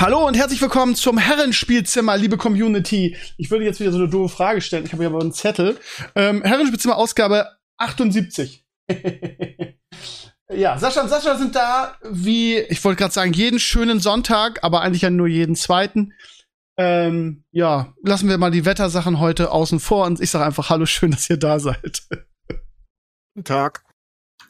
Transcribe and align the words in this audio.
Hallo 0.00 0.24
und 0.28 0.36
herzlich 0.36 0.62
willkommen 0.62 0.94
zum 0.94 1.18
Herrenspielzimmer, 1.18 2.16
liebe 2.16 2.36
Community. 2.36 3.16
Ich 3.36 3.50
würde 3.50 3.64
jetzt 3.64 3.80
wieder 3.80 3.90
so 3.90 3.98
eine 3.98 4.08
doofe 4.08 4.32
Frage 4.32 4.60
stellen. 4.60 4.84
Ich 4.86 4.92
habe 4.92 5.02
hier 5.02 5.10
aber 5.10 5.20
einen 5.20 5.32
Zettel. 5.32 5.76
Ähm, 6.14 6.40
Herrenspielzimmer 6.44 6.96
Ausgabe 6.96 7.48
78. 7.78 8.64
ja, 10.52 10.78
Sascha 10.78 11.02
und 11.02 11.08
Sascha 11.08 11.36
sind 11.36 11.56
da 11.56 11.96
wie, 12.08 12.58
ich 12.58 12.84
wollte 12.84 13.00
gerade 13.00 13.12
sagen, 13.12 13.32
jeden 13.32 13.58
schönen 13.58 13.98
Sonntag, 13.98 14.62
aber 14.62 14.82
eigentlich 14.82 15.02
ja 15.02 15.10
nur 15.10 15.26
jeden 15.26 15.56
zweiten. 15.56 16.12
Ähm, 16.76 17.42
ja, 17.50 17.92
lassen 18.04 18.28
wir 18.28 18.38
mal 18.38 18.52
die 18.52 18.64
Wettersachen 18.64 19.18
heute 19.18 19.50
außen 19.50 19.80
vor 19.80 20.06
und 20.06 20.20
ich 20.20 20.30
sage 20.30 20.44
einfach 20.44 20.70
Hallo, 20.70 20.86
schön, 20.86 21.10
dass 21.10 21.28
ihr 21.28 21.38
da 21.38 21.58
seid. 21.58 22.04
Guten 23.34 23.44
Tag. 23.44 23.82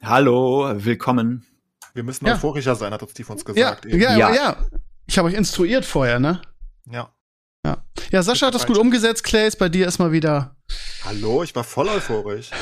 Hallo, 0.02 0.70
willkommen. 0.76 1.46
Wir 1.94 2.02
müssen 2.02 2.26
Ja. 2.26 2.34
euphorischer 2.34 2.74
sein, 2.76 2.92
hat 2.92 3.02
uns 3.02 3.12
Steve 3.12 3.32
uns 3.32 3.40
Ja, 3.40 3.52
gesagt. 3.54 3.86
eben. 3.86 3.98
ja, 3.98 4.14
Ja. 4.14 4.34
ja. 4.34 4.56
Ich 5.08 5.16
habe 5.18 5.28
euch 5.28 5.34
instruiert 5.34 5.84
vorher, 5.84 6.20
ne? 6.20 6.42
ja. 6.90 7.10
Ja. 7.66 7.82
Ja, 8.12 8.22
Sascha 8.22 8.46
hat 8.46 8.54
das 8.54 8.66
gut 8.66 8.78
umgesetzt, 8.78 9.24
Clays. 9.24 9.56
Bei 9.56 9.68
dir 9.68 9.88
ist 9.88 9.98
mal 9.98 10.12
wieder 10.12 10.56
Hallo, 11.04 11.42
ich 11.42 11.54
war 11.56 11.64
voll 11.64 11.88
euphorisch. 11.88 12.50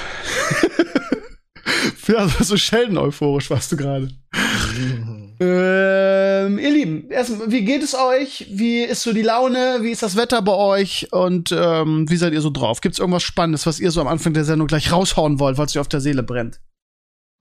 Ja, 2.08 2.28
so 2.28 2.56
Sheldon 2.56 2.98
euphorisch 2.98 3.50
warst 3.50 3.72
du 3.72 3.76
gerade. 3.76 4.08
Ähm, 5.38 6.58
ihr 6.58 6.70
Lieben, 6.70 7.10
erstmal, 7.10 7.50
wie 7.50 7.62
geht 7.62 7.82
es 7.82 7.94
euch? 7.94 8.46
Wie 8.50 8.80
ist 8.80 9.02
so 9.02 9.12
die 9.12 9.20
Laune? 9.20 9.80
Wie 9.82 9.90
ist 9.90 10.02
das 10.02 10.16
Wetter 10.16 10.40
bei 10.40 10.54
euch? 10.54 11.08
Und 11.12 11.52
ähm, 11.52 12.08
wie 12.08 12.16
seid 12.16 12.32
ihr 12.32 12.40
so 12.40 12.48
drauf? 12.48 12.80
Gibt 12.80 12.94
es 12.94 12.98
irgendwas 12.98 13.22
Spannendes, 13.22 13.66
was 13.66 13.78
ihr 13.78 13.90
so 13.90 14.00
am 14.00 14.08
Anfang 14.08 14.32
der 14.32 14.46
Sendung 14.46 14.66
gleich 14.66 14.90
raushauen 14.90 15.38
wollt, 15.38 15.58
weil 15.58 15.66
es 15.66 15.76
euch 15.76 15.80
auf 15.80 15.88
der 15.88 16.00
Seele 16.00 16.22
brennt? 16.22 16.62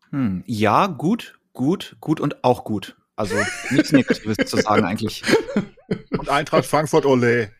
Hm, 0.09 0.43
ja, 0.45 0.87
gut, 0.87 1.39
gut, 1.53 1.95
gut 2.01 2.19
und 2.19 2.43
auch 2.43 2.65
gut. 2.65 2.97
Also 3.15 3.35
nichts 3.71 3.91
Negatives 3.91 4.37
zu 4.49 4.57
sagen 4.57 4.85
eigentlich. 4.85 5.23
Und 6.17 6.29
Eintracht 6.29 6.65
Frankfurt, 6.65 7.05
ole. 7.05 7.51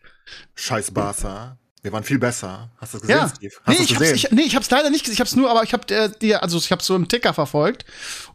Scheiß 0.54 0.90
Barca. 0.90 1.56
Wir 1.82 1.92
waren 1.92 2.02
viel 2.04 2.18
besser. 2.18 2.70
Hast 2.78 2.94
du 2.94 2.98
das 2.98 3.06
gesehen, 3.06 3.16
Ja. 3.20 3.28
Steve? 3.34 3.54
Hast 3.64 3.78
Nee, 3.78 3.84
ich 3.84 3.88
das 3.90 3.96
hab's, 3.96 4.10
gesehen? 4.10 4.16
ich, 4.16 4.30
nee, 4.32 4.42
ich 4.42 4.56
hab's 4.56 4.70
leider 4.70 4.90
nicht 4.90 5.02
gesehen. 5.04 5.14
Ich 5.14 5.20
hab's 5.20 5.36
nur, 5.36 5.50
aber 5.50 5.62
ich 5.62 5.72
hab 5.72 5.88
äh, 5.90 6.10
dir, 6.20 6.42
also 6.42 6.58
ich 6.58 6.72
hab's 6.72 6.84
so 6.86 6.96
im 6.96 7.06
Ticker 7.08 7.32
verfolgt. 7.32 7.84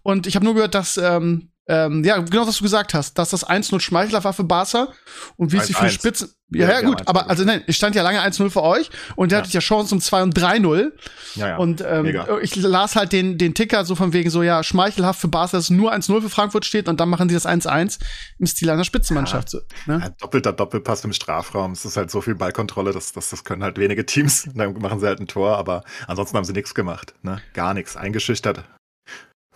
Und 0.03 0.25
ich 0.25 0.35
habe 0.35 0.45
nur 0.45 0.53
gehört, 0.55 0.73
dass, 0.73 0.97
ähm, 0.97 1.50
ähm, 1.71 2.03
ja, 2.03 2.17
genau 2.17 2.45
was 2.45 2.57
du 2.57 2.63
gesagt 2.63 2.93
hast, 2.93 3.17
dass 3.17 3.29
das 3.29 3.47
1-0 3.47 3.79
Schmeichler 3.79 4.21
war 4.25 4.33
für 4.33 4.43
Barca 4.43 4.89
und 5.37 5.53
wie 5.53 5.57
es 5.57 5.67
sich 5.67 5.77
für 5.77 5.85
1-1. 5.85 5.89
Spitzen. 5.89 6.33
Ja, 6.53 6.67
Ja, 6.67 6.73
ja, 6.73 6.81
gut, 6.81 7.07
aber 7.07 7.21
1-0 7.27 7.29
also 7.29 7.43
nein, 7.45 7.63
es 7.65 7.77
stand 7.77 7.95
ja 7.95 8.03
lange 8.03 8.19
1-0 8.21 8.49
für 8.49 8.61
euch 8.61 8.89
und 9.15 9.31
ihr 9.31 9.37
Ja. 9.37 9.41
hattet 9.41 9.53
ja 9.53 9.61
Chancen 9.61 9.93
um 9.95 10.01
2 10.01 10.23
und 10.23 10.37
3-0. 10.37 10.91
ja, 11.35 11.47
ja. 11.47 11.57
Und 11.57 11.81
ähm, 11.87 12.03
Mega. 12.03 12.39
ich 12.41 12.57
las 12.57 12.97
halt 12.97 13.13
den, 13.13 13.37
den 13.37 13.53
Ticker 13.53 13.85
so 13.85 13.95
von 13.95 14.11
wegen 14.11 14.29
so, 14.29 14.43
ja, 14.43 14.61
schmeichelhaft 14.63 15.21
für 15.21 15.29
Barca, 15.29 15.55
dass 15.55 15.69
nur 15.69 15.93
1-0 15.93 16.21
für 16.21 16.29
Frankfurt 16.29 16.65
steht 16.65 16.89
und 16.89 16.99
dann 16.99 17.07
machen 17.07 17.29
die 17.29 17.35
das 17.35 17.45
1-1 17.45 17.99
im 18.37 18.45
Stil 18.47 18.69
einer 18.69 18.83
Spitzenmannschaft. 18.83 19.49
So, 19.49 19.59
ne? 19.85 19.99
Ja, 20.03 20.09
doppelter 20.19 20.51
Doppelpass 20.51 21.05
im 21.05 21.13
Strafraum. 21.13 21.71
Es 21.71 21.85
ist 21.85 21.95
halt 21.95 22.11
so 22.11 22.19
viel 22.19 22.35
Ballkontrolle, 22.35 22.91
das, 22.91 23.13
das, 23.13 23.29
das 23.29 23.45
können 23.45 23.63
halt 23.63 23.77
wenige 23.77 24.05
Teams. 24.05 24.49
Dann 24.55 24.73
machen 24.73 24.99
sie 24.99 25.07
halt 25.07 25.21
ein 25.21 25.27
Tor, 25.27 25.57
aber 25.57 25.85
ansonsten 26.07 26.35
haben 26.35 26.43
sie 26.45 26.53
nichts 26.53 26.75
gemacht. 26.75 27.13
Ne? 27.21 27.41
Gar 27.53 27.73
nichts. 27.73 27.95
Eingeschüchtert 27.95 28.65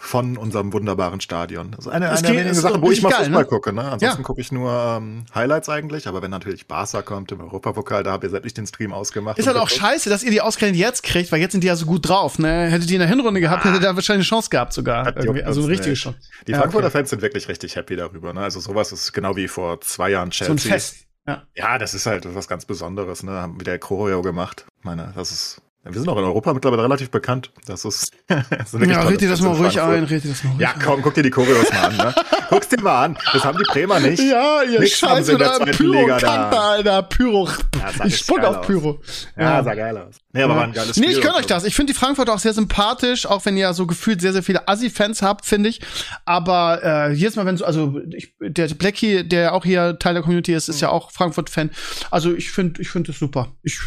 von 0.06 0.38
unserem 0.38 0.72
wunderbaren 0.74 1.20
Stadion. 1.22 1.74
Also 1.76 1.90
eine, 1.90 2.06
Das 2.08 2.20
eine 2.20 2.22
der 2.22 2.32
geht- 2.32 2.40
wenigen 2.40 2.52
ist 2.56 2.62
Sachen, 2.62 2.82
doch 2.82 2.88
wo 2.88 2.92
ich 2.92 3.02
mal 3.02 3.10
geil, 3.10 3.26
Fußball 3.26 3.42
ne? 3.44 3.48
gucke. 3.48 3.74
Ne? 3.74 3.82
Ansonsten 3.84 4.22
Ja. 4.22 4.24
gucke 4.26 4.40
ich 4.42 4.52
nur 4.52 4.72
ähm, 4.72 5.26
Highlights 5.34 5.68
eigentlich, 5.70 6.08
aber 6.08 6.22
wenn 6.22 6.32
natürlich 6.32 6.68
Barca 6.68 7.02
kommt 7.02 7.32
im 7.32 7.42
Europapokal, 7.42 8.04
da 8.04 8.12
habe 8.12 8.26
ich 8.28 8.32
sämtlich 8.32 8.54
den 8.54 8.68
Stream 8.68 8.94
ausgemacht. 8.94 9.38
Ist 9.40 9.48
halt 9.48 9.58
auch 9.58 9.70
scheiße, 9.70 10.10
dass 10.10 10.24
ihr 10.24 10.32
die 10.32 10.42
ausgerechnet 10.42 10.80
jetzt 10.80 11.04
kriegt, 11.04 11.32
weil 11.32 11.40
jetzt 11.42 11.54
sind 11.54 11.62
die 11.64 11.68
ja 11.68 11.76
so 11.76 11.86
gut 11.86 12.08
drauf, 12.08 12.40
ne? 12.40 12.68
Hättet 12.68 12.90
ihr 12.90 12.96
in 12.96 13.00
der 13.00 13.10
Hinrunde 13.10 13.42
gehabt, 13.42 13.64
hättet 13.66 13.82
ihr 13.82 13.88
da 13.88 13.96
wahrscheinlich 13.96 14.26
eine 14.32 14.38
Chance 14.38 14.50
gehabt 14.50 14.74
sogar. 14.74 15.08
Also 15.18 15.62
eine 15.62 15.68
richtige. 15.70 15.96
Chance. 15.96 16.20
Die 16.48 16.52
Ja, 16.52 16.60
Frankfurter 16.60 16.88
okay. 16.88 16.98
Fans 17.00 17.10
sind 17.10 17.22
wirklich 17.22 17.48
richtig 17.48 17.76
happy 17.76 17.96
darüber. 17.96 18.34
Ne? 18.34 18.42
Also 18.42 18.60
sowas 18.60 18.92
ist 18.92 19.12
genau 19.14 19.36
wie 19.36 19.48
vor 19.48 19.82
zwei 19.82 20.10
Jahren 20.12 20.32
So 20.32 20.46
ein 20.46 20.58
Chelsea. 20.58 20.72
Fest. 20.72 20.96
Ja. 21.28 21.44
Ja, 21.56 21.78
das 21.80 21.96
ist 21.96 22.06
halt 22.06 22.34
was 22.36 22.48
ganz 22.48 22.66
Besonderes. 22.66 23.24
Ne? 23.24 23.32
Haben 23.32 23.60
wieder 23.60 23.78
Choreo 23.80 24.22
gemacht. 24.22 24.66
Ich 24.78 24.84
meine, 24.86 25.12
das 25.16 25.32
ist. 25.32 25.62
Wir 25.88 26.00
sind 26.00 26.10
auch 26.10 26.18
in 26.18 26.24
Europa 26.24 26.52
mittlerweile 26.52 26.84
relativ 26.84 27.12
bekannt. 27.12 27.52
Das 27.68 27.86
ist. 27.86 28.12
das 28.28 28.74
wirklich 28.74 28.92
Ja, 28.92 29.04
red 29.04 29.22
dir 29.22 29.30
das 29.30 29.40
Fans 29.40 29.60
mal 29.60 29.64
ruhig 29.64 29.74
Frankfurt. 29.76 29.98
ein, 29.98 30.04
red 30.06 30.24
dir 30.24 30.30
das 30.30 30.44
mal 30.44 30.50
ruhig 30.52 30.62
Ja, 30.62 30.74
komm, 30.84 31.02
guck 31.04 31.14
dir 31.14 31.22
die 31.22 31.30
Choreos 31.30 31.72
mal 31.72 31.86
an. 31.86 31.98
Ne? 31.98 32.16
Guck's 32.50 32.68
dir 32.70 32.82
mal 32.82 33.06
an. 33.06 33.18
Das 33.34 33.44
haben 33.44 33.58
die 33.58 33.64
Bremer 33.64 34.00
nicht. 34.00 34.22
Ja, 34.22 34.64
ihr 34.64 34.80
haben 34.80 34.88
Scheiß 34.88 35.28
mit 35.28 35.42
da. 35.42 35.60
Pyro-Kanter, 35.60 36.62
Alter. 36.62 37.04
Pyro. 37.04 37.50
Ja, 37.80 38.06
ich 38.06 38.18
spuck 38.18 38.44
auf 38.44 38.58
aus. 38.58 38.68
Pyro. 38.68 39.02
Ja, 39.38 39.64
sah 39.64 39.74
geil 39.74 39.98
aus. 39.98 40.16
Nee, 40.32 40.44
aber 40.44 40.56
war 40.56 40.64
ein 40.64 40.74
geiles 40.74 40.96
Spiel. 40.96 41.08
Nee, 41.08 41.16
ich 41.16 41.22
gönn 41.22 41.34
euch 41.34 41.46
das. 41.46 41.64
Ich 41.64 41.76
finde 41.76 41.94
die 41.94 41.98
Frankfurter 41.98 42.34
auch 42.34 42.40
sehr 42.40 42.54
sympathisch, 42.54 43.26
auch 43.26 43.46
wenn 43.46 43.56
ihr 43.58 43.74
so 43.74 43.88
gefühlt 43.88 44.22
sehr, 44.22 44.34
sehr 44.34 44.44
viele 44.44 44.68
Assi-Fans 44.68 45.22
habt, 45.22 45.46
finde 45.46 45.70
ich. 45.70 45.82
Aber 46.26 46.82
äh, 46.84 47.14
jedes 47.14 47.36
Mal, 47.36 47.46
wenn 47.46 47.58
so, 47.58 47.66
also 47.66 48.00
ich, 48.16 48.34
der 48.40 48.68
Blackie, 48.70 49.24
der 49.24 49.54
auch 49.54 49.64
hier 49.64 49.98
Teil 49.98 50.14
der 50.14 50.24
Community 50.24 50.54
ist, 50.54 50.68
ist 50.68 50.82
ja 50.82 50.90
auch 50.90 51.12
Frankfurt-Fan. 51.12 51.72
Also 52.12 52.34
ich 52.34 52.52
finde, 52.52 52.82
ich 52.82 52.90
finde 52.90 53.12
das 53.12 53.20
super. 53.20 53.54
Ich 53.64 53.80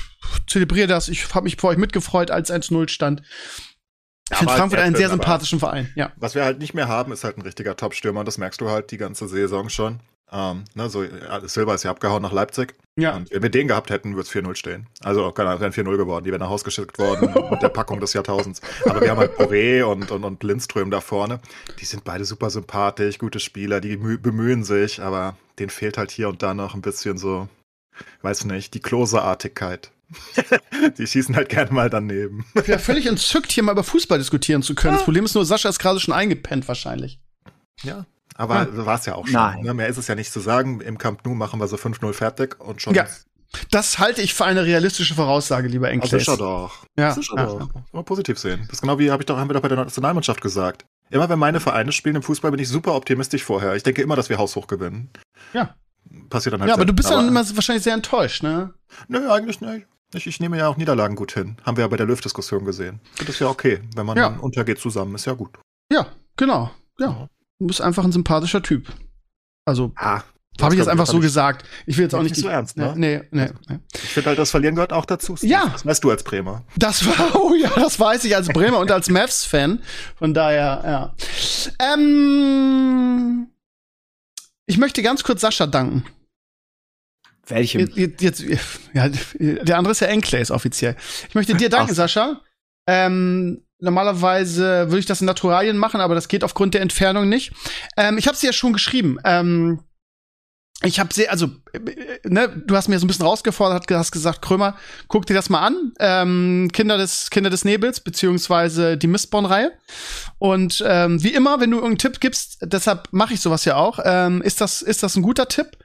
zelebriere 0.46 0.86
das. 0.86 1.08
Ich 1.08 1.34
habe 1.34 1.44
mich 1.44 1.56
für 1.56 1.68
euch 1.68 1.78
mitgefreut, 1.78 2.30
als 2.30 2.50
1-0 2.50 2.88
stand. 2.88 3.22
Ich 4.30 4.36
finde 4.36 4.52
Frankfurt 4.52 4.80
einen 4.80 4.94
sehr 4.96 5.08
sympathischen 5.08 5.58
Verein. 5.58 5.90
Ja. 5.94 6.12
Was 6.16 6.34
wir 6.34 6.44
halt 6.44 6.58
nicht 6.58 6.74
mehr 6.74 6.86
haben, 6.88 7.12
ist 7.12 7.24
halt 7.24 7.38
ein 7.38 7.42
richtiger 7.42 7.76
Top-Stürmer. 7.76 8.24
Das 8.24 8.36
merkst 8.36 8.60
du 8.60 8.68
halt 8.68 8.90
die 8.90 8.98
ganze 8.98 9.26
Saison 9.26 9.70
schon. 9.70 10.00
Ähm, 10.30 10.64
ne, 10.74 10.90
so, 10.90 11.02
Silva 11.44 11.74
ist 11.74 11.84
ja 11.84 11.90
abgehauen 11.90 12.20
nach 12.20 12.32
Leipzig. 12.32 12.74
Ja. 12.96 13.16
Und 13.16 13.30
wenn 13.30 13.42
wir 13.42 13.48
den 13.48 13.68
gehabt 13.68 13.88
hätten, 13.88 14.16
würde 14.16 14.28
es 14.28 14.30
4-0 14.30 14.54
stehen. 14.56 14.86
Also, 15.00 15.32
keine 15.32 15.48
Ahnung, 15.48 15.62
wären 15.62 15.72
4-0 15.72 15.96
geworden. 15.96 16.24
Die 16.24 16.30
wären 16.30 16.40
nach 16.40 16.50
Hause 16.50 16.64
geschickt 16.66 16.98
worden 16.98 17.32
mit 17.50 17.62
der 17.62 17.70
Packung 17.70 18.00
des 18.00 18.12
Jahrtausends. 18.12 18.60
Aber 18.84 19.00
wir 19.00 19.10
haben 19.10 19.16
halt 19.18 19.38
Boré 19.38 19.82
und, 19.84 20.10
und, 20.10 20.24
und 20.24 20.42
Lindström 20.42 20.90
da 20.90 21.00
vorne. 21.00 21.40
Die 21.80 21.86
sind 21.86 22.04
beide 22.04 22.26
super 22.26 22.50
sympathisch, 22.50 23.16
gute 23.18 23.40
Spieler, 23.40 23.80
die 23.80 23.96
mü- 23.96 24.18
bemühen 24.18 24.64
sich, 24.64 25.00
aber 25.00 25.38
denen 25.58 25.70
fehlt 25.70 25.96
halt 25.96 26.10
hier 26.10 26.28
und 26.28 26.42
da 26.42 26.52
noch 26.52 26.74
ein 26.74 26.82
bisschen 26.82 27.16
so, 27.16 27.48
weiß 28.22 28.44
nicht, 28.44 28.74
die 28.74 28.80
Klose-Artigkeit. 28.80 29.90
die 30.98 31.06
schießen 31.06 31.36
halt 31.36 31.50
gerne 31.50 31.70
mal 31.70 31.90
daneben. 31.90 32.46
Ich 32.54 32.62
bin 32.62 32.72
ja 32.72 32.78
völlig 32.78 33.06
entzückt, 33.06 33.52
hier 33.52 33.62
mal 33.62 33.72
über 33.72 33.84
Fußball 33.84 34.18
diskutieren 34.18 34.62
zu 34.62 34.74
können. 34.74 34.94
Das 34.94 35.04
Problem 35.04 35.24
ist 35.24 35.34
nur, 35.34 35.44
Sascha 35.44 35.68
ist 35.68 35.78
gerade 35.78 36.00
schon 36.00 36.14
eingepennt 36.14 36.66
wahrscheinlich. 36.66 37.20
Ja. 37.82 38.06
Aber 38.34 38.68
so 38.72 38.86
war 38.86 38.98
es 38.98 39.04
ja 39.06 39.16
auch 39.16 39.26
schon. 39.26 39.34
Nein. 39.34 39.62
Ne? 39.62 39.74
Mehr 39.74 39.88
ist 39.88 39.98
es 39.98 40.06
ja 40.06 40.14
nicht 40.14 40.32
zu 40.32 40.40
sagen. 40.40 40.80
Im 40.80 40.96
Camp 40.96 41.24
Nou 41.26 41.34
machen 41.34 41.60
wir 41.60 41.66
so 41.66 41.76
5-0 41.76 42.12
fertig 42.12 42.60
und 42.60 42.80
schon. 42.80 42.94
Ja. 42.94 43.06
Das 43.70 43.98
halte 43.98 44.22
ich 44.22 44.34
für 44.34 44.44
eine 44.44 44.64
realistische 44.64 45.14
Voraussage, 45.14 45.68
lieber 45.68 45.86
Also 45.86 45.94
Enkles. 45.94 46.24
sicher 46.24 46.36
doch. 46.36 46.84
Ja, 46.96 47.12
Sicher 47.12 47.34
ja, 47.36 47.46
doch. 47.46 47.68
Mal 47.92 48.04
positiv 48.04 48.38
sehen. 48.38 48.60
Das 48.66 48.74
ist 48.74 48.80
genau 48.82 48.98
wie 48.98 49.10
hab 49.10 49.20
ich 49.20 49.26
doch, 49.26 49.38
haben 49.38 49.48
wir 49.48 49.54
doch 49.54 49.62
bei 49.62 49.68
der 49.68 49.78
Nationalmannschaft 49.78 50.40
gesagt. 50.40 50.84
Immer 51.10 51.28
wenn 51.28 51.38
meine 51.38 51.58
Vereine 51.58 51.90
spielen 51.92 52.16
im 52.16 52.22
Fußball, 52.22 52.50
bin 52.50 52.60
ich 52.60 52.68
super 52.68 52.94
optimistisch 52.94 53.42
vorher. 53.42 53.74
Ich 53.74 53.82
denke 53.82 54.02
immer, 54.02 54.16
dass 54.16 54.28
wir 54.28 54.38
haushoch 54.38 54.66
gewinnen. 54.66 55.10
Ja. 55.54 55.74
Passiert 56.30 56.52
dann 56.54 56.60
halt 56.60 56.68
Ja, 56.68 56.74
aber 56.74 56.84
du 56.84 56.90
selten. 56.90 56.96
bist 56.96 57.10
dann 57.10 57.28
immer 57.28 57.56
wahrscheinlich 57.56 57.82
sehr 57.84 57.94
enttäuscht, 57.94 58.42
ne? 58.42 58.74
Nö, 59.08 59.30
eigentlich 59.30 59.60
nicht. 59.60 59.86
Ich, 60.14 60.26
ich 60.26 60.40
nehme 60.40 60.56
ja 60.56 60.68
auch 60.68 60.76
Niederlagen 60.78 61.16
gut 61.16 61.32
hin. 61.32 61.56
Haben 61.64 61.76
wir 61.76 61.84
ja 61.84 61.88
bei 61.88 61.96
der 61.98 62.06
Löw-Diskussion 62.06 62.64
gesehen. 62.64 63.00
Das 63.18 63.28
ist 63.28 63.40
ja 63.40 63.48
okay. 63.48 63.80
Wenn 63.94 64.06
man 64.06 64.16
Ja. 64.16 64.30
dann 64.30 64.40
untergeht 64.40 64.78
zusammen, 64.78 65.14
ist 65.14 65.26
ja 65.26 65.34
gut. 65.34 65.50
Ja, 65.92 66.06
genau. 66.36 66.70
Ja. 66.98 67.28
Du 67.58 67.66
bist 67.66 67.80
einfach 67.82 68.04
ein 68.04 68.12
sympathischer 68.12 68.62
Typ. 68.62 68.88
Also, 69.66 69.92
Ah. 69.96 70.22
habe 70.62 70.74
ich 70.74 70.78
jetzt 70.78 70.88
einfach 70.88 71.06
so 71.06 71.18
gesagt. 71.20 71.66
Ich 71.86 71.98
will 71.98 72.04
jetzt 72.04 72.14
auch 72.14 72.22
Nicht 72.22 72.36
nicht. 72.36 72.42
so 72.42 72.48
ernst, 72.48 72.76
ne? 72.78 72.94
Nee, 72.96 73.20
nee, 73.32 73.50
nee. 73.68 73.78
Ich 73.94 74.00
finde 74.14 74.30
halt, 74.30 74.38
das 74.38 74.50
Verlieren 74.50 74.74
gehört 74.76 74.92
auch 74.94 75.04
dazu. 75.04 75.36
Steve. 75.36 75.52
Ja. 75.52 75.66
Das 75.68 75.84
weißt 75.84 76.02
du 76.02 76.10
als 76.10 76.22
Bremer. 76.22 76.64
Das 76.76 77.04
war, 77.06 77.34
oh 77.40 77.52
ja, 77.54 77.68
das 77.76 78.00
weiß 78.00 78.24
ich 78.24 78.34
als 78.34 78.48
Bremer 78.48 78.78
und 78.78 78.90
als 78.90 79.10
Mavs-Fan. 79.10 79.82
Von 80.16 80.32
daher, 80.32 80.82
ja. 80.86 81.14
Ähm, 81.94 83.48
ich 84.68 84.78
möchte 84.78 85.02
ganz 85.02 85.24
kurz 85.24 85.40
Sascha 85.40 85.66
danken. 85.66 86.04
Welchem? 87.46 87.90
Jetzt, 87.94 88.20
jetzt, 88.20 88.80
ja, 88.92 89.08
der 89.38 89.78
andere 89.78 89.92
ist 89.92 90.00
ja 90.00 90.06
Enclays 90.08 90.50
offiziell. 90.50 90.94
Ich 91.28 91.34
möchte 91.34 91.54
dir 91.54 91.70
danken, 91.70 91.92
Ach. 91.92 91.96
Sascha. 91.96 92.42
Ähm, 92.86 93.62
normalerweise 93.80 94.86
würde 94.88 94.98
ich 94.98 95.06
das 95.06 95.20
in 95.20 95.26
Naturalien 95.26 95.78
machen, 95.78 96.00
aber 96.00 96.14
das 96.14 96.28
geht 96.28 96.44
aufgrund 96.44 96.74
der 96.74 96.82
Entfernung 96.82 97.28
nicht. 97.28 97.52
Ähm, 97.96 98.18
ich 98.18 98.28
habe 98.28 98.36
dir 98.36 98.46
ja 98.48 98.52
schon 98.52 98.74
geschrieben. 98.74 99.18
Ähm, 99.24 99.80
ich 100.84 101.00
habe 101.00 101.12
sehr, 101.12 101.32
also, 101.32 101.48
ne, 102.24 102.48
du 102.48 102.76
hast 102.76 102.86
mir 102.86 103.00
so 103.00 103.04
ein 103.04 103.08
bisschen 103.08 103.26
rausgefordert, 103.26 103.90
hast 103.90 104.12
gesagt, 104.12 104.42
Krömer, 104.42 104.76
guck 105.08 105.26
dir 105.26 105.34
das 105.34 105.50
mal 105.50 105.66
an. 105.66 105.92
Ähm, 105.98 106.70
Kinder 106.72 106.96
des 106.96 107.30
Kinder 107.30 107.50
des 107.50 107.64
Nebels 107.64 107.98
beziehungsweise 107.98 108.96
die 108.96 109.08
Mistborn-Reihe. 109.08 109.72
Und 110.38 110.84
ähm, 110.86 111.20
wie 111.20 111.34
immer, 111.34 111.58
wenn 111.58 111.72
du 111.72 111.78
irgendeinen 111.78 111.98
Tipp 111.98 112.20
gibst, 112.20 112.58
deshalb 112.62 113.08
mache 113.10 113.34
ich 113.34 113.40
sowas 113.40 113.64
ja 113.64 113.74
auch. 113.74 113.98
Ähm, 114.04 114.40
ist 114.40 114.60
das 114.60 114.80
ist 114.80 115.02
das 115.02 115.16
ein 115.16 115.22
guter 115.22 115.48
Tipp? 115.48 115.78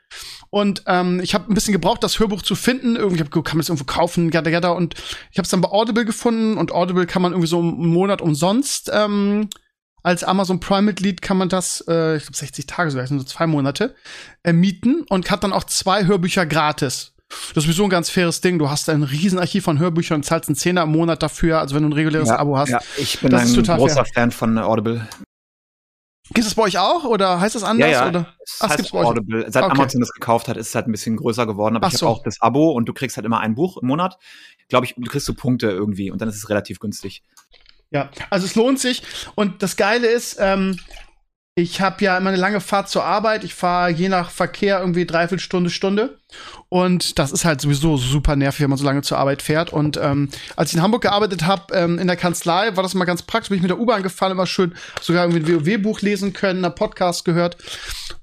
Und 0.51 0.83
ähm, 0.85 1.19
ich 1.21 1.33
habe 1.33 1.51
ein 1.51 1.55
bisschen 1.55 1.73
gebraucht, 1.73 2.03
das 2.03 2.19
Hörbuch 2.19 2.43
zu 2.43 2.53
finden. 2.53 2.95
Irgendwie 2.95 3.23
hab, 3.23 3.31
kann 3.31 3.57
man 3.57 3.61
es 3.61 3.69
irgendwo 3.69 3.85
kaufen, 3.85 4.29
gada 4.29 4.51
gada. 4.51 4.69
Und 4.69 4.93
ich 5.31 5.39
habe 5.39 5.45
es 5.45 5.49
dann 5.49 5.61
bei 5.61 5.69
Audible 5.69 6.05
gefunden. 6.05 6.55
Und 6.59 6.71
Audible 6.71 7.07
kann 7.07 7.23
man 7.23 7.31
irgendwie 7.31 7.47
so 7.47 7.57
einen 7.57 7.87
Monat 7.87 8.21
umsonst 8.21 8.91
ähm, 8.93 9.49
als 10.03 10.23
Amazon 10.23 10.59
Prime-Mitglied 10.59 11.21
kann 11.21 11.37
man 11.37 11.49
das, 11.49 11.83
äh, 11.87 12.17
ich 12.17 12.23
glaube 12.23 12.37
60 12.37 12.67
Tage 12.67 12.91
sogar, 12.91 13.07
sind 13.07 13.19
so 13.19 13.25
zwei 13.25 13.47
Monate, 13.47 13.95
äh, 14.43 14.53
mieten 14.53 15.03
und 15.09 15.31
hat 15.31 15.43
dann 15.43 15.53
auch 15.53 15.63
zwei 15.63 16.05
Hörbücher 16.05 16.45
gratis. 16.45 17.13
Das 17.29 17.63
ist 17.63 17.63
sowieso 17.63 17.85
ein 17.85 17.89
ganz 17.89 18.09
faires 18.09 18.41
Ding. 18.41 18.59
Du 18.59 18.69
hast 18.69 18.89
ein 18.89 19.01
Riesenarchiv 19.01 19.63
von 19.63 19.79
Hörbüchern, 19.79 20.21
zahlst 20.21 20.49
einen 20.49 20.55
Zehner 20.55 20.83
im 20.83 20.91
Monat 20.91 21.23
dafür, 21.23 21.59
also 21.59 21.73
wenn 21.75 21.83
du 21.83 21.89
ein 21.89 21.93
reguläres 21.93 22.29
ja, 22.29 22.37
Abo 22.37 22.57
hast. 22.57 22.69
Ja, 22.69 22.79
ich 22.97 23.19
bin 23.21 23.31
Das 23.31 23.55
ein 23.55 23.63
großer 23.63 24.05
fair. 24.05 24.13
Fan 24.13 24.31
von 24.31 24.57
Audible. 24.59 25.07
Gibt 26.33 26.47
es 26.47 26.55
bei 26.55 26.63
euch 26.63 26.77
auch 26.77 27.03
oder 27.05 27.39
heißt 27.39 27.55
das 27.55 27.63
anders? 27.63 27.89
Ja, 27.89 28.03
ja. 28.03 28.07
Oder? 28.07 28.33
Es 28.43 28.57
Ach, 28.59 28.65
es 28.65 28.69
heißt 28.69 28.77
gibt's 28.77 28.91
bei 28.91 28.99
euch. 28.99 29.05
Audible. 29.07 29.45
Seit 29.51 29.63
Okay. 29.63 29.73
Amazon 29.73 30.01
das 30.01 30.11
gekauft 30.11 30.47
hat, 30.47 30.57
ist 30.57 30.69
es 30.69 30.75
halt 30.75 30.87
ein 30.87 30.91
bisschen 30.91 31.15
größer 31.17 31.45
geworden, 31.45 31.75
aber 31.75 31.87
Ach 31.87 31.91
ich 31.91 31.97
so. 31.97 32.07
habe 32.07 32.17
auch 32.17 32.23
das 32.23 32.39
Abo 32.41 32.71
und 32.71 32.85
du 32.87 32.93
kriegst 32.93 33.17
halt 33.17 33.25
immer 33.25 33.39
ein 33.39 33.55
Buch 33.55 33.77
im 33.77 33.87
Monat. 33.87 34.17
Glaube 34.69 34.85
ich, 34.85 34.95
du 34.95 35.09
kriegst 35.09 35.25
so 35.25 35.33
Punkte 35.33 35.69
irgendwie 35.69 36.11
und 36.11 36.21
dann 36.21 36.29
ist 36.29 36.35
es 36.35 36.49
relativ 36.49 36.79
günstig. 36.79 37.23
Ja, 37.93 38.09
also 38.29 38.45
es 38.45 38.55
lohnt 38.55 38.79
sich. 38.79 39.03
Und 39.35 39.61
das 39.61 39.77
Geile 39.77 40.07
ist, 40.07 40.37
ähm, 40.39 40.79
ich 41.55 41.81
habe 41.81 42.03
ja 42.03 42.17
immer 42.17 42.31
eine 42.31 42.39
lange 42.39 42.59
Fahrt 42.59 42.89
zur 42.89 43.03
Arbeit. 43.03 43.43
Ich 43.43 43.53
fahre 43.53 43.91
je 43.91 44.09
nach 44.09 44.31
Verkehr 44.31 44.79
irgendwie 44.79 45.05
dreiviertel 45.05 45.39
Stunde, 45.39 45.69
Stunde. 45.69 46.17
Und 46.67 47.19
das 47.19 47.31
ist 47.31 47.45
halt 47.45 47.61
sowieso 47.61 47.97
super 47.97 48.35
nervig, 48.35 48.61
wenn 48.61 48.71
man 48.71 48.79
so 48.79 48.85
lange 48.85 49.03
zur 49.03 49.19
Arbeit 49.19 49.43
fährt. 49.43 49.71
Und 49.71 49.97
ähm, 50.01 50.29
als 50.55 50.71
ich 50.71 50.77
in 50.77 50.81
Hamburg 50.81 51.03
gearbeitet 51.03 51.45
habe, 51.45 51.71
ähm, 51.75 51.99
in 51.99 52.07
der 52.07 52.15
Kanzlei, 52.15 52.75
war 52.75 52.81
das 52.81 52.95
mal 52.95 53.05
ganz 53.05 53.21
praktisch. 53.21 53.49
Bin 53.49 53.57
ich 53.57 53.61
mit 53.61 53.69
der 53.69 53.79
U-Bahn 53.79 54.01
gefahren, 54.01 54.31
immer 54.31 54.47
schön 54.47 54.73
sogar 54.99 55.27
irgendwie 55.27 55.53
ein 55.53 55.63
WoW-Buch 55.63 56.01
lesen 56.01 56.33
können, 56.33 56.65
einen 56.65 56.73
Podcast 56.73 57.23
gehört. 57.25 57.57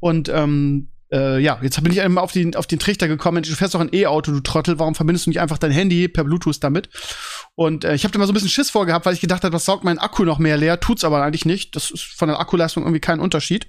Und 0.00 0.28
ähm, 0.28 0.88
äh, 1.12 1.38
ja, 1.40 1.58
jetzt 1.62 1.82
bin 1.82 1.92
ich 1.92 2.00
einmal 2.00 2.22
auf 2.22 2.32
den, 2.32 2.54
auf 2.56 2.66
den 2.66 2.78
Trichter 2.78 3.08
gekommen. 3.08 3.36
Mensch, 3.36 3.48
Du 3.48 3.54
fährst 3.54 3.74
doch 3.74 3.80
ein 3.80 3.92
E-Auto, 3.92 4.32
du 4.32 4.40
Trottel. 4.40 4.78
Warum 4.78 4.94
verbindest 4.94 5.26
du 5.26 5.30
nicht 5.30 5.40
einfach 5.40 5.58
dein 5.58 5.72
Handy 5.72 6.08
per 6.08 6.24
Bluetooth 6.24 6.62
damit? 6.62 6.88
Und 7.54 7.84
äh, 7.84 7.94
ich 7.94 8.04
habe 8.04 8.12
da 8.12 8.18
mal 8.18 8.26
so 8.26 8.32
ein 8.32 8.34
bisschen 8.34 8.48
Schiss 8.48 8.70
vorgehabt, 8.70 9.04
weil 9.04 9.14
ich 9.14 9.20
gedacht 9.20 9.44
habe, 9.44 9.52
das 9.52 9.64
saugt 9.64 9.84
meinen 9.84 9.98
Akku 9.98 10.24
noch 10.24 10.38
mehr 10.38 10.56
leer. 10.56 10.80
Tut's 10.80 11.04
aber 11.04 11.22
eigentlich 11.22 11.44
nicht. 11.44 11.76
Das 11.76 11.90
ist 11.90 12.02
von 12.02 12.28
der 12.28 12.40
Akkuleistung 12.40 12.84
irgendwie 12.84 13.00
kein 13.00 13.20
Unterschied. 13.20 13.66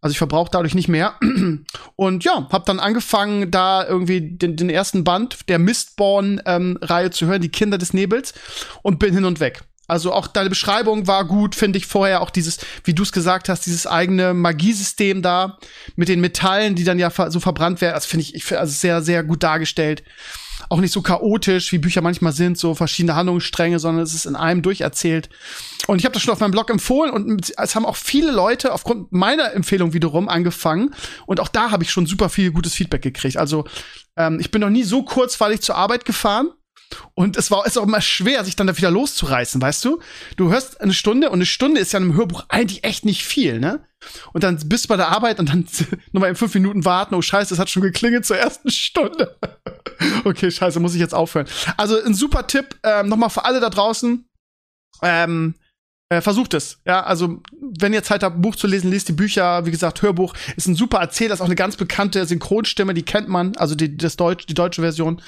Also 0.00 0.12
ich 0.12 0.18
verbrauche 0.18 0.50
dadurch 0.50 0.74
nicht 0.74 0.88
mehr. 0.88 1.14
Und 1.96 2.24
ja, 2.24 2.48
habe 2.50 2.64
dann 2.66 2.80
angefangen, 2.80 3.50
da 3.50 3.86
irgendwie 3.86 4.20
den, 4.36 4.56
den 4.56 4.68
ersten 4.68 5.04
Band 5.04 5.48
der 5.48 5.58
Mistborn-Reihe 5.58 7.10
zu 7.10 7.26
hören, 7.26 7.40
die 7.40 7.48
Kinder 7.48 7.78
des 7.78 7.94
Nebels, 7.94 8.34
und 8.82 8.98
bin 8.98 9.14
hin 9.14 9.24
und 9.24 9.40
weg. 9.40 9.62
Also 9.88 10.12
auch 10.12 10.26
deine 10.26 10.48
Beschreibung 10.48 11.06
war 11.06 11.24
gut, 11.24 11.54
finde 11.54 11.76
ich 11.76 11.86
vorher 11.86 12.22
auch 12.22 12.30
dieses, 12.30 12.58
wie 12.84 12.94
du 12.94 13.02
es 13.02 13.12
gesagt 13.12 13.48
hast, 13.48 13.66
dieses 13.66 13.86
eigene 13.86 14.32
Magiesystem 14.32 15.22
da 15.22 15.58
mit 15.96 16.08
den 16.08 16.20
Metallen, 16.20 16.74
die 16.74 16.84
dann 16.84 16.98
ja 16.98 17.10
so 17.30 17.40
verbrannt 17.40 17.80
werden. 17.80 17.94
Das 17.94 18.06
finde 18.06 18.22
ich, 18.22 18.34
ich 18.34 18.58
also 18.58 18.72
sehr, 18.72 19.02
sehr 19.02 19.22
gut 19.22 19.42
dargestellt. 19.42 20.02
Auch 20.72 20.80
nicht 20.80 20.94
so 20.94 21.02
chaotisch, 21.02 21.70
wie 21.72 21.76
Bücher 21.76 22.00
manchmal 22.00 22.32
sind, 22.32 22.56
so 22.56 22.74
verschiedene 22.74 23.14
Handlungsstränge, 23.14 23.78
sondern 23.78 24.02
es 24.02 24.14
ist 24.14 24.24
in 24.24 24.36
einem 24.36 24.62
durcherzählt. 24.62 25.28
Und 25.86 25.98
ich 25.98 26.06
habe 26.06 26.14
das 26.14 26.22
schon 26.22 26.32
auf 26.32 26.40
meinem 26.40 26.52
Blog 26.52 26.70
empfohlen 26.70 27.12
und 27.12 27.52
es 27.58 27.74
haben 27.74 27.84
auch 27.84 27.96
viele 27.96 28.32
Leute 28.32 28.72
aufgrund 28.72 29.12
meiner 29.12 29.52
Empfehlung 29.52 29.92
wiederum 29.92 30.30
angefangen. 30.30 30.94
Und 31.26 31.40
auch 31.40 31.48
da 31.48 31.72
habe 31.72 31.84
ich 31.84 31.90
schon 31.90 32.06
super 32.06 32.30
viel 32.30 32.52
gutes 32.52 32.72
Feedback 32.72 33.02
gekriegt. 33.02 33.36
Also 33.36 33.66
ähm, 34.16 34.40
ich 34.40 34.50
bin 34.50 34.62
noch 34.62 34.70
nie 34.70 34.82
so 34.82 35.02
kurzweilig 35.02 35.60
zur 35.60 35.76
Arbeit 35.76 36.06
gefahren. 36.06 36.48
Und 37.12 37.36
es 37.36 37.50
war 37.50 37.66
ist 37.66 37.76
auch 37.76 37.86
immer 37.86 38.00
schwer, 38.00 38.42
sich 38.42 38.56
dann 38.56 38.66
da 38.66 38.74
wieder 38.74 38.90
loszureißen, 38.90 39.60
weißt 39.60 39.84
du? 39.84 40.00
Du 40.36 40.50
hörst 40.50 40.80
eine 40.80 40.94
Stunde 40.94 41.28
und 41.28 41.34
eine 41.34 41.46
Stunde 41.46 41.80
ist 41.80 41.92
ja 41.92 41.98
in 41.98 42.04
einem 42.04 42.16
Hörbuch 42.16 42.44
eigentlich 42.48 42.84
echt 42.84 43.04
nicht 43.04 43.24
viel, 43.26 43.60
ne? 43.60 43.84
Und 44.32 44.44
dann 44.44 44.58
bist 44.68 44.84
du 44.84 44.88
bei 44.88 44.96
der 44.96 45.08
Arbeit 45.08 45.38
und 45.38 45.48
dann 45.48 45.66
nochmal 46.12 46.30
in 46.30 46.36
fünf 46.36 46.54
Minuten 46.54 46.84
warten. 46.84 47.14
Oh 47.14 47.22
Scheiße, 47.22 47.54
es 47.54 47.60
hat 47.60 47.70
schon 47.70 47.82
geklingelt 47.82 48.24
zur 48.24 48.36
ersten 48.36 48.70
Stunde. 48.70 49.36
okay, 50.24 50.50
scheiße, 50.50 50.80
muss 50.80 50.94
ich 50.94 51.00
jetzt 51.00 51.14
aufhören. 51.14 51.46
Also 51.76 52.02
ein 52.02 52.14
super 52.14 52.46
Tipp, 52.46 52.76
ähm, 52.82 53.08
nochmal 53.08 53.30
für 53.30 53.44
alle 53.44 53.60
da 53.60 53.70
draußen. 53.70 54.28
Ähm, 55.02 55.54
äh, 56.12 56.20
versucht 56.20 56.52
es. 56.52 56.78
Ja, 56.84 57.02
also 57.04 57.40
wenn 57.58 57.94
ihr 57.94 58.02
Zeit 58.02 58.22
habt, 58.22 58.42
Buch 58.42 58.54
zu 58.54 58.66
lesen, 58.66 58.90
lest 58.90 59.08
die 59.08 59.14
Bücher. 59.14 59.64
Wie 59.64 59.70
gesagt, 59.70 60.02
Hörbuch 60.02 60.34
ist 60.56 60.66
ein 60.66 60.74
super 60.74 60.98
Erzähler, 60.98 61.32
ist 61.32 61.40
auch 61.40 61.46
eine 61.46 61.54
ganz 61.54 61.76
bekannte 61.76 62.26
Synchronstimme, 62.26 62.92
die 62.92 63.02
kennt 63.02 63.30
man, 63.30 63.56
also 63.56 63.74
die, 63.74 63.96
das 63.96 64.16
Deutsch, 64.16 64.44
die 64.44 64.52
deutsche 64.52 64.82
Version. 64.82 65.22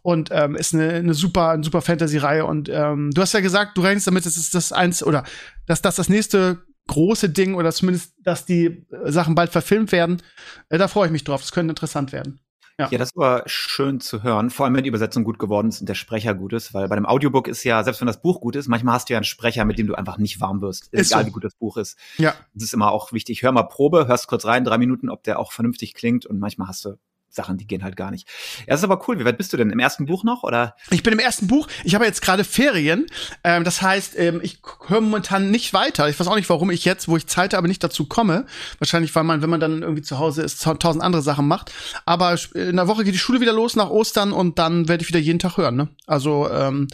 Und 0.00 0.30
ähm, 0.32 0.56
ist 0.56 0.72
eine, 0.72 0.94
eine 0.94 1.12
super, 1.12 1.50
eine 1.50 1.62
super 1.62 1.82
Fantasy-Reihe. 1.82 2.46
Und 2.46 2.70
ähm, 2.70 3.10
du 3.10 3.20
hast 3.20 3.34
ja 3.34 3.40
gesagt, 3.40 3.76
du 3.76 3.82
rechnest 3.82 4.06
damit, 4.06 4.24
es 4.24 4.38
ist 4.38 4.54
das 4.54 4.72
eins 4.72 5.02
oder 5.02 5.24
dass 5.66 5.82
das 5.82 5.96
das 5.96 6.08
nächste 6.08 6.62
große 6.90 7.30
Ding 7.30 7.54
oder 7.54 7.72
zumindest, 7.72 8.14
dass 8.22 8.44
die 8.44 8.86
äh, 8.90 9.12
Sachen 9.12 9.34
bald 9.34 9.50
verfilmt 9.50 9.92
werden. 9.92 10.22
Äh, 10.68 10.78
da 10.78 10.88
freue 10.88 11.06
ich 11.06 11.12
mich 11.12 11.24
drauf. 11.24 11.40
Das 11.40 11.52
könnte 11.52 11.70
interessant 11.72 12.12
werden. 12.12 12.40
Ja. 12.78 12.88
Ja, 12.90 12.96
das 12.98 13.14
war 13.14 13.42
schön 13.44 14.00
zu 14.00 14.22
hören, 14.22 14.48
vor 14.48 14.64
allem 14.64 14.74
wenn 14.74 14.84
die 14.84 14.88
Übersetzung 14.88 15.22
gut 15.22 15.38
geworden 15.38 15.68
ist 15.68 15.80
und 15.80 15.88
der 15.88 15.94
Sprecher 15.94 16.34
gut 16.34 16.54
ist, 16.54 16.72
weil 16.72 16.88
bei 16.88 16.94
dem 16.94 17.04
Audiobook 17.04 17.46
ist 17.46 17.62
ja, 17.62 17.84
selbst 17.84 18.00
wenn 18.00 18.06
das 18.06 18.22
Buch 18.22 18.40
gut 18.40 18.56
ist, 18.56 18.68
manchmal 18.68 18.94
hast 18.94 19.08
du 19.08 19.12
ja 19.12 19.18
einen 19.18 19.24
Sprecher, 19.24 19.66
mit 19.66 19.78
dem 19.78 19.86
du 19.86 19.94
einfach 19.94 20.16
nicht 20.16 20.40
warm 20.40 20.62
wirst, 20.62 20.88
Ist 20.90 21.10
egal 21.10 21.24
so. 21.24 21.26
wie 21.28 21.32
gut 21.32 21.44
das 21.44 21.54
Buch 21.54 21.76
ist. 21.76 21.98
Ja. 22.16 22.34
Das 22.54 22.64
ist 22.64 22.72
immer 22.72 22.90
auch 22.90 23.12
wichtig. 23.12 23.42
Hör 23.42 23.52
mal 23.52 23.64
Probe, 23.64 24.08
hörst 24.08 24.28
kurz 24.28 24.46
rein, 24.46 24.64
drei 24.64 24.78
Minuten, 24.78 25.10
ob 25.10 25.22
der 25.24 25.38
auch 25.38 25.52
vernünftig 25.52 25.92
klingt 25.92 26.24
und 26.24 26.38
manchmal 26.38 26.68
hast 26.68 26.86
du 26.86 26.96
Sachen, 27.32 27.56
die 27.58 27.66
gehen 27.66 27.84
halt 27.84 27.96
gar 27.96 28.10
nicht. 28.10 28.28
Ja, 28.60 28.64
das 28.68 28.80
ist 28.80 28.84
aber 28.84 29.06
cool. 29.08 29.18
Wie 29.18 29.24
weit 29.24 29.38
bist 29.38 29.52
du 29.52 29.56
denn? 29.56 29.70
Im 29.70 29.78
ersten 29.78 30.06
Buch 30.06 30.24
noch 30.24 30.42
oder? 30.42 30.74
Ich 30.90 31.02
bin 31.02 31.12
im 31.12 31.18
ersten 31.18 31.46
Buch. 31.46 31.68
Ich 31.84 31.94
habe 31.94 32.04
jetzt 32.04 32.22
gerade 32.22 32.42
Ferien. 32.44 33.06
Ähm, 33.44 33.64
das 33.64 33.82
heißt, 33.82 34.18
ähm, 34.18 34.40
ich 34.42 34.60
höre 34.88 35.00
momentan 35.00 35.50
nicht 35.50 35.72
weiter. 35.72 36.08
Ich 36.08 36.18
weiß 36.18 36.26
auch 36.26 36.36
nicht, 36.36 36.50
warum 36.50 36.70
ich 36.70 36.84
jetzt, 36.84 37.08
wo 37.08 37.16
ich 37.16 37.26
Zeit 37.26 37.54
habe, 37.54 37.68
nicht 37.68 37.82
dazu 37.84 38.06
komme. 38.06 38.46
Wahrscheinlich, 38.78 39.14
weil 39.14 39.24
man, 39.24 39.42
wenn 39.42 39.50
man 39.50 39.60
dann 39.60 39.82
irgendwie 39.82 40.02
zu 40.02 40.18
Hause 40.18 40.42
ist, 40.42 40.62
ta- 40.62 40.74
tausend 40.74 41.04
andere 41.04 41.22
Sachen 41.22 41.46
macht. 41.46 41.72
Aber 42.04 42.36
in 42.54 42.76
der 42.76 42.88
Woche 42.88 43.04
geht 43.04 43.14
die 43.14 43.18
Schule 43.18 43.40
wieder 43.40 43.52
los 43.52 43.76
nach 43.76 43.90
Ostern 43.90 44.32
und 44.32 44.58
dann 44.58 44.88
werde 44.88 45.02
ich 45.02 45.08
wieder 45.08 45.20
jeden 45.20 45.38
Tag 45.38 45.56
hören. 45.56 45.76
Ne? 45.76 45.88
Also 46.06 46.50
ähm, 46.50 46.88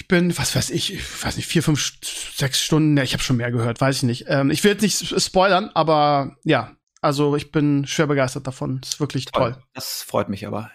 ich 0.00 0.08
bin, 0.08 0.36
was 0.38 0.54
weiß 0.54 0.70
ich, 0.70 0.94
ich 0.94 1.24
weiß 1.24 1.36
nicht, 1.36 1.46
vier, 1.46 1.62
fünf, 1.62 1.92
sechs 2.36 2.60
Stunden. 2.60 2.94
Ne, 2.94 3.02
ich 3.04 3.12
habe 3.14 3.22
schon 3.22 3.36
mehr 3.36 3.50
gehört, 3.50 3.80
weiß 3.80 3.96
ich 3.96 4.02
nicht. 4.04 4.24
Ähm, 4.28 4.50
ich 4.50 4.62
will 4.64 4.72
jetzt 4.72 4.82
nicht 4.82 5.20
spoilern, 5.22 5.70
aber 5.74 6.36
ja. 6.44 6.72
Also 7.00 7.36
ich 7.36 7.52
bin 7.52 7.86
schwer 7.86 8.06
begeistert 8.06 8.46
davon. 8.46 8.80
ist 8.82 9.00
wirklich 9.00 9.26
toll. 9.26 9.56
Das 9.74 10.02
freut 10.02 10.28
mich 10.28 10.46
aber. 10.46 10.70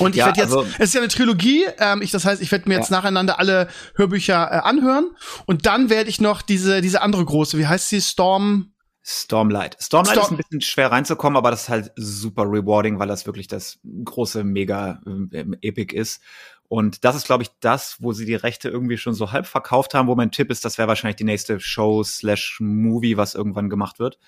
Und 0.00 0.10
ich 0.10 0.16
Ja, 0.16 0.26
werde 0.26 0.40
jetzt, 0.40 0.52
also- 0.52 0.66
es 0.78 0.78
ist 0.88 0.94
ja 0.94 1.00
eine 1.00 1.08
Trilogie, 1.08 1.64
ähm, 1.78 2.02
ich, 2.02 2.10
das 2.10 2.24
heißt, 2.24 2.42
ich 2.42 2.50
werde 2.50 2.68
mir 2.68 2.74
jetzt 2.76 2.90
nacheinander 2.90 3.38
alle 3.38 3.68
Hörbücher 3.94 4.48
äh, 4.50 4.56
anhören 4.56 5.10
und 5.46 5.66
dann 5.66 5.88
werde 5.88 6.10
ich 6.10 6.20
noch 6.20 6.42
diese, 6.42 6.80
diese 6.80 7.00
andere 7.00 7.24
große, 7.24 7.56
wie 7.58 7.66
heißt 7.66 7.88
sie, 7.90 8.00
Storm? 8.00 8.72
Stormlight. 9.06 9.76
Stormlight 9.80 10.14
Storm- 10.16 10.24
ist 10.24 10.30
ein 10.32 10.36
bisschen 10.38 10.60
schwer 10.62 10.90
reinzukommen, 10.90 11.36
aber 11.36 11.50
das 11.52 11.64
ist 11.64 11.68
halt 11.68 11.92
super 11.94 12.42
rewarding, 12.42 12.98
weil 12.98 13.06
das 13.06 13.24
wirklich 13.26 13.46
das 13.46 13.78
große 14.04 14.42
mega 14.42 15.00
ähm, 15.06 15.56
Epic 15.60 15.94
ist. 15.94 16.20
Und 16.68 17.04
das 17.04 17.14
ist, 17.14 17.26
glaube 17.26 17.42
ich, 17.44 17.50
das, 17.60 17.96
wo 18.00 18.12
sie 18.12 18.24
die 18.24 18.34
Rechte 18.34 18.70
irgendwie 18.70 18.96
schon 18.96 19.12
so 19.14 19.30
halb 19.30 19.46
verkauft 19.46 19.94
haben, 19.94 20.08
wo 20.08 20.14
mein 20.16 20.32
Tipp 20.32 20.50
ist, 20.50 20.64
das 20.64 20.78
wäre 20.78 20.88
wahrscheinlich 20.88 21.16
die 21.16 21.24
nächste 21.24 21.60
Show 21.60 22.02
slash 22.02 22.56
Movie, 22.60 23.16
was 23.18 23.34
irgendwann 23.34 23.68
gemacht 23.68 23.98
wird. 24.00 24.18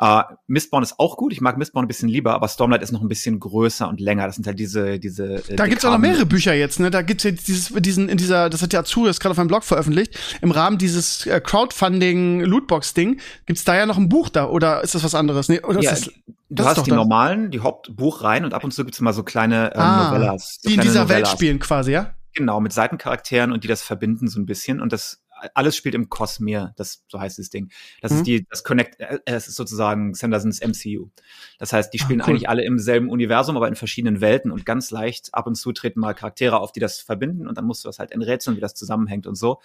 Äh, 0.00 0.22
Mistborn 0.46 0.82
ist 0.82 0.98
auch 0.98 1.16
gut. 1.16 1.32
Ich 1.32 1.40
mag 1.40 1.58
Mistborn 1.58 1.84
ein 1.84 1.88
bisschen 1.88 2.08
lieber, 2.08 2.34
aber 2.34 2.48
Stormlight 2.48 2.82
ist 2.82 2.92
noch 2.92 3.02
ein 3.02 3.08
bisschen 3.08 3.38
größer 3.38 3.88
und 3.88 4.00
länger. 4.00 4.26
Das 4.26 4.34
sind 4.36 4.46
halt 4.46 4.58
diese, 4.58 4.98
diese. 4.98 5.36
äh, 5.48 5.56
Da 5.56 5.66
gibt's 5.66 5.84
auch 5.84 5.92
noch 5.92 5.98
mehrere 5.98 6.26
Bücher 6.26 6.54
jetzt, 6.54 6.80
ne? 6.80 6.90
Da 6.90 7.02
gibt's 7.02 7.24
jetzt 7.24 7.46
dieses, 7.46 7.72
diesen, 7.82 8.08
in 8.08 8.16
dieser, 8.18 8.50
das 8.50 8.62
hat 8.62 8.72
ja 8.72 8.80
Azur 8.80 9.06
jetzt 9.06 9.20
gerade 9.20 9.32
auf 9.32 9.36
meinem 9.36 9.48
Blog 9.48 9.64
veröffentlicht, 9.64 10.18
im 10.40 10.50
Rahmen 10.50 10.78
dieses 10.78 11.26
äh, 11.26 11.40
Crowdfunding-Lootbox-Ding, 11.40 13.20
gibt's 13.46 13.64
da 13.64 13.76
ja 13.76 13.86
noch 13.86 13.98
ein 13.98 14.08
Buch 14.08 14.28
da, 14.28 14.48
oder 14.48 14.82
ist 14.82 14.94
das 14.94 15.04
was 15.04 15.14
anderes? 15.14 15.48
Nee, 15.48 15.60
oder 15.60 15.80
Ja, 15.82 15.92
ist 15.92 16.06
das, 16.06 16.14
du 16.14 16.22
das 16.50 16.66
hast 16.66 16.78
doch 16.78 16.84
die 16.84 16.90
das. 16.90 16.96
normalen, 16.96 17.50
die 17.50 17.60
Hauptbuchreihen 17.60 18.44
und 18.44 18.54
ab 18.54 18.64
und 18.64 18.72
zu 18.72 18.84
gibt's 18.84 19.00
mal 19.00 19.12
so 19.12 19.22
kleine 19.22 19.72
ähm, 19.74 19.80
Ah, 19.80 20.10
Novellas. 20.10 20.58
So 20.62 20.68
die 20.68 20.74
in 20.76 20.80
dieser 20.80 21.08
Welt 21.08 21.20
Novellas. 21.24 21.30
spielen 21.32 21.58
quasi, 21.58 21.92
ja? 21.92 22.14
Genau, 22.34 22.60
mit 22.60 22.72
Seitencharakteren 22.72 23.52
und 23.52 23.62
die 23.64 23.68
das 23.68 23.82
verbinden 23.82 24.26
so 24.28 24.40
ein 24.40 24.46
bisschen. 24.46 24.80
Und 24.80 24.92
das 24.92 25.21
alles 25.54 25.76
spielt 25.76 25.94
im 25.94 26.08
Cosmere, 26.08 26.72
das 26.76 27.04
so 27.08 27.20
heißt 27.20 27.38
das 27.38 27.50
Ding. 27.50 27.70
Das 28.00 28.12
Mhm. 28.12 28.16
ist 28.18 28.26
die, 28.26 28.46
das 28.48 28.64
Connect, 28.64 29.00
äh, 29.00 29.18
es 29.24 29.48
ist 29.48 29.56
sozusagen 29.56 30.14
Sandersons 30.14 30.60
MCU. 30.60 31.10
Das 31.58 31.72
heißt, 31.72 31.92
die 31.92 31.98
Ah, 32.00 32.04
spielen 32.04 32.20
cool. 32.20 32.30
eigentlich 32.30 32.48
alle 32.48 32.64
im 32.64 32.78
selben 32.78 33.08
Universum, 33.10 33.56
aber 33.56 33.68
in 33.68 33.74
verschiedenen 33.74 34.20
Welten 34.20 34.50
und 34.50 34.64
ganz 34.66 34.90
leicht 34.90 35.34
ab 35.34 35.46
und 35.46 35.54
zu 35.54 35.72
treten 35.72 36.00
mal 36.00 36.14
Charaktere 36.14 36.58
auf, 36.60 36.72
die 36.72 36.80
das 36.80 37.00
verbinden 37.00 37.46
und 37.46 37.58
dann 37.58 37.64
musst 37.64 37.84
du 37.84 37.88
das 37.88 37.98
halt 37.98 38.12
enträtseln, 38.12 38.56
wie 38.56 38.60
das 38.60 38.74
zusammenhängt 38.74 39.26
und 39.26 39.34
so. 39.36 39.60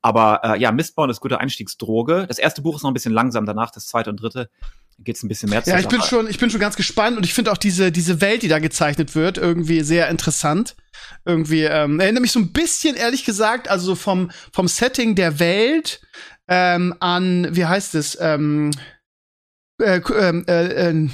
Aber 0.00 0.40
äh, 0.44 0.60
ja, 0.60 0.70
Mistborn 0.70 1.10
ist 1.10 1.20
gute 1.20 1.40
Einstiegsdroge. 1.40 2.26
Das 2.28 2.38
erste 2.38 2.62
Buch 2.62 2.76
ist 2.76 2.82
noch 2.82 2.90
ein 2.90 2.94
bisschen 2.94 3.12
langsam, 3.12 3.46
danach 3.46 3.70
das 3.70 3.86
zweite 3.86 4.10
und 4.10 4.16
dritte 4.22 4.48
geht's 4.98 5.22
ein 5.22 5.28
bisschen 5.28 5.50
mehr 5.50 5.62
zur 5.62 5.74
Ja, 5.74 5.78
ich 5.78 5.88
bin 5.88 6.02
schon, 6.02 6.28
ich 6.28 6.38
bin 6.38 6.50
schon 6.50 6.60
ganz 6.60 6.76
gespannt 6.76 7.16
und 7.16 7.24
ich 7.24 7.34
finde 7.34 7.52
auch 7.52 7.56
diese, 7.56 7.92
diese 7.92 8.20
Welt, 8.20 8.42
die 8.42 8.48
da 8.48 8.58
gezeichnet 8.58 9.14
wird, 9.14 9.38
irgendwie 9.38 9.82
sehr 9.82 10.08
interessant. 10.08 10.76
Irgendwie, 11.24 11.62
ähm, 11.62 12.00
erinnert 12.00 12.22
mich 12.22 12.32
so 12.32 12.40
ein 12.40 12.52
bisschen, 12.52 12.96
ehrlich 12.96 13.24
gesagt, 13.24 13.68
also 13.68 13.86
so 13.86 13.94
vom, 13.94 14.30
vom 14.52 14.68
Setting 14.68 15.14
der 15.14 15.38
Welt 15.38 16.00
ähm, 16.48 16.94
an, 17.00 17.48
wie 17.54 17.64
heißt 17.64 17.94
es, 17.94 18.18
ähm, 18.20 18.70
äh, 19.80 20.00
ähm, 20.18 20.44
äh, 20.48 20.90
äh, 20.90 21.08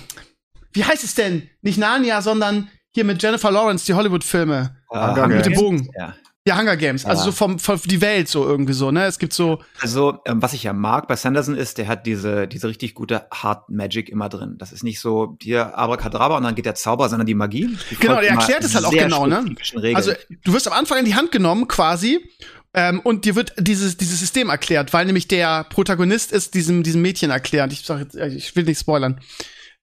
wie 0.73 0.85
heißt 0.85 1.05
es 1.05 1.14
denn? 1.14 1.49
Nicht 1.62 1.79
Narnia, 1.79 2.23
sondern 2.23 2.71
hier 2.91 3.05
mit 3.05 3.23
Jennifer 3.23 3.50
Lawrence, 3.50 3.85
die 3.85 3.95
Hollywood-Filme. 3.95 4.76
Hunger 4.91 5.26
mit 5.29 5.47
dem. 5.47 5.55
Bogen. 5.55 5.88
Ja. 5.99 6.14
Ja, 6.46 6.58
Hunger 6.58 6.76
Games. 6.76 7.06
Also 7.06 7.20
Ja. 7.22 7.24
so 7.26 7.32
vom, 7.32 7.58
vom 7.58 7.80
die 7.86 8.02
Welt 8.02 8.28
so 8.28 8.44
irgendwie 8.44 8.74
so, 8.74 8.90
ne? 8.90 9.06
Es 9.06 9.18
gibt 9.18 9.32
so. 9.32 9.62
Also, 9.80 10.18
ähm, 10.26 10.42
was 10.42 10.52
ich 10.52 10.62
ja 10.64 10.74
mag 10.74 11.08
bei 11.08 11.16
Sanderson 11.16 11.56
ist, 11.56 11.78
der 11.78 11.88
hat 11.88 12.04
diese, 12.04 12.46
diese 12.46 12.68
richtig 12.68 12.94
gute 12.94 13.26
Hard 13.30 13.70
Magic 13.70 14.10
immer 14.10 14.28
drin. 14.28 14.56
Das 14.58 14.70
ist 14.70 14.84
nicht 14.84 15.00
so 15.00 15.38
dir 15.40 15.76
Abracadabra 15.78 16.36
und 16.36 16.42
dann 16.42 16.54
geht 16.54 16.66
der 16.66 16.74
Zauber, 16.74 17.08
sondern 17.08 17.26
die 17.26 17.34
Magie. 17.34 17.74
Die 17.90 17.96
Genau, 17.96 18.20
der 18.20 18.32
erklärt 18.32 18.62
es 18.62 18.74
halt 18.74 18.84
auch 18.84 18.90
genau, 18.90 19.26
ne? 19.26 19.42
Regeln. 19.74 19.96
Also 19.96 20.12
du 20.44 20.52
wirst 20.52 20.66
am 20.66 20.74
Anfang 20.74 20.98
in 20.98 21.06
die 21.06 21.14
Hand 21.14 21.32
genommen 21.32 21.66
quasi. 21.66 22.20
Ähm, 22.74 23.00
und 23.00 23.24
dir 23.24 23.36
wird 23.36 23.54
dieses, 23.56 23.96
dieses 23.96 24.18
System 24.18 24.50
erklärt, 24.50 24.92
weil 24.92 25.06
nämlich 25.06 25.28
der 25.28 25.64
Protagonist 25.64 26.32
ist 26.32 26.54
diesem, 26.54 26.82
diesem 26.82 27.00
Mädchen 27.00 27.30
erklärt. 27.30 27.72
Ich 27.72 27.86
sag 27.86 28.00
jetzt, 28.00 28.16
ich 28.16 28.54
will 28.54 28.64
nicht 28.64 28.80
spoilern. 28.80 29.20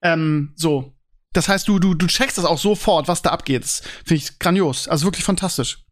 Ähm, 0.03 0.51
so. 0.55 0.93
Das 1.33 1.47
heißt, 1.47 1.67
du, 1.67 1.79
du, 1.79 1.93
du 1.95 2.05
checkst 2.07 2.37
das 2.37 2.45
auch 2.45 2.57
sofort, 2.59 3.07
was 3.07 3.21
da 3.21 3.29
abgeht. 3.31 3.65
Finde 3.65 4.15
ich 4.15 4.37
grandios. 4.37 4.89
Also 4.89 5.05
wirklich 5.05 5.23
fantastisch. 5.23 5.85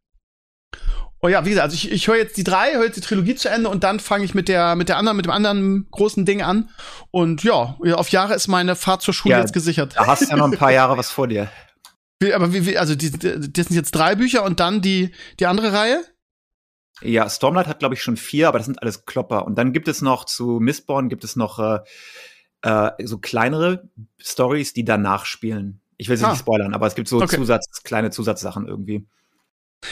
Oh 1.21 1.27
ja, 1.27 1.43
wie 1.43 1.49
gesagt, 1.49 1.65
also 1.65 1.75
ich, 1.75 1.91
ich 1.91 2.07
höre 2.07 2.15
jetzt 2.15 2.37
die 2.37 2.45
drei, 2.45 2.73
höre 2.75 2.85
jetzt 2.85 2.95
die 2.95 3.01
Trilogie 3.01 3.35
zu 3.35 3.49
Ende 3.49 3.67
und 3.69 3.83
dann 3.83 3.99
fange 3.99 4.23
ich 4.23 4.33
mit 4.33 4.47
der, 4.47 4.75
mit 4.77 4.87
der 4.87 4.95
anderen, 4.97 5.17
mit 5.17 5.25
dem 5.25 5.31
anderen 5.31 5.87
großen 5.91 6.25
Ding 6.25 6.41
an. 6.41 6.69
Und 7.11 7.43
ja, 7.43 7.75
auf 7.93 8.09
Jahre 8.09 8.35
ist 8.35 8.47
meine 8.47 8.75
Fahrt 8.77 9.01
zur 9.01 9.13
Schule 9.13 9.35
Ja, 9.35 9.41
jetzt 9.41 9.51
gesichert. 9.51 9.95
da 9.97 10.07
hast 10.07 10.21
du 10.21 10.27
ja 10.29 10.37
noch 10.37 10.45
ein 10.49 10.57
paar 10.57 10.71
Jahre 10.71 10.97
was 10.97 11.11
vor 11.11 11.27
dir. 11.27 11.49
Wie, 12.21 12.33
aber 12.33 12.53
wie, 12.53 12.65
wie, 12.65 12.77
also 12.77 12.95
die, 12.95 13.11
das 13.11 13.67
sind 13.67 13.75
jetzt 13.77 13.91
drei 13.91 14.13
Bücher 14.15 14.43
und 14.43 14.59
dann 14.59 14.81
die, 14.81 15.13
die 15.39 15.45
andere 15.45 15.71
Reihe? 15.71 16.03
Ja, 17.01 17.29
Stormlight 17.29 17.67
hat, 17.67 17.79
glaube 17.79 17.95
ich, 17.95 18.03
schon 18.03 18.17
vier, 18.17 18.49
aber 18.49 18.57
das 18.59 18.65
sind 18.65 18.81
alles 18.81 19.05
Klopper. 19.05 19.45
Und 19.45 19.55
dann 19.57 19.71
gibt 19.71 19.87
es 19.87 20.01
noch 20.01 20.25
zu 20.25 20.59
Mistborn 20.59 21.07
gibt 21.07 21.23
es 21.23 21.37
noch 21.37 21.59
äh, 21.59 21.79
äh, 22.61 22.91
so 23.05 23.19
kleinere 23.19 23.89
Stories, 24.17 24.73
die 24.73 24.83
danach 24.83 25.23
spielen. 25.23 25.79
Ich 25.95 26.09
will 26.09 26.17
sie 26.17 26.25
Ah. 26.25 26.31
nicht 26.31 26.39
spoilern, 26.41 26.73
aber 26.73 26.87
es 26.87 26.95
gibt 26.95 27.07
so 27.07 27.21
Okay. 27.21 27.37
Zusatz, 27.37 27.83
kleine 27.83 28.09
Zusatzsachen 28.11 28.67
irgendwie. 28.67 29.07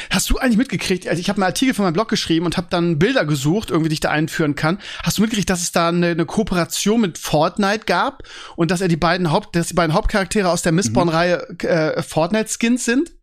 Hast 0.10 0.29
du 0.29 0.38
eigentlich 0.38 0.58
mitgekriegt? 0.58 1.08
Also 1.08 1.20
ich 1.20 1.29
habe 1.29 1.38
einen 1.38 1.50
Artikel 1.50 1.74
von 1.74 1.86
meinem 1.86 1.94
Blog 1.94 2.10
geschrieben 2.10 2.46
und 2.46 2.58
habe 2.58 2.67
dann 2.70 3.00
Bilder 3.00 3.25
gesucht, 3.25 3.70
irgendwie 3.70 3.89
die 3.89 3.94
ich 3.94 4.00
da 4.00 4.10
einführen 4.10 4.56
kann. 4.56 4.79
Hast 5.03 5.17
du 5.17 5.22
mitgekriegt, 5.22 5.50
dass 5.50 5.62
es 5.62 5.72
da 5.72 5.89
eine, 5.89 6.08
eine 6.08 6.25
Kooperation 6.25 7.01
mit 7.01 7.17
Fortnite 7.17 7.86
gab 7.86 8.24
und 8.56 8.72
dass 8.72 8.82
er 8.82 8.89
die 8.89 8.98
beiden 8.98 9.32
Haupt, 9.32 9.56
dass 9.56 9.67
die 9.67 9.74
beiden 9.74 9.94
Hauptcharaktere 9.94 10.50
aus 10.50 10.62
der 10.62 10.74
Mistborn-Reihe 10.74 11.48
äh, 11.60 12.01
Fortnite-Skins 12.03 12.84
sind? 12.84 13.13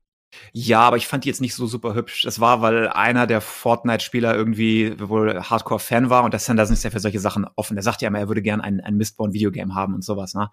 Ja, 0.52 0.80
aber 0.80 0.96
ich 0.96 1.06
fand 1.06 1.24
die 1.24 1.28
jetzt 1.28 1.40
nicht 1.40 1.54
so 1.54 1.66
super 1.66 1.94
hübsch. 1.94 2.22
Das 2.22 2.40
war, 2.40 2.62
weil 2.62 2.88
einer 2.88 3.26
der 3.26 3.40
Fortnite-Spieler 3.40 4.34
irgendwie 4.34 4.94
wohl 4.98 5.42
Hardcore-Fan 5.42 6.10
war 6.10 6.24
und 6.24 6.32
der 6.32 6.40
Sanderson 6.40 6.74
ist 6.74 6.82
ja 6.82 6.90
für 6.90 7.00
solche 7.00 7.20
Sachen 7.20 7.46
offen. 7.56 7.76
Der 7.76 7.82
sagt 7.82 8.02
ja 8.02 8.08
immer, 8.08 8.18
er 8.18 8.28
würde 8.28 8.42
gern 8.42 8.60
ein, 8.60 8.80
ein 8.80 8.96
Mistborn-Videogame 8.96 9.74
haben 9.74 9.94
und 9.94 10.04
sowas, 10.04 10.34
ne? 10.34 10.50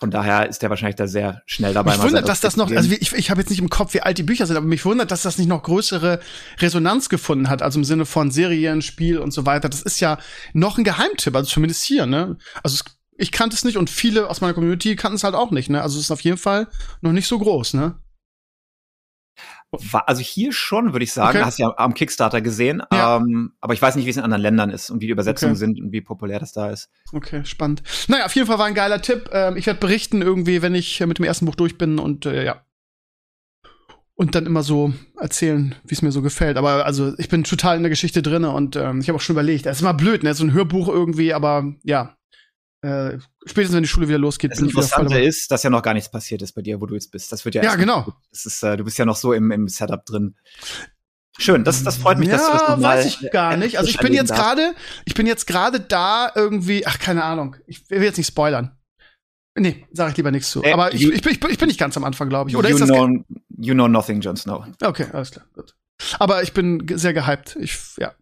Von 0.00 0.10
daher 0.10 0.48
ist 0.48 0.62
der 0.62 0.70
wahrscheinlich 0.70 0.96
da 0.96 1.06
sehr 1.06 1.42
schnell 1.44 1.74
dabei. 1.74 1.92
mich 1.92 2.02
wundert, 2.02 2.26
dass 2.26 2.40
das 2.40 2.56
noch, 2.56 2.70
also 2.70 2.90
ich, 2.90 3.12
ich 3.12 3.30
habe 3.30 3.42
jetzt 3.42 3.50
nicht 3.50 3.58
im 3.58 3.68
Kopf, 3.68 3.92
wie 3.92 4.00
alt 4.00 4.16
die 4.16 4.22
Bücher 4.22 4.46
sind, 4.46 4.56
aber 4.56 4.64
mich 4.64 4.86
wundert, 4.86 5.10
dass 5.10 5.20
das 5.20 5.36
nicht 5.36 5.46
noch 5.46 5.62
größere 5.62 6.20
Resonanz 6.58 7.10
gefunden 7.10 7.50
hat, 7.50 7.60
also 7.60 7.78
im 7.78 7.84
Sinne 7.84 8.06
von 8.06 8.30
Serien, 8.30 8.80
Spiel 8.80 9.18
und 9.18 9.32
so 9.32 9.44
weiter. 9.44 9.68
Das 9.68 9.82
ist 9.82 10.00
ja 10.00 10.18
noch 10.54 10.78
ein 10.78 10.84
Geheimtipp, 10.84 11.36
also 11.36 11.50
zumindest 11.50 11.84
hier, 11.84 12.06
ne? 12.06 12.38
Also 12.62 12.76
es, 12.76 12.84
ich 13.18 13.30
kannte 13.30 13.54
es 13.54 13.62
nicht 13.62 13.76
und 13.76 13.90
viele 13.90 14.30
aus 14.30 14.40
meiner 14.40 14.54
Community 14.54 14.96
kannten 14.96 15.16
es 15.16 15.24
halt 15.24 15.34
auch 15.34 15.50
nicht, 15.50 15.68
ne? 15.68 15.82
Also 15.82 15.98
es 15.98 16.06
ist 16.06 16.10
auf 16.10 16.22
jeden 16.22 16.38
Fall 16.38 16.68
noch 17.02 17.12
nicht 17.12 17.26
so 17.26 17.38
groß, 17.38 17.74
ne? 17.74 17.96
War- 19.72 20.08
Also 20.08 20.20
hier 20.20 20.52
schon, 20.52 20.92
würde 20.92 21.04
ich 21.04 21.12
sagen. 21.12 21.36
Okay. 21.38 21.44
Hast 21.46 21.58
ja 21.58 21.72
am 21.76 21.94
Kickstarter 21.94 22.40
gesehen. 22.40 22.82
Ja. 22.92 23.18
Ähm, 23.18 23.52
aber 23.60 23.72
ich 23.72 23.80
weiß 23.80 23.94
nicht, 23.94 24.04
wie 24.04 24.10
es 24.10 24.16
in 24.16 24.24
anderen 24.24 24.42
Ländern 24.42 24.70
ist 24.70 24.90
und 24.90 25.00
wie 25.00 25.06
die 25.06 25.12
Übersetzungen 25.12 25.52
Okay. 25.52 25.58
sind 25.60 25.80
und 25.80 25.92
wie 25.92 26.00
populär 26.00 26.40
das 26.40 26.52
da 26.52 26.70
ist. 26.70 26.90
Okay, 27.12 27.44
spannend. 27.44 27.82
Naja, 28.08 28.24
auf 28.26 28.34
jeden 28.34 28.48
Fall 28.48 28.58
war 28.58 28.66
ein 28.66 28.74
geiler 28.74 29.00
Tipp. 29.00 29.30
Ähm, 29.32 29.56
ich 29.56 29.66
werde 29.66 29.78
berichten 29.78 30.22
irgendwie, 30.22 30.60
wenn 30.62 30.74
ich 30.74 31.00
äh, 31.00 31.06
mit 31.06 31.18
dem 31.18 31.24
ersten 31.24 31.46
Buch 31.46 31.54
durch 31.54 31.78
bin 31.78 31.98
und 32.00 32.26
äh, 32.26 32.44
ja. 32.44 32.64
Und 34.14 34.34
dann 34.34 34.44
immer 34.44 34.62
so 34.62 34.92
erzählen, 35.18 35.74
wie 35.84 35.94
es 35.94 36.02
mir 36.02 36.12
so 36.12 36.20
gefällt. 36.20 36.56
Aber 36.58 36.84
also 36.84 37.14
ich 37.16 37.28
bin 37.30 37.42
total 37.44 37.76
in 37.78 37.82
der 37.82 37.90
Geschichte 37.90 38.20
drin 38.20 38.44
und 38.44 38.76
ähm, 38.76 39.00
ich 39.00 39.08
habe 39.08 39.16
auch 39.16 39.20
schon 39.22 39.34
überlegt, 39.34 39.64
es 39.66 39.76
ist 39.78 39.82
immer 39.82 39.94
blöd, 39.94 40.22
ne? 40.22 40.34
So 40.34 40.44
ein 40.44 40.52
Hörbuch 40.52 40.88
irgendwie, 40.88 41.32
aber 41.32 41.72
ja. 41.84 42.16
Äh, 42.82 43.18
spätestens 43.44 43.76
wenn 43.76 43.82
die 43.82 43.88
Schule 43.88 44.08
wieder 44.08 44.18
losgeht, 44.18 44.52
Das 44.52 44.58
bin 44.58 44.68
ich 44.68 44.74
wieder 44.74 44.82
voll 44.84 45.04
dabei. 45.04 45.24
ist, 45.24 45.50
dass 45.50 45.62
ja 45.62 45.70
noch 45.70 45.82
gar 45.82 45.92
nichts 45.94 46.10
passiert 46.10 46.40
ist 46.42 46.52
bei 46.52 46.62
dir, 46.62 46.80
wo 46.80 46.86
du 46.86 46.94
jetzt 46.94 47.10
bist. 47.10 47.30
Das 47.30 47.44
wird 47.44 47.54
ja, 47.54 47.62
Ja, 47.62 47.74
genau. 47.76 48.12
Das 48.30 48.46
ist, 48.46 48.62
äh, 48.62 48.76
du 48.76 48.84
bist 48.84 48.96
ja 48.98 49.04
noch 49.04 49.16
so 49.16 49.32
im, 49.34 49.50
im 49.50 49.68
Setup 49.68 50.04
drin. 50.06 50.34
Schön, 51.38 51.64
das, 51.64 51.82
das 51.84 51.96
freut 51.96 52.18
mich, 52.18 52.28
dass 52.28 52.44
du 52.46 52.52
das 52.52 52.62
ja, 52.62 52.68
noch 52.70 52.76
mal 52.78 52.96
weiß 52.98 53.06
ich 53.06 53.30
gar 53.30 53.56
nicht. 53.56 53.78
Also 53.78 53.88
ich 53.90 53.98
bin 53.98 54.12
jetzt 54.12 54.32
gerade, 54.32 54.74
ich 55.04 55.14
bin 55.14 55.26
jetzt 55.26 55.46
gerade 55.46 55.80
da 55.80 56.30
irgendwie, 56.34 56.86
ach 56.86 56.98
keine 56.98 57.24
Ahnung. 57.24 57.56
Ich 57.66 57.88
will 57.90 58.02
jetzt 58.02 58.16
nicht 58.18 58.26
spoilern. 58.28 58.76
Nee, 59.58 59.86
sage 59.92 60.10
ich 60.12 60.16
lieber 60.16 60.30
nichts 60.30 60.50
zu. 60.50 60.62
Äh, 60.62 60.72
Aber 60.72 60.92
ich, 60.94 61.02
ich, 61.02 61.22
bin- 61.22 61.32
ich, 61.32 61.40
bin- 61.40 61.50
ich 61.50 61.58
bin 61.58 61.68
nicht 61.68 61.80
ganz 61.80 61.96
am 61.96 62.04
Anfang, 62.04 62.28
glaube 62.28 62.50
ich. 62.50 62.56
Oder 62.56 62.68
you, 62.70 62.76
ist 62.76 62.80
das 62.80 62.88
know, 62.90 63.08
you 63.58 63.74
know 63.74 63.88
nothing, 63.88 64.20
Jon 64.20 64.36
Snow. 64.36 64.64
Okay, 64.82 65.06
alles 65.12 65.30
klar. 65.32 65.44
Gut. 65.54 65.74
Aber 66.18 66.42
ich 66.42 66.52
bin 66.52 66.86
sehr 66.94 67.12
gehypt. 67.12 67.56
Ich, 67.60 67.78
ja. 67.98 68.14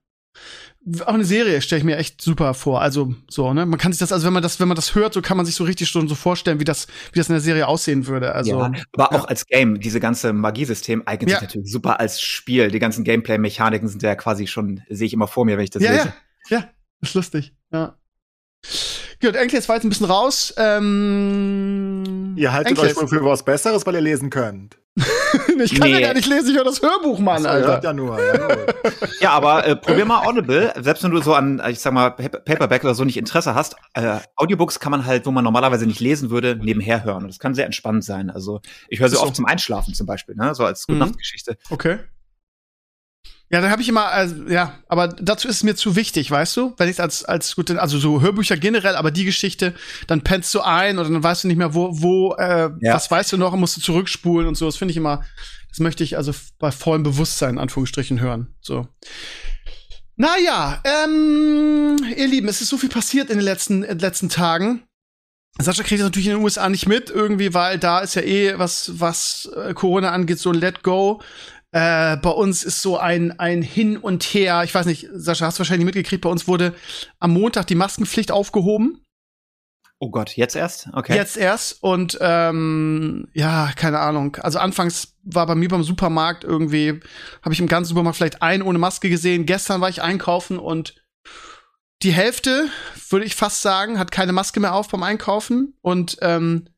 Auch 1.04 1.14
eine 1.14 1.24
Serie 1.24 1.60
stelle 1.60 1.78
ich 1.78 1.84
mir 1.84 1.96
echt 1.96 2.20
super 2.20 2.54
vor. 2.54 2.80
Also, 2.80 3.14
so, 3.28 3.52
ne? 3.52 3.66
Man 3.66 3.78
kann 3.78 3.92
sich 3.92 3.98
das, 3.98 4.12
also 4.12 4.26
wenn 4.26 4.32
man 4.32 4.42
das, 4.42 4.60
wenn 4.60 4.68
man 4.68 4.76
das 4.76 4.94
hört, 4.94 5.14
so 5.14 5.22
kann 5.22 5.36
man 5.36 5.46
sich 5.46 5.54
so 5.54 5.64
richtig 5.64 5.88
schon 5.88 6.08
so 6.08 6.14
vorstellen, 6.14 6.60
wie 6.60 6.64
das, 6.64 6.86
wie 7.12 7.18
das 7.18 7.28
in 7.28 7.34
der 7.34 7.40
Serie 7.40 7.66
aussehen 7.66 8.06
würde. 8.06 8.34
Also, 8.34 8.58
ja, 8.58 8.72
aber 8.92 9.12
ja. 9.12 9.12
auch 9.12 9.26
als 9.26 9.46
Game, 9.46 9.80
diese 9.80 10.00
ganze 10.00 10.32
Magiesystem 10.32 11.02
eignet 11.06 11.30
Ja. 11.30 11.38
sich 11.38 11.48
natürlich 11.48 11.72
super 11.72 12.00
als 12.00 12.20
Spiel. 12.20 12.70
Die 12.70 12.78
ganzen 12.78 13.04
Gameplay-Mechaniken 13.04 13.88
sind 13.88 14.02
ja 14.02 14.14
quasi 14.14 14.46
schon, 14.46 14.82
sehe 14.88 15.06
ich 15.06 15.12
immer 15.12 15.26
vor 15.26 15.44
mir, 15.44 15.56
wenn 15.56 15.64
ich 15.64 15.70
das 15.70 15.82
ja, 15.82 15.92
lese. 15.92 16.12
ja, 16.48 16.58
ja, 16.58 16.64
ist 17.00 17.14
lustig. 17.14 17.54
Ja. 17.72 17.96
Gut, 19.20 19.34
Enkel, 19.34 19.56
jetzt 19.56 19.68
war 19.68 19.76
jetzt 19.76 19.84
ein 19.84 19.88
bisschen 19.88 20.06
raus. 20.06 20.54
Ähm, 20.56 22.34
Ihr 22.36 22.52
haltet 22.52 22.78
Enkel, 22.78 22.84
euch 22.90 22.96
wohl 22.96 23.08
für 23.08 23.24
was 23.24 23.44
Besseres, 23.44 23.84
weil 23.84 23.94
ihr 23.96 24.00
lesen 24.00 24.30
könnt. 24.30 24.78
ich 25.62 25.78
kann 25.80 25.88
ja 25.90 25.96
Nee. 25.96 26.02
gar 26.02 26.14
nicht 26.14 26.26
lesen, 26.28 26.50
ich 26.50 26.56
höre 26.56 26.64
das 26.64 26.80
Hörbuch, 26.82 27.18
Mann, 27.18 27.42
hört 27.46 27.64
Alter. 27.66 27.82
ja 27.84 27.92
nur. 27.92 28.18
Ja. 28.22 28.48
Ja, 29.20 29.30
aber 29.30 29.66
äh, 29.66 29.74
probier 29.76 30.04
mal 30.04 30.24
Audible, 30.26 30.72
selbst 30.80 31.02
wenn 31.02 31.10
du 31.10 31.20
so 31.20 31.34
an, 31.34 31.60
ich 31.68 31.80
sag 31.80 31.92
mal, 31.92 32.10
Paper- 32.10 32.38
Paperback 32.40 32.84
oder 32.84 32.94
so 32.94 33.04
nicht 33.04 33.16
Interesse 33.16 33.54
hast. 33.54 33.74
Äh, 33.94 34.18
Audiobooks 34.36 34.78
kann 34.80 34.92
man 34.92 35.06
halt, 35.06 35.26
wo 35.26 35.30
man 35.32 35.42
normalerweise 35.44 35.86
nicht 35.86 36.00
lesen 36.00 36.30
würde, 36.30 36.56
nebenher 36.56 37.02
hören. 37.04 37.22
Und 37.24 37.28
das 37.28 37.38
kann 37.38 37.54
sehr 37.54 37.66
entspannt 37.66 38.04
sein. 38.04 38.30
Also 38.30 38.60
ich 38.88 39.00
höre 39.00 39.08
sie 39.08 39.16
so. 39.16 39.22
oft 39.22 39.34
zum 39.34 39.44
Einschlafen 39.44 39.92
zum 39.94 40.06
Beispiel, 40.06 40.36
ne? 40.36 40.54
so 40.54 40.64
als 40.64 40.86
Mhm. 40.88 40.94
Gute-Nacht-Geschichte. 40.94 41.58
Okay. 41.70 41.98
Ja, 43.50 43.62
dann 43.62 43.70
habe 43.70 43.80
ich 43.80 43.88
immer, 43.88 44.06
also, 44.08 44.46
ja, 44.46 44.74
aber 44.88 45.08
dazu 45.08 45.48
ist 45.48 45.56
es 45.56 45.62
mir 45.62 45.74
zu 45.74 45.96
wichtig, 45.96 46.30
weißt 46.30 46.54
du? 46.58 46.74
Wenn 46.76 46.88
ich 46.90 47.00
als, 47.00 47.24
als 47.24 47.56
gut, 47.56 47.70
also 47.70 47.98
so 47.98 48.20
Hörbücher 48.20 48.58
generell, 48.58 48.94
aber 48.94 49.10
die 49.10 49.24
Geschichte, 49.24 49.74
dann 50.06 50.20
pennst 50.20 50.52
du 50.54 50.60
ein 50.60 50.98
oder 50.98 51.08
dann 51.08 51.22
weißt 51.22 51.44
du 51.44 51.48
nicht 51.48 51.56
mehr, 51.56 51.72
wo, 51.72 51.88
wo, 51.92 52.34
äh, 52.34 52.70
Ja. 52.80 52.94
was 52.94 53.10
weißt 53.10 53.32
du 53.32 53.38
noch 53.38 53.54
und 53.54 53.60
musst 53.60 53.76
du 53.78 53.80
zurückspulen 53.80 54.46
und 54.46 54.54
so. 54.56 54.66
Das 54.66 54.76
finde 54.76 54.92
ich 54.92 54.98
immer, 54.98 55.24
das 55.70 55.80
möchte 55.80 56.04
ich 56.04 56.18
also 56.18 56.34
bei 56.58 56.70
vollem 56.70 57.04
Bewusstsein, 57.04 57.50
in 57.54 57.58
Anführungsstrichen, 57.58 58.20
hören. 58.20 58.54
So. 58.60 58.86
Naja, 60.16 60.82
ähm, 60.84 61.96
ihr 62.16 62.26
Lieben, 62.26 62.48
es 62.48 62.60
ist 62.60 62.68
so 62.68 62.76
viel 62.76 62.88
passiert 62.88 63.30
in 63.30 63.38
den 63.38 63.44
letzten, 63.44 63.82
in 63.82 63.88
den 63.88 63.98
letzten 64.00 64.28
Tagen. 64.28 64.82
Sascha 65.60 65.82
kriegt 65.82 66.00
das 66.00 66.06
natürlich 66.06 66.28
in 66.28 66.34
den 66.34 66.42
USA 66.44 66.68
nicht 66.68 66.86
mit, 66.86 67.08
irgendwie, 67.10 67.54
weil 67.54 67.78
da 67.78 68.00
ist 68.00 68.14
ja 68.14 68.22
eh, 68.22 68.58
was, 68.58 69.00
was 69.00 69.48
äh, 69.56 69.74
Corona 69.74 70.10
angeht, 70.10 70.38
so 70.38 70.52
Let 70.52 70.82
Go. 70.82 71.20
Äh, 71.72 72.16
bei 72.16 72.30
uns 72.30 72.64
ist 72.64 72.80
so 72.80 72.98
ein, 72.98 73.38
ein 73.38 73.62
Hin 73.62 73.98
und 73.98 74.22
Her. 74.24 74.64
Ich 74.64 74.74
weiß 74.74 74.86
nicht, 74.86 75.08
Sascha, 75.12 75.46
hast 75.46 75.58
du 75.58 75.60
wahrscheinlich 75.60 75.84
mitgekriegt, 75.84 76.22
bei 76.22 76.30
uns 76.30 76.48
wurde 76.48 76.74
am 77.18 77.32
Montag 77.32 77.66
die 77.66 77.74
Maskenpflicht 77.74 78.32
aufgehoben. 78.32 79.04
Oh 80.00 80.10
Gott, 80.10 80.36
jetzt 80.36 80.54
erst? 80.54 80.88
Okay. 80.92 81.14
Jetzt 81.16 81.36
erst. 81.36 81.82
Und 81.82 82.18
ähm, 82.20 83.28
ja, 83.32 83.72
keine 83.74 83.98
Ahnung. 83.98 84.36
Also 84.36 84.60
anfangs 84.60 85.16
war 85.24 85.46
bei 85.46 85.56
mir 85.56 85.68
beim 85.68 85.82
Supermarkt 85.82 86.44
irgendwie, 86.44 87.00
habe 87.42 87.52
ich 87.52 87.60
im 87.60 87.66
ganzen 87.66 87.90
Supermarkt 87.90 88.16
vielleicht 88.16 88.40
einen 88.40 88.62
ohne 88.62 88.78
Maske 88.78 89.10
gesehen. 89.10 89.44
Gestern 89.44 89.80
war 89.80 89.88
ich 89.88 90.00
einkaufen 90.00 90.58
und 90.58 90.94
die 92.02 92.12
Hälfte, 92.12 92.68
würde 93.10 93.26
ich 93.26 93.34
fast 93.34 93.60
sagen, 93.60 93.98
hat 93.98 94.12
keine 94.12 94.32
Maske 94.32 94.60
mehr 94.60 94.74
auf 94.74 94.88
beim 94.88 95.02
Einkaufen. 95.02 95.74
Und 95.82 96.16
ähm, 96.22 96.68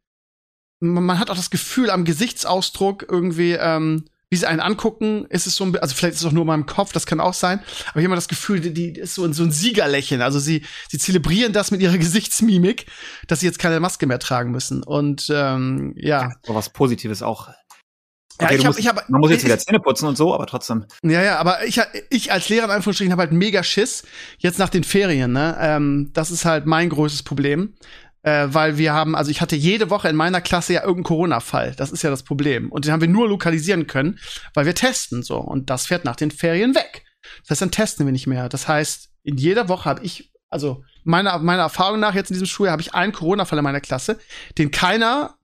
man 0.80 1.04
man 1.04 1.18
hat 1.18 1.28
auch 1.28 1.36
das 1.36 1.50
Gefühl 1.50 1.90
am 1.90 2.06
Gesichtsausdruck 2.06 3.04
irgendwie, 3.06 3.52
ähm, 3.52 4.06
wie 4.30 4.36
sie 4.36 4.46
einen 4.46 4.60
angucken, 4.60 5.26
ist 5.28 5.46
es 5.48 5.56
so 5.56 5.64
ein, 5.64 5.76
also 5.78 5.94
vielleicht 5.94 6.14
ist 6.14 6.20
es 6.20 6.26
auch 6.26 6.32
nur 6.32 6.42
in 6.42 6.46
meinem 6.46 6.66
Kopf, 6.66 6.92
das 6.92 7.04
kann 7.04 7.18
auch 7.20 7.34
sein, 7.34 7.58
aber 7.58 7.66
ich 7.86 7.94
habe 7.96 8.04
immer 8.04 8.14
das 8.14 8.28
Gefühl, 8.28 8.60
die, 8.60 8.72
die 8.72 8.90
ist 9.00 9.16
so, 9.16 9.24
ein- 9.24 9.32
so 9.32 9.42
ein 9.42 9.50
Siegerlächeln. 9.50 10.22
Also 10.22 10.38
sie, 10.38 10.64
sie 10.88 10.98
zelebrieren 10.98 11.52
das 11.52 11.70
mit 11.72 11.80
ihrer 11.82 11.98
Gesichtsmimik, 11.98 12.86
dass 13.26 13.40
sie 13.40 13.46
jetzt 13.46 13.58
keine 13.58 13.80
Maske 13.80 14.06
mehr 14.06 14.20
tragen 14.20 14.52
müssen. 14.52 14.82
Und 14.84 15.26
ähm, 15.34 15.92
ja. 15.96 16.30
So 16.46 16.54
was 16.54 16.70
Positives 16.72 17.22
auch. 17.22 17.48
Ja, 17.48 18.46
Okay, 18.46 18.54
ich 18.54 18.60
du 18.60 18.64
hab, 18.64 18.68
musst- 18.70 18.78
ich 18.78 18.88
hab, 18.88 19.08
Man 19.10 19.20
muss 19.20 19.30
jetzt 19.30 19.40
ich, 19.40 19.46
wieder 19.46 19.58
Zähne 19.58 19.80
putzen 19.80 20.06
und 20.06 20.16
so, 20.16 20.32
aber 20.32 20.46
trotzdem. 20.46 20.86
Ja, 21.02 21.22
ja, 21.22 21.38
aber 21.38 21.64
ich, 21.66 21.80
ich 22.08 22.32
als 22.32 22.48
Lehrer 22.48 22.66
in 22.66 22.70
Anführungsstrichen 22.70 23.12
habe 23.12 23.22
halt 23.22 23.32
mega 23.32 23.62
Schiss 23.64 24.04
jetzt 24.38 24.58
nach 24.60 24.70
den 24.70 24.84
Ferien. 24.84 25.32
Ne? 25.32 25.56
Ähm, 25.60 26.10
das 26.14 26.30
ist 26.30 26.44
halt 26.44 26.66
mein 26.66 26.88
größtes 26.88 27.24
Problem, 27.24 27.74
äh, 28.22 28.48
weil 28.50 28.78
wir 28.78 28.92
haben, 28.92 29.14
also 29.14 29.30
ich 29.30 29.40
hatte 29.40 29.56
jede 29.56 29.90
Woche 29.90 30.08
in 30.08 30.16
meiner 30.16 30.40
Klasse 30.40 30.72
ja 30.72 30.80
irgendeinen 30.80 31.04
Corona-Fall. 31.04 31.74
Das 31.76 31.90
ist 31.90 32.02
ja 32.02 32.10
das 32.10 32.22
Problem. 32.22 32.70
Und 32.70 32.84
den 32.84 32.92
haben 32.92 33.00
wir 33.00 33.08
nur 33.08 33.28
lokalisieren 33.28 33.86
können, 33.86 34.18
weil 34.54 34.66
wir 34.66 34.74
testen 34.74 35.22
so. 35.22 35.38
Und 35.38 35.70
das 35.70 35.86
fährt 35.86 36.04
nach 36.04 36.16
den 36.16 36.30
Ferien 36.30 36.74
weg. 36.74 37.04
Das 37.42 37.50
heißt, 37.50 37.62
dann 37.62 37.70
testen 37.70 38.06
wir 38.06 38.12
nicht 38.12 38.26
mehr. 38.26 38.48
Das 38.48 38.68
heißt, 38.68 39.10
in 39.22 39.36
jeder 39.36 39.68
Woche 39.68 39.84
habe 39.84 40.04
ich 40.04 40.30
also 40.50 40.84
meiner, 41.04 41.38
meiner 41.38 41.62
Erfahrung 41.62 42.00
nach 42.00 42.14
jetzt 42.14 42.30
in 42.30 42.34
diesem 42.34 42.46
Schuljahr 42.46 42.72
habe 42.72 42.82
ich 42.82 42.94
einen 42.94 43.12
Corona-Fall 43.12 43.58
in 43.58 43.64
meiner 43.64 43.80
Klasse, 43.80 44.18
den 44.58 44.70
keiner 44.70 45.36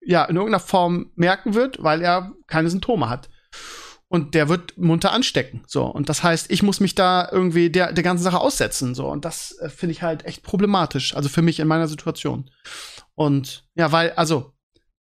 ja 0.00 0.24
in 0.24 0.36
irgendeiner 0.36 0.60
Form 0.60 1.12
merken 1.14 1.54
wird, 1.54 1.82
weil 1.82 2.02
er 2.02 2.32
keine 2.46 2.70
Symptome 2.70 3.08
hat. 3.08 3.28
Und 4.14 4.36
der 4.36 4.48
wird 4.48 4.78
munter 4.78 5.10
anstecken. 5.10 5.64
So. 5.66 5.86
Und 5.86 6.08
das 6.08 6.22
heißt, 6.22 6.48
ich 6.48 6.62
muss 6.62 6.78
mich 6.78 6.94
da 6.94 7.28
irgendwie 7.32 7.68
der, 7.68 7.92
der 7.92 8.04
ganzen 8.04 8.22
Sache 8.22 8.38
aussetzen. 8.38 8.94
So. 8.94 9.08
Und 9.08 9.24
das 9.24 9.58
äh, 9.58 9.68
finde 9.68 9.90
ich 9.90 10.02
halt 10.02 10.24
echt 10.24 10.44
problematisch. 10.44 11.16
Also 11.16 11.28
für 11.28 11.42
mich 11.42 11.58
in 11.58 11.66
meiner 11.66 11.88
Situation. 11.88 12.48
Und 13.16 13.64
ja, 13.74 13.90
weil, 13.90 14.12
also, 14.12 14.52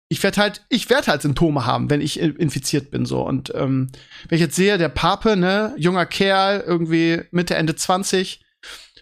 ich 0.08 0.22
werde 0.22 0.40
halt, 0.40 0.64
ich 0.68 0.90
werde 0.90 1.08
halt 1.08 1.22
Symptome 1.22 1.66
haben, 1.66 1.90
wenn 1.90 2.00
ich 2.00 2.20
infiziert 2.20 2.92
bin. 2.92 3.04
So. 3.04 3.26
Und 3.26 3.52
ähm, 3.56 3.90
wenn 4.28 4.36
ich 4.36 4.42
jetzt 4.42 4.54
sehe, 4.54 4.78
der 4.78 4.90
Pape, 4.90 5.36
ne, 5.36 5.74
junger 5.76 6.06
Kerl, 6.06 6.60
irgendwie 6.64 7.22
Mitte, 7.32 7.56
Ende 7.56 7.74
20, 7.74 8.44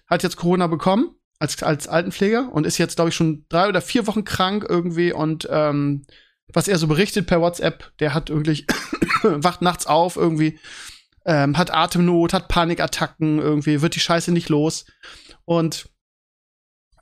hat 0.06 0.22
jetzt 0.22 0.38
Corona 0.38 0.68
bekommen 0.68 1.16
als, 1.38 1.62
als 1.62 1.86
Altenpfleger 1.86 2.50
und 2.50 2.66
ist 2.66 2.78
jetzt, 2.78 2.96
glaube 2.96 3.10
ich, 3.10 3.14
schon 3.14 3.44
drei 3.50 3.68
oder 3.68 3.82
vier 3.82 4.06
Wochen 4.06 4.24
krank 4.24 4.64
irgendwie 4.66 5.12
und 5.12 5.46
ähm, 5.50 6.06
was 6.52 6.68
er 6.68 6.78
so 6.78 6.86
berichtet 6.86 7.26
per 7.26 7.40
WhatsApp, 7.40 7.92
der 7.98 8.14
hat 8.14 8.30
irgendwie, 8.30 8.66
wacht 9.22 9.62
nachts 9.62 9.86
auf 9.86 10.16
irgendwie, 10.16 10.58
ähm, 11.24 11.56
hat 11.56 11.72
Atemnot, 11.72 12.32
hat 12.32 12.48
Panikattacken 12.48 13.38
irgendwie, 13.38 13.80
wird 13.82 13.94
die 13.94 14.00
Scheiße 14.00 14.32
nicht 14.32 14.48
los. 14.48 14.84
Und 15.44 15.88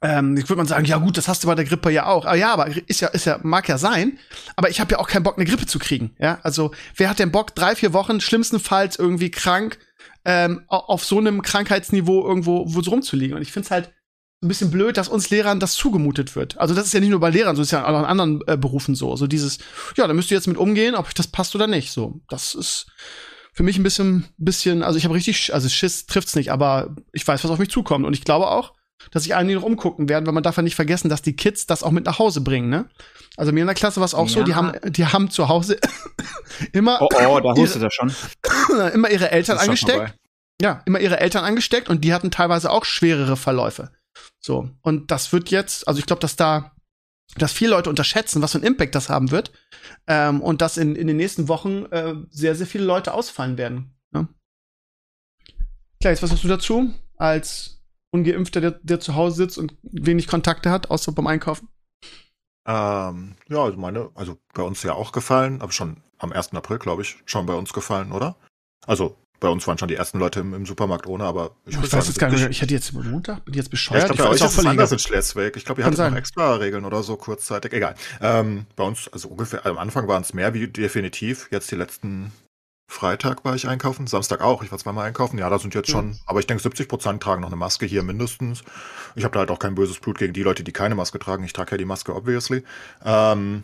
ähm, 0.02 0.36
ich 0.36 0.48
würde 0.48 0.62
mal 0.62 0.68
sagen, 0.68 0.86
ja 0.86 0.96
gut, 0.96 1.18
das 1.18 1.28
hast 1.28 1.42
du 1.42 1.46
bei 1.46 1.54
der 1.54 1.64
Grippe 1.64 1.90
ja 1.90 2.06
auch. 2.06 2.24
Aber 2.24 2.36
ja, 2.36 2.52
aber 2.52 2.68
ist 2.88 3.00
ja, 3.00 3.08
ist 3.08 3.26
ja, 3.26 3.38
mag 3.42 3.68
ja 3.68 3.76
sein. 3.76 4.18
Aber 4.56 4.70
ich 4.70 4.80
habe 4.80 4.92
ja 4.92 4.98
auch 4.98 5.08
keinen 5.08 5.22
Bock, 5.22 5.36
eine 5.36 5.44
Grippe 5.44 5.66
zu 5.66 5.78
kriegen. 5.78 6.14
Ja, 6.18 6.38
also 6.42 6.72
wer 6.96 7.10
hat 7.10 7.18
denn 7.18 7.32
Bock, 7.32 7.54
drei, 7.54 7.76
vier 7.76 7.92
Wochen 7.92 8.20
schlimmstenfalls 8.20 8.98
irgendwie 8.98 9.30
krank 9.30 9.78
ähm, 10.24 10.64
auf 10.68 11.04
so 11.04 11.18
einem 11.18 11.42
Krankheitsniveau 11.42 12.26
irgendwo 12.26 12.64
wo 12.66 12.80
so 12.80 12.90
rumzuliegen? 12.90 13.36
Und 13.36 13.42
ich 13.42 13.52
finde 13.52 13.66
es 13.66 13.70
halt 13.70 13.92
ein 14.42 14.48
bisschen 14.48 14.70
blöd, 14.70 14.96
dass 14.96 15.08
uns 15.08 15.28
Lehrern 15.28 15.60
das 15.60 15.74
zugemutet 15.74 16.34
wird. 16.34 16.58
Also 16.58 16.74
das 16.74 16.86
ist 16.86 16.94
ja 16.94 17.00
nicht 17.00 17.10
nur 17.10 17.20
bei 17.20 17.30
Lehrern, 17.30 17.56
so 17.56 17.62
ist 17.62 17.72
ja 17.72 17.84
auch 17.84 17.98
in 17.98 18.06
anderen 18.06 18.40
äh, 18.46 18.56
Berufen 18.56 18.94
so. 18.94 19.14
So 19.16 19.26
dieses, 19.26 19.58
ja, 19.96 20.06
da 20.06 20.14
müsst 20.14 20.30
ihr 20.30 20.36
jetzt 20.36 20.46
mit 20.46 20.56
umgehen, 20.56 20.94
ob 20.94 21.06
euch 21.06 21.14
das 21.14 21.26
passt 21.26 21.54
oder 21.54 21.66
nicht. 21.66 21.92
So, 21.92 22.20
das 22.28 22.54
ist 22.54 22.86
für 23.52 23.62
mich 23.62 23.76
ein 23.76 23.82
bisschen, 23.82 24.28
bisschen, 24.38 24.82
also 24.82 24.96
ich 24.96 25.04
habe 25.04 25.14
richtig, 25.14 25.52
also 25.52 25.68
Schiss 25.68 26.06
trifft's 26.06 26.36
nicht, 26.36 26.50
aber 26.50 26.96
ich 27.12 27.26
weiß, 27.26 27.44
was 27.44 27.50
auf 27.50 27.58
mich 27.58 27.70
zukommt. 27.70 28.06
Und 28.06 28.14
ich 28.14 28.24
glaube 28.24 28.48
auch, 28.48 28.72
dass 29.10 29.24
sich 29.24 29.34
einige 29.34 29.58
noch 29.58 29.66
umgucken 29.66 30.08
werden, 30.08 30.26
weil 30.26 30.32
man 30.32 30.42
darf 30.42 30.56
ja 30.56 30.62
nicht 30.62 30.74
vergessen, 30.74 31.10
dass 31.10 31.20
die 31.20 31.36
Kids 31.36 31.66
das 31.66 31.82
auch 31.82 31.90
mit 31.90 32.06
nach 32.06 32.18
Hause 32.18 32.40
bringen, 32.40 32.68
ne? 32.68 32.88
Also 33.36 33.52
mir 33.52 33.60
in 33.60 33.66
der 33.66 33.74
Klasse 33.74 34.00
war 34.00 34.04
es 34.04 34.14
auch 34.14 34.28
ja. 34.28 34.34
so, 34.34 34.42
die 34.42 34.54
haben, 34.54 34.72
die 34.90 35.06
haben 35.06 35.30
zu 35.30 35.48
Hause 35.48 35.78
immer. 36.72 37.00
Oh, 37.00 37.08
oh, 37.28 37.40
da 37.40 37.54
hustet 37.54 37.82
er 37.82 37.90
schon. 37.90 38.12
immer 38.94 39.10
ihre 39.10 39.30
Eltern 39.30 39.58
angesteckt. 39.58 40.14
Ja, 40.60 40.82
immer 40.84 41.00
ihre 41.00 41.20
Eltern 41.20 41.44
angesteckt 41.44 41.88
und 41.88 42.04
die 42.04 42.12
hatten 42.12 42.30
teilweise 42.30 42.70
auch 42.70 42.84
schwerere 42.84 43.36
Verläufe. 43.36 43.90
So. 44.38 44.70
Und 44.82 45.10
das 45.10 45.32
wird 45.32 45.50
jetzt, 45.50 45.86
also 45.86 45.98
ich 45.98 46.06
glaube, 46.06 46.20
dass 46.20 46.36
da, 46.36 46.72
dass 47.36 47.52
viele 47.52 47.70
Leute 47.70 47.90
unterschätzen, 47.90 48.42
was 48.42 48.52
für 48.52 48.58
einen 48.58 48.66
Impact 48.66 48.94
das 48.94 49.08
haben 49.08 49.30
wird. 49.30 49.52
Ähm, 50.06 50.40
und 50.40 50.60
dass 50.62 50.76
in, 50.76 50.96
in 50.96 51.06
den 51.06 51.16
nächsten 51.16 51.48
Wochen 51.48 51.84
äh, 51.86 52.14
sehr, 52.30 52.54
sehr 52.54 52.66
viele 52.66 52.84
Leute 52.84 53.14
ausfallen 53.14 53.58
werden. 53.58 53.94
Ne? 54.12 54.28
Klar, 56.00 56.12
jetzt 56.12 56.22
was 56.22 56.32
hast 56.32 56.44
du 56.44 56.48
dazu? 56.48 56.92
Als 57.16 57.82
Ungeimpfter, 58.12 58.60
der, 58.60 58.72
der 58.82 59.00
zu 59.00 59.14
Hause 59.14 59.36
sitzt 59.36 59.58
und 59.58 59.74
wenig 59.82 60.26
Kontakte 60.26 60.70
hat, 60.70 60.90
außer 60.90 61.12
beim 61.12 61.26
Einkaufen? 61.26 61.68
Ähm, 62.66 63.36
ja, 63.48 63.62
also 63.62 63.78
meine, 63.78 64.10
also 64.14 64.38
bei 64.54 64.62
uns 64.62 64.82
ja 64.82 64.94
auch 64.94 65.12
gefallen, 65.12 65.62
aber 65.62 65.72
schon 65.72 66.02
am 66.18 66.32
1. 66.32 66.54
April, 66.54 66.78
glaube 66.78 67.02
ich, 67.02 67.22
schon 67.24 67.46
bei 67.46 67.54
uns 67.54 67.72
gefallen, 67.72 68.12
oder? 68.12 68.36
Also 68.86 69.16
bei 69.40 69.48
uns 69.48 69.66
waren 69.66 69.78
schon 69.78 69.88
die 69.88 69.94
ersten 69.94 70.18
Leute 70.18 70.40
im, 70.40 70.54
im 70.54 70.66
Supermarkt 70.66 71.06
ohne, 71.06 71.24
aber 71.24 71.56
ich, 71.66 71.74
ich 71.74 71.92
weiß 71.92 72.06
jetzt 72.06 72.18
gar 72.18 72.30
nicht. 72.30 72.46
Ich 72.48 72.60
hätte 72.60 72.74
jetzt 72.74 72.92
Montag, 72.92 73.44
bin 73.46 73.54
jetzt 73.54 73.70
bescheuert. 73.70 74.02
Ja, 74.02 74.10
ich 74.10 74.16
glaube, 74.16 74.30
bei 74.30 74.34
euch 74.36 74.44
ist 74.44 74.58
es 74.58 74.66
anders 74.66 74.92
in 74.92 74.98
Schleswig. 74.98 75.56
Ich 75.56 75.64
glaube, 75.64 75.80
ihr 75.80 75.86
hattet 75.86 75.98
noch 75.98 76.16
extra 76.16 76.54
Regeln 76.56 76.84
oder 76.84 77.02
so 77.02 77.16
kurzzeitig. 77.16 77.72
Egal. 77.72 77.94
Ähm, 78.20 78.66
bei 78.76 78.84
uns, 78.84 79.08
also 79.08 79.28
ungefähr, 79.28 79.64
am 79.66 79.78
Anfang 79.78 80.06
waren 80.06 80.22
es 80.22 80.34
mehr, 80.34 80.52
wie 80.52 80.68
definitiv. 80.68 81.48
Jetzt 81.50 81.70
die 81.70 81.76
letzten 81.76 82.32
Freitag 82.90 83.44
war 83.44 83.54
ich 83.54 83.66
einkaufen, 83.66 84.06
Samstag 84.06 84.42
auch. 84.42 84.62
Ich 84.62 84.70
war 84.70 84.78
zweimal 84.78 85.06
einkaufen. 85.06 85.38
Ja, 85.38 85.48
da 85.48 85.58
sind 85.58 85.74
jetzt 85.74 85.88
schon, 85.88 86.18
aber 86.26 86.40
ich 86.40 86.46
denke, 86.46 86.62
70 86.62 86.88
Prozent 86.88 87.22
tragen 87.22 87.40
noch 87.40 87.48
eine 87.48 87.56
Maske 87.56 87.86
hier 87.86 88.02
mindestens. 88.02 88.62
Ich 89.14 89.24
habe 89.24 89.32
da 89.32 89.40
halt 89.40 89.50
auch 89.50 89.60
kein 89.60 89.74
böses 89.74 90.00
Blut 90.00 90.18
gegen 90.18 90.32
die 90.32 90.42
Leute, 90.42 90.64
die 90.64 90.72
keine 90.72 90.96
Maske 90.96 91.18
tragen. 91.18 91.44
Ich 91.44 91.52
trage 91.52 91.70
ja 91.72 91.76
die 91.78 91.84
Maske, 91.84 92.14
obviously. 92.14 92.64
Ähm, 93.04 93.62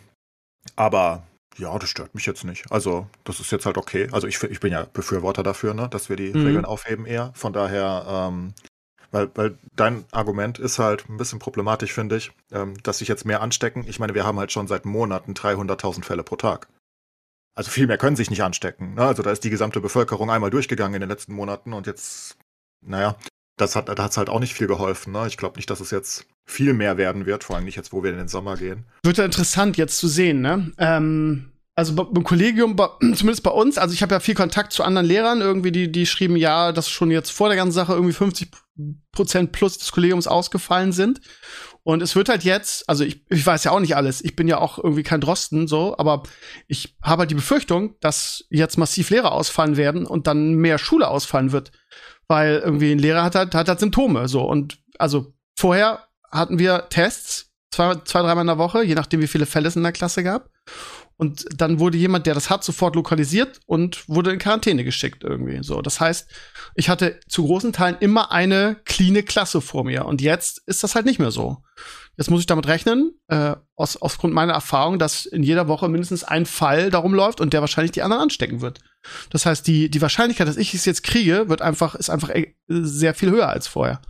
aber 0.75 1.27
ja, 1.57 1.77
das 1.77 1.89
stört 1.89 2.15
mich 2.15 2.25
jetzt 2.25 2.43
nicht. 2.43 2.71
Also, 2.71 3.07
das 3.23 3.39
ist 3.39 3.51
jetzt 3.51 3.65
halt 3.65 3.77
okay. 3.77 4.09
Also, 4.11 4.27
ich, 4.27 4.41
ich 4.43 4.59
bin 4.59 4.71
ja 4.71 4.85
Befürworter 4.93 5.43
dafür, 5.43 5.73
ne, 5.73 5.89
dass 5.89 6.09
wir 6.09 6.15
die 6.15 6.33
mhm. 6.33 6.45
Regeln 6.45 6.65
aufheben 6.65 7.05
eher. 7.05 7.31
Von 7.35 7.53
daher, 7.53 8.05
ähm, 8.07 8.53
weil, 9.11 9.29
weil 9.35 9.57
dein 9.75 10.05
Argument 10.11 10.59
ist 10.59 10.79
halt 10.79 11.09
ein 11.09 11.17
bisschen 11.17 11.39
problematisch, 11.39 11.93
finde 11.93 12.17
ich, 12.17 12.31
ähm, 12.51 12.75
dass 12.83 12.99
sich 12.99 13.07
jetzt 13.07 13.25
mehr 13.25 13.41
anstecken. 13.41 13.85
Ich 13.87 13.99
meine, 13.99 14.13
wir 14.13 14.25
haben 14.25 14.39
halt 14.39 14.51
schon 14.51 14.67
seit 14.67 14.85
Monaten 14.85 15.33
300.000 15.33 16.03
Fälle 16.03 16.23
pro 16.23 16.35
Tag. 16.35 16.67
Also 17.55 17.71
viel 17.71 17.87
mehr 17.87 17.97
können 17.97 18.15
sich 18.15 18.29
nicht 18.29 18.43
anstecken. 18.43 18.93
Ne? 18.93 19.01
Also 19.01 19.23
da 19.23 19.31
ist 19.31 19.43
die 19.43 19.49
gesamte 19.49 19.81
Bevölkerung 19.81 20.29
einmal 20.29 20.51
durchgegangen 20.51 20.95
in 20.95 21.01
den 21.01 21.09
letzten 21.09 21.33
Monaten 21.33 21.73
und 21.73 21.87
jetzt, 21.87 22.37
naja, 22.85 23.15
das 23.57 23.75
hat 23.75 23.89
da 23.89 24.03
hat's 24.03 24.17
halt 24.17 24.29
auch 24.29 24.39
nicht 24.39 24.53
viel 24.53 24.67
geholfen. 24.67 25.13
Ne? 25.13 25.25
Ich 25.25 25.37
glaube 25.37 25.55
nicht, 25.55 25.69
dass 25.69 25.79
es 25.79 25.89
jetzt 25.89 26.27
viel 26.45 26.73
mehr 26.73 26.97
werden 26.97 27.25
wird, 27.25 27.43
vor 27.43 27.55
allem 27.55 27.65
nicht 27.65 27.75
jetzt, 27.75 27.91
wo 27.91 28.03
wir 28.03 28.11
in 28.11 28.17
den 28.17 28.27
Sommer 28.27 28.57
gehen. 28.57 28.85
Wird 29.03 29.17
ja 29.17 29.25
interessant 29.25 29.75
jetzt 29.77 29.97
zu 29.97 30.07
sehen, 30.07 30.41
ne? 30.41 30.71
Ähm, 30.77 31.51
also 31.77 31.93
beim 31.93 32.23
Kollegium, 32.23 32.75
zumindest 32.99 33.43
bei 33.43 33.51
uns, 33.51 33.77
also 33.77 33.93
ich 33.93 34.01
habe 34.01 34.15
ja 34.15 34.19
viel 34.19 34.33
Kontakt 34.33 34.73
zu 34.73 34.83
anderen 34.83 35.05
Lehrern, 35.05 35.41
irgendwie, 35.41 35.71
die, 35.71 35.91
die 35.91 36.07
schrieben, 36.07 36.35
ja, 36.35 36.71
dass 36.71 36.89
schon 36.89 37.11
jetzt 37.11 37.29
vor 37.29 37.49
der 37.49 37.55
ganzen 37.55 37.73
Sache 37.73 37.93
irgendwie 37.93 38.13
50 38.13 38.49
Prozent 39.11 39.51
plus 39.51 39.77
des 39.77 39.91
Kollegiums 39.91 40.27
ausgefallen 40.27 40.91
sind. 40.91 41.21
Und 41.83 42.01
es 42.01 42.15
wird 42.15 42.29
halt 42.29 42.43
jetzt, 42.43 42.89
also 42.89 43.03
ich, 43.03 43.23
ich 43.29 43.45
weiß 43.45 43.63
ja 43.63 43.71
auch 43.71 43.79
nicht 43.79 43.95
alles, 43.95 44.23
ich 44.23 44.35
bin 44.35 44.47
ja 44.47 44.57
auch 44.57 44.79
irgendwie 44.79 45.03
kein 45.03 45.21
Drosten, 45.21 45.67
so, 45.67 45.95
aber 45.99 46.23
ich 46.67 46.97
habe 47.03 47.21
halt 47.21 47.31
die 47.31 47.35
Befürchtung, 47.35 47.95
dass 47.99 48.45
jetzt 48.49 48.77
massiv 48.77 49.11
Lehrer 49.11 49.31
ausfallen 49.31 49.77
werden 49.77 50.07
und 50.07 50.25
dann 50.25 50.55
mehr 50.55 50.79
Schule 50.79 51.07
ausfallen 51.07 51.51
wird. 51.51 51.71
Weil 52.27 52.57
irgendwie 52.57 52.91
ein 52.91 52.99
Lehrer 52.99 53.23
hat 53.23 53.35
halt, 53.35 53.53
hat 53.53 53.69
halt 53.69 53.79
Symptome, 53.79 54.27
so. 54.27 54.41
Und 54.41 54.79
also 54.97 55.33
vorher 55.55 56.07
hatten 56.31 56.57
wir 56.57 56.89
Tests, 56.89 57.51
zwei, 57.71 57.95
zwei, 58.03 58.23
dreimal 58.23 58.41
in 58.41 58.47
der 58.47 58.57
Woche, 58.57 58.83
je 58.83 58.95
nachdem, 58.95 59.21
wie 59.21 59.27
viele 59.27 59.45
Fälle 59.45 59.67
es 59.67 59.75
in 59.75 59.83
der 59.83 59.91
Klasse 59.91 60.23
gab. 60.23 60.49
Und 61.19 61.45
dann 61.55 61.79
wurde 61.79 61.97
jemand, 61.97 62.27
der 62.27 62.35
das 62.35 62.51
hat, 62.51 62.63
sofort 62.63 62.95
lokalisiert 62.95 63.59
und 63.65 64.07
wurde 64.07 64.31
in 64.31 64.37
Quarantäne 64.37 64.83
geschickt 64.83 65.23
irgendwie. 65.23 65.63
So, 65.63 65.81
das 65.81 65.99
heißt, 65.99 66.29
ich 66.75 66.89
hatte 66.89 67.19
zu 67.27 67.43
großen 67.43 67.73
Teilen 67.73 67.97
immer 67.99 68.31
eine 68.31 68.77
cleane 68.85 69.23
Klasse 69.23 69.59
vor 69.59 69.83
mir. 69.83 70.05
Und 70.05 70.21
jetzt 70.21 70.61
ist 70.67 70.83
das 70.83 70.93
halt 70.93 71.07
nicht 71.07 71.17
mehr 71.17 71.31
so. 71.31 71.63
Jetzt 72.17 72.29
muss 72.29 72.41
ich 72.41 72.45
damit 72.45 72.67
rechnen, 72.67 73.13
äh, 73.29 73.55
aus, 73.75 73.97
aufgrund 73.97 74.35
meiner 74.35 74.53
Erfahrung, 74.53 74.99
dass 74.99 75.25
in 75.25 75.41
jeder 75.41 75.67
Woche 75.67 75.89
mindestens 75.89 76.23
ein 76.23 76.45
Fall 76.45 76.91
darum 76.91 77.15
läuft 77.15 77.41
und 77.41 77.51
der 77.51 77.61
wahrscheinlich 77.61 77.91
die 77.91 78.03
anderen 78.03 78.21
anstecken 78.21 78.61
wird. 78.61 78.79
Das 79.31 79.47
heißt, 79.47 79.65
die, 79.65 79.89
die 79.89 80.01
Wahrscheinlichkeit, 80.01 80.47
dass 80.47 80.57
ich 80.57 80.73
es 80.75 80.85
jetzt 80.85 81.01
kriege, 81.01 81.49
wird 81.49 81.63
einfach, 81.63 81.95
ist 81.95 82.09
einfach 82.11 82.29
e, 82.29 82.55
sehr 82.67 83.15
viel 83.15 83.31
höher 83.31 83.49
als 83.49 83.67
vorher. 83.67 84.01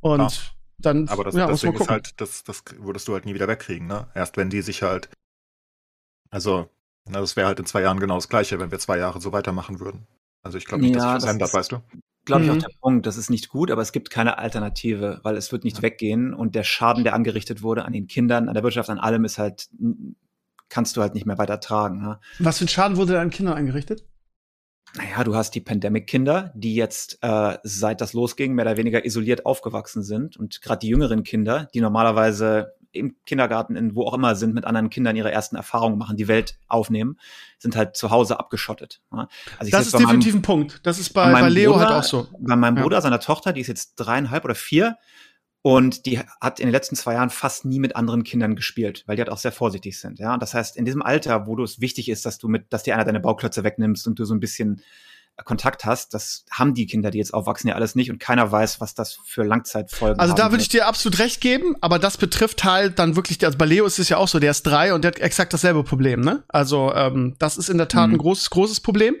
Und 0.00 0.20
ja. 0.20 0.30
dann, 0.78 1.08
aber 1.08 1.24
das, 1.24 1.34
ja, 1.34 1.46
Ding 1.46 1.74
ist 1.74 1.88
halt, 1.88 2.20
das, 2.20 2.44
das 2.44 2.62
würdest 2.78 3.08
du 3.08 3.14
halt 3.14 3.24
nie 3.24 3.34
wieder 3.34 3.48
wegkriegen, 3.48 3.86
ne? 3.86 4.08
Erst 4.14 4.36
wenn 4.36 4.50
die 4.50 4.62
sich 4.62 4.82
halt 4.82 5.08
also, 6.32 6.68
na, 7.04 7.20
das 7.20 7.36
wäre 7.36 7.46
halt 7.46 7.60
in 7.60 7.66
zwei 7.66 7.82
Jahren 7.82 8.00
genau 8.00 8.16
das 8.16 8.28
Gleiche, 8.28 8.58
wenn 8.58 8.70
wir 8.70 8.78
zwei 8.78 8.98
Jahre 8.98 9.20
so 9.20 9.32
weitermachen 9.32 9.78
würden. 9.78 10.06
Also 10.42 10.58
ich 10.58 10.64
glaube 10.64 10.82
nicht, 10.82 10.96
ja, 10.96 11.00
dass 11.00 11.12
sich 11.12 11.22
das 11.22 11.30
ändert, 11.30 11.54
weißt 11.54 11.72
du? 11.72 11.82
Glaube 12.24 12.44
ich 12.44 12.50
mhm. 12.50 12.56
auch 12.56 12.62
der 12.62 12.74
Punkt, 12.80 13.06
das 13.06 13.16
ist 13.16 13.30
nicht 13.30 13.48
gut, 13.48 13.70
aber 13.70 13.82
es 13.82 13.92
gibt 13.92 14.10
keine 14.10 14.38
Alternative, 14.38 15.20
weil 15.22 15.36
es 15.36 15.52
wird 15.52 15.64
nicht 15.64 15.76
ja. 15.76 15.82
weggehen 15.82 16.34
und 16.34 16.54
der 16.54 16.64
Schaden, 16.64 17.04
der 17.04 17.14
angerichtet 17.14 17.62
wurde 17.62 17.84
an 17.84 17.92
den 17.92 18.06
Kindern, 18.06 18.48
an 18.48 18.54
der 18.54 18.62
Wirtschaft, 18.62 18.88
an 18.90 18.98
allem 18.98 19.24
ist 19.24 19.38
halt, 19.38 19.68
kannst 20.68 20.96
du 20.96 21.02
halt 21.02 21.14
nicht 21.14 21.26
mehr 21.26 21.38
weiter 21.38 21.60
tragen. 21.60 22.00
Ne? 22.00 22.18
Was 22.38 22.58
für 22.58 22.64
ein 22.64 22.68
Schaden 22.68 22.96
wurde 22.96 23.20
an 23.20 23.30
Kindern 23.30 23.58
angerichtet? 23.58 24.06
Naja, 24.96 25.24
du 25.24 25.34
hast 25.34 25.54
die 25.54 25.60
Pandemic-Kinder, 25.60 26.52
die 26.54 26.74
jetzt 26.74 27.18
äh, 27.22 27.58
seit 27.62 28.00
das 28.00 28.12
losging 28.12 28.54
mehr 28.54 28.66
oder 28.66 28.76
weniger 28.76 29.04
isoliert 29.04 29.44
aufgewachsen 29.44 30.02
sind 30.02 30.36
und 30.36 30.62
gerade 30.62 30.80
die 30.80 30.88
jüngeren 30.88 31.24
Kinder, 31.24 31.68
die 31.74 31.80
normalerweise 31.80 32.74
im 32.92 33.16
Kindergarten, 33.26 33.76
in 33.76 33.94
wo 33.94 34.04
auch 34.04 34.14
immer 34.14 34.34
sind, 34.34 34.54
mit 34.54 34.64
anderen 34.64 34.90
Kindern 34.90 35.16
ihre 35.16 35.32
ersten 35.32 35.56
Erfahrungen 35.56 35.98
machen, 35.98 36.16
die 36.16 36.28
Welt 36.28 36.58
aufnehmen, 36.68 37.18
sind 37.58 37.76
halt 37.76 37.96
zu 37.96 38.10
Hause 38.10 38.38
abgeschottet. 38.38 39.00
Also 39.10 39.70
das 39.70 39.86
ist 39.86 39.98
definitiv 39.98 40.34
meinem, 40.34 40.40
ein 40.40 40.42
Punkt. 40.42 40.80
Das 40.84 40.98
ist 40.98 41.10
bei, 41.10 41.32
bei 41.32 41.48
Leo 41.48 41.72
Bruder, 41.72 41.86
halt 41.86 41.98
auch 41.98 42.04
so. 42.04 42.28
Bei 42.38 42.56
meinem 42.56 42.76
Bruder, 42.76 43.00
seiner 43.00 43.20
Tochter, 43.20 43.52
die 43.52 43.60
ist 43.60 43.68
jetzt 43.68 43.96
dreieinhalb 43.96 44.44
oder 44.44 44.54
vier, 44.54 44.98
und 45.64 46.06
die 46.06 46.18
hat 46.18 46.58
in 46.58 46.66
den 46.66 46.72
letzten 46.72 46.96
zwei 46.96 47.14
Jahren 47.14 47.30
fast 47.30 47.64
nie 47.64 47.78
mit 47.78 47.94
anderen 47.94 48.24
Kindern 48.24 48.56
gespielt, 48.56 49.04
weil 49.06 49.14
die 49.14 49.22
halt 49.22 49.30
auch 49.30 49.38
sehr 49.38 49.52
vorsichtig 49.52 49.98
sind. 49.98 50.18
Ja, 50.18 50.34
und 50.34 50.42
das 50.42 50.54
heißt, 50.54 50.76
in 50.76 50.84
diesem 50.84 51.02
Alter, 51.02 51.46
wo 51.46 51.54
du 51.54 51.62
es 51.62 51.80
wichtig 51.80 52.08
ist, 52.08 52.26
dass 52.26 52.38
du 52.38 52.48
mit, 52.48 52.72
dass 52.72 52.82
dir 52.82 52.94
einer 52.94 53.04
deine 53.04 53.20
Bauklötze 53.20 53.62
wegnimmst 53.62 54.08
und 54.08 54.18
du 54.18 54.24
so 54.24 54.34
ein 54.34 54.40
bisschen 54.40 54.82
Kontakt 55.44 55.84
hast. 55.84 56.14
Das 56.14 56.44
haben 56.50 56.74
die 56.74 56.86
Kinder, 56.86 57.10
die 57.10 57.18
jetzt 57.18 57.34
aufwachsen, 57.34 57.68
ja 57.68 57.74
alles 57.74 57.94
nicht 57.94 58.10
und 58.10 58.18
keiner 58.18 58.50
weiß, 58.50 58.80
was 58.80 58.94
das 58.94 59.18
für 59.24 59.42
Langzeitfolgen 59.42 60.20
Also 60.20 60.34
da 60.34 60.50
würde 60.50 60.62
ich 60.62 60.68
dir 60.68 60.86
absolut 60.86 61.18
recht 61.18 61.40
geben, 61.40 61.74
aber 61.80 61.98
das 61.98 62.16
betrifft 62.16 62.64
halt 62.64 62.98
dann 62.98 63.16
wirklich, 63.16 63.44
also 63.44 63.58
bei 63.58 63.64
Leo 63.64 63.86
ist 63.86 63.98
es 63.98 64.08
ja 64.08 64.18
auch 64.18 64.28
so, 64.28 64.38
der 64.38 64.50
ist 64.50 64.62
drei 64.62 64.94
und 64.94 65.02
der 65.02 65.12
hat 65.12 65.18
exakt 65.20 65.52
dasselbe 65.52 65.84
Problem, 65.84 66.20
ne? 66.20 66.44
Also 66.48 66.92
ähm, 66.94 67.34
das 67.38 67.56
ist 67.56 67.70
in 67.70 67.78
der 67.78 67.88
Tat 67.88 68.08
mhm. 68.08 68.14
ein 68.14 68.18
großes, 68.18 68.50
großes 68.50 68.80
Problem. 68.80 69.16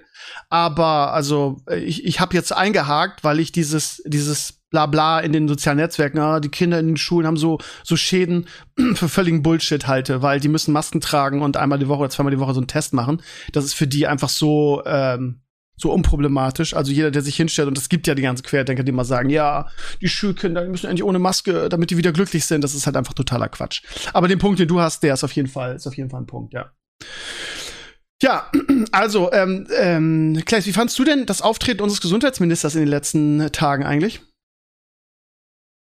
Aber 0.48 1.12
also 1.12 1.62
ich, 1.74 2.04
ich 2.04 2.20
habe 2.20 2.34
jetzt 2.34 2.52
eingehakt, 2.52 3.24
weil 3.24 3.40
ich 3.40 3.52
dieses, 3.52 4.02
dieses 4.06 4.62
bla 4.70 4.86
bla 4.86 5.20
in 5.20 5.32
den 5.32 5.48
sozialen 5.48 5.78
Netzwerken, 5.78 6.18
ah, 6.18 6.40
die 6.40 6.48
Kinder 6.48 6.78
in 6.78 6.88
den 6.88 6.96
Schulen 6.96 7.26
haben 7.26 7.36
so, 7.36 7.58
so 7.84 7.96
Schäden 7.96 8.46
für 8.94 9.08
völligen 9.08 9.42
Bullshit 9.42 9.86
halte, 9.86 10.22
weil 10.22 10.40
die 10.40 10.48
müssen 10.48 10.72
Masken 10.72 11.00
tragen 11.00 11.42
und 11.42 11.56
einmal 11.56 11.78
die 11.78 11.88
Woche 11.88 12.00
oder 12.00 12.10
zweimal 12.10 12.32
die 12.32 12.40
Woche 12.40 12.54
so 12.54 12.60
einen 12.60 12.68
Test 12.68 12.92
machen. 12.92 13.22
Das 13.52 13.64
ist 13.64 13.74
für 13.74 13.86
die 13.86 14.06
einfach 14.06 14.30
so, 14.30 14.82
ähm, 14.86 15.41
so 15.76 15.92
unproblematisch. 15.92 16.74
Also 16.74 16.92
jeder, 16.92 17.10
der 17.10 17.22
sich 17.22 17.36
hinstellt, 17.36 17.68
und 17.68 17.78
es 17.78 17.88
gibt 17.88 18.06
ja 18.06 18.14
die 18.14 18.22
ganzen 18.22 18.42
Querdenker, 18.42 18.82
die 18.82 18.90
immer 18.90 19.04
sagen, 19.04 19.30
ja, 19.30 19.68
die 20.00 20.08
Schulkinder 20.08 20.64
müssen 20.66 20.86
eigentlich 20.86 21.04
ohne 21.04 21.18
Maske, 21.18 21.68
damit 21.68 21.90
die 21.90 21.96
wieder 21.96 22.12
glücklich 22.12 22.44
sind. 22.44 22.62
Das 22.62 22.74
ist 22.74 22.86
halt 22.86 22.96
einfach 22.96 23.14
totaler 23.14 23.48
Quatsch. 23.48 23.82
Aber 24.12 24.28
den 24.28 24.38
Punkt, 24.38 24.58
den 24.58 24.68
du 24.68 24.80
hast, 24.80 25.02
der 25.02 25.14
ist 25.14 25.24
auf 25.24 25.32
jeden 25.32 25.48
Fall, 25.48 25.76
ist 25.76 25.86
auf 25.86 25.96
jeden 25.96 26.10
Fall 26.10 26.22
ein 26.22 26.26
Punkt, 26.26 26.52
ja. 26.52 26.72
Ja, 28.22 28.50
also, 28.92 29.32
ähm, 29.32 29.66
ähm, 29.76 30.42
Klaes, 30.46 30.66
wie 30.66 30.72
fandst 30.72 30.98
du 30.98 31.04
denn 31.04 31.26
das 31.26 31.42
Auftreten 31.42 31.82
unseres 31.82 32.00
Gesundheitsministers 32.00 32.74
in 32.74 32.82
den 32.82 32.88
letzten 32.88 33.50
Tagen 33.52 33.84
eigentlich? 33.84 34.22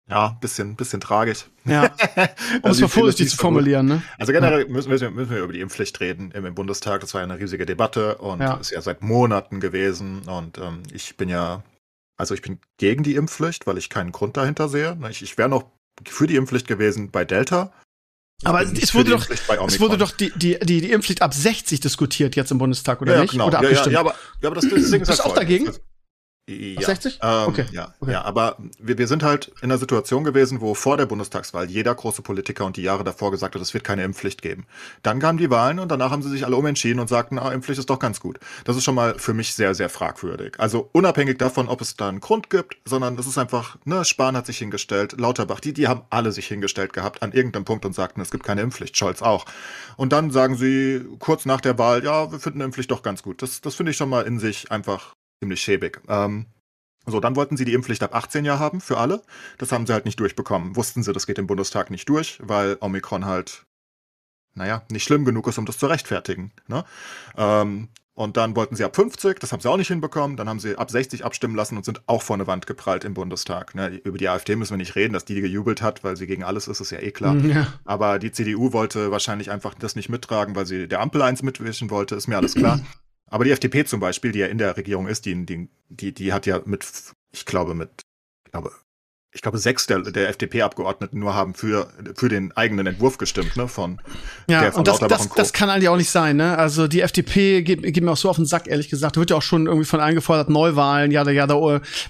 Ja, 0.08 0.36
bisschen, 0.40 0.76
bisschen 0.76 1.00
tragisch. 1.00 1.46
Ja. 1.64 1.94
Um 2.62 2.70
es 2.70 2.80
mal 2.80 2.88
vorsichtig 2.88 3.30
zu 3.30 3.36
formulieren, 3.36 3.86
ne? 3.86 4.02
Also 4.18 4.32
generell 4.32 4.66
müssen, 4.68 4.90
müssen, 4.90 5.02
wir, 5.02 5.10
müssen 5.10 5.30
wir 5.30 5.42
über 5.42 5.52
die 5.52 5.60
Impfpflicht 5.60 5.98
reden 6.00 6.30
im, 6.32 6.44
im 6.44 6.54
Bundestag. 6.54 7.00
Das 7.00 7.14
war 7.14 7.22
ja 7.22 7.24
eine 7.24 7.38
riesige 7.38 7.64
Debatte 7.64 8.16
und 8.16 8.40
Ja. 8.40 8.54
ist 8.54 8.70
ja 8.70 8.82
seit 8.82 9.02
Monaten 9.02 9.60
gewesen. 9.60 10.22
Und 10.28 10.58
ähm, 10.58 10.82
ich 10.92 11.16
bin 11.16 11.30
ja, 11.30 11.62
also 12.18 12.34
ich 12.34 12.42
bin 12.42 12.58
gegen 12.76 13.02
die 13.02 13.14
Impfpflicht, 13.14 13.66
weil 13.66 13.78
ich 13.78 13.88
keinen 13.88 14.12
Grund 14.12 14.36
dahinter 14.36 14.68
sehe. 14.68 14.98
Ich, 15.10 15.22
ich 15.22 15.38
wäre 15.38 15.48
noch 15.48 15.64
für 16.06 16.26
die 16.26 16.36
Impfpflicht 16.36 16.66
gewesen 16.66 17.10
bei 17.10 17.24
Delta. 17.24 17.72
Ich 18.42 18.46
Aber 18.46 18.60
es 18.62 18.94
wurde 18.94 19.12
doch, 19.12 19.30
es 19.30 19.80
wurde 19.80 19.96
doch 19.96 20.10
die, 20.10 20.30
die, 20.36 20.58
die, 20.58 20.82
die 20.82 20.90
Impfpflicht 20.90 21.22
ab 21.22 21.32
60 21.32 21.80
diskutiert 21.80 22.36
jetzt 22.36 22.50
im 22.50 22.58
Bundestag, 22.58 23.00
oder 23.00 23.14
ja, 23.14 23.22
nicht? 23.22 23.30
Genau. 23.30 23.46
Oder 23.46 23.62
ja, 23.62 23.62
ja, 23.62 23.68
abgestimmt? 23.68 23.94
ja, 23.94 24.00
aber, 24.00 24.14
ja, 24.42 24.48
aber 24.50 24.56
das, 24.56 24.68
Ding 24.68 25.00
ist 25.00 25.08
halt 25.08 25.20
auch 25.24 25.34
dagegen? 25.34 25.68
Also, 25.68 25.80
Ja. 26.46 26.82
60? 26.82 27.20
Ähm, 27.22 27.44
Okay, 27.48 27.66
Ja, 27.72 27.94
okay. 28.00 28.12
ja, 28.12 28.22
aber 28.22 28.58
wir, 28.78 28.98
wir 28.98 29.06
sind 29.06 29.22
halt 29.22 29.48
in 29.62 29.70
einer 29.70 29.78
Situation 29.78 30.24
gewesen, 30.24 30.60
wo 30.60 30.74
vor 30.74 30.98
der 30.98 31.06
Bundestagswahl 31.06 31.70
jeder 31.70 31.94
große 31.94 32.20
Politiker 32.20 32.66
und 32.66 32.76
die 32.76 32.82
Jahre 32.82 33.02
davor 33.02 33.30
gesagt 33.30 33.54
hat, 33.54 33.62
es 33.62 33.72
wird 33.72 33.84
keine 33.84 34.04
Impfpflicht 34.04 34.42
geben. 34.42 34.66
Dann 35.02 35.20
kamen 35.20 35.38
die 35.38 35.48
Wahlen 35.48 35.78
und 35.78 35.90
danach 35.90 36.10
haben 36.10 36.22
sie 36.22 36.28
sich 36.28 36.44
alle 36.44 36.56
umentschieden 36.56 37.00
und 37.00 37.08
sagten, 37.08 37.38
ah, 37.38 37.50
Impfpflicht 37.50 37.78
ist 37.78 37.88
doch 37.88 37.98
ganz 37.98 38.20
gut. 38.20 38.38
Das 38.64 38.76
ist 38.76 38.84
schon 38.84 38.94
mal 38.94 39.18
für 39.18 39.32
mich 39.32 39.54
sehr, 39.54 39.74
sehr 39.74 39.88
fragwürdig. 39.88 40.60
Also 40.60 40.90
unabhängig 40.92 41.38
davon, 41.38 41.68
ob 41.68 41.80
es 41.80 41.96
da 41.96 42.10
einen 42.10 42.20
Grund 42.20 42.50
gibt, 42.50 42.76
sondern 42.84 43.18
es 43.18 43.26
ist 43.26 43.38
einfach, 43.38 43.78
ne, 43.84 44.04
Spahn 44.04 44.36
hat 44.36 44.44
sich 44.44 44.58
hingestellt, 44.58 45.18
Lauterbach, 45.18 45.60
die, 45.60 45.72
die 45.72 45.88
haben 45.88 46.02
alle 46.10 46.30
sich 46.30 46.46
hingestellt 46.46 46.92
gehabt 46.92 47.22
an 47.22 47.32
irgendeinem 47.32 47.64
Punkt 47.64 47.86
und 47.86 47.94
sagten, 47.94 48.20
es 48.20 48.30
gibt 48.30 48.44
keine 48.44 48.60
Impfpflicht, 48.60 48.96
Scholz 48.98 49.22
auch. 49.22 49.46
Und 49.96 50.12
dann 50.12 50.30
sagen 50.30 50.56
sie 50.56 51.06
kurz 51.20 51.46
nach 51.46 51.62
der 51.62 51.78
Wahl, 51.78 52.04
ja, 52.04 52.30
wir 52.30 52.38
finden 52.38 52.60
Impfpflicht 52.60 52.90
doch 52.90 53.02
ganz 53.02 53.22
gut. 53.22 53.40
Das, 53.40 53.62
das 53.62 53.74
finde 53.76 53.92
ich 53.92 53.96
schon 53.96 54.10
mal 54.10 54.26
in 54.26 54.38
sich 54.38 54.70
einfach 54.70 55.14
ziemlich 55.44 55.60
schäbig. 55.60 56.00
Ähm, 56.08 56.46
so, 57.06 57.20
dann 57.20 57.36
wollten 57.36 57.58
sie 57.58 57.66
die 57.66 57.74
Impfpflicht 57.74 58.02
ab 58.02 58.14
18 58.14 58.46
Jahr 58.46 58.58
haben 58.58 58.80
für 58.80 58.96
alle. 58.96 59.22
Das 59.58 59.72
haben 59.72 59.86
sie 59.86 59.92
halt 59.92 60.06
nicht 60.06 60.18
durchbekommen. 60.18 60.74
Wussten 60.74 61.02
sie, 61.02 61.12
das 61.12 61.26
geht 61.26 61.38
im 61.38 61.46
Bundestag 61.46 61.90
nicht 61.90 62.08
durch, 62.08 62.38
weil 62.42 62.78
Omikron 62.80 63.26
halt, 63.26 63.66
naja, 64.54 64.82
nicht 64.90 65.04
schlimm 65.04 65.26
genug 65.26 65.46
ist, 65.46 65.58
um 65.58 65.66
das 65.66 65.76
zu 65.76 65.86
rechtfertigen. 65.86 66.52
Ne? 66.66 66.84
Ähm, 67.36 67.88
und 68.14 68.36
dann 68.38 68.56
wollten 68.56 68.76
sie 68.76 68.84
ab 68.84 68.94
50, 68.96 69.38
das 69.40 69.52
haben 69.52 69.60
sie 69.60 69.68
auch 69.68 69.76
nicht 69.76 69.88
hinbekommen. 69.88 70.38
Dann 70.38 70.48
haben 70.48 70.60
sie 70.60 70.78
ab 70.78 70.90
60 70.90 71.26
abstimmen 71.26 71.56
lassen 71.56 71.76
und 71.76 71.84
sind 71.84 72.00
auch 72.06 72.22
vor 72.22 72.36
eine 72.36 72.46
Wand 72.46 72.66
geprallt 72.66 73.04
im 73.04 73.12
Bundestag. 73.12 73.74
Ne? 73.74 74.00
Über 74.04 74.16
die 74.16 74.28
AfD 74.28 74.56
müssen 74.56 74.72
wir 74.72 74.78
nicht 74.78 74.96
reden, 74.96 75.12
dass 75.12 75.26
die 75.26 75.38
gejubelt 75.40 75.82
hat, 75.82 76.04
weil 76.04 76.16
sie 76.16 76.26
gegen 76.26 76.44
alles 76.44 76.68
ist, 76.68 76.80
ist 76.80 76.90
ja 76.90 77.00
eh 77.00 77.10
klar. 77.10 77.36
Ja. 77.36 77.66
Aber 77.84 78.18
die 78.18 78.32
CDU 78.32 78.72
wollte 78.72 79.10
wahrscheinlich 79.10 79.50
einfach 79.50 79.74
das 79.74 79.94
nicht 79.94 80.08
mittragen, 80.08 80.54
weil 80.56 80.64
sie 80.64 80.88
der 80.88 81.00
Ampel 81.00 81.20
eins 81.20 81.42
mitwischen 81.42 81.90
wollte, 81.90 82.14
ist 82.14 82.28
mir 82.28 82.36
alles 82.38 82.54
klar. 82.54 82.80
Aber 83.34 83.42
die 83.42 83.50
FDP 83.50 83.84
zum 83.84 83.98
Beispiel, 83.98 84.30
die 84.30 84.38
ja 84.38 84.46
in 84.46 84.58
der 84.58 84.76
Regierung 84.76 85.08
ist, 85.08 85.26
die, 85.26 85.44
die, 85.88 86.14
die, 86.14 86.32
hat 86.32 86.46
ja 86.46 86.62
mit, 86.66 86.86
ich 87.32 87.44
glaube, 87.44 87.74
mit, 87.74 87.90
ich 88.46 88.52
glaube, 88.52 88.70
ich 89.36 89.42
glaube, 89.42 89.58
sechs 89.58 89.88
der, 89.88 89.98
der 89.98 90.28
FDP-Abgeordneten 90.28 91.18
nur 91.18 91.34
haben 91.34 91.54
für, 91.54 91.88
für 92.14 92.28
den 92.28 92.52
eigenen 92.56 92.86
Entwurf 92.86 93.18
gestimmt, 93.18 93.56
ne, 93.56 93.66
von 93.66 94.00
Ja, 94.48 94.60
der 94.60 94.70
von 94.72 94.78
und 94.78 94.88
das, 94.88 95.00
Lauterbach 95.00 95.18
das, 95.18 95.26
und 95.26 95.38
das 95.38 95.52
kann 95.52 95.70
eigentlich 95.70 95.88
auch 95.88 95.96
nicht 95.96 96.08
sein, 96.10 96.36
ne? 96.36 96.56
Also 96.56 96.86
die 96.86 97.00
FDP 97.00 97.62
geht, 97.62 97.82
geht 97.82 98.04
mir 98.04 98.12
auch 98.12 98.16
so 98.16 98.30
auf 98.30 98.36
den 98.36 98.46
Sack, 98.46 98.68
ehrlich 98.68 98.88
gesagt. 98.88 99.16
Da 99.16 99.20
wird 99.20 99.30
ja 99.30 99.36
auch 99.36 99.42
schon 99.42 99.66
irgendwie 99.66 99.86
von 99.86 99.98
eingefordert, 99.98 100.50
Neuwahlen, 100.50 101.10
ja, 101.10 101.28
ja, 101.28 101.48
da, 101.48 101.56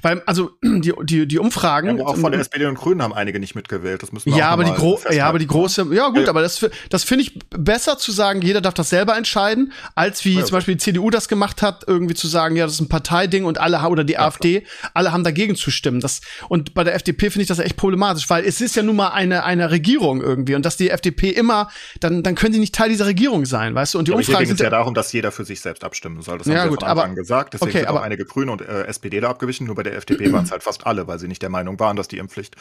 weil, 0.03 0.23
also 0.27 0.51
die, 0.63 0.93
die, 1.05 1.27
die 1.27 1.39
Umfragen. 1.39 1.97
Ja, 1.97 2.05
auch 2.05 2.19
von 2.19 2.31
der 2.31 2.43
SPD 2.43 2.67
und 2.67 2.75
Grünen 2.77 3.01
haben 3.03 3.15
einige 3.15 3.41
nicht 3.41 3.55
mitgewählt. 3.55 4.03
Das 4.03 4.13
müssen 4.13 4.31
wir 4.31 4.37
ja, 4.37 4.49
auch 4.49 4.53
aber 4.53 4.65
die, 4.65 4.73
gro 4.73 4.91
ja, 4.91 4.97
festhalten. 4.99 5.23
aber 5.23 5.39
die 5.39 5.47
große, 5.47 5.87
ja 5.95 6.09
gut, 6.09 6.25
Ja. 6.25 6.29
aber 6.29 6.43
das, 6.43 6.67
das 6.91 7.05
finde 7.05 7.23
ich 7.25 7.39
besser 7.49 7.97
zu 7.97 8.13
sagen, 8.13 8.43
jeder 8.43 8.61
darf 8.61 8.75
das 8.75 8.91
selber 8.91 9.17
entscheiden, 9.17 9.73
als 9.95 10.27
wie 10.27 10.35
Ja, 10.35 10.45
zum 10.45 10.57
Beispiel 10.59 10.75
die 10.75 10.81
CDU 10.81 11.09
das 11.09 11.29
gemacht 11.29 11.63
hat, 11.63 11.85
irgendwie 11.87 12.15
zu 12.15 12.29
sagen, 12.29 12.55
ja, 12.55 12.67
das 12.67 12.75
ist 12.75 12.81
ein 12.81 12.91
Parteiding 12.91 13.47
und 13.47 13.57
alle 13.59 13.81
oder 13.89 14.05
die 14.05 14.19
AfD, 14.19 14.67
alle 14.93 15.11
haben 15.11 15.25
dagegen 15.25 15.57
zu 15.57 15.71
stimmen. 15.71 16.01
Das, 16.01 16.21
und 16.51 16.75
bei 16.75 16.85
der 16.85 16.95
FDP 16.95 17.14
finde 17.19 17.43
ich 17.43 17.49
das 17.49 17.59
echt 17.59 17.77
problematisch, 17.77 18.29
weil 18.31 18.45
es 18.45 18.61
ist 18.61 18.77
ja 18.77 18.83
nun 18.83 18.97
mal 18.97 19.09
eine, 19.09 19.45
eine 19.45 19.71
Regierung 19.71 20.21
irgendwie 20.21 20.55
und 20.55 20.65
dass 20.65 20.77
die 20.77 20.91
FDP 20.91 21.31
immer, 21.31 21.71
dann, 22.01 22.23
dann 22.23 22.35
können 22.35 22.53
die 22.53 22.59
nicht 22.59 22.75
Teil 22.75 22.89
dieser 22.91 23.07
Regierung 23.07 23.45
sein, 23.47 23.75
weißt 23.75 23.95
du? 23.95 23.99
Und 23.99 24.09
die 24.09 24.13
Aber 24.13 24.21
hier 24.21 24.29
Umfragen 24.31 24.47
sind 24.49 24.61
ja 24.61 24.71
darum, 24.71 24.95
dass 24.95 25.13
jeder 25.13 25.33
für 25.33 25.45
sich 25.45 25.61
selbst 25.61 25.85
abstimmen 25.85 26.23
soll. 26.23 26.39
Das 26.39 26.47
Ja, 26.47 26.55
haben 26.57 26.63
sie 26.65 26.69
gut, 26.71 26.81
von 26.81 26.89
Anfang 26.91 27.07
aber- 27.11 27.15
gesagt. 27.15 27.55
Deswegen 27.55 27.71
okay, 27.71 27.79
sind 27.81 27.87
auch 27.89 27.97
aber- 27.97 28.03
einige 28.03 28.25
Grüne 28.25 28.53
und 28.53 28.63
äh, 28.63 28.85
SPDler 28.87 29.29
abgewichen. 29.29 29.67
Nur 29.67 29.75
bei 29.77 29.83
der 29.83 29.97
FDP 29.97 30.33
waren 30.33 30.45
es 30.45 30.51
halt 30.51 30.63
fast 30.63 30.87
alle, 30.87 31.07
weil 31.07 31.19
sie 31.19 31.29
nicht 31.29 31.43
der 31.43 31.51
Meinung 31.51 31.79
waren, 31.81 31.97
dass 31.97 32.09
die 32.09 32.19
Impfpflicht 32.19 32.57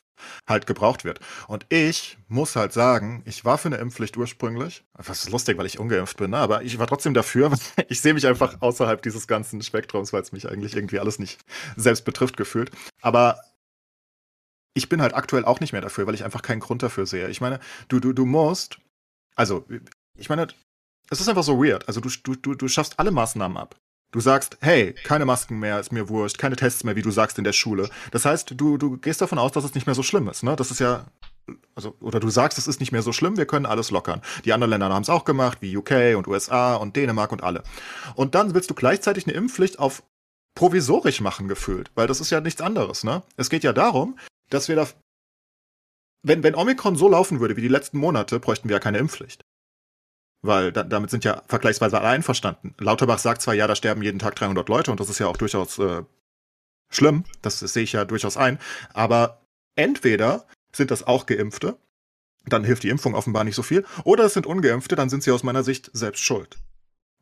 halt 0.48 0.68
gebraucht 0.68 1.04
wird. 1.04 1.20
Und 1.48 1.66
ich 1.70 2.18
muss 2.28 2.56
halt 2.56 2.74
sagen, 2.74 3.24
ich 3.26 3.44
war 3.46 3.58
für 3.58 3.68
eine 3.70 3.78
Impfpflicht 3.78 4.16
ursprünglich. 4.18 4.84
Das 4.98 5.24
ist 5.24 5.30
lustig, 5.32 5.58
weil 5.58 5.66
ich 5.66 5.80
ungeimpft 5.80 6.18
bin, 6.18 6.32
ne? 6.32 6.38
aber 6.38 6.62
ich 6.64 6.78
war 6.80 6.88
trotzdem 6.88 7.14
dafür. 7.14 7.52
Ich 7.90 8.02
sehe 8.02 8.14
mich 8.14 8.26
einfach 8.28 8.62
außerhalb 8.62 9.02
dieses 9.02 9.28
ganzen 9.28 9.62
Spektrums, 9.62 10.14
weil 10.14 10.22
es 10.22 10.32
mich 10.32 10.48
eigentlich 10.50 10.76
irgendwie 10.76 11.00
alles 11.00 11.20
nicht 11.20 11.40
selbst 11.76 12.06
betrifft 12.06 12.38
gefühlt. 12.38 12.72
Aber 13.02 13.40
ich 14.74 14.90
bin 14.90 15.02
halt 15.02 15.14
aktuell 15.14 15.46
auch 15.46 15.60
nicht 15.60 15.74
mehr 15.74 15.82
dafür, 15.82 16.08
weil 16.08 16.16
ich 16.16 16.24
einfach 16.24 16.42
keinen 16.42 16.60
Grund 16.60 16.84
dafür 16.84 17.06
sehe. 17.06 17.30
Ich 17.30 17.42
meine, 17.42 17.60
du, 17.88 18.00
du, 18.00 18.14
du 18.14 18.26
musst, 18.26 18.80
also, 19.36 19.66
ich 20.18 20.30
meine, 20.30 20.48
es 21.10 21.22
ist 21.22 21.30
einfach 21.30 21.44
so 21.44 21.64
weird. 21.64 21.88
Also 21.88 22.02
du, 22.02 22.10
du, 22.36 22.56
du, 22.56 22.68
schaffst 22.68 23.00
alle 23.00 23.12
Maßnahmen 23.12 23.58
ab. 23.58 23.76
Du 24.12 24.20
sagst, 24.20 24.58
hey, 24.62 24.94
keine 24.94 25.26
Masken 25.26 25.60
mehr, 25.60 25.80
ist 25.80 25.92
mir 25.92 26.08
wurscht, 26.08 26.38
keine 26.38 26.56
Tests 26.56 26.84
mehr, 26.84 26.96
wie 26.96 27.02
du 27.02 27.12
sagst 27.12 27.38
in 27.38 27.44
der 27.44 27.54
Schule. 27.54 27.90
Das 28.12 28.26
heißt, 28.26 28.54
du, 28.56 28.78
du 28.78 28.98
gehst 28.98 29.22
davon 29.22 29.40
aus, 29.40 29.52
dass 29.52 29.64
es 29.64 29.74
nicht 29.74 29.88
mehr 29.88 29.96
so 29.96 30.04
schlimm 30.04 30.28
ist. 30.28 30.44
Ne? 30.44 30.56
Das 30.56 30.70
ist 30.70 30.80
ja, 30.80 31.06
also, 31.76 31.96
oder 32.00 32.20
du 32.20 32.30
sagst, 32.30 32.58
es 32.58 32.68
ist 32.68 32.80
nicht 32.80 32.92
mehr 32.92 33.02
so 33.02 33.12
schlimm, 33.12 33.38
wir 33.38 33.48
können 33.48 33.66
alles 33.66 33.90
lockern. 33.90 34.22
Die 34.46 34.54
anderen 34.54 34.70
Länder 34.70 34.90
haben 34.90 35.02
es 35.02 35.10
auch 35.10 35.26
gemacht, 35.26 35.60
wie 35.62 35.76
UK 35.76 36.16
und 36.16 36.28
USA 36.28 36.76
und 36.76 36.96
Dänemark 36.96 37.32
und 37.32 37.44
alle. 37.44 37.64
Und 38.16 38.36
dann 38.36 38.54
willst 38.54 38.70
du 38.70 38.76
gleichzeitig 38.76 39.26
eine 39.26 39.36
Impfpflicht 39.36 39.80
auf 39.80 40.04
provisorisch 40.56 41.20
machen 41.20 41.48
gefühlt, 41.48 41.90
weil 41.96 42.06
das 42.06 42.22
ist 42.22 42.30
ja 42.30 42.40
nichts 42.40 42.62
anderes. 42.62 43.04
Ne? 43.04 43.24
Es 43.38 43.50
geht 43.50 43.64
ja 43.64 43.74
darum, 43.74 44.18
dass 44.54 44.68
wir 44.68 44.76
da, 44.76 44.88
wenn, 46.24 46.44
wenn 46.44 46.56
Omikron 46.56 46.96
so 46.96 47.10
laufen 47.10 47.40
würde 47.40 47.58
wie 47.58 47.62
die 47.62 47.68
letzten 47.68 47.98
Monate, 47.98 48.40
bräuchten 48.40 48.70
wir 48.70 48.76
ja 48.76 48.80
keine 48.80 48.98
Impfpflicht. 48.98 49.44
Weil 50.42 50.72
da, 50.72 50.84
damit 50.84 51.10
sind 51.10 51.24
ja 51.24 51.42
vergleichsweise 51.48 51.98
alle 52.00 52.10
einverstanden. 52.10 52.76
Lauterbach 52.78 53.20
sagt 53.20 53.42
zwar, 53.42 53.54
ja, 53.54 53.68
da 53.68 53.76
sterben 53.76 54.04
jeden 54.04 54.20
Tag 54.20 54.36
300 54.36 54.68
Leute 54.68 54.92
und 54.92 55.00
das 55.00 55.10
ist 55.10 55.20
ja 55.20 55.28
auch 55.28 55.38
durchaus 55.38 55.80
äh, 55.80 56.04
schlimm, 56.90 57.24
das, 57.42 57.60
das 57.60 57.74
sehe 57.74 57.84
ich 57.84 57.94
ja 57.94 58.06
durchaus 58.06 58.38
ein, 58.38 58.60
aber 58.94 59.42
entweder 59.76 60.46
sind 60.76 60.92
das 60.92 61.06
auch 61.06 61.26
Geimpfte, 61.26 61.78
dann 62.46 62.64
hilft 62.64 62.84
die 62.84 62.90
Impfung 62.90 63.16
offenbar 63.16 63.44
nicht 63.44 63.56
so 63.56 63.64
viel, 63.64 63.86
oder 64.04 64.26
es 64.26 64.34
sind 64.34 64.46
Ungeimpfte, 64.46 64.96
dann 64.96 65.10
sind 65.10 65.24
sie 65.24 65.32
aus 65.32 65.44
meiner 65.44 65.64
Sicht 65.64 65.90
selbst 65.94 66.24
schuld. 66.24 66.58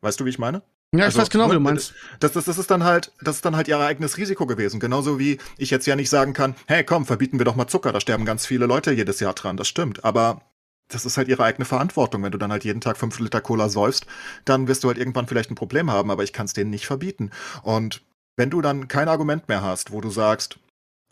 Weißt 0.00 0.18
du, 0.18 0.24
wie 0.24 0.30
ich 0.30 0.38
meine? 0.38 0.62
Ja, 0.92 0.98
ich 0.98 1.04
Also, 1.06 1.20
weiß 1.20 1.30
genau, 1.30 1.44
wie 1.44 1.48
ne, 1.48 1.54
du 1.54 1.60
meinst. 1.60 1.94
Das, 2.20 2.32
das, 2.32 2.44
das 2.44 2.58
ist 2.58 2.70
dann 2.70 2.84
halt, 2.84 3.12
das 3.20 3.36
ist 3.36 3.44
dann 3.44 3.56
halt 3.56 3.68
ihr 3.68 3.78
eigenes 3.78 4.18
Risiko 4.18 4.46
gewesen. 4.46 4.78
Genauso 4.78 5.18
wie 5.18 5.38
ich 5.56 5.70
jetzt 5.70 5.86
ja 5.86 5.96
nicht 5.96 6.10
sagen 6.10 6.32
kann, 6.34 6.54
hey 6.66 6.84
komm, 6.84 7.06
verbieten 7.06 7.38
wir 7.38 7.44
doch 7.44 7.56
mal 7.56 7.66
Zucker, 7.66 7.92
da 7.92 8.00
sterben 8.00 8.24
ganz 8.24 8.46
viele 8.46 8.66
Leute 8.66 8.92
jedes 8.92 9.18
Jahr 9.20 9.34
dran. 9.34 9.56
Das 9.56 9.68
stimmt. 9.68 10.04
Aber 10.04 10.42
das 10.88 11.06
ist 11.06 11.16
halt 11.16 11.28
ihre 11.28 11.44
eigene 11.44 11.64
Verantwortung. 11.64 12.22
Wenn 12.22 12.32
du 12.32 12.38
dann 12.38 12.52
halt 12.52 12.64
jeden 12.64 12.80
Tag 12.80 12.96
fünf 12.98 13.18
Liter 13.18 13.40
Cola 13.40 13.68
säufst, 13.68 14.06
dann 14.44 14.68
wirst 14.68 14.84
du 14.84 14.88
halt 14.88 14.98
irgendwann 14.98 15.26
vielleicht 15.26 15.50
ein 15.50 15.54
Problem 15.56 15.90
haben, 15.90 16.10
aber 16.10 16.24
ich 16.24 16.32
kann 16.32 16.46
es 16.46 16.52
denen 16.52 16.70
nicht 16.70 16.86
verbieten. 16.86 17.30
Und 17.62 18.02
wenn 18.36 18.50
du 18.50 18.60
dann 18.60 18.88
kein 18.88 19.08
Argument 19.08 19.48
mehr 19.48 19.62
hast, 19.62 19.92
wo 19.92 20.00
du 20.00 20.10
sagst, 20.10 20.58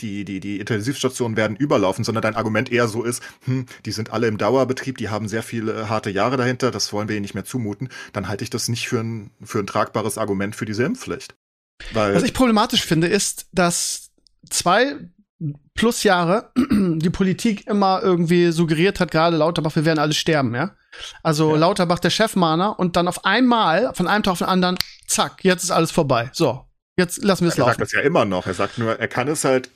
die, 0.01 0.25
die, 0.25 0.41
die 0.41 0.59
Intensivstationen 0.61 1.37
werden 1.37 1.57
überlaufen, 1.57 2.05
sondern 2.05 2.23
dein 2.23 2.37
Argument 2.37 2.71
eher 2.73 2.89
so 2.89 3.03
ist, 3.05 3.23
hm, 3.45 3.67
die 3.85 3.93
sind 3.93 4.13
alle 4.13 4.27
im 4.27 4.39
Dauerbetrieb, 4.39 4.99
die 4.99 5.09
haben 5.09 5.29
sehr 5.29 5.43
viele 5.43 5.73
äh, 5.73 5.85
harte 5.87 6.11
Jahre 6.11 6.37
dahinter, 6.37 6.71
das 6.71 6.93
wollen 6.93 7.09
wir 7.09 7.17
ihnen 7.17 7.23
nicht 7.23 7.35
mehr 7.35 7.45
zumuten, 7.45 7.89
dann 8.13 8.29
halte 8.29 8.45
ich 8.45 8.51
das 8.51 8.69
nicht 8.69 8.89
für 8.89 9.01
ein, 9.01 9.31
für 9.43 9.59
ein 9.61 9.67
tragbares 9.67 10.19
Argument 10.19 10.57
für 10.57 10.65
diese 10.65 10.85
Impfpflicht. 10.85 11.35
Weil, 11.93 12.15
Was 12.15 12.23
ich 12.23 12.35
problematisch 12.35 12.85
finde, 12.85 13.07
ist, 13.07 13.47
dass 13.53 14.11
zwei 14.49 14.97
plus 15.75 16.03
Jahre 16.03 16.53
die 16.71 17.11
Politik 17.11 17.67
immer 17.67 18.01
irgendwie 18.03 18.51
suggeriert 18.53 19.01
hat, 19.01 19.11
gerade 19.11 19.37
Lauterbach, 19.37 19.75
wir 19.77 19.85
werden 19.85 19.99
alle 19.99 20.13
sterben, 20.13 20.55
ja. 20.55 20.75
Also 21.23 21.53
Ja. 21.53 21.59
Lauterbach, 21.59 21.99
der 22.01 22.11
Chefmahner, 22.11 22.79
und 22.79 22.97
dann 22.97 23.09
auf 23.09 23.25
einmal, 23.25 23.95
von 23.95 24.07
einem 24.07 24.23
Tag 24.23 24.33
auf 24.33 24.39
den 24.39 24.49
anderen, 24.49 24.77
zack, 25.07 25.45
jetzt 25.45 25.65
ist 25.65 25.71
alles 25.71 25.91
vorbei. 25.91 26.29
So, 26.33 26.67
jetzt 26.99 27.23
lassen 27.25 27.43
wir 27.45 27.49
er 27.49 27.51
es 27.51 27.57
sagt 27.57 27.69
laufen. 27.69 27.81
das 27.81 27.93
ja 27.93 28.01
immer 28.01 28.25
noch. 28.25 28.47
Er 28.47 28.55
sagt 28.55 28.77
nur, 28.79 28.99
er 28.99 29.09
kann 29.09 29.29
es 29.29 29.45
halt 29.45 29.71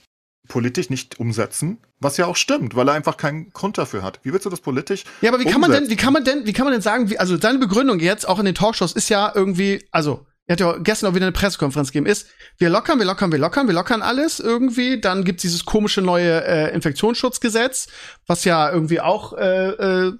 politisch 0.48 0.90
nicht 0.90 1.18
umsetzen, 1.18 1.78
was 2.00 2.16
ja 2.16 2.26
auch 2.26 2.36
stimmt, 2.36 2.76
weil 2.76 2.88
er 2.88 2.94
einfach 2.94 3.16
keinen 3.16 3.50
Grund 3.50 3.78
dafür 3.78 4.02
hat. 4.02 4.20
Wie 4.22 4.32
willst 4.32 4.46
du 4.46 4.50
das 4.50 4.60
politisch? 4.60 5.04
Ja, 5.20 5.30
aber 5.30 5.40
wie 5.40 5.44
kann 5.44 5.60
man 5.60 5.70
denn, 5.70 5.84
umsetzen? 5.84 5.90
wie 5.90 6.02
kann 6.02 6.12
man 6.12 6.24
denn, 6.24 6.46
wie 6.46 6.52
kann 6.52 6.64
man 6.64 6.72
denn 6.72 6.82
sagen, 6.82 7.10
wie, 7.10 7.18
also 7.18 7.36
deine 7.36 7.58
Begründung 7.58 7.98
jetzt 8.00 8.28
auch 8.28 8.38
in 8.38 8.44
den 8.44 8.54
Talkshows 8.54 8.92
ist 8.92 9.08
ja 9.08 9.32
irgendwie, 9.34 9.86
also 9.90 10.26
er 10.46 10.52
hat 10.52 10.60
ja 10.60 10.76
gestern 10.76 11.10
auch 11.10 11.14
wieder 11.14 11.24
eine 11.24 11.32
Pressekonferenz 11.32 11.90
gegeben, 11.90 12.04
ist, 12.04 12.28
wir 12.58 12.68
lockern, 12.68 12.98
wir 12.98 13.06
lockern, 13.06 13.32
wir 13.32 13.38
lockern, 13.38 13.66
wir 13.66 13.74
lockern 13.74 14.02
alles 14.02 14.40
irgendwie. 14.40 15.00
Dann 15.00 15.24
gibt's 15.24 15.40
dieses 15.40 15.64
komische 15.64 16.02
neue 16.02 16.44
äh, 16.44 16.74
Infektionsschutzgesetz, 16.74 17.88
was 18.26 18.44
ja 18.44 18.70
irgendwie 18.70 19.00
auch 19.00 19.32
äh, 19.32 19.70
äh, 19.70 20.12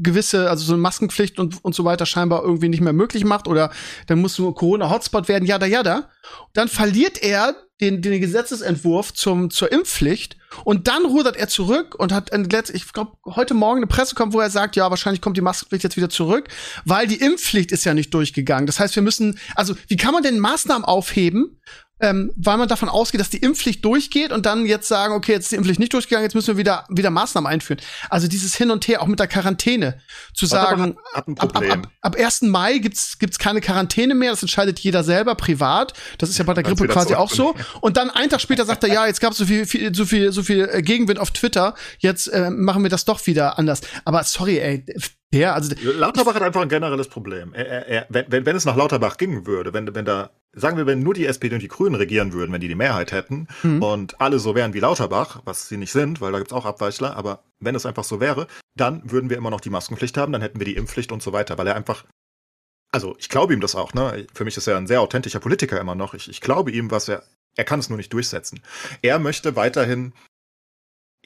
gewisse, 0.00 0.48
also 0.48 0.64
so 0.64 0.74
eine 0.74 0.82
Maskenpflicht 0.82 1.40
und, 1.40 1.64
und 1.64 1.74
so 1.74 1.84
weiter 1.84 2.06
scheinbar 2.06 2.44
irgendwie 2.44 2.68
nicht 2.68 2.82
mehr 2.82 2.92
möglich 2.92 3.24
macht. 3.24 3.48
Oder 3.48 3.72
dann 4.06 4.20
muss 4.20 4.38
nur 4.38 4.54
Corona-Hotspot 4.54 5.26
werden, 5.26 5.44
jada, 5.44 5.66
jada. 5.66 6.08
Dann 6.52 6.68
verliert 6.68 7.20
er 7.20 7.56
den, 7.80 8.02
den 8.02 8.20
Gesetzesentwurf 8.20 9.14
zum, 9.14 9.50
zur 9.50 9.70
Impfpflicht 9.70 10.36
und 10.64 10.88
dann 10.88 11.04
rudert 11.04 11.36
er 11.36 11.48
zurück 11.48 11.94
und 11.94 12.12
hat, 12.12 12.30
ich 12.70 12.92
glaube, 12.92 13.12
heute 13.24 13.54
Morgen 13.54 13.78
eine 13.78 13.86
Presse 13.86 14.14
kommt, 14.14 14.32
wo 14.32 14.40
er 14.40 14.50
sagt, 14.50 14.76
ja, 14.76 14.90
wahrscheinlich 14.90 15.20
kommt 15.20 15.36
die 15.36 15.42
Maskenpflicht 15.42 15.84
jetzt 15.84 15.96
wieder 15.96 16.10
zurück, 16.10 16.48
weil 16.84 17.06
die 17.06 17.20
Impfpflicht 17.20 17.70
ist 17.70 17.84
ja 17.84 17.94
nicht 17.94 18.12
durchgegangen. 18.14 18.66
Das 18.66 18.80
heißt, 18.80 18.96
wir 18.96 19.02
müssen, 19.02 19.38
also 19.54 19.74
wie 19.86 19.96
kann 19.96 20.12
man 20.12 20.22
denn 20.22 20.38
Maßnahmen 20.38 20.84
aufheben, 20.84 21.60
ähm, 22.00 22.32
weil 22.36 22.56
man 22.56 22.68
davon 22.68 22.88
ausgeht, 22.88 23.20
dass 23.20 23.30
die 23.30 23.38
Impfpflicht 23.38 23.84
durchgeht 23.84 24.32
und 24.32 24.46
dann 24.46 24.66
jetzt 24.66 24.88
sagen, 24.88 25.14
okay, 25.14 25.32
jetzt 25.32 25.44
ist 25.44 25.52
die 25.52 25.56
Impfpflicht 25.56 25.80
nicht 25.80 25.92
durchgegangen, 25.92 26.24
jetzt 26.24 26.34
müssen 26.34 26.48
wir 26.48 26.56
wieder, 26.56 26.84
wieder 26.88 27.10
Maßnahmen 27.10 27.50
einführen. 27.50 27.80
Also 28.10 28.28
dieses 28.28 28.54
Hin 28.56 28.70
und 28.70 28.86
Her, 28.88 29.02
auch 29.02 29.06
mit 29.06 29.20
der 29.20 29.26
Quarantäne, 29.26 30.00
zu 30.34 30.46
sagen, 30.46 30.96
hat, 31.14 31.26
hat 31.26 31.40
ab, 31.40 31.56
ab, 31.56 31.64
ab, 31.70 31.88
ab 32.00 32.16
1. 32.16 32.42
Mai 32.42 32.78
gibt's 32.78 33.18
gibt's 33.18 33.38
keine 33.38 33.60
Quarantäne 33.60 34.14
mehr, 34.14 34.30
das 34.30 34.42
entscheidet 34.42 34.78
jeder 34.78 35.04
selber 35.04 35.34
privat. 35.34 35.92
Das 36.18 36.28
ist 36.28 36.38
ja 36.38 36.44
bei 36.44 36.54
der 36.54 36.64
Grippe 36.64 36.86
quasi 36.88 37.14
auch 37.14 37.30
so. 37.30 37.54
Und 37.80 37.96
dann 37.96 38.10
einen 38.10 38.30
Tag 38.30 38.40
später 38.40 38.64
sagt 38.64 38.84
er, 38.84 38.92
ja, 38.92 39.06
jetzt 39.06 39.20
gab's 39.20 39.36
so 39.36 39.46
viel, 39.46 39.66
viel 39.66 39.94
so 39.94 40.04
viel, 40.04 40.32
so 40.32 40.42
viel 40.42 40.68
äh, 40.72 40.82
Gegenwind 40.82 41.18
auf 41.18 41.30
Twitter, 41.30 41.74
jetzt 41.98 42.28
äh, 42.28 42.50
machen 42.50 42.82
wir 42.82 42.90
das 42.90 43.04
doch 43.04 43.26
wieder 43.26 43.58
anders. 43.58 43.80
Aber 44.04 44.22
sorry, 44.24 44.58
ey, 44.58 44.84
der, 45.32 45.54
also 45.54 45.74
Lauterbach 45.82 46.34
hat 46.34 46.42
einfach 46.42 46.62
ein 46.62 46.68
generelles 46.68 47.08
Problem. 47.08 47.52
Er, 47.52 47.66
er, 47.66 47.88
er, 47.88 48.06
wenn, 48.08 48.46
wenn 48.46 48.56
es 48.56 48.64
nach 48.64 48.76
Lauterbach 48.76 49.16
gingen 49.18 49.46
würde, 49.46 49.72
wenn, 49.72 49.94
wenn 49.94 50.04
da, 50.04 50.30
sagen 50.54 50.76
wir, 50.76 50.86
wenn 50.86 51.00
nur 51.00 51.14
die 51.14 51.26
SPD 51.26 51.54
und 51.54 51.62
die 51.62 51.68
Grünen 51.68 51.94
regieren 51.94 52.32
würden, 52.32 52.52
wenn 52.52 52.60
die 52.60 52.68
die 52.68 52.74
Mehrheit 52.74 53.12
hätten 53.12 53.46
mhm. 53.62 53.82
und 53.82 54.20
alle 54.20 54.38
so 54.38 54.54
wären 54.54 54.72
wie 54.72 54.80
Lauterbach, 54.80 55.42
was 55.44 55.68
sie 55.68 55.76
nicht 55.76 55.92
sind, 55.92 56.20
weil 56.20 56.32
da 56.32 56.38
gibt's 56.38 56.52
auch 56.52 56.64
Abweichler, 56.64 57.16
aber 57.16 57.42
wenn 57.60 57.74
es 57.74 57.84
einfach 57.84 58.04
so 58.04 58.20
wäre, 58.20 58.46
dann 58.74 59.10
würden 59.10 59.28
wir 59.28 59.36
immer 59.36 59.50
noch 59.50 59.60
die 59.60 59.70
Maskenpflicht 59.70 60.16
haben, 60.16 60.32
dann 60.32 60.42
hätten 60.42 60.60
wir 60.60 60.66
die 60.66 60.76
Impfpflicht 60.76 61.12
und 61.12 61.22
so 61.22 61.32
weiter, 61.32 61.58
weil 61.58 61.66
er 61.66 61.76
einfach 61.76 62.04
also 62.90 63.14
ich 63.18 63.28
glaube 63.28 63.52
ihm 63.52 63.60
das 63.60 63.74
auch, 63.74 63.92
ne? 63.92 64.26
Für 64.32 64.46
mich 64.46 64.56
ist 64.56 64.66
er 64.66 64.78
ein 64.78 64.86
sehr 64.86 65.02
authentischer 65.02 65.40
Politiker 65.40 65.78
immer 65.78 65.94
noch. 65.94 66.14
Ich, 66.14 66.28
ich 66.28 66.40
glaube 66.40 66.70
ihm, 66.70 66.90
was 66.90 67.06
er, 67.08 67.22
er 67.54 67.64
kann 67.64 67.80
es 67.80 67.90
nur 67.90 67.98
nicht 67.98 68.12
durchsetzen. 68.12 68.62
Er 69.02 69.18
möchte 69.18 69.56
weiterhin 69.56 70.14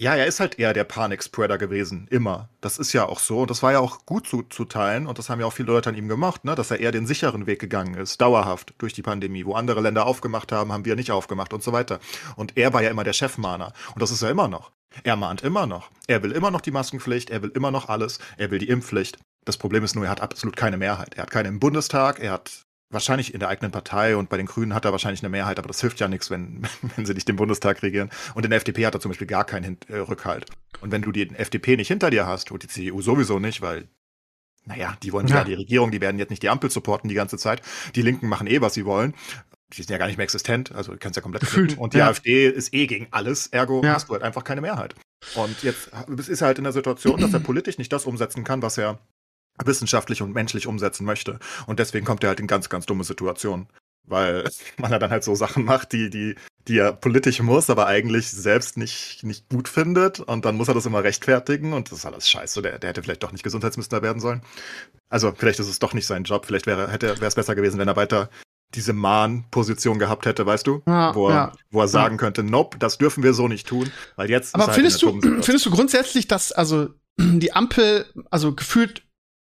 ja, 0.03 0.17
er 0.17 0.27
ist 0.27 0.41
halt 0.41 0.59
eher 0.59 0.73
der 0.73 0.83
Panik-Spreader 0.83 1.59
gewesen, 1.59 2.09
immer. 2.11 2.49
Das 2.61 2.79
ist 2.79 2.93
ja 2.93 3.07
auch 3.07 3.21
so. 3.21 3.43
Und 3.43 3.51
das 3.51 3.63
war 3.63 3.71
ja 3.71 3.79
auch 3.79 4.05
gut 4.05 4.27
zu, 4.27 4.65
teilen. 4.65 5.07
Und 5.07 5.21
das 5.21 5.31
haben 5.31 5.39
ja 5.39 5.47
auch 5.47 5.53
viele 5.53 5.71
Leute 5.71 5.91
an 5.91 5.95
ihm 5.95 6.09
gemacht, 6.09 6.45
ne? 6.45 6.57
dass 6.57 6.73
er 6.73 6.81
eher 6.81 6.91
den 6.91 7.07
sicheren 7.07 7.47
Weg 7.47 7.61
gegangen 7.61 7.95
ist, 7.95 8.21
dauerhaft 8.21 8.75
durch 8.79 8.95
die 8.95 9.03
Pandemie. 9.03 9.47
Wo 9.47 9.55
andere 9.55 9.81
Länder 9.81 10.05
aufgemacht 10.05 10.51
haben, 10.51 10.73
haben 10.73 10.85
wir 10.85 10.97
nicht 10.97 11.13
aufgemacht 11.13 11.53
und 11.53 11.63
so 11.63 11.73
weiter. 11.73 12.01
Und 12.35 12.57
er 12.57 12.73
war 12.73 12.83
ja 12.83 12.91
immer 12.91 13.05
der 13.05 13.13
Chefmahner. 13.13 13.73
Und 13.95 14.03
das 14.03 14.11
ist 14.11 14.23
er 14.23 14.31
immer 14.31 14.49
noch. 14.49 14.73
Er 15.05 15.15
mahnt 15.15 15.43
immer 15.43 15.67
noch. 15.67 15.89
Er 16.09 16.25
will 16.25 16.33
immer 16.33 16.51
noch 16.51 16.63
die 16.63 16.73
Maskenpflicht, 16.73 17.31
er 17.31 17.43
will 17.43 17.53
immer 17.55 17.71
noch 17.71 17.89
alles, 17.89 18.19
er 18.39 18.51
will 18.51 18.59
die 18.59 18.69
Impfpflicht. 18.69 19.19
Das 19.45 19.57
Problem 19.57 19.85
ist 19.85 19.95
nur, 19.95 20.07
er 20.07 20.11
hat 20.11 20.21
absolut 20.21 20.57
keine 20.57 20.79
Mehrheit. 20.79 21.15
Er 21.15 21.23
hat 21.23 21.31
keine 21.31 21.49
im 21.49 21.61
Bundestag, 21.61 22.19
er 22.19 22.33
hat 22.33 22.65
wahrscheinlich 22.93 23.35
in 23.35 23.41
der 23.41 23.49
eigenen 23.49 23.73
Partei 23.73 24.17
und 24.17 24.29
bei 24.29 24.37
den 24.37 24.47
Grünen 24.47 24.75
hat 24.75 24.85
er 24.85 24.93
wahrscheinlich 24.93 25.23
eine 25.23 25.31
Mehrheit, 25.31 25.59
aber 25.59 25.69
das 25.69 25.81
hilft 25.81 26.01
ja 26.01 26.09
nichts, 26.09 26.31
wenn, 26.31 26.67
wenn 26.97 27.07
sie 27.07 27.15
nicht 27.15 27.29
den 27.29 27.37
Bundestag 27.37 27.83
regieren. 27.83 28.11
Und 28.35 28.45
in 28.45 28.51
der 28.51 28.59
FDP 28.59 28.87
hat 28.87 28.95
er 28.95 29.01
zum 29.01 29.11
Beispiel 29.11 29.27
gar 29.27 29.45
keinen 29.45 29.79
äh, 29.89 29.97
Rückhalt. 29.97 30.47
Und 30.81 30.93
wenn 30.93 31.03
du 31.03 31.13
die 31.13 31.31
FDP 31.31 31.77
nicht 31.77 31.89
hinter 31.89 32.11
dir 32.11 32.27
hast 32.27 32.51
und 32.53 32.63
die 32.63 32.69
CDU 32.69 33.03
sowieso 33.03 33.39
nicht, 33.39 33.63
weil, 33.63 33.89
naja, 34.65 34.97
die 35.03 35.13
wollen 35.13 35.27
ja. 35.27 35.39
ja 35.39 35.45
die 35.45 35.55
Regierung, 35.55 35.91
die 35.91 36.01
werden 36.01 36.19
jetzt 36.19 36.31
nicht 36.31 36.43
die 36.43 36.49
Ampel 36.49 36.71
supporten 36.71 37.09
die 37.09 37.15
ganze 37.15 37.39
Zeit. 37.39 37.63
Die 37.95 38.03
Linken 38.03 38.29
machen 38.29 38.47
eh, 38.47 38.61
was 38.61 38.75
sie 38.75 38.85
wollen. 38.85 39.15
Die 39.73 39.77
sind 39.79 39.91
ja 39.91 39.97
gar 39.97 40.07
nicht 40.07 40.19
mehr 40.19 40.25
existent, 40.25 40.71
also 40.73 40.93
du 40.93 40.99
kannst 40.99 41.17
ja 41.17 41.23
komplett 41.23 41.41
gefühlt. 41.41 41.79
Und 41.79 41.95
die 41.95 41.99
ja. 41.99 42.09
AfD 42.09 42.47
ist 42.47 42.75
eh 42.75 42.87
gegen 42.87 43.09
alles, 43.11 43.47
ergo 43.47 43.83
ja. 43.83 43.95
hast 43.95 44.09
du 44.09 44.13
halt 44.13 44.23
einfach 44.23 44.45
keine 44.45 44.61
Mehrheit. 44.61 44.95
Und 45.35 45.63
jetzt 45.63 45.91
ist 46.29 46.43
er 46.43 46.49
halt 46.49 46.59
in 46.59 46.65
der 46.65 46.75
Situation, 46.75 47.19
dass 47.21 47.33
er 47.33 47.41
politisch 47.41 47.79
nicht 47.79 47.93
das 47.93 48.05
umsetzen 48.05 48.45
kann, 48.45 48.61
was 48.61 48.77
er 48.77 48.99
wissenschaftlich 49.67 50.23
und 50.23 50.35
menschlich 50.35 50.67
umsetzen 50.67 51.05
möchte. 51.05 51.39
Und 51.67 51.79
deswegen 51.79 52.07
kommt 52.07 52.23
er 52.25 52.29
halt 52.29 52.41
in 52.41 52.47
ganz, 52.47 52.69
ganz 52.69 52.87
dumme 52.87 53.05
Situationen. 53.05 53.69
Weil 54.05 54.49
man 54.79 54.91
dann 54.91 55.11
halt 55.11 55.25
so 55.25 55.35
Sachen 55.35 55.65
macht, 55.65 55.93
die, 55.93 56.11
die, 56.11 56.35
die 56.69 56.79
er 56.79 56.93
politisch 56.93 57.41
muss, 57.41 57.71
aber 57.71 57.87
eigentlich 57.87 58.31
selbst 58.31 58.77
nicht, 58.77 59.23
nicht 59.23 59.49
gut 59.49 59.69
findet. 59.69 60.21
Und 60.21 60.45
dann 60.45 60.57
muss 60.57 60.69
er 60.69 60.75
das 60.75 60.87
immer 60.87 61.05
rechtfertigen 61.05 61.73
und 61.73 61.91
das 61.91 62.01
ist 62.01 62.07
alles 62.07 62.29
scheiße. 62.29 62.63
Der, 62.63 62.79
der 62.79 62.91
hätte 62.91 63.03
vielleicht 63.03 63.23
doch 63.23 63.33
nicht 63.33 63.45
Gesundheitsminister 63.45 64.03
werden 64.03 64.21
sollen. 64.21 64.43
Also 65.09 65.33
vielleicht 65.37 65.61
ist 65.61 65.69
es 65.69 65.79
doch 65.79 65.95
nicht 65.95 66.07
sein 66.07 66.25
Job. 66.25 66.47
Vielleicht 66.47 66.67
wäre, 66.67 66.91
hätte, 66.91 67.17
wäre 67.17 67.27
es 67.27 67.35
besser 67.35 67.55
gewesen, 67.55 67.79
wenn 67.79 67.89
er 67.89 67.97
weiter 67.97 68.29
diese 68.75 68.93
Mahn-Position 68.93 69.99
gehabt 69.99 70.27
hätte, 70.27 70.47
weißt 70.47 70.67
du? 70.67 70.83
Ja, 70.87 71.15
wo, 71.15 71.29
er, 71.29 71.35
ja. 71.35 71.53
wo 71.71 71.81
er 71.81 71.89
sagen 71.89 72.15
ja. 72.15 72.19
könnte, 72.19 72.43
nope, 72.43 72.79
das 72.79 72.99
dürfen 72.99 73.23
wir 73.23 73.35
so 73.35 73.49
nicht 73.49 73.67
tun, 73.67 73.91
weil 74.17 74.31
jetzt. 74.31 74.55
Aber 74.55 74.73
findest 74.73 75.03
halt 75.03 75.25
du, 75.25 75.43
findest 75.43 75.67
du 75.67 75.71
grundsätzlich, 75.71 76.29
dass 76.29 76.53
also 76.53 76.89
die 77.19 77.53
Ampel, 77.53 78.07
also 78.31 78.55
gefühlt 78.55 79.03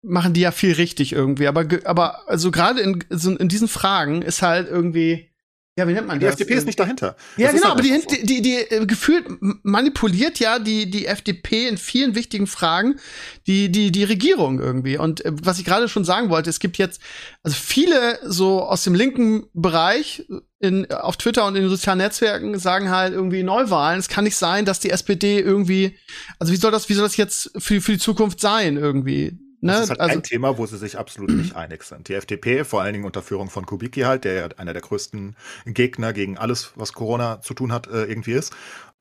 machen 0.04 0.34
die 0.34 0.42
ja 0.42 0.52
viel 0.52 0.74
richtig 0.74 1.13
irgendwie. 1.13 1.48
Aber, 1.48 1.66
aber 1.86 2.30
also 2.30 2.52
gerade 2.52 2.82
in, 2.82 3.04
so 3.10 3.36
in 3.36 3.48
diesen 3.48 3.68
Fragen 3.68 4.22
ist 4.22 4.42
halt 4.42 4.70
irgendwie, 4.70 5.30
ja, 5.76 5.88
wie 5.88 5.94
nennt 5.94 6.06
man 6.06 6.20
die 6.20 6.28
das? 6.28 6.36
Die 6.36 6.44
FDP 6.44 6.58
ist 6.60 6.68
nicht 6.68 6.80
dahinter. 6.80 7.16
Ja, 7.36 7.48
das 7.48 7.56
genau, 7.56 7.76
halt 7.76 7.80
aber 7.80 7.82
die, 7.82 8.06
die, 8.08 8.26
die, 8.26 8.42
die 8.44 8.58
äh, 8.58 8.86
gefühlt 8.86 9.26
manipuliert 9.63 10.38
ja 10.38 10.60
die, 10.60 10.88
die 10.92 11.08
FDP 11.08 11.68
in 11.68 11.78
vielen 11.78 12.13
wichtigen 12.13 12.46
Fragen 12.46 13.00
die, 13.48 13.72
die, 13.72 13.92
die 13.92 14.04
Regierung 14.04 14.60
irgendwie. 14.60 14.98
Und 14.98 15.26
äh, 15.26 15.32
was 15.42 15.58
ich 15.58 15.66
gerade 15.66 15.89
schon 15.89 16.06
sagen 16.06 16.30
wollte, 16.30 16.52
es 16.52 16.60
gibt 16.60 16.78
jetzt, 16.78 17.02
also 17.42 17.58
viele 17.60 18.20
so 18.24 18.62
aus 18.62 18.84
dem 18.84 18.94
linken 18.94 19.48
Bereich 19.54 20.28
in, 20.60 20.92
auf 20.92 21.18
Twitter 21.18 21.48
und 21.48 21.56
in 21.56 21.63
den 21.63 21.72
sozialen 21.72 21.98
Netzwerken 21.98 22.60
sagen 22.60 22.92
halt 22.92 23.13
irgendwie 23.13 23.42
Neuwahlen. 23.42 24.00
Es 24.00 24.10
kann 24.10 24.26
nicht 24.26 24.38
sein, 24.38 24.66
dass 24.66 24.80
die 24.80 24.92
SPD 24.92 25.39
irgendwie, 25.39 25.98
also 26.38 26.54
wie 26.54 26.58
soll 26.58 26.72
das, 26.72 26.88
wie 26.88 26.94
soll 26.94 27.04
das 27.04 27.18
jetzt 27.18 27.52
für, 27.58 27.82
für 27.82 27.94
die 27.94 27.98
Zukunft 27.98 28.39
sein 28.39 28.78
irgendwie? 28.78 29.39
Ne? 29.63 29.71
Das 29.71 29.84
ist 29.84 29.89
halt 29.91 30.02
also, 30.02 30.15
ein 30.15 30.23
Thema, 30.23 30.58
wo 30.58 30.65
sie 30.65 30.78
sich 30.78 30.97
absolut 30.97 31.32
nicht 31.32 31.56
einig 31.56 31.84
sind. 31.84 32.10
Die 32.10 32.13
FDP, 32.13 32.65
vor 32.65 32.82
allen 32.82 32.93
Dingen 32.93 33.06
unter 33.06 33.21
Führung 33.21 33.49
von 33.49 33.65
Kubicki 33.65 34.02
halt, 34.02 34.26
der 34.26 34.34
ja 34.34 34.47
einer 34.58 34.73
der 34.73 34.82
größten 34.82 35.36
Gegner 35.65 36.12
gegen 36.12 36.38
alles, 36.38 36.73
was 36.76 36.91
Corona 36.93 37.41
zu 37.41 37.54
tun 37.54 37.71
hat, 37.71 37.88
äh, 37.88 38.04
irgendwie 38.04 38.34
ist, 38.34 38.54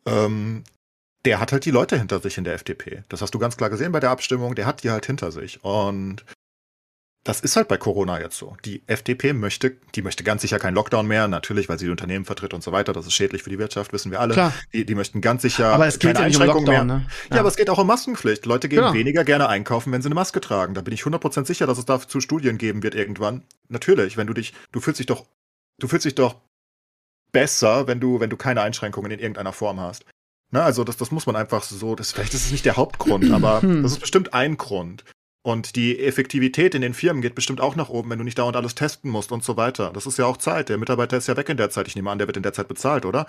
ähm, 0.07 0.63
der 1.25 1.41
hat 1.41 1.53
halt 1.53 1.65
die 1.65 1.71
Leute 1.71 1.99
hinter 1.99 2.21
sich 2.21 2.39
in 2.39 2.45
der 2.45 2.55
FDP. 2.55 3.03
Das 3.09 3.23
hast 3.23 3.35
du 3.35 3.39
ganz 3.41 3.57
klar 3.57 3.71
gesehen 3.71 3.93
bei 3.93 4.01
der 4.01 4.11
Abstimmung. 4.11 4.55
Der 4.55 4.67
hat 4.67 4.85
die 4.85 4.91
halt 4.91 5.07
hinter 5.07 5.33
sich. 5.33 5.65
Und 5.65 6.25
das 7.25 7.41
ist 7.41 7.55
halt 7.55 7.69
bei 7.69 7.77
Corona 7.77 8.21
jetzt 8.21 8.37
so. 8.37 8.57
Die 8.65 8.83
FDP 8.89 9.33
möchte, 9.33 9.77
die 9.95 10.03
möchte 10.03 10.25
ganz 10.25 10.43
sicher 10.43 10.59
keinen 10.59 10.75
Lockdown 10.75 11.07
mehr, 11.07 11.29
natürlich, 11.29 11.69
weil 11.69 11.79
sie 11.79 11.85
die 11.85 11.91
Unternehmen 11.93 12.25
vertritt 12.25 12.53
und 12.53 12.65
so 12.65 12.73
weiter. 12.73 12.93
Das 12.93 13.07
ist 13.07 13.13
schädlich 13.13 13.45
für 13.45 13.51
die 13.51 13.61
Wirtschaft, 13.61 13.93
wissen 13.93 14.11
wir 14.11 14.21
alle. 14.21 14.35
Klar. 14.35 14.53
Die, 14.73 14.85
die 14.85 14.95
möchten 14.97 15.21
ganz 15.21 15.43
sicher 15.43 15.69
aber 15.69 15.87
es 15.87 16.01
geht 16.01 16.15
keine 16.15 16.19
ja 16.19 16.25
Einschränkungen 16.27 16.59
um 16.59 16.65
Lockdown, 16.67 16.87
mehr. 16.87 16.97
Ne? 16.97 17.07
Ja. 17.31 17.37
ja. 17.37 17.41
aber 17.41 17.49
es 17.49 17.57
geht 17.57 17.71
auch 17.71 17.79
um 17.79 17.87
Maskenpflicht. 17.87 18.45
Leute 18.47 18.69
gehen 18.69 18.81
genau. 18.81 18.93
weniger 18.93 19.23
gerne 19.23 19.49
einkaufen, 19.49 19.93
wenn 19.93 20.03
sie 20.03 20.09
eine 20.09 20.17
Maske 20.17 20.41
tragen. 20.41 20.75
Da 20.75 20.81
bin 20.81 20.93
ich 20.93 21.03
100% 21.03 21.47
sicher, 21.47 21.67
dass 21.67 21.79
es 21.79 21.85
dazu 21.85 22.21
Studien 22.21 22.59
geben 22.59 22.83
wird 22.83 22.97
irgendwann. 22.97 23.45
Natürlich, 23.69 24.17
wenn 24.17 24.27
du 24.27 24.35
dich, 24.35 24.53
du 24.73 24.81
fühlst 24.81 24.99
dich 24.99 25.07
doch, 25.07 25.27
du 25.79 25.87
fühlst 25.87 26.05
dich 26.05 26.17
doch 26.17 26.37
besser, 27.31 27.87
wenn 27.87 28.01
du, 28.01 28.19
wenn 28.19 28.31
du 28.31 28.37
keine 28.37 28.63
Einschränkungen 28.63 29.13
in 29.13 29.21
irgendeiner 29.21 29.53
Form 29.53 29.79
hast. 29.79 30.05
Na, 30.51 30.65
also 30.65 30.83
das, 30.83 30.97
das 30.97 31.13
muss 31.13 31.27
man 31.27 31.37
einfach 31.37 31.63
so, 31.63 31.95
das, 31.95 32.13
vielleicht 32.13 32.35
ist 32.35 32.47
es 32.47 32.53
nicht 32.53 32.65
der 32.65 32.77
Hauptgrund, 32.77 33.31
aber 33.31 33.61
das 33.83 33.93
ist 33.93 34.01
bestimmt 34.01 34.35
ein 34.35 34.57
Grund. 34.57 35.05
Und 35.43 35.75
die 35.75 35.99
Effektivität 35.99 36.75
in 36.77 36.83
den 36.83 36.95
Firmen 36.95 37.21
geht 37.21 37.35
bestimmt 37.35 37.61
auch 37.61 37.75
nach 37.75 37.89
oben, 37.89 38.11
wenn 38.11 38.19
du 38.19 38.25
nicht 38.25 38.39
dauernd 38.39 38.57
alles 38.57 38.77
testen 38.77 39.11
musst 39.11 39.33
und 39.33 39.43
so 39.43 39.57
weiter. 39.57 39.91
Das 39.93 40.07
ist 40.07 40.17
ja 40.17 40.27
auch 40.27 40.37
Zeit. 40.37 40.69
Der 40.69 40.79
Mitarbeiter 40.79 41.17
ist 41.17 41.27
ja 41.27 41.37
weg 41.37 41.49
in 41.49 41.57
der 41.57 41.71
Zeit. 41.71 41.89
Ich 41.89 41.97
nehme 41.97 42.11
an, 42.11 42.19
der 42.19 42.29
wird 42.29 42.37
in 42.37 42.45
der 42.45 42.53
Zeit 42.53 42.69
bezahlt, 42.69 43.05
oder? 43.05 43.27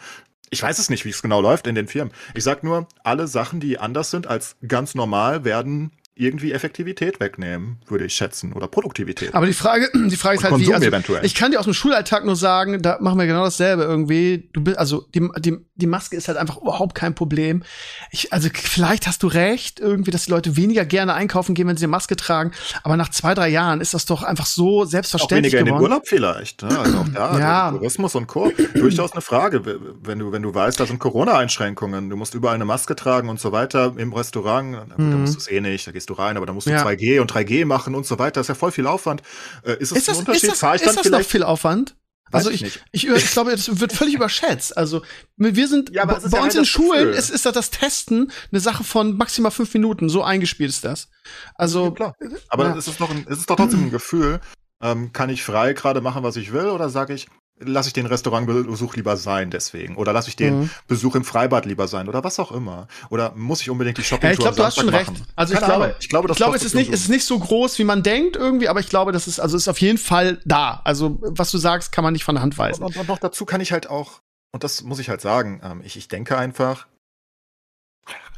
Ich 0.52 0.62
weiß 0.62 0.78
es 0.78 0.92
nicht, 0.92 1.06
wie 1.06 1.10
es 1.10 1.24
genau 1.24 1.42
läuft 1.42 1.66
in 1.66 1.74
den 1.74 1.88
Firmen. 1.88 2.14
Ich 2.36 2.44
sag 2.44 2.64
nur, 2.64 2.88
alle 3.04 3.28
Sachen, 3.28 3.60
die 3.60 3.80
anders 3.80 4.12
sind 4.12 4.28
als 4.28 4.56
ganz 4.68 4.94
normal, 4.94 5.44
werden 5.44 5.92
irgendwie 6.16 6.52
Effektivität 6.52 7.20
wegnehmen, 7.20 7.78
würde 7.88 8.06
ich 8.06 8.14
schätzen, 8.14 8.54
oder 8.54 8.68
Produktivität. 8.68 9.34
Aber 9.34 9.48
die 9.48 9.54
Frage, 9.54 9.90
die 9.94 10.16
Frage 10.16 10.38
ist 10.38 10.44
halt, 10.44 10.52
Konsum 10.52 10.70
wie, 10.70 10.74
also, 10.74 10.88
eventuell. 10.88 11.26
ich 11.26 11.34
kann 11.34 11.52
dir 11.52 11.60
aus 11.60 11.66
dem 11.66 11.74
Schulalltag 11.74 12.24
nur 12.24 12.36
sagen, 12.36 12.82
da 12.82 12.98
machen 13.02 13.18
wir 13.18 13.26
genau 13.26 13.44
dasselbe 13.44 13.84
irgendwie. 13.84 14.50
Du 14.54 14.62
bist, 14.64 14.78
also 14.78 15.06
die, 15.16 15.28
die, 15.40 15.58
die 15.76 15.88
Maske 15.88 16.16
ist 16.16 16.28
halt 16.28 16.38
einfach 16.38 16.58
überhaupt 16.58 16.94
kein 16.94 17.16
Problem. 17.16 17.64
Ich, 18.12 18.32
also 18.32 18.50
vielleicht 18.54 19.08
hast 19.08 19.24
du 19.24 19.28
recht, 19.28 19.80
irgendwie, 19.80 20.12
dass 20.12 20.26
die 20.26 20.32
Leute 20.32 20.56
weniger 20.56 20.86
gerne 20.86 21.16
einkaufen 21.16 21.56
gehen, 21.56 21.68
wenn 21.68 21.78
sie 21.78 21.86
eine 21.86 21.92
Maske 21.92 22.16
tragen. 22.16 22.52
Aber 22.84 22.96
nach 22.96 23.10
zwei, 23.10 23.34
drei 23.34 23.50
Jahren 23.50 23.82
ist 23.82 23.96
das 23.96 24.06
doch 24.06 24.22
einfach 24.22 24.46
so 24.46 24.86
selbstverständlich 24.86 25.56
auch 25.56 25.60
weniger 25.60 25.78
geworden. 25.78 25.84
in 25.84 25.90
den 25.90 25.92
Urlaub 25.92 26.08
vielleicht. 26.08 26.62
Ne? 26.62 26.80
Also 26.80 26.98
auch 27.00 27.08
da, 27.08 27.40
ja. 27.40 27.72
Tourismus 27.72 28.14
und 28.14 28.28
Co. 28.28 28.52
Durchaus 28.76 29.14
eine 29.14 29.22
Frage, 29.22 29.64
wenn 30.04 30.20
du, 30.20 30.32
wenn 30.32 30.44
du 30.44 30.54
weißt, 30.54 30.80
da 30.80 30.86
sind 30.86 31.00
Corona-Einschränkungen, 31.00 32.12
du 32.12 32.18
musst 32.18 32.36
überall 32.36 32.56
eine 32.56 32.66
Maske 32.66 32.96
tragen 32.96 33.30
und 33.30 33.40
so 33.40 33.52
weiter 33.52 33.94
im 33.98 34.14
Restaurant, 34.14 34.90
gut, 34.90 35.00
mhm. 35.00 35.12
da 35.12 35.18
musst 35.18 35.34
du 35.34 35.40
es 35.40 35.48
eh 35.48 35.60
nicht, 35.60 35.88
da 35.88 35.92
gehst 36.04 36.10
du 36.10 36.14
rein, 36.14 36.38
aber 36.38 36.46
da 36.46 36.54
musst 36.54 36.68
du 36.68 36.72
ja. 36.72 36.86
2G 36.86 37.22
und 37.22 37.32
3G 37.32 37.66
machen 37.66 37.96
und 37.96 38.06
so 38.06 38.20
weiter. 38.20 38.40
Das 38.40 38.46
ist 38.46 38.50
ja 38.50 38.56
voll 38.56 38.72
viel 38.72 38.88
Aufwand. 38.88 39.22
Äh, 39.64 39.74
ist 39.74 39.92
es 39.92 40.00
ist 40.00 40.08
das, 40.08 40.18
ein 40.18 40.20
Unterschied? 40.20 40.52
Ist 40.52 40.64
das, 40.64 40.82
ist 40.82 40.98
das 40.98 41.10
noch 41.10 41.22
viel 41.22 41.44
Aufwand? 41.44 41.96
also 42.32 42.50
ich, 42.50 42.64
ich, 42.64 42.80
ich, 42.92 43.08
ich, 43.08 43.32
glaube, 43.32 43.52
das 43.52 43.80
wird 43.80 43.94
völlig 43.94 44.16
überschätzt. 44.16 44.76
Also 44.76 45.04
wir 45.38 45.68
sind 45.68 45.92
ja, 45.92 46.06
bei 46.06 46.18
ja 46.18 46.42
uns 46.42 46.56
in 46.56 46.66
Schulen 46.66 47.10
ist, 47.10 47.30
ist 47.30 47.46
das, 47.46 47.54
das 47.54 47.70
Testen 47.70 48.32
eine 48.52 48.60
Sache 48.60 48.84
von 48.84 49.16
maximal 49.18 49.52
fünf 49.52 49.72
Minuten. 49.74 50.10
So 50.10 50.24
eingespielt 50.24 50.72
ist 50.72 50.84
das. 50.84 51.10
Also 51.56 51.96
ja. 52.00 52.14
Aber 52.50 52.66
ja. 52.66 52.76
es 52.76 52.88
ist 52.88 53.00
doch, 53.00 53.12
ein, 53.12 53.26
es 53.30 53.38
ist 53.38 53.50
doch 53.50 53.56
trotzdem 53.56 53.86
ein 53.86 53.92
Gefühl. 53.92 54.40
Ähm, 54.82 55.14
kann 55.14 55.30
ich 55.30 55.44
frei 55.44 55.74
gerade 55.74 56.02
machen, 56.02 56.24
was 56.24 56.36
ich 56.36 56.52
will, 56.52 56.66
oder 56.66 56.90
sage 56.90 57.14
ich, 57.14 57.28
lasse 57.66 57.90
ich 57.90 57.94
den 57.94 58.06
Restaurantbesuch 58.06 58.96
lieber 58.96 59.18
sein 59.18 59.50
deswegen? 59.50 59.96
Oder 59.96 60.14
lasse 60.14 60.30
ich 60.30 60.36
den 60.36 60.62
mhm. 60.62 60.70
Besuch 60.88 61.16
im 61.16 61.24
Freibad 61.24 61.66
lieber 61.66 61.88
sein? 61.88 62.08
Oder 62.08 62.24
was 62.24 62.40
auch 62.40 62.52
immer. 62.52 62.88
Oder 63.10 63.34
muss 63.36 63.62
ich 63.62 63.70
unbedingt 63.70 63.98
die 63.98 64.04
Shopping 64.04 64.28
ja, 64.28 64.34
ich 64.34 64.40
glaube 64.40 64.56
du 64.56 64.64
hast 64.64 64.76
schon 64.76 64.90
recht. 64.90 65.12
also 65.36 65.54
ich 65.54 65.60
glaube, 65.60 65.96
ich 66.00 66.10
glaube, 66.10 66.30
ich 66.32 66.38
glaube 66.38 66.56
es 66.56 66.64
ist 66.64 66.76
nicht 66.76 66.92
es 66.92 67.02
ist 67.02 67.10
nicht 67.10 67.26
so 67.26 67.38
groß 67.40 67.80
wie 67.80 67.84
man 67.84 68.04
denkt 68.04 68.36
irgendwie 68.36 68.68
aber 68.68 68.80
ich 68.80 68.90
glaube 68.90 69.12
das 69.12 69.28
ist 69.28 69.40
also 69.40 69.58
ist 69.58 69.68
auf 69.68 69.80
jeden 69.80 69.98
Fall 69.98 70.40
da. 70.46 70.82
Also 70.84 71.20
was 71.22 71.52
du 71.52 71.58
sagst 71.58 71.92
kann 71.92 72.04
man 72.04 72.14
nicht 72.14 72.24
von 72.24 72.36
der 72.36 72.42
Hand 72.42 72.58
weisen. 72.58 72.84
Und, 72.84 72.96
und 72.98 73.08
noch 73.08 73.20
dazu 73.20 73.46
kann 73.46 73.62
ich 73.62 73.72
halt 73.72 73.90
auch 73.90 74.22
und 74.52 74.64
das 74.64 74.84
muss 74.84 75.00
ich 75.00 75.10
halt 75.10 75.22
sagen 75.22 75.62
ähm, 75.64 75.82
ich, 75.84 75.98
ich 75.98 76.08
denke 76.08 76.38
einfach 76.38 76.88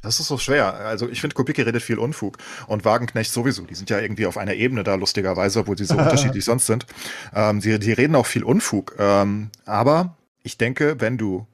das 0.06 0.20
ist 0.20 0.28
so 0.28 0.38
schwer. 0.38 0.76
Also 0.76 1.10
ich 1.10 1.20
finde, 1.20 1.34
Kubicki 1.34 1.62
redet 1.62 1.82
viel 1.82 2.00
Unfug 2.00 2.38
und 2.68 2.86
Wagenknecht 2.86 3.32
sowieso. 3.32 3.66
Die 3.66 3.76
sind 3.76 3.90
ja 3.90 4.00
irgendwie 4.00 4.28
auf 4.28 4.38
einer 4.38 4.54
Ebene 4.54 4.84
da, 4.84 4.96
lustigerweise, 4.96 5.60
obwohl 5.60 5.78
sie 5.78 5.86
so 5.86 5.96
unterschiedlich 5.98 6.46
sonst 6.46 6.68
sind. 6.68 6.86
Ähm, 7.34 7.60
sie, 7.60 7.80
die 7.80 7.94
reden 7.94 8.16
auch 8.16 8.26
viel 8.26 8.44
Unfug. 8.44 8.96
Ähm, 9.00 9.50
aber 9.66 10.16
ich 10.44 10.58
denke, 10.58 11.02
wenn 11.02 11.18
du 11.18 11.48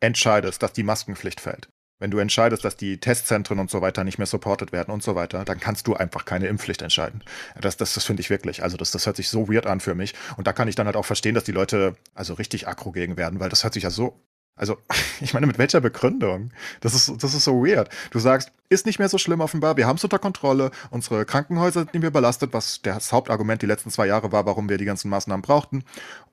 entscheidest, 0.00 0.62
dass 0.62 0.72
die 0.72 0.82
Maskenpflicht 0.82 1.40
fällt, 1.40 1.68
wenn 1.98 2.10
du 2.10 2.18
entscheidest, 2.18 2.64
dass 2.64 2.76
die 2.76 2.98
Testzentren 2.98 3.58
und 3.58 3.70
so 3.70 3.82
weiter 3.82 4.04
nicht 4.04 4.18
mehr 4.18 4.26
supported 4.26 4.72
werden 4.72 4.92
und 4.92 5.02
so 5.02 5.14
weiter, 5.14 5.44
dann 5.44 5.58
kannst 5.58 5.86
du 5.88 5.94
einfach 5.94 6.24
keine 6.24 6.46
Impfpflicht 6.46 6.80
entscheiden. 6.80 7.22
Das, 7.60 7.76
das, 7.76 7.94
das 7.94 8.04
finde 8.04 8.20
ich 8.20 8.30
wirklich. 8.30 8.62
Also 8.62 8.76
das, 8.76 8.92
das 8.92 9.04
hört 9.04 9.16
sich 9.16 9.28
so 9.28 9.48
weird 9.48 9.66
an 9.66 9.80
für 9.80 9.94
mich. 9.94 10.14
Und 10.36 10.46
da 10.46 10.52
kann 10.52 10.68
ich 10.68 10.76
dann 10.76 10.86
halt 10.86 10.96
auch 10.96 11.04
verstehen, 11.04 11.34
dass 11.34 11.44
die 11.44 11.52
Leute 11.52 11.96
also 12.14 12.34
richtig 12.34 12.68
aggro 12.68 12.92
gegen 12.92 13.16
werden, 13.16 13.40
weil 13.40 13.48
das 13.48 13.64
hört 13.64 13.74
sich 13.74 13.82
ja 13.82 13.90
so 13.90 14.20
also, 14.58 14.76
ich 15.20 15.34
meine, 15.34 15.46
mit 15.46 15.58
welcher 15.58 15.80
Begründung? 15.80 16.50
Das 16.80 16.94
ist, 16.94 17.22
das 17.22 17.34
ist 17.34 17.44
so 17.44 17.64
weird. 17.64 17.88
Du 18.10 18.18
sagst, 18.18 18.52
ist 18.68 18.84
nicht 18.84 18.98
mehr 18.98 19.08
so 19.08 19.16
schlimm 19.16 19.40
offenbar, 19.40 19.76
wir 19.76 19.86
haben 19.86 19.96
es 19.96 20.04
unter 20.04 20.18
Kontrolle, 20.18 20.70
unsere 20.90 21.24
Krankenhäuser 21.24 21.80
sind 21.80 21.94
nicht 21.94 22.02
mehr 22.02 22.10
belastet, 22.10 22.52
was 22.52 22.82
das 22.82 23.12
Hauptargument 23.12 23.62
die 23.62 23.66
letzten 23.66 23.90
zwei 23.90 24.06
Jahre 24.06 24.30
war, 24.32 24.44
warum 24.44 24.68
wir 24.68 24.76
die 24.76 24.84
ganzen 24.84 25.08
Maßnahmen 25.08 25.42
brauchten. 25.42 25.84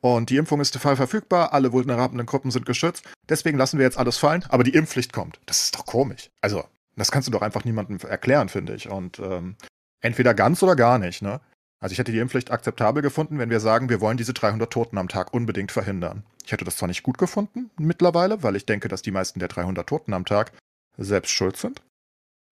Und 0.01 0.29
die 0.29 0.38
Impfung 0.38 0.59
ist 0.59 0.77
frei 0.77 0.95
verfügbar, 0.95 1.53
alle 1.53 1.71
vulnerablen 1.71 2.25
Gruppen 2.25 2.51
sind 2.51 2.65
geschützt, 2.65 3.05
deswegen 3.29 3.57
lassen 3.57 3.77
wir 3.77 3.85
jetzt 3.85 3.97
alles 3.97 4.17
fallen, 4.17 4.43
aber 4.49 4.63
die 4.63 4.73
Impfpflicht 4.73 5.13
kommt. 5.13 5.39
Das 5.45 5.61
ist 5.61 5.75
doch 5.75 5.85
komisch. 5.85 6.29
Also, 6.41 6.65
das 6.97 7.11
kannst 7.11 7.27
du 7.27 7.31
doch 7.31 7.41
einfach 7.41 7.63
niemandem 7.63 7.97
erklären, 7.99 8.49
finde 8.49 8.75
ich. 8.75 8.89
Und 8.89 9.19
ähm, 9.19 9.55
entweder 10.01 10.33
ganz 10.33 10.61
oder 10.63 10.75
gar 10.75 10.97
nicht, 10.97 11.21
ne? 11.21 11.41
Also 11.79 11.93
ich 11.93 11.99
hätte 11.99 12.11
die 12.11 12.19
Impfpflicht 12.19 12.51
akzeptabel 12.51 13.01
gefunden, 13.01 13.38
wenn 13.38 13.49
wir 13.49 13.59
sagen, 13.59 13.89
wir 13.89 14.01
wollen 14.01 14.17
diese 14.17 14.33
300 14.33 14.71
Toten 14.71 14.97
am 14.97 15.09
Tag 15.09 15.33
unbedingt 15.33 15.71
verhindern. 15.71 16.23
Ich 16.45 16.51
hätte 16.51 16.65
das 16.65 16.77
zwar 16.77 16.88
nicht 16.88 17.03
gut 17.03 17.17
gefunden 17.17 17.69
mittlerweile, 17.77 18.43
weil 18.43 18.55
ich 18.55 18.65
denke, 18.65 18.88
dass 18.88 19.01
die 19.01 19.11
meisten 19.11 19.39
der 19.39 19.49
300 19.49 19.88
Toten 19.88 20.13
am 20.13 20.25
Tag 20.25 20.51
selbst 20.97 21.31
schuld 21.31 21.57
sind. 21.57 21.81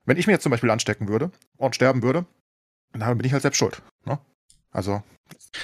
Wenn 0.05 0.17
ich 0.17 0.27
mir 0.27 0.33
jetzt 0.33 0.43
zum 0.43 0.51
Beispiel 0.51 0.69
anstecken 0.69 1.07
würde 1.07 1.31
und 1.57 1.75
sterben 1.75 2.03
würde, 2.03 2.25
dann 2.91 3.17
bin 3.17 3.25
ich 3.25 3.33
halt 3.33 3.41
selbst 3.41 3.57
schuld. 3.57 3.81
Ne? 4.05 4.19
Also. 4.71 5.01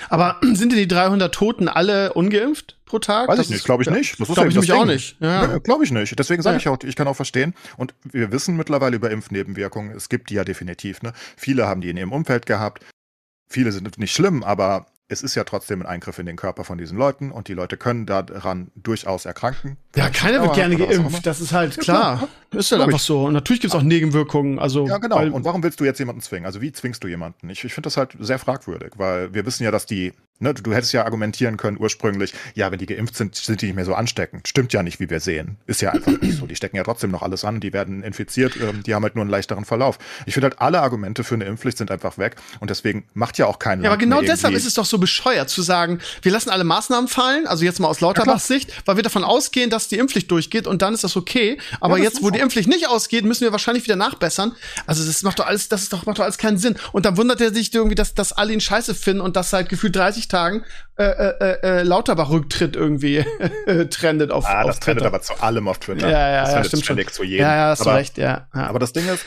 Aber 0.08 0.38
sind 0.42 0.72
denn 0.72 0.80
die 0.80 0.88
300 0.88 1.34
Toten 1.34 1.68
alle 1.68 2.14
ungeimpft 2.14 2.78
pro 2.86 3.00
Tag? 3.00 3.28
Weiß 3.28 3.38
das 3.38 3.48
ich 3.48 3.54
nicht, 3.54 3.66
glaube 3.66 3.84
ich 3.84 3.90
nicht. 3.90 4.20
Das 4.20 4.30
glaube 4.30 4.48
ich 4.48 4.56
nämlich 4.56 4.72
auch 4.72 4.86
nicht. 4.86 5.18
Ja. 5.20 5.46
ja 5.46 5.58
glaube 5.58 5.84
ich 5.84 5.92
nicht. 5.92 6.18
Deswegen 6.18 6.42
sage 6.42 6.56
ja. 6.56 6.60
ich 6.60 6.68
auch, 6.70 6.78
ich 6.84 6.96
kann 6.96 7.08
auch 7.08 7.16
verstehen. 7.16 7.54
Und 7.76 7.94
wir 8.04 8.32
wissen 8.32 8.56
mittlerweile 8.56 8.96
über 8.96 9.12
Impfnebenwirkungen. 9.12 9.92
Es 9.96 10.08
gibt 10.08 10.30
die 10.30 10.36
ja 10.36 10.46
definitiv. 10.46 11.02
Ne? 11.02 11.12
Viele 11.36 11.68
haben 11.68 11.82
die 11.82 11.90
in 11.90 11.98
ihrem 11.98 12.14
Umfeld 12.14 12.46
gehabt 12.46 12.84
viele 13.50 13.72
sind 13.72 13.98
nicht 13.98 14.14
schlimm, 14.14 14.44
aber 14.44 14.86
es 15.12 15.24
ist 15.24 15.34
ja 15.34 15.44
trotzdem 15.44 15.82
ein 15.82 15.88
Eingriff 15.88 16.20
in 16.20 16.28
den 16.28 16.36
Körper 16.36 16.64
von 16.64 16.78
diesen 16.78 16.98
Leuten 16.98 17.32
und 17.32 17.48
die 17.48 17.56
Leute 17.56 17.78
können 17.78 18.06
daran 18.06 18.72
durchaus 18.76 19.26
erkranken. 19.26 19.78
Ja, 19.96 20.10
keiner 20.10 20.42
wird 20.42 20.54
gerne 20.54 20.78
geimpft, 20.78 21.26
das 21.26 21.42
ist 21.42 21.52
halt 21.52 21.80
klar. 21.80 22.30
Ja, 22.54 22.60
ist 22.60 22.72
halt 22.72 22.84
einfach 22.84 23.00
so. 23.00 23.26
Und 23.26 23.34
natürlich 23.34 23.60
gibt 23.60 23.74
es 23.74 23.80
auch 23.80 23.84
Nebenwirkungen. 23.84 24.60
Also, 24.60 24.88
ja, 24.88 25.00
genau. 25.00 25.20
und 25.20 25.44
warum 25.44 25.64
willst 25.64 25.80
du 25.80 25.84
jetzt 25.84 25.98
jemanden 25.98 26.22
zwingen? 26.22 26.46
Also 26.46 26.62
wie 26.62 26.72
zwingst 26.72 27.04
du 27.04 27.08
jemanden? 27.08 27.50
Ich, 27.50 27.64
ich 27.64 27.74
finde 27.74 27.88
das 27.88 27.98
halt 27.98 28.16
sehr 28.20 28.38
fragwürdig, 28.38 28.94
weil 28.98 29.34
wir 29.34 29.48
wissen 29.48 29.64
ja, 29.64 29.72
dass 29.72 29.88
die 29.88 30.14
Ne, 30.42 30.54
du, 30.54 30.64
du, 30.64 30.74
hättest 30.74 30.94
ja 30.94 31.04
argumentieren 31.04 31.58
können 31.58 31.78
ursprünglich, 31.78 32.34
ja, 32.56 32.72
wenn 32.72 32.80
die 32.80 32.86
geimpft 32.86 33.18
sind, 33.18 33.36
sind 33.36 33.62
die 33.62 33.66
nicht 33.68 33.76
mehr 33.76 33.84
so 33.84 33.94
ansteckend. 33.94 34.48
Stimmt 34.48 34.72
ja 34.72 34.84
nicht, 34.84 35.02
wie 35.02 35.10
wir 35.10 35.20
sehen. 35.20 35.58
Ist 35.68 35.82
ja 35.82 35.92
einfach 35.92 36.14
nicht 36.22 36.38
so. 36.38 36.46
Die 36.48 36.56
stecken 36.56 36.78
ja 36.78 36.84
trotzdem 36.84 37.12
noch 37.12 37.24
alles 37.24 37.44
an, 37.44 37.60
die 37.60 37.74
werden 37.74 38.04
infiziert, 38.04 38.56
ähm, 38.56 38.82
die 38.84 38.96
haben 38.96 39.04
halt 39.04 39.16
nur 39.16 39.24
einen 39.24 39.32
leichteren 39.32 39.66
Verlauf. 39.66 40.00
Ich 40.26 40.34
finde 40.34 40.46
halt, 40.46 40.62
alle 40.62 40.82
Argumente 40.82 41.26
für 41.26 41.36
eine 41.36 41.44
Impfpflicht 41.44 41.78
sind 41.78 41.92
einfach 41.92 42.18
weg 42.18 42.38
und 42.62 42.70
deswegen 42.70 43.04
macht 43.14 43.38
ja 43.38 43.48
auch 43.48 43.60
keinen 43.60 43.84
Ja, 43.84 43.90
aber 43.90 43.98
genau 43.98 44.22
deshalb 44.22 44.54
ist 44.54 44.66
es 44.66 44.76
doch 44.76 44.86
so 44.86 44.98
bescheuert 44.98 45.50
zu 45.50 45.62
sagen, 45.62 46.00
wir 46.22 46.32
lassen 46.32 46.50
alle 46.52 46.64
Maßnahmen 46.64 47.10
fallen, 47.10 47.46
also 47.46 47.66
jetzt 47.66 47.82
mal 47.82 47.90
aus 47.90 48.00
Lauterbachs 48.00 48.48
ja, 48.48 48.56
Sicht, 48.56 48.72
weil 48.86 48.96
wir 48.96 49.04
davon 49.04 49.26
ausgehen, 49.26 49.70
dass 49.70 49.90
die 49.90 49.98
Impfpflicht 49.98 50.32
durchgeht 50.32 50.68
und 50.68 50.82
dann 50.82 50.94
ist 50.94 51.04
das 51.04 51.18
okay. 51.18 51.58
Aber 51.82 51.98
ja, 51.98 52.06
das 52.06 52.14
jetzt, 52.14 52.24
wo 52.24 52.30
die 52.30 52.40
Impfpflicht 52.40 52.70
nicht 52.70 52.88
ausgeht, 52.88 53.26
müssen 53.26 53.42
wir 53.42 53.52
wahrscheinlich 53.52 53.84
wieder 53.84 53.98
nachbessern. 53.98 54.54
Also 54.86 55.06
das 55.06 55.22
macht 55.24 55.40
doch 55.40 55.48
alles, 55.48 55.68
das 55.68 55.82
ist 55.82 55.92
doch, 55.92 56.06
macht 56.06 56.18
doch 56.18 56.24
alles 56.24 56.38
keinen 56.38 56.58
Sinn. 56.58 56.78
Und 56.94 57.06
dann 57.06 57.18
wundert 57.18 57.42
er 57.42 57.54
sich 57.54 57.74
irgendwie, 57.74 57.96
dass, 57.96 58.14
dass 58.14 58.32
alle 58.32 58.54
ihn 58.54 58.62
scheiße 58.62 58.96
finden 58.96 59.20
und 59.20 59.36
dass 59.36 59.50
seit 59.50 59.68
gefühlt 59.68 59.98
30 59.98 60.29
Tagen 60.30 60.64
äh, 60.98 61.04
äh, 61.04 61.34
äh, 61.40 61.60
äh, 61.62 61.84
Lauterbach-Rücktritt 61.84 62.76
irgendwie 62.76 63.26
trendet 63.90 64.32
auf, 64.32 64.46
ah, 64.46 64.62
auf 64.62 64.68
das 64.68 64.80
trendet 64.80 65.06
aber 65.06 65.22
zu 65.22 65.34
allem 65.42 65.68
auf 65.68 65.80
Twitter. 65.80 66.10
Ja, 66.10 66.30
ja, 66.30 66.42
das 66.44 66.54
ja 66.54 66.64
stimmt 66.64 66.86
schon. 66.86 67.08
Zu 67.10 67.24
jedem. 67.24 67.46
Ja, 67.46 67.56
ja, 67.56 67.70
hast 67.70 67.82
aber, 67.82 67.96
recht, 67.96 68.18
ja, 68.18 68.48
ja. 68.54 68.68
Aber 68.68 68.80
das 68.80 68.94
Ding 68.94 69.08
ist, 69.08 69.26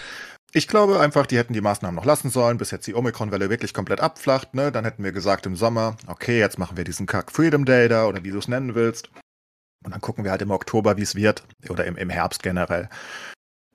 ich 0.54 0.68
glaube 0.68 1.00
einfach, 1.00 1.26
die 1.26 1.38
hätten 1.38 1.54
die 1.54 1.62
Maßnahmen 1.62 1.96
noch 1.96 2.04
lassen 2.04 2.28
sollen, 2.28 2.58
bis 2.58 2.70
jetzt 2.70 2.86
die 2.86 2.94
Omikron-Welle 2.94 3.48
wirklich 3.48 3.72
komplett 3.72 4.00
abflacht. 4.00 4.54
Ne? 4.54 4.70
Dann 4.70 4.84
hätten 4.84 5.02
wir 5.02 5.12
gesagt 5.12 5.46
im 5.46 5.56
Sommer, 5.56 5.96
okay, 6.06 6.38
jetzt 6.38 6.58
machen 6.58 6.76
wir 6.76 6.84
diesen 6.84 7.06
Kack 7.06 7.32
Freedom 7.32 7.64
Day 7.64 7.88
da 7.88 8.06
oder 8.06 8.22
wie 8.22 8.30
du 8.30 8.38
es 8.38 8.48
nennen 8.48 8.74
willst. 8.74 9.08
Und 9.84 9.92
dann 9.92 10.00
gucken 10.02 10.24
wir 10.24 10.30
halt 10.30 10.42
im 10.42 10.50
Oktober, 10.50 10.98
wie 10.98 11.02
es 11.02 11.14
wird. 11.14 11.42
Oder 11.70 11.86
im, 11.86 11.96
im 11.96 12.10
Herbst 12.10 12.42
generell 12.42 12.90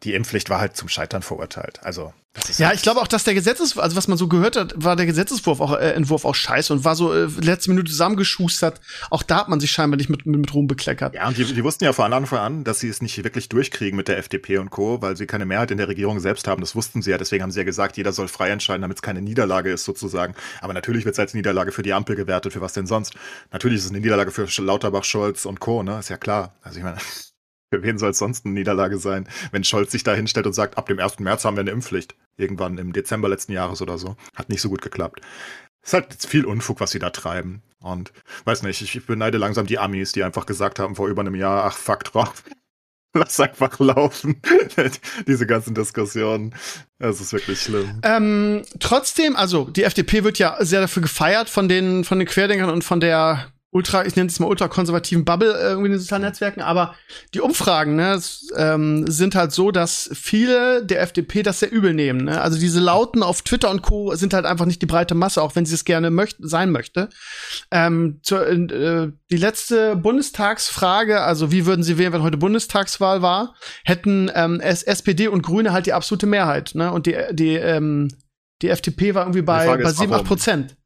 die 0.03 0.13
Impfpflicht 0.13 0.49
war 0.49 0.59
halt 0.59 0.75
zum 0.75 0.89
Scheitern 0.89 1.21
verurteilt. 1.21 1.79
Also 1.83 2.13
ja, 2.57 2.71
ich 2.71 2.81
glaube 2.81 3.01
auch, 3.01 3.07
dass 3.07 3.23
der 3.23 3.33
Gesetzes, 3.33 3.77
also 3.77 3.95
was 3.95 4.07
man 4.07 4.17
so 4.17 4.27
gehört 4.27 4.55
hat, 4.55 4.73
war 4.75 4.95
der 4.95 5.05
Gesetzeswurf 5.05 5.59
auch 5.59 5.73
äh, 5.73 5.93
Entwurf 5.93 6.23
auch 6.23 6.35
scheiße 6.35 6.71
und 6.71 6.83
war 6.83 6.95
so 6.95 7.13
äh, 7.13 7.27
letzte 7.41 7.71
Minute 7.71 7.89
zusammengeschustert. 7.89 8.79
Auch 9.09 9.23
da 9.23 9.37
hat 9.37 9.49
man 9.49 9.59
sich 9.59 9.71
scheinbar 9.71 9.97
nicht 9.97 10.09
mit, 10.09 10.25
mit, 10.25 10.39
mit 10.39 10.53
Ruhm 10.53 10.67
bekleckert. 10.67 11.15
Ja, 11.15 11.27
und 11.27 11.37
die, 11.37 11.45
die 11.45 11.63
wussten 11.63 11.83
ja 11.83 11.93
von 11.93 12.13
Anfang 12.13 12.39
an, 12.39 12.63
dass 12.63 12.79
sie 12.79 12.89
es 12.89 13.01
nicht 13.01 13.23
wirklich 13.23 13.49
durchkriegen 13.49 13.97
mit 13.97 14.07
der 14.07 14.17
FDP 14.19 14.59
und 14.59 14.69
Co., 14.69 15.01
weil 15.01 15.17
sie 15.17 15.25
keine 15.25 15.45
Mehrheit 15.45 15.71
in 15.71 15.77
der 15.77 15.87
Regierung 15.87 16.19
selbst 16.19 16.47
haben. 16.47 16.61
Das 16.61 16.75
wussten 16.75 17.01
sie 17.01 17.11
ja. 17.11 17.17
Deswegen 17.17 17.43
haben 17.43 17.51
sie 17.51 17.59
ja 17.59 17.65
gesagt, 17.65 17.97
jeder 17.97 18.13
soll 18.13 18.27
frei 18.27 18.49
entscheiden, 18.49 18.83
damit 18.83 18.97
es 18.97 19.01
keine 19.01 19.21
Niederlage 19.21 19.71
ist 19.71 19.83
sozusagen. 19.83 20.35
Aber 20.61 20.73
natürlich 20.73 21.05
wird 21.05 21.13
es 21.13 21.19
als 21.19 21.33
Niederlage 21.33 21.71
für 21.71 21.81
die 21.81 21.93
Ampel 21.93 22.15
gewertet. 22.15 22.53
Für 22.53 22.61
was 22.61 22.73
denn 22.73 22.85
sonst? 22.85 23.15
Natürlich 23.51 23.79
ist 23.79 23.85
es 23.85 23.91
eine 23.91 23.99
Niederlage 23.99 24.31
für 24.31 24.47
Lauterbach, 24.61 25.03
Scholz 25.03 25.45
und 25.45 25.59
Co. 25.59 25.81
Ne, 25.83 25.99
ist 25.99 26.09
ja 26.09 26.17
klar. 26.17 26.53
Also 26.61 26.77
ich 26.77 26.83
meine. 26.83 26.97
Für 27.69 27.83
wen 27.83 27.97
soll 27.97 28.11
es 28.11 28.17
sonst 28.17 28.45
eine 28.45 28.53
Niederlage 28.53 28.97
sein, 28.97 29.27
wenn 29.51 29.63
Scholz 29.63 29.91
sich 29.91 30.03
da 30.03 30.13
hinstellt 30.13 30.47
und 30.47 30.53
sagt, 30.53 30.77
ab 30.77 30.85
dem 30.85 30.99
1. 30.99 31.19
März 31.19 31.43
haben 31.43 31.57
wir 31.57 31.61
eine 31.61 31.71
Impfpflicht. 31.71 32.15
Irgendwann 32.37 32.77
im 32.77 32.93
Dezember 32.93 33.27
letzten 33.27 33.51
Jahres 33.51 33.81
oder 33.81 33.97
so. 33.97 34.15
Hat 34.35 34.49
nicht 34.49 34.61
so 34.61 34.69
gut 34.69 34.81
geklappt. 34.81 35.21
Es 35.81 35.89
ist 35.89 35.93
halt 35.93 36.13
viel 36.25 36.45
Unfug, 36.45 36.79
was 36.79 36.91
sie 36.91 36.99
da 36.99 37.09
treiben. 37.09 37.61
Und 37.79 38.13
weiß 38.45 38.63
nicht, 38.63 38.81
ich, 38.81 39.05
beneide 39.05 39.37
langsam 39.37 39.67
die 39.67 39.79
Amis, 39.79 40.13
die 40.13 40.23
einfach 40.23 40.45
gesagt 40.45 40.79
haben 40.79 40.95
vor 40.95 41.07
über 41.07 41.21
einem 41.21 41.35
Jahr, 41.35 41.65
ach 41.65 41.77
fuck 41.77 42.05
drauf. 42.05 42.43
Lass 43.13 43.39
einfach 43.39 43.79
laufen. 43.79 44.41
Diese 45.27 45.47
ganzen 45.47 45.73
Diskussionen. 45.73 46.53
Es 46.99 47.19
ist 47.19 47.33
wirklich 47.33 47.61
schlimm. 47.61 47.99
Ähm, 48.03 48.63
trotzdem, 48.79 49.35
also 49.35 49.69
die 49.69 49.83
FDP 49.83 50.23
wird 50.23 50.39
ja 50.39 50.57
sehr 50.63 50.81
dafür 50.81 51.01
gefeiert 51.01 51.49
von 51.49 51.67
den, 51.67 52.03
von 52.03 52.19
den 52.19 52.27
Querdenkern 52.27 52.69
und 52.69 52.83
von 52.83 52.99
der 52.99 53.51
ultra, 53.71 54.05
ich 54.05 54.15
nenne 54.15 54.29
es 54.29 54.39
mal 54.39 54.47
ultrakonservativen 54.47 55.25
Bubble 55.25 55.51
irgendwie 55.51 55.87
in 55.87 55.91
den 55.93 55.99
sozialen 55.99 56.23
Netzwerken, 56.23 56.61
aber 56.61 56.95
die 57.33 57.41
Umfragen 57.41 57.95
ne, 57.95 58.19
ähm, 58.55 59.05
sind 59.07 59.35
halt 59.35 59.51
so, 59.51 59.71
dass 59.71 60.09
viele 60.13 60.85
der 60.85 61.01
FDP 61.01 61.43
das 61.43 61.59
sehr 61.59 61.71
übel 61.71 61.93
nehmen. 61.93 62.25
Ne? 62.25 62.39
Also 62.39 62.57
diese 62.57 62.79
Lauten 62.79 63.23
auf 63.23 63.41
Twitter 63.41 63.69
und 63.69 63.81
Co. 63.81 64.15
sind 64.15 64.33
halt 64.33 64.45
einfach 64.45 64.65
nicht 64.65 64.81
die 64.81 64.85
breite 64.85 65.15
Masse, 65.15 65.41
auch 65.41 65.55
wenn 65.55 65.65
sie 65.65 65.75
es 65.75 65.83
gerne 65.83 66.11
möcht 66.11 66.37
sein 66.39 66.71
möchte. 66.71 67.09
Ähm, 67.69 68.19
zur, 68.23 68.47
äh, 68.47 69.11
die 69.29 69.37
letzte 69.37 69.97
Bundestagsfrage, 69.97 71.21
also 71.21 71.51
wie 71.51 71.65
würden 71.65 71.83
sie 71.83 71.97
wählen, 71.97 72.13
wenn 72.13 72.23
heute 72.23 72.37
Bundestagswahl 72.37 73.21
war, 73.21 73.53
hätten 73.83 74.31
ähm, 74.33 74.61
SPD 74.61 75.27
und 75.27 75.41
Grüne 75.41 75.73
halt 75.73 75.87
die 75.87 75.93
absolute 75.93 76.25
Mehrheit. 76.25 76.71
Ne? 76.73 76.91
Und 76.91 77.05
die, 77.05 77.17
die, 77.31 77.55
ähm, 77.55 78.07
die 78.61 78.69
FDP 78.69 79.13
war 79.13 79.23
irgendwie 79.23 79.41
bei, 79.41 79.77
bei 79.77 79.91
7, 79.91 80.13
8 80.13 80.23
Prozent. 80.23 80.76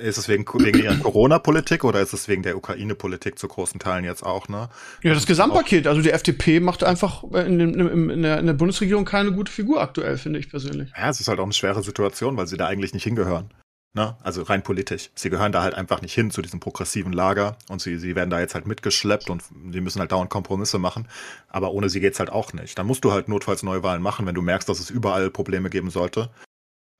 Ist 0.00 0.16
es 0.16 0.28
wegen, 0.28 0.46
wegen 0.46 0.82
ihrer 0.82 0.96
Corona-Politik 0.96 1.84
oder 1.84 2.00
ist 2.00 2.14
es 2.14 2.28
wegen 2.28 2.42
der 2.42 2.56
Ukraine-Politik 2.56 3.38
zu 3.38 3.46
großen 3.46 3.78
Teilen 3.78 4.04
jetzt 4.04 4.22
auch, 4.22 4.48
ne? 4.48 4.70
Ja, 5.02 5.12
das 5.12 5.26
Gesamtpaket. 5.26 5.86
Also 5.86 6.00
die 6.00 6.10
FDP 6.10 6.60
macht 6.60 6.82
einfach 6.82 7.24
in, 7.24 7.60
in, 7.60 8.10
in, 8.10 8.22
der, 8.22 8.38
in, 8.38 8.46
der, 8.46 8.54
Bundesregierung 8.54 9.04
keine 9.04 9.32
gute 9.32 9.52
Figur 9.52 9.82
aktuell, 9.82 10.16
finde 10.16 10.38
ich 10.38 10.48
persönlich. 10.48 10.90
Ja, 10.96 11.10
es 11.10 11.20
ist 11.20 11.28
halt 11.28 11.40
auch 11.40 11.44
eine 11.44 11.52
schwere 11.52 11.82
Situation, 11.82 12.38
weil 12.38 12.46
sie 12.46 12.56
da 12.56 12.66
eigentlich 12.66 12.94
nicht 12.94 13.04
hingehören. 13.04 13.52
Ne? 13.92 14.16
Also 14.22 14.42
rein 14.42 14.62
politisch. 14.62 15.10
Sie 15.14 15.28
gehören 15.28 15.52
da 15.52 15.62
halt 15.62 15.74
einfach 15.74 16.00
nicht 16.00 16.14
hin 16.14 16.30
zu 16.30 16.40
diesem 16.40 16.60
progressiven 16.60 17.12
Lager 17.12 17.58
und 17.68 17.82
sie, 17.82 17.98
sie 17.98 18.14
werden 18.14 18.30
da 18.30 18.40
jetzt 18.40 18.54
halt 18.54 18.66
mitgeschleppt 18.66 19.28
und 19.28 19.42
sie 19.72 19.80
müssen 19.80 20.00
halt 20.00 20.12
dauernd 20.12 20.30
Kompromisse 20.30 20.78
machen. 20.78 21.06
Aber 21.48 21.72
ohne 21.72 21.90
sie 21.90 22.00
geht's 22.00 22.18
halt 22.18 22.30
auch 22.30 22.54
nicht. 22.54 22.78
Dann 22.78 22.86
musst 22.86 23.04
du 23.04 23.12
halt 23.12 23.28
notfalls 23.28 23.62
Neuwahlen 23.62 24.00
machen, 24.00 24.26
wenn 24.26 24.34
du 24.34 24.42
merkst, 24.42 24.68
dass 24.68 24.80
es 24.80 24.88
überall 24.90 25.30
Probleme 25.30 25.68
geben 25.68 25.90
sollte. 25.90 26.30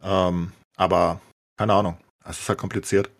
Ähm, 0.02 0.52
aber 0.76 1.20
keine 1.56 1.74
Ahnung. 1.74 1.96
Es 2.30 2.40
ist 2.40 2.48
halt 2.48 2.58
kompliziert. 2.58 3.10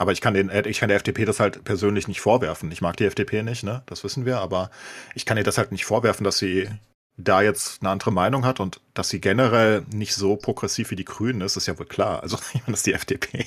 Aber 0.00 0.12
ich 0.12 0.20
kann, 0.20 0.34
den, 0.34 0.50
ich 0.66 0.78
kann 0.78 0.88
der 0.88 0.96
FDP 0.96 1.24
das 1.24 1.40
halt 1.40 1.64
persönlich 1.64 2.06
nicht 2.06 2.20
vorwerfen. 2.20 2.70
Ich 2.70 2.80
mag 2.80 2.96
die 2.96 3.04
FDP 3.04 3.42
nicht, 3.42 3.64
ne? 3.64 3.82
Das 3.86 4.04
wissen 4.04 4.24
wir, 4.24 4.38
aber 4.38 4.70
ich 5.14 5.26
kann 5.26 5.36
ihr 5.36 5.42
das 5.42 5.58
halt 5.58 5.72
nicht 5.72 5.84
vorwerfen, 5.84 6.22
dass 6.22 6.38
sie 6.38 6.68
da 7.16 7.42
jetzt 7.42 7.82
eine 7.82 7.90
andere 7.90 8.12
Meinung 8.12 8.44
hat 8.44 8.60
und 8.60 8.80
dass 8.94 9.08
sie 9.08 9.20
generell 9.20 9.84
nicht 9.92 10.14
so 10.14 10.36
progressiv 10.36 10.92
wie 10.92 10.96
die 10.96 11.04
Grünen 11.04 11.40
ist, 11.40 11.56
ist 11.56 11.66
ja 11.66 11.76
wohl 11.78 11.86
klar. 11.86 12.22
Also, 12.22 12.36
ich 12.54 12.60
meine, 12.62 12.72
das 12.72 12.80
ist 12.80 12.86
die 12.86 12.94
FDP. 12.94 13.44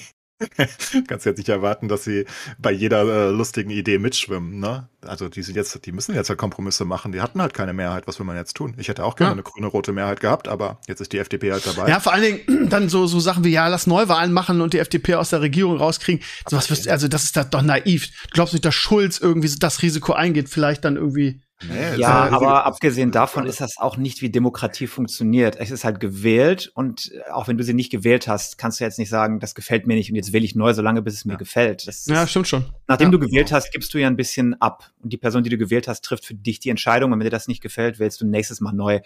Kannst 1.08 1.26
jetzt 1.26 1.38
nicht 1.38 1.50
erwarten, 1.50 1.88
dass 1.88 2.04
sie 2.04 2.26
bei 2.60 2.72
jeder 2.72 3.02
äh, 3.04 3.30
lustigen 3.32 3.70
Idee 3.70 3.98
mitschwimmen, 4.00 4.60
ne? 4.60 4.88
Also 5.06 5.30
die 5.30 5.42
sind 5.42 5.56
jetzt, 5.56 5.86
die 5.86 5.92
müssen 5.92 6.14
jetzt 6.14 6.30
halt 6.30 6.38
Kompromisse 6.38 6.86
machen. 6.86 7.12
Die 7.12 7.22
hatten 7.22 7.42
halt 7.42 7.54
keine 7.56 7.74
Mehrheit. 7.74 8.06
Was 8.08 8.20
will 8.20 8.26
man 8.26 8.36
jetzt 8.36 8.56
tun? 8.56 8.76
Ich 8.78 8.88
hätte 8.88 9.04
auch 9.04 9.16
gerne 9.16 9.30
Ja. 9.30 9.34
eine 9.34 9.44
grüne 9.44 9.66
rote 9.68 9.92
Mehrheit 9.94 10.20
gehabt, 10.20 10.48
aber 10.48 10.80
jetzt 10.88 11.02
ist 11.02 11.12
die 11.14 11.18
FDP 11.18 11.52
halt 11.52 11.66
dabei. 11.66 11.89
Ja, 11.89 12.00
vor 12.00 12.14
allen 12.14 12.24
Dingen 12.46 12.70
dann 12.70 12.88
so, 12.89 13.08
so 13.08 13.20
Sachen 13.20 13.44
wie, 13.44 13.50
ja, 13.52 13.68
lass 13.68 13.88
Neuwahlen 13.88 14.32
machen 14.32 14.62
und 14.62 14.74
die 14.74 14.80
FDP 14.80 15.16
aus 15.16 15.32
der 15.32 15.42
Regierung 15.42 15.78
rauskriegen. 15.78 16.24
So 16.48 16.56
was 16.58 16.70
wirst, 16.70 16.88
also 16.88 17.08
das 17.08 17.24
ist 17.24 17.36
da 17.36 17.44
doch 17.44 17.64
naiv. 17.64 18.08
Du 18.26 18.30
glaubst 18.34 18.54
nicht, 18.54 18.66
dass 18.66 18.76
Schulz 18.76 19.18
irgendwie 19.18 19.50
das 19.60 19.82
Risiko 19.82 20.14
eingeht, 20.14 20.50
vielleicht 20.50 20.86
dann 20.86 20.96
irgendwie. 20.98 21.42
Nee, 21.68 21.95
Ja, 21.97 22.26
ist- 22.28 22.34
aber 22.34 22.66
abgesehen 22.66 23.12
davon 23.12 23.45
ist 23.45 23.62
das 23.62 23.78
auch 23.78 23.97
nicht, 23.97 24.22
wie 24.22 24.30
Demokratie 24.32 24.88
funktioniert. 24.88 25.55
Es 25.57 25.70
ist 25.72 25.84
halt 25.84 25.99
gewählt 25.99 26.72
und 26.74 27.12
äh, 27.12 27.30
auch 27.32 27.47
wenn 27.47 27.57
du 27.57 27.64
sie 27.64 27.74
nicht 27.74 27.91
gewählt 27.91 28.28
hast, 28.28 28.57
kannst 28.57 28.80
du 28.80 28.84
jetzt 28.84 28.97
nicht 28.99 29.09
sagen, 29.09 29.39
das 29.39 29.53
gefällt 29.55 29.86
mir 29.88 29.95
nicht 29.95 30.09
und 30.09 30.16
jetzt 30.16 30.34
wähle 30.34 30.45
ich 30.45 30.55
neu, 30.55 30.74
solange 30.74 31.01
bis 31.01 31.14
es 31.16 31.26
mir 31.26 31.34
Ja. 31.34 31.38
gefällt. 31.38 31.88
Das 31.88 32.05
Ja, 32.07 32.26
stimmt 32.26 32.47
schon. 32.47 32.66
nachdem 32.88 33.07
ja. 33.07 33.12
du 33.12 33.20
gewählt 33.20 33.51
hast, 33.51 33.72
gibst 33.72 33.93
du 33.93 33.99
ja 33.99 34.07
ein 34.07 34.16
bisschen 34.18 34.59
ab. 34.62 34.91
Und 35.03 35.14
die 35.14 35.18
Person, 35.18 35.43
die 35.43 35.49
du 35.49 35.57
gewählt 35.57 35.88
hast, 35.88 36.03
trifft 36.03 36.26
für 36.26 36.34
dich 36.36 36.59
die 36.59 36.70
Entscheidung. 36.70 37.12
Und 37.12 37.20
wenn 37.20 37.26
dir 37.26 37.30
das 37.32 37.47
nicht 37.47 37.62
gefällt, 37.62 37.99
wählst 37.99 38.22
du 38.22 38.26
nächstes 38.26 38.62
Mal 38.62 38.74
neu. 38.74 38.99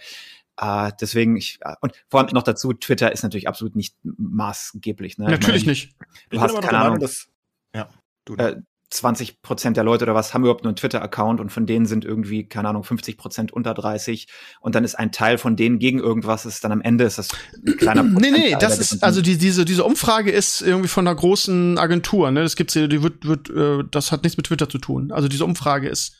Äh, 0.58 0.92
deswegen, 1.00 1.36
ich, 1.36 1.58
äh, 1.60 1.74
und 1.82 1.92
vor 2.08 2.20
allem 2.20 2.30
noch 2.32 2.42
dazu, 2.42 2.72
Twitter 2.72 3.12
ist 3.12 3.22
natürlich 3.22 3.48
absolut 3.48 3.76
nicht 3.76 3.94
maßgeblich. 4.02 5.18
Ne? 5.18 5.26
Ich 5.26 5.30
Natürlich 5.32 5.62
meine, 5.64 5.72
nicht. 5.72 5.94
Du 6.30 6.36
ich 6.36 6.42
hast 6.42 6.54
keine 6.54 6.62
der 6.62 6.72
Meinung, 6.72 6.86
Ahnung. 6.86 7.00
dass, 7.00 7.28
ja, 7.74 7.88
du, 8.24 8.36
Äh, 8.36 8.56
20 8.96 9.42
Prozent 9.42 9.76
der 9.76 9.84
Leute 9.84 10.04
oder 10.04 10.14
was 10.14 10.34
haben 10.34 10.42
überhaupt 10.42 10.64
nur 10.64 10.70
einen 10.70 10.76
Twitter-Account 10.76 11.40
und 11.40 11.50
von 11.50 11.66
denen 11.66 11.86
sind 11.86 12.04
irgendwie, 12.04 12.48
keine 12.48 12.68
Ahnung, 12.68 12.84
50 12.84 13.16
Prozent 13.16 13.52
unter 13.52 13.74
30 13.74 14.28
und 14.60 14.74
dann 14.74 14.84
ist 14.84 14.94
ein 14.94 15.12
Teil 15.12 15.38
von 15.38 15.56
denen 15.56 15.78
gegen 15.78 15.98
irgendwas, 15.98 16.46
ist 16.46 16.64
dann 16.64 16.72
am 16.72 16.80
Ende 16.80 17.04
ist 17.04 17.18
das 17.18 17.28
ein 17.66 17.76
kleiner 17.76 18.02
Nee, 18.02 18.30
nee, 18.30 18.30
Prozentteil 18.30 18.58
das 18.58 18.78
ist, 18.78 19.02
also 19.02 19.22
die, 19.22 19.38
diese, 19.38 19.64
diese 19.64 19.84
Umfrage 19.84 20.30
ist 20.30 20.62
irgendwie 20.62 20.88
von 20.88 21.06
einer 21.06 21.16
großen 21.16 21.78
Agentur, 21.78 22.30
ne? 22.30 22.42
Das 22.42 22.56
gibt's 22.56 22.74
die 22.74 23.02
wird, 23.02 23.26
wird, 23.26 23.50
äh, 23.50 23.84
das 23.90 24.12
hat 24.12 24.22
nichts 24.22 24.36
mit 24.36 24.46
Twitter 24.46 24.68
zu 24.68 24.78
tun. 24.78 25.12
Also 25.12 25.28
diese 25.28 25.44
Umfrage 25.44 25.88
ist, 25.88 26.16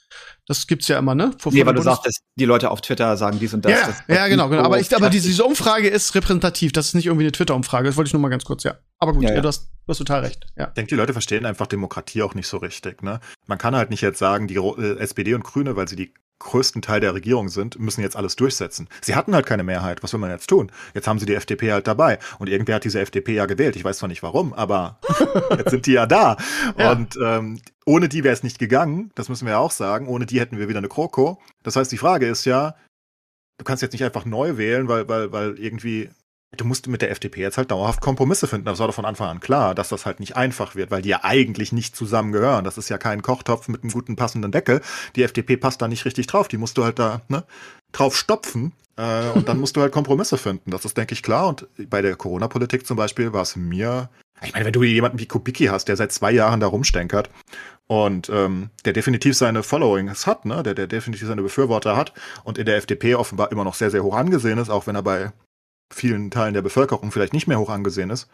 das 0.47 0.67
gibt's 0.67 0.89
ja 0.89 0.99
immer, 0.99 1.15
ne? 1.15 1.33
Vor, 1.39 1.53
Nee, 1.53 1.61
vor 1.61 1.67
weil 1.67 1.75
du 1.75 1.81
Bundes- 1.81 1.85
sagst, 1.85 2.07
dass 2.07 2.15
die 2.39 2.45
Leute 2.45 2.71
auf 2.71 2.81
Twitter 2.81 3.17
sagen 3.17 3.39
dies 3.39 3.53
und 3.55 3.65
das. 3.65 3.73
ja, 3.73 3.87
das 3.87 4.03
ja, 4.17 4.29
genau, 4.29 4.49
genau. 4.49 4.63
Aber 4.63 4.79
ich, 4.81 4.95
aber 4.95 5.11
diese, 5.11 5.29
diese 5.29 5.45
Umfrage 5.45 5.89
ist 5.89 6.15
repräsentativ. 6.15 6.73
Das 6.73 6.87
ist 6.87 6.95
nicht 6.95 7.07
irgendwie 7.07 7.25
eine 7.25 7.33
Twitter-Umfrage. 7.33 7.89
Das 7.89 7.97
wollte 7.97 8.09
ich 8.09 8.13
nur 8.13 8.23
mal 8.23 8.29
ganz 8.29 8.45
kurz, 8.45 8.63
ja. 8.65 8.75
Aber 8.99 9.13
gut, 9.13 9.23
Ja, 9.25 9.31
ja, 9.31 9.35
ja. 9.37 9.41
Du, 9.43 9.49
hast, 9.49 9.69
du 9.87 9.91
hast 9.91 9.99
total 9.99 10.21
recht. 10.23 10.47
Ja. 10.57 10.69
Ich 10.69 10.75
denke, 10.75 10.89
die 10.91 10.95
Leute 10.95 11.13
verstehen 11.13 11.47
einfach 11.47 11.67
Demokratie 11.67 12.23
auch 12.23 12.35
nicht 12.35 12.47
so 12.49 12.59
richtig. 12.59 13.03
Ne? 13.03 13.21
Man 13.47 13.59
kann 13.59 13.75
halt 13.77 13.91
nicht 13.91 14.01
jetzt 14.03 14.19
sagen, 14.19 14.47
die 14.47 14.55
äh, 14.57 14.99
SPD 14.99 15.35
und 15.35 15.45
Grüne, 15.45 15.77
weil 15.77 15.89
sie 15.89 15.97
die 15.97 16.15
größten 16.39 16.83
Teil 16.83 17.01
der 17.01 17.15
Regierung 17.15 17.49
sind, 17.49 17.79
müssen 17.79 18.03
jetzt 18.03 18.15
alles 18.15 18.37
durchsetzen. 18.37 18.89
Sie 19.01 19.15
hatten 19.15 19.35
halt 19.35 19.47
keine 19.47 19.63
Mehrheit. 19.65 20.03
Was 20.03 20.13
will 20.13 20.21
man 20.21 20.31
jetzt 20.31 20.49
tun? 20.49 20.71
Jetzt 20.95 21.09
haben 21.09 21.19
sie 21.19 21.25
die 21.25 21.35
FDP 21.35 21.73
halt 21.73 21.87
dabei. 21.87 22.19
Und 22.39 22.49
irgendwer 22.49 22.75
hat 22.77 22.85
diese 22.85 23.01
FDP 23.01 23.35
ja 23.35 23.47
gewählt. 23.47 23.75
Ich 23.75 23.85
weiß 23.85 23.99
zwar 23.99 24.09
nicht 24.11 24.23
warum, 24.23 24.53
aber 24.53 25.01
jetzt 25.57 25.71
sind 25.71 25.87
die 25.87 25.93
ja 25.93 26.05
da. 26.07 26.37
Ja. 26.79 26.93
Und 26.93 27.19
ähm, 27.23 27.61
ohne 27.87 28.09
die 28.09 28.25
wäre 28.25 28.35
es 28.35 28.43
nicht 28.43 28.59
gegangen. 28.59 29.11
Das 29.15 29.29
müssen 29.29 29.47
wir 29.47 29.53
ja 29.53 29.59
auch 29.59 29.71
sagen. 29.71 30.09
Ohne 30.09 30.27
die 30.27 30.41
hätten 30.41 30.59
wir 30.59 30.69
wieder 30.69 30.79
eine 30.79 30.89
Kroko. 30.89 31.41
Das 31.63 31.77
heißt, 31.77 31.91
die 31.91 31.99
Frage 31.99 32.27
ist 32.27 32.45
ja, 32.45 32.75
du 33.59 33.65
kannst 33.65 33.83
jetzt 33.83 33.93
nicht 33.93 34.05
einfach 34.05 34.25
neu 34.25 34.57
wählen, 34.57 34.89
weil, 34.89 35.09
weil, 35.09 35.33
weil 35.33 35.59
irgendwie 35.59 36.11
du 36.57 36.65
musst 36.65 36.87
mit 36.87 37.03
der 37.03 37.11
FDP 37.11 37.41
jetzt 37.41 37.59
halt 37.59 37.71
dauerhaft 37.71 38.01
Kompromisse 38.01 38.47
finden. 38.47 38.67
Das 38.67 38.79
war 38.79 38.87
doch 38.87 38.95
von 38.95 39.05
Anfang 39.05 39.29
an 39.29 39.41
klar, 39.41 39.75
dass 39.75 39.89
das 39.89 40.07
halt 40.07 40.21
nicht 40.21 40.37
einfach 40.37 40.75
wird, 40.75 40.91
weil 40.91 41.03
die 41.03 41.11
ja 41.11 41.21
eigentlich 41.23 41.73
nicht 41.73 41.97
zusammengehören. 41.97 42.65
Das 42.65 42.79
ist 42.79 42.89
ja 42.89 42.99
kein 42.99 43.23
Kochtopf 43.23 43.69
mit 43.69 43.83
einem 43.83 43.93
guten 43.93 44.17
passenden 44.17 44.53
Deckel. 44.53 44.81
Die 45.17 45.23
FDP 45.23 45.57
passt 45.57 45.83
da 45.83 45.89
nicht 45.89 46.05
richtig 46.05 46.27
drauf. 46.27 46.49
Die 46.49 46.59
musst 46.59 46.79
du 46.79 46.85
halt 46.85 46.99
da 46.99 47.23
ne, 47.29 47.45
drauf 47.93 48.17
stopfen. 48.17 48.73
Äh, 48.97 49.31
und 49.31 49.49
dann 49.49 49.59
musst 49.59 49.77
du 49.77 49.81
halt 49.81 49.93
Kompromisse 49.93 50.39
finden. 50.39 50.71
Das 50.71 50.85
ist, 50.85 50.97
denke 50.97 51.13
ich, 51.15 51.23
klar. 51.23 51.49
Und 51.49 51.69
bei 51.91 52.03
der 52.03 52.17
Corona-Politik 52.17 52.87
zum 52.87 52.97
Beispiel 52.97 53.33
war 53.33 53.43
es 53.43 53.57
mir. 53.57 54.09
Ich 54.43 54.53
meine, 54.53 54.67
wenn 54.67 54.73
du 54.73 54.83
jemanden 54.83 55.19
wie 55.19 55.27
Kubicki 55.27 55.67
hast, 55.67 55.89
der 55.89 55.97
seit 55.97 56.13
zwei 56.13 56.31
Jahren 56.31 56.61
da 56.61 56.67
rumstenkert 56.67 57.31
und 57.87 58.29
ähm, 58.29 58.71
der 58.85 58.93
definitiv 58.93 59.37
seine 59.37 59.63
Followings 59.63 60.27
hat, 60.27 60.45
ne, 60.45 60.63
der, 60.63 60.75
der 60.75 60.87
definitiv 60.87 61.27
seine 61.27 61.43
Befürworter 61.43 61.97
hat 61.97 62.13
und 62.45 62.59
in 62.59 62.67
der 62.67 62.77
FDP 62.77 63.15
offenbar 63.15 63.51
immer 63.53 63.65
noch 63.65 63.75
sehr, 63.75 63.91
sehr 63.91 64.03
hoch 64.03 64.15
angesehen 64.15 64.59
ist, 64.59 64.69
auch 64.69 64.87
wenn 64.87 64.97
er 64.97 65.03
bei 65.03 65.33
vielen 65.93 66.31
Teilen 66.31 66.55
der 66.55 66.63
Bevölkerung 66.63 67.13
vielleicht 67.13 67.33
nicht 67.33 67.47
mehr 67.47 67.59
hoch 67.59 67.71
angesehen 67.71 68.11
ist. 68.11 68.29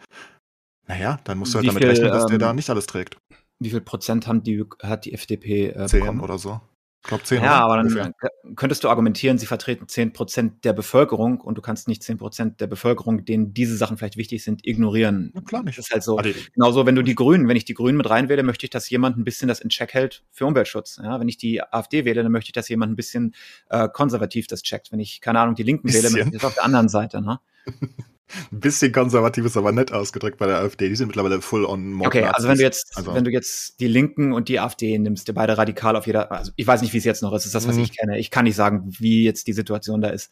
Naja, 0.87 1.19
dann 1.23 1.37
musst 1.37 1.53
du 1.53 1.57
halt 1.57 1.63
Wie 1.63 1.67
damit 1.67 1.83
viel, 1.83 1.89
rechnen, 1.89 2.09
dass 2.09 2.25
der 2.25 2.33
ähm, 2.33 2.39
da 2.39 2.53
nicht 2.53 2.69
alles 2.69 2.87
trägt. 2.87 3.17
Wie 3.59 3.69
viel 3.69 3.81
Prozent 3.81 4.27
haben 4.27 4.43
die, 4.43 4.65
hat 4.81 5.05
die 5.05 5.13
FDP 5.13 5.67
äh, 5.67 5.85
Zehn 5.87 6.01
bekommen? 6.01 6.21
oder 6.21 6.37
so. 6.37 6.59
Ich 7.03 7.09
glaube 7.09 7.23
zehn. 7.25 7.43
Ja, 7.43 7.65
oder? 7.65 7.73
aber 7.73 7.81
Ungefähr. 7.81 8.13
dann 8.43 8.55
könntest 8.55 8.85
du 8.85 8.89
argumentieren, 8.89 9.37
sie 9.37 9.45
vertreten 9.45 9.89
10 9.89 10.13
Prozent 10.13 10.63
der 10.63 10.71
Bevölkerung 10.71 11.41
und 11.41 11.57
du 11.57 11.61
kannst 11.61 11.89
nicht 11.89 12.01
10 12.01 12.17
Prozent 12.17 12.61
der 12.61 12.67
Bevölkerung, 12.67 13.25
denen 13.25 13.53
diese 13.53 13.75
Sachen 13.75 13.97
vielleicht 13.97 14.15
wichtig 14.15 14.41
sind, 14.41 14.65
ignorieren. 14.65 15.33
Ja, 15.35 15.41
klar 15.41 15.63
nicht. 15.63 15.77
Das 15.77 15.87
ist 15.87 15.91
halt 15.91 16.03
so. 16.03 16.15
Genauso, 16.53 16.85
wenn 16.85 16.95
du 16.95 17.01
die 17.01 17.13
Grünen, 17.13 17.49
wenn 17.49 17.57
ich 17.57 17.65
die 17.65 17.73
Grünen 17.73 17.97
mit 17.97 18.09
reinwähle, 18.09 18.41
möchte 18.41 18.65
ich, 18.65 18.69
dass 18.69 18.89
jemand 18.89 19.17
ein 19.17 19.25
bisschen 19.25 19.49
das 19.49 19.59
in 19.59 19.67
Check 19.67 19.93
hält 19.93 20.23
für 20.31 20.45
Umweltschutz. 20.45 21.01
Ja, 21.03 21.19
wenn 21.19 21.27
ich 21.27 21.35
die 21.35 21.61
AfD 21.61 22.05
wähle, 22.05 22.23
dann 22.23 22.31
möchte 22.31 22.49
ich, 22.49 22.53
dass 22.53 22.69
jemand 22.69 22.93
ein 22.93 22.95
bisschen 22.95 23.35
äh, 23.69 23.89
konservativ 23.89 24.47
das 24.47 24.61
checkt. 24.61 24.93
Wenn 24.93 25.01
ich, 25.01 25.19
keine 25.19 25.41
Ahnung, 25.41 25.55
die 25.55 25.63
Linken 25.63 25.89
wähle, 25.89 26.03
Bisschen. 26.03 26.13
möchte 26.13 26.29
ich 26.29 26.41
das 26.41 26.45
auf 26.45 26.53
der 26.55 26.63
anderen 26.63 26.87
Seite. 26.87 27.21
Ne? 27.21 27.41
Ein 28.51 28.59
bisschen 28.61 28.91
konservativ 28.91 29.45
ist 29.45 29.57
aber 29.57 29.71
nett 29.71 29.91
ausgedrückt 29.91 30.37
bei 30.37 30.47
der 30.47 30.57
AfD. 30.59 30.89
Die 30.89 30.95
sind 30.95 31.07
mittlerweile 31.07 31.41
full 31.41 31.65
on 31.65 31.91
Mod 31.91 32.07
Okay, 32.07 32.23
also 32.23 32.47
wenn 32.47 32.57
du 32.57 32.63
jetzt, 32.63 32.95
Also- 32.95 33.13
wenn 33.13 33.23
du 33.23 33.31
jetzt 33.31 33.79
die 33.79 33.87
Linken 33.87 34.33
und 34.33 34.49
die 34.49 34.59
AfD 34.59 34.97
nimmst, 34.97 35.27
die 35.27 35.33
beide 35.33 35.57
radikal 35.57 35.95
auf 35.95 36.07
jeder, 36.07 36.31
also 36.31 36.51
ich 36.55 36.65
weiß 36.65 36.81
nicht, 36.81 36.93
wie 36.93 36.97
es 36.97 37.03
jetzt 37.03 37.21
noch 37.21 37.33
ist, 37.33 37.41
das 37.43 37.47
ist 37.47 37.55
das, 37.55 37.67
was 37.67 37.75
Mhm. 37.75 37.83
ich 37.83 37.97
kenne. 37.97 38.17
Ich 38.17 38.31
kann 38.31 38.45
nicht 38.45 38.55
sagen, 38.55 38.83
wie 38.99 39.23
jetzt 39.23 39.47
die 39.47 39.53
Situation 39.53 40.01
da 40.01 40.09
ist. 40.09 40.31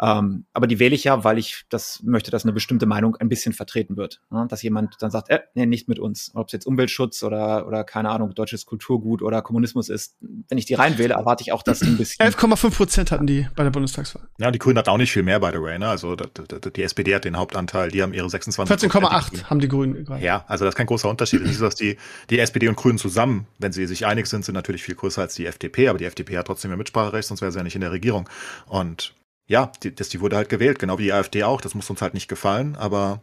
Ähm, 0.00 0.46
aber 0.52 0.66
die 0.66 0.78
wähle 0.80 0.94
ich 0.94 1.04
ja, 1.04 1.22
weil 1.22 1.38
ich 1.38 1.64
das 1.68 2.02
möchte, 2.02 2.30
dass 2.32 2.44
eine 2.44 2.52
bestimmte 2.52 2.86
Meinung 2.86 3.14
ein 3.16 3.28
bisschen 3.28 3.52
vertreten 3.52 3.96
wird. 3.96 4.20
Ne? 4.30 4.46
Dass 4.48 4.62
jemand 4.62 4.96
dann 5.00 5.10
sagt, 5.12 5.30
äh, 5.30 5.40
nee, 5.54 5.66
nicht 5.66 5.88
mit 5.88 5.98
uns. 6.00 6.32
Ob 6.34 6.48
es 6.48 6.52
jetzt 6.52 6.66
Umweltschutz 6.66 7.22
oder, 7.22 7.66
oder 7.68 7.84
keine 7.84 8.10
Ahnung, 8.10 8.34
deutsches 8.34 8.66
Kulturgut 8.66 9.22
oder 9.22 9.42
Kommunismus 9.42 9.88
ist. 9.88 10.16
Wenn 10.48 10.58
ich 10.58 10.64
die 10.66 10.74
reinwähle, 10.74 11.14
erwarte 11.14 11.42
ich 11.42 11.52
auch, 11.52 11.62
dass 11.62 11.80
die 11.80 11.86
ein 11.86 11.98
bisschen. 11.98 12.26
11,5 12.26 12.70
Prozent 12.76 13.12
hatten 13.12 13.26
die 13.26 13.46
bei 13.54 13.62
der 13.62 13.70
Bundestagswahl. 13.70 14.26
Ja, 14.38 14.50
die 14.50 14.58
Grünen 14.58 14.78
hatten 14.78 14.90
auch 14.90 14.96
nicht 14.98 15.12
viel 15.12 15.22
mehr, 15.22 15.38
by 15.38 15.50
the 15.52 15.60
way. 15.62 15.78
Ne? 15.78 15.88
Also 15.88 16.16
da- 16.16 16.26
da- 16.32 16.58
da- 16.58 16.70
die 16.70 16.82
SPD 16.82 17.14
hat 17.14 17.24
den 17.24 17.36
Hauptanteil. 17.36 17.90
Die 17.90 18.02
haben 18.02 18.12
ihre 18.12 18.28
26 18.28 18.90
14,8 18.90 19.44
haben 19.50 19.60
die 19.60 19.68
Grünen 19.68 20.04
gerade. 20.04 20.24
Ja, 20.24 20.44
also 20.48 20.64
das 20.64 20.72
ist 20.74 20.78
kein 20.78 20.86
großer 20.86 21.08
Unterschied. 21.08 21.42
Es 21.42 21.50
ist 21.52 21.58
so, 21.58 21.66
dass 21.66 21.76
die, 21.76 21.96
die 22.30 22.38
SPD 22.40 22.66
und 22.68 22.76
Grünen 22.76 22.98
zusammen, 22.98 23.46
wenn 23.58 23.70
sie 23.72 23.86
sich 23.86 24.04
einig 24.06 24.26
sind, 24.26 24.44
sind 24.44 24.54
natürlich 24.54 24.82
viel 24.82 24.94
größer 24.96 25.22
als 25.22 25.34
die 25.34 25.46
FDP, 25.46 25.88
aber 25.88 25.98
die 25.98 26.06
FDP 26.06 26.38
hat 26.38 26.46
trotzdem 26.48 26.70
mehr 26.70 26.78
Mitspracherecht, 26.78 27.28
sonst 27.28 27.40
wäre 27.40 27.52
sie 27.52 27.58
ja 27.58 27.62
nicht 27.64 27.74
in 27.76 27.82
der 27.82 27.92
Regierung. 27.92 28.28
Und 28.66 29.14
ja, 29.52 29.70
die, 29.82 29.94
das, 29.94 30.08
die 30.08 30.22
wurde 30.22 30.36
halt 30.36 30.48
gewählt, 30.48 30.78
genau 30.78 30.98
wie 30.98 31.04
die 31.04 31.12
AfD 31.12 31.44
auch. 31.44 31.60
Das 31.60 31.74
muss 31.74 31.90
uns 31.90 32.00
halt 32.00 32.14
nicht 32.14 32.26
gefallen, 32.26 32.74
aber 32.74 33.20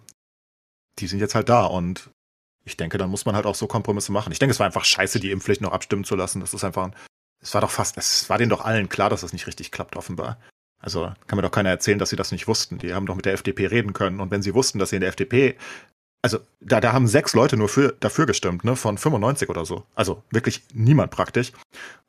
die 0.99 1.07
sind 1.07 1.19
jetzt 1.19 1.33
halt 1.33 1.49
da 1.49 1.65
und 1.65 2.11
ich 2.63 2.77
denke, 2.77 2.99
dann 2.99 3.09
muss 3.09 3.25
man 3.25 3.35
halt 3.35 3.47
auch 3.47 3.55
so 3.55 3.65
Kompromisse 3.65 4.11
machen. 4.11 4.31
Ich 4.31 4.37
denke, 4.37 4.51
es 4.51 4.59
war 4.59 4.67
einfach 4.67 4.85
scheiße, 4.85 5.19
die 5.19 5.31
Impfpflicht 5.31 5.61
noch 5.61 5.71
abstimmen 5.71 6.03
zu 6.03 6.15
lassen. 6.15 6.39
Das 6.39 6.53
ist 6.53 6.63
einfach, 6.63 6.83
ein, 6.85 6.95
es 7.41 7.55
war 7.55 7.61
doch 7.61 7.71
fast, 7.71 7.97
es 7.97 8.29
war 8.29 8.37
denen 8.37 8.51
doch 8.51 8.63
allen 8.63 8.89
klar, 8.89 9.09
dass 9.09 9.21
das 9.21 9.33
nicht 9.33 9.47
richtig 9.47 9.71
klappt, 9.71 9.95
offenbar. 9.95 10.39
Also 10.79 11.11
kann 11.25 11.35
mir 11.35 11.41
doch 11.41 11.51
keiner 11.51 11.69
erzählen, 11.69 11.97
dass 11.97 12.11
sie 12.11 12.15
das 12.15 12.31
nicht 12.31 12.47
wussten. 12.47 12.77
Die 12.77 12.93
haben 12.93 13.07
doch 13.07 13.15
mit 13.15 13.25
der 13.25 13.33
FDP 13.33 13.65
reden 13.65 13.93
können. 13.93 14.19
Und 14.19 14.29
wenn 14.29 14.43
sie 14.43 14.53
wussten, 14.53 14.77
dass 14.77 14.91
sie 14.91 14.97
in 14.97 15.01
der 15.01 15.09
FDP 15.09 15.57
also 16.21 16.39
da, 16.59 16.81
da 16.81 16.91
haben 16.93 17.07
sechs 17.07 17.33
Leute 17.33 17.55
nur 17.57 17.69
für, 17.69 17.95
dafür 17.99 18.25
gestimmt, 18.25 18.63
ne, 18.65 18.75
von 18.75 18.97
95 18.97 19.49
oder 19.49 19.65
so. 19.65 19.83
Also 19.95 20.23
wirklich 20.31 20.63
niemand 20.73 21.11
praktisch. 21.11 21.51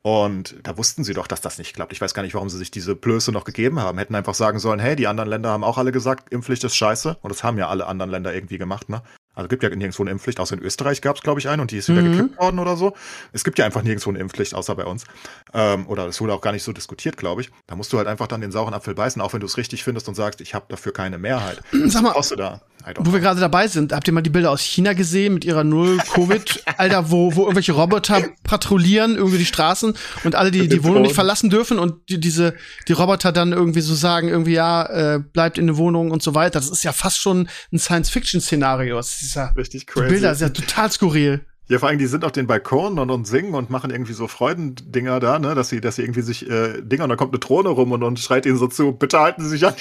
Und 0.03 0.55
da 0.63 0.77
wussten 0.77 1.03
sie 1.03 1.13
doch, 1.13 1.27
dass 1.27 1.41
das 1.41 1.57
nicht 1.59 1.75
klappt. 1.75 1.93
Ich 1.93 2.01
weiß 2.01 2.13
gar 2.13 2.23
nicht, 2.23 2.33
warum 2.33 2.49
sie 2.49 2.57
sich 2.57 2.71
diese 2.71 2.95
Blöße 2.95 3.31
noch 3.31 3.43
gegeben 3.45 3.79
haben. 3.79 3.97
Hätten 3.99 4.15
einfach 4.15 4.33
sagen 4.33 4.57
sollen, 4.59 4.79
hey, 4.79 4.95
die 4.95 5.07
anderen 5.07 5.29
Länder 5.29 5.51
haben 5.51 5.63
auch 5.63 5.77
alle 5.77 5.91
gesagt, 5.91 6.33
Impfpflicht 6.33 6.63
ist 6.63 6.75
scheiße. 6.75 7.17
Und 7.21 7.29
das 7.29 7.43
haben 7.43 7.57
ja 7.57 7.67
alle 7.69 7.85
anderen 7.85 8.09
Länder 8.11 8.33
irgendwie 8.33 8.57
gemacht, 8.57 8.89
ne? 8.89 9.01
Also 9.33 9.47
gibt 9.47 9.63
ja 9.63 9.69
nirgendwo 9.69 10.03
eine 10.03 10.11
Impfpflicht, 10.11 10.41
außer 10.41 10.55
in 10.57 10.61
Österreich 10.61 11.01
gab 11.01 11.15
es, 11.15 11.21
glaube 11.21 11.39
ich, 11.39 11.47
eine 11.47 11.61
und 11.61 11.71
die 11.71 11.77
ist 11.77 11.87
wieder 11.87 12.01
Mhm. 12.01 12.11
gekippt 12.11 12.37
worden 12.39 12.59
oder 12.59 12.75
so. 12.75 12.93
Es 13.31 13.45
gibt 13.45 13.57
ja 13.59 13.65
einfach 13.65 13.81
nirgendwo 13.81 14.09
eine 14.09 14.19
Impfpflicht, 14.19 14.53
außer 14.53 14.75
bei 14.75 14.83
uns. 14.83 15.05
Ähm, 15.53 15.87
oder 15.87 16.05
es 16.07 16.19
wurde 16.19 16.33
auch 16.33 16.41
gar 16.41 16.51
nicht 16.51 16.63
so 16.63 16.73
diskutiert, 16.73 17.15
glaube 17.15 17.41
ich. 17.41 17.51
Da 17.67 17.77
musst 17.77 17.93
du 17.93 17.97
halt 17.97 18.07
einfach 18.07 18.27
dann 18.27 18.41
den 18.41 18.51
sauren 18.51 18.73
Apfel 18.73 18.93
beißen, 18.93 19.21
auch 19.21 19.31
wenn 19.31 19.39
du 19.39 19.45
es 19.45 19.55
richtig 19.55 19.85
findest 19.85 20.09
und 20.09 20.15
sagst, 20.15 20.41
ich 20.41 20.53
habe 20.53 20.65
dafür 20.67 20.91
keine 20.91 21.17
Mehrheit. 21.17 21.61
Sag 21.85 22.01
mal, 22.01 22.11
Brauchst 22.11 22.31
du 22.31 22.35
da? 22.35 22.59
Wo 22.97 23.13
wir 23.13 23.19
gerade 23.19 23.39
dabei 23.39 23.67
sind, 23.67 23.93
habt 23.93 24.07
ihr 24.07 24.13
mal 24.13 24.21
die 24.21 24.29
Bilder 24.29 24.51
aus 24.51 24.61
China 24.61 24.93
gesehen 24.93 25.33
mit 25.33 25.45
ihrer 25.45 25.63
Null-Covid, 25.63 26.63
Alter, 26.77 27.11
wo, 27.11 27.35
wo 27.35 27.41
irgendwelche 27.41 27.73
Roboter 27.73 28.23
patrouillieren 28.43 29.15
irgendwie 29.15 29.37
die 29.37 29.45
Straßen 29.45 29.93
und 30.23 30.35
alle 30.35 30.51
die, 30.51 30.67
die 30.67 30.83
Wohnung 30.83 31.03
nicht 31.03 31.15
verlassen 31.15 31.49
dürfen 31.49 31.79
und 31.79 32.09
die, 32.09 32.19
diese, 32.19 32.55
die 32.87 32.93
Roboter 32.93 33.31
dann 33.31 33.51
irgendwie 33.51 33.81
so 33.81 33.95
sagen, 33.95 34.27
irgendwie, 34.27 34.53
ja, 34.53 35.15
äh, 35.15 35.19
bleibt 35.19 35.57
in 35.57 35.67
der 35.67 35.77
Wohnung 35.77 36.11
und 36.11 36.21
so 36.21 36.35
weiter. 36.35 36.59
Das 36.59 36.69
ist 36.69 36.83
ja 36.83 36.91
fast 36.91 37.19
schon 37.19 37.49
ein 37.71 37.79
Science-Fiction-Szenario. 37.79 38.97
Das 38.97 39.21
ist 39.21 39.35
ja, 39.35 39.47
Richtig 39.57 39.85
die 39.85 39.93
crazy. 39.93 40.09
Bilder 40.09 40.35
sind 40.35 40.57
ja 40.57 40.63
total 40.65 40.91
skurril. 40.91 41.45
Ja, 41.71 41.79
vor 41.79 41.87
allem, 41.87 41.99
die 41.99 42.07
sind 42.07 42.25
auf 42.25 42.33
den 42.33 42.47
Balkonen 42.47 42.99
und, 42.99 43.09
und 43.09 43.25
singen 43.25 43.53
und 43.53 43.69
machen 43.69 43.91
irgendwie 43.91 44.11
so 44.11 44.27
Freudendinger 44.27 45.21
da, 45.21 45.39
ne, 45.39 45.55
dass 45.55 45.69
sie, 45.69 45.79
dass 45.79 45.95
sie 45.95 46.01
irgendwie 46.01 46.21
sich 46.21 46.49
äh, 46.49 46.81
Dinger 46.81 47.03
und 47.03 47.09
dann 47.09 47.17
kommt 47.17 47.31
eine 47.31 47.39
Drohne 47.39 47.69
rum 47.69 47.93
und, 47.93 48.03
und 48.03 48.19
schreit 48.19 48.45
ihnen 48.45 48.57
so 48.57 48.67
zu, 48.67 48.91
bitte 48.91 49.19
halten 49.19 49.41
Sie 49.41 49.49
sich 49.49 49.65
an. 49.65 49.75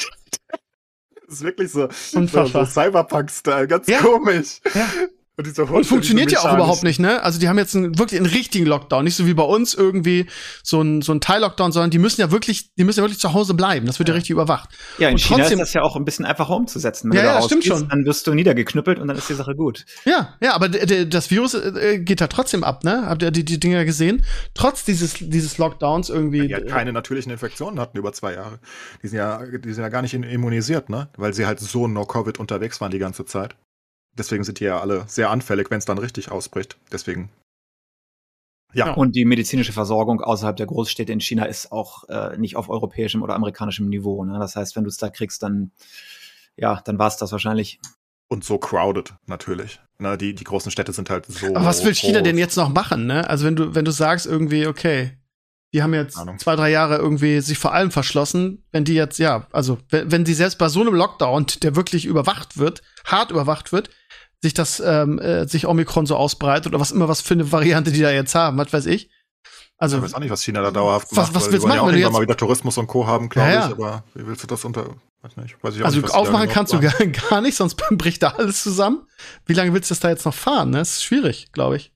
Das 1.30 1.38
ist 1.38 1.44
wirklich 1.44 1.70
so, 1.70 1.82
so, 1.86 1.92
so 2.10 2.18
Unfassbar. 2.18 2.66
Cyberpunk-Style, 2.66 3.68
ganz 3.68 3.86
Ja. 3.86 3.98
komisch. 4.00 4.60
Ja. 4.74 4.88
Und, 5.36 5.46
Hund, 5.46 5.70
und 5.70 5.84
funktioniert 5.84 6.30
ja 6.32 6.40
auch 6.40 6.52
überhaupt 6.52 6.82
nicht, 6.82 7.00
ne? 7.00 7.22
Also 7.22 7.40
die 7.40 7.48
haben 7.48 7.56
jetzt 7.56 7.74
einen, 7.74 7.98
wirklich 7.98 8.20
einen 8.20 8.28
richtigen 8.28 8.66
Lockdown, 8.66 9.04
nicht 9.04 9.16
so 9.16 9.26
wie 9.26 9.32
bei 9.32 9.42
uns 9.42 9.72
irgendwie 9.72 10.26
so 10.62 10.82
ein, 10.82 11.00
so 11.00 11.12
ein 11.12 11.20
Teil-Lockdown, 11.20 11.72
sondern 11.72 11.90
die 11.90 11.98
müssen 11.98 12.20
ja 12.20 12.30
wirklich, 12.30 12.74
die 12.74 12.84
müssen 12.84 12.98
ja 12.98 13.04
wirklich 13.04 13.20
zu 13.20 13.32
Hause 13.32 13.54
bleiben. 13.54 13.86
Das 13.86 13.98
wird 13.98 14.08
ja, 14.08 14.14
ja 14.14 14.16
richtig 14.16 14.32
überwacht. 14.32 14.68
Ja, 14.98 15.08
in 15.08 15.14
und 15.14 15.20
China 15.20 15.38
trotzdem, 15.38 15.58
ist 15.60 15.68
das 15.68 15.72
ja 15.72 15.82
auch 15.82 15.96
ein 15.96 16.04
bisschen 16.04 16.26
einfacher 16.26 16.54
umzusetzen. 16.54 17.10
Wenn 17.10 17.18
ja, 17.18 17.24
ja, 17.24 17.42
stimmt 17.42 17.64
schon. 17.64 17.88
Dann 17.88 18.04
wirst 18.04 18.26
du 18.26 18.34
niedergeknüppelt 18.34 18.98
und 18.98 19.08
dann 19.08 19.16
ist 19.16 19.30
die 19.30 19.34
Sache 19.34 19.54
gut. 19.54 19.86
Ja, 20.04 20.36
ja, 20.42 20.54
aber 20.54 20.68
das 20.68 21.30
Virus 21.30 21.54
äh, 21.54 22.00
geht 22.00 22.20
da 22.20 22.26
trotzdem 22.26 22.62
ab, 22.62 22.84
ne? 22.84 23.04
Habt 23.06 23.22
ihr 23.22 23.30
die, 23.30 23.44
die 23.44 23.58
Dinger 23.58 23.86
gesehen? 23.86 24.24
Trotz 24.54 24.84
dieses, 24.84 25.14
dieses 25.14 25.56
Lockdowns 25.56 26.10
irgendwie. 26.10 26.38
Ja, 26.38 26.46
die 26.46 26.54
halt 26.54 26.68
keine 26.68 26.92
natürlichen 26.92 27.32
Infektionen 27.32 27.80
hatten 27.80 27.96
über 27.96 28.12
zwei 28.12 28.34
Jahre. 28.34 28.58
Die 29.02 29.08
sind 29.08 29.16
ja, 29.16 29.42
die 29.46 29.72
sind 29.72 29.82
ja 29.82 29.88
gar 29.88 30.02
nicht 30.02 30.12
immunisiert, 30.12 30.90
ne? 30.90 31.08
Weil 31.16 31.32
sie 31.32 31.46
halt 31.46 31.60
so 31.60 31.88
no-Covid 31.88 32.38
unterwegs 32.38 32.80
waren 32.80 32.90
die 32.90 32.98
ganze 32.98 33.24
Zeit. 33.24 33.54
Deswegen 34.16 34.44
sind 34.44 34.60
die 34.60 34.64
ja 34.64 34.80
alle 34.80 35.04
sehr 35.06 35.30
anfällig, 35.30 35.70
wenn 35.70 35.78
es 35.78 35.84
dann 35.84 35.98
richtig 35.98 36.30
ausbricht. 36.30 36.76
Deswegen. 36.92 37.30
Ja. 38.72 38.92
Und 38.92 39.16
die 39.16 39.24
medizinische 39.24 39.72
Versorgung 39.72 40.20
außerhalb 40.20 40.56
der 40.56 40.66
Großstädte 40.66 41.12
in 41.12 41.20
China 41.20 41.44
ist 41.44 41.72
auch 41.72 42.08
äh, 42.08 42.36
nicht 42.38 42.56
auf 42.56 42.68
europäischem 42.68 43.22
oder 43.22 43.34
amerikanischem 43.34 43.88
Niveau. 43.88 44.24
Ne? 44.24 44.38
Das 44.38 44.54
heißt, 44.54 44.76
wenn 44.76 44.84
du 44.84 44.88
es 44.88 44.96
da 44.96 45.10
kriegst, 45.10 45.42
dann 45.42 45.72
ja, 46.56 46.80
dann 46.84 46.98
war 46.98 47.08
es 47.08 47.16
das 47.16 47.32
wahrscheinlich. 47.32 47.80
Und 48.28 48.44
so 48.44 48.58
crowded 48.58 49.14
natürlich. 49.26 49.80
Na, 49.98 50.16
die, 50.16 50.34
die 50.34 50.44
großen 50.44 50.70
Städte 50.70 50.92
sind 50.92 51.10
halt 51.10 51.26
so. 51.26 51.46
Aber 51.48 51.64
was 51.64 51.84
will 51.84 51.94
China 51.94 52.18
groß. 52.18 52.24
denn 52.24 52.38
jetzt 52.38 52.56
noch 52.56 52.68
machen, 52.68 53.06
ne? 53.06 53.28
Also 53.28 53.44
wenn 53.44 53.56
du, 53.56 53.74
wenn 53.74 53.84
du 53.84 53.90
sagst 53.90 54.26
irgendwie, 54.26 54.66
okay, 54.66 55.16
die 55.72 55.82
haben 55.82 55.94
jetzt 55.94 56.16
Ahnung. 56.16 56.38
zwei, 56.38 56.56
drei 56.56 56.70
Jahre 56.70 56.96
irgendwie 56.96 57.40
sich 57.40 57.58
vor 57.58 57.72
allem 57.72 57.90
verschlossen. 57.90 58.64
Wenn 58.72 58.84
die 58.84 58.94
jetzt, 58.94 59.18
ja, 59.18 59.46
also 59.52 59.78
wenn, 59.88 60.10
wenn 60.12 60.26
sie 60.26 60.34
selbst 60.34 60.58
bei 60.58 60.68
so 60.68 60.80
einem 60.80 60.94
Lockdown, 60.94 61.46
der 61.62 61.76
wirklich 61.76 62.06
überwacht 62.06 62.58
wird, 62.58 62.82
hart 63.04 63.30
überwacht 63.30 63.72
wird, 63.72 63.90
sich 64.42 64.54
das, 64.54 64.80
ähm, 64.80 65.18
äh, 65.18 65.46
sich 65.46 65.66
Omikron 65.66 66.06
so 66.06 66.16
ausbreitet 66.16 66.68
oder 66.68 66.80
was 66.80 66.92
immer 66.92 67.08
was 67.08 67.20
für 67.20 67.34
eine 67.34 67.52
Variante 67.52 67.92
die 67.92 68.00
da 68.00 68.10
jetzt 68.10 68.34
haben, 68.34 68.56
was 68.58 68.72
weiß 68.72 68.86
ich. 68.86 69.10
Also, 69.76 69.96
ich 69.96 70.02
weiß 70.02 70.14
auch 70.14 70.20
nicht, 70.20 70.30
was 70.30 70.42
China 70.42 70.60
da 70.60 70.70
dauerhaft 70.70 71.08
was, 71.10 71.16
macht. 71.16 71.34
Was 71.34 71.50
willst 71.50 71.64
du 71.64 71.68
machen, 71.68 71.78
ja 71.78 71.86
wenn 71.86 71.94
du 71.94 72.00
jetzt 72.00 72.12
mal 72.12 72.20
wieder 72.20 72.36
Tourismus 72.36 72.76
und 72.76 72.86
Co. 72.86 73.06
haben, 73.06 73.30
glaube 73.30 73.48
ja, 73.48 73.54
ja. 73.54 73.66
ich, 73.66 73.72
aber 73.72 74.04
wie 74.14 74.26
willst 74.26 74.42
du 74.42 74.46
das 74.46 74.64
unter, 74.66 74.84
weiß 75.22 75.36
nicht, 75.36 75.56
weiß 75.62 75.74
ich 75.74 75.80
auch 75.80 75.86
Also 75.86 76.00
nicht, 76.00 76.14
aufmachen 76.14 76.50
kannst 76.50 76.74
du 76.74 76.80
gar, 76.80 76.92
gar 77.30 77.40
nicht, 77.40 77.56
sonst 77.56 77.76
bricht 77.90 78.22
da 78.22 78.28
alles 78.28 78.62
zusammen. 78.62 79.06
Wie 79.46 79.54
lange 79.54 79.72
willst 79.72 79.90
du 79.90 79.94
das 79.94 80.00
da 80.00 80.10
jetzt 80.10 80.26
noch 80.26 80.34
fahren? 80.34 80.70
Ne? 80.70 80.78
Das 80.78 80.90
ist 80.90 81.04
schwierig, 81.04 81.50
glaube 81.52 81.76
ich. 81.76 81.92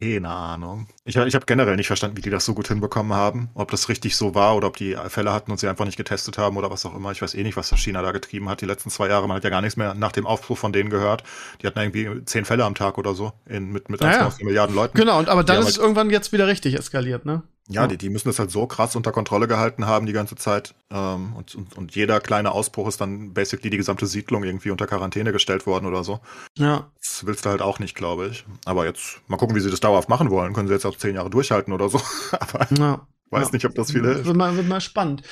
Keine 0.00 0.28
Ahnung. 0.28 0.88
Ich, 1.04 1.16
ich 1.16 1.34
habe 1.34 1.46
generell 1.46 1.76
nicht 1.76 1.86
verstanden, 1.86 2.16
wie 2.16 2.20
die 2.20 2.30
das 2.30 2.44
so 2.44 2.52
gut 2.52 2.68
hinbekommen 2.68 3.14
haben. 3.14 3.48
Ob 3.54 3.70
das 3.70 3.88
richtig 3.88 4.16
so 4.16 4.34
war 4.34 4.56
oder 4.56 4.66
ob 4.66 4.76
die 4.76 4.96
Fälle 5.08 5.32
hatten 5.32 5.50
und 5.50 5.58
sie 5.58 5.68
einfach 5.68 5.84
nicht 5.84 5.96
getestet 5.96 6.36
haben 6.36 6.56
oder 6.56 6.70
was 6.70 6.84
auch 6.84 6.94
immer. 6.94 7.12
Ich 7.12 7.22
weiß 7.22 7.34
eh 7.34 7.42
nicht, 7.42 7.56
was 7.56 7.70
China 7.76 8.02
da 8.02 8.12
getrieben 8.12 8.48
hat. 8.48 8.60
Die 8.60 8.66
letzten 8.66 8.90
zwei 8.90 9.08
Jahre, 9.08 9.28
man 9.28 9.36
hat 9.36 9.44
ja 9.44 9.50
gar 9.50 9.60
nichts 9.60 9.76
mehr 9.76 9.94
nach 9.94 10.12
dem 10.12 10.26
Aufbruch 10.26 10.58
von 10.58 10.72
denen 10.72 10.90
gehört. 10.90 11.22
Die 11.62 11.66
hatten 11.66 11.78
irgendwie 11.78 12.24
zehn 12.24 12.44
Fälle 12.44 12.64
am 12.64 12.74
Tag 12.74 12.98
oder 12.98 13.14
so 13.14 13.32
in, 13.46 13.70
mit, 13.72 13.88
mit 13.88 14.02
1,4 14.02 14.06
naja. 14.06 14.32
Milliarden 14.40 14.74
Leuten. 14.74 14.98
Genau, 14.98 15.18
und 15.18 15.28
aber 15.28 15.44
dann 15.44 15.60
ist 15.60 15.68
es 15.68 15.74
halt 15.76 15.82
irgendwann 15.82 16.10
jetzt 16.10 16.32
wieder 16.32 16.48
richtig 16.48 16.74
eskaliert, 16.74 17.24
ne? 17.24 17.42
Ja, 17.68 17.86
die, 17.86 17.96
die 17.96 18.10
müssen 18.10 18.28
das 18.28 18.38
halt 18.38 18.50
so 18.50 18.66
krass 18.66 18.94
unter 18.94 19.10
Kontrolle 19.10 19.48
gehalten 19.48 19.86
haben 19.86 20.04
die 20.04 20.12
ganze 20.12 20.36
Zeit. 20.36 20.74
Ähm, 20.90 21.34
und, 21.34 21.54
und, 21.54 21.76
und 21.78 21.94
jeder 21.94 22.20
kleine 22.20 22.52
Ausbruch 22.52 22.88
ist 22.88 23.00
dann 23.00 23.32
basically 23.32 23.70
die 23.70 23.78
gesamte 23.78 24.06
Siedlung 24.06 24.44
irgendwie 24.44 24.70
unter 24.70 24.86
Quarantäne 24.86 25.32
gestellt 25.32 25.66
worden 25.66 25.86
oder 25.86 26.04
so. 26.04 26.20
Ja. 26.58 26.90
Das 27.00 27.24
willst 27.24 27.46
du 27.46 27.50
halt 27.50 27.62
auch 27.62 27.78
nicht, 27.78 27.94
glaube 27.94 28.28
ich. 28.28 28.44
Aber 28.66 28.84
jetzt 28.84 29.20
mal 29.28 29.38
gucken, 29.38 29.56
wie 29.56 29.60
sie 29.60 29.70
das 29.70 29.80
dauerhaft 29.80 30.10
machen 30.10 30.30
wollen. 30.30 30.52
Können 30.52 30.68
sie 30.68 30.74
jetzt 30.74 30.84
auch 30.84 30.98
zehn 30.98 31.14
Jahre 31.14 31.30
durchhalten 31.30 31.72
oder 31.72 31.88
so. 31.88 32.02
Aber 32.32 32.66
ja. 32.76 33.06
weiß 33.30 33.46
ja. 33.46 33.52
nicht, 33.54 33.64
ob 33.64 33.74
das 33.74 33.92
viel 33.92 34.02
hilft. 34.02 34.26
Wird 34.26 34.36
mal, 34.36 34.54
wird 34.56 34.68
mal 34.68 34.82
spannend. 34.82 35.22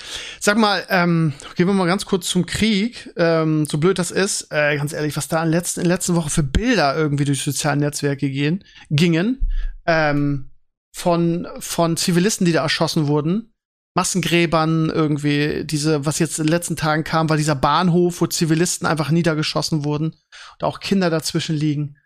Sag 0.40 0.56
mal, 0.56 0.86
ähm, 0.88 1.34
gehen 1.54 1.66
wir 1.66 1.74
mal 1.74 1.86
ganz 1.86 2.06
kurz 2.06 2.30
zum 2.30 2.46
Krieg. 2.46 3.10
Ähm, 3.16 3.66
so 3.66 3.76
blöd 3.76 3.98
das 3.98 4.10
ist, 4.10 4.46
äh, 4.50 4.78
ganz 4.78 4.94
ehrlich, 4.94 5.18
was 5.18 5.28
da 5.28 5.42
in, 5.42 5.50
letzten, 5.50 5.82
in 5.82 5.86
letzten 5.86 6.14
Woche 6.14 6.30
für 6.30 6.42
Bilder 6.42 6.96
irgendwie 6.96 7.26
durch 7.26 7.42
soziale 7.42 7.78
Netzwerke 7.78 8.30
gehen, 8.30 8.64
gingen. 8.88 9.50
Ähm, 9.84 10.48
von, 10.94 11.48
von 11.58 11.96
Zivilisten, 11.96 12.44
die 12.44 12.52
da 12.52 12.62
erschossen 12.62 13.06
wurden. 13.06 13.52
Massengräbern 13.94 14.88
irgendwie, 14.88 15.64
diese, 15.64 16.06
was 16.06 16.18
jetzt 16.18 16.38
in 16.38 16.46
den 16.46 16.50
letzten 16.52 16.76
Tagen 16.76 17.04
kam, 17.04 17.28
war 17.28 17.36
dieser 17.36 17.54
Bahnhof, 17.54 18.20
wo 18.20 18.26
Zivilisten 18.26 18.86
einfach 18.86 19.10
niedergeschossen 19.10 19.84
wurden 19.84 20.14
und 20.52 20.64
auch 20.64 20.80
Kinder 20.80 21.10
dazwischen 21.10 21.56
liegen. 21.56 21.98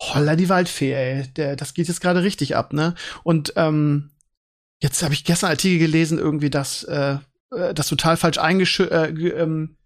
Holla 0.00 0.34
die 0.34 0.48
Waldfee, 0.48 0.92
ey. 0.92 1.32
Der, 1.34 1.56
das 1.56 1.74
geht 1.74 1.88
jetzt 1.88 2.00
gerade 2.00 2.22
richtig 2.22 2.56
ab, 2.56 2.72
ne? 2.72 2.94
Und 3.22 3.52
ähm, 3.56 4.10
jetzt 4.80 5.02
habe 5.02 5.14
ich 5.14 5.24
gestern 5.24 5.50
Artikel 5.50 5.78
gelesen, 5.78 6.18
irgendwie, 6.18 6.50
dass 6.50 6.82
äh, 6.84 7.18
äh 7.54 7.74
das 7.74 7.88
total 7.88 8.16
falsch 8.16 8.38
eingesch 8.38 8.80
äh, 8.80 9.10
ähm, 9.10 9.76
äh, 9.76 9.79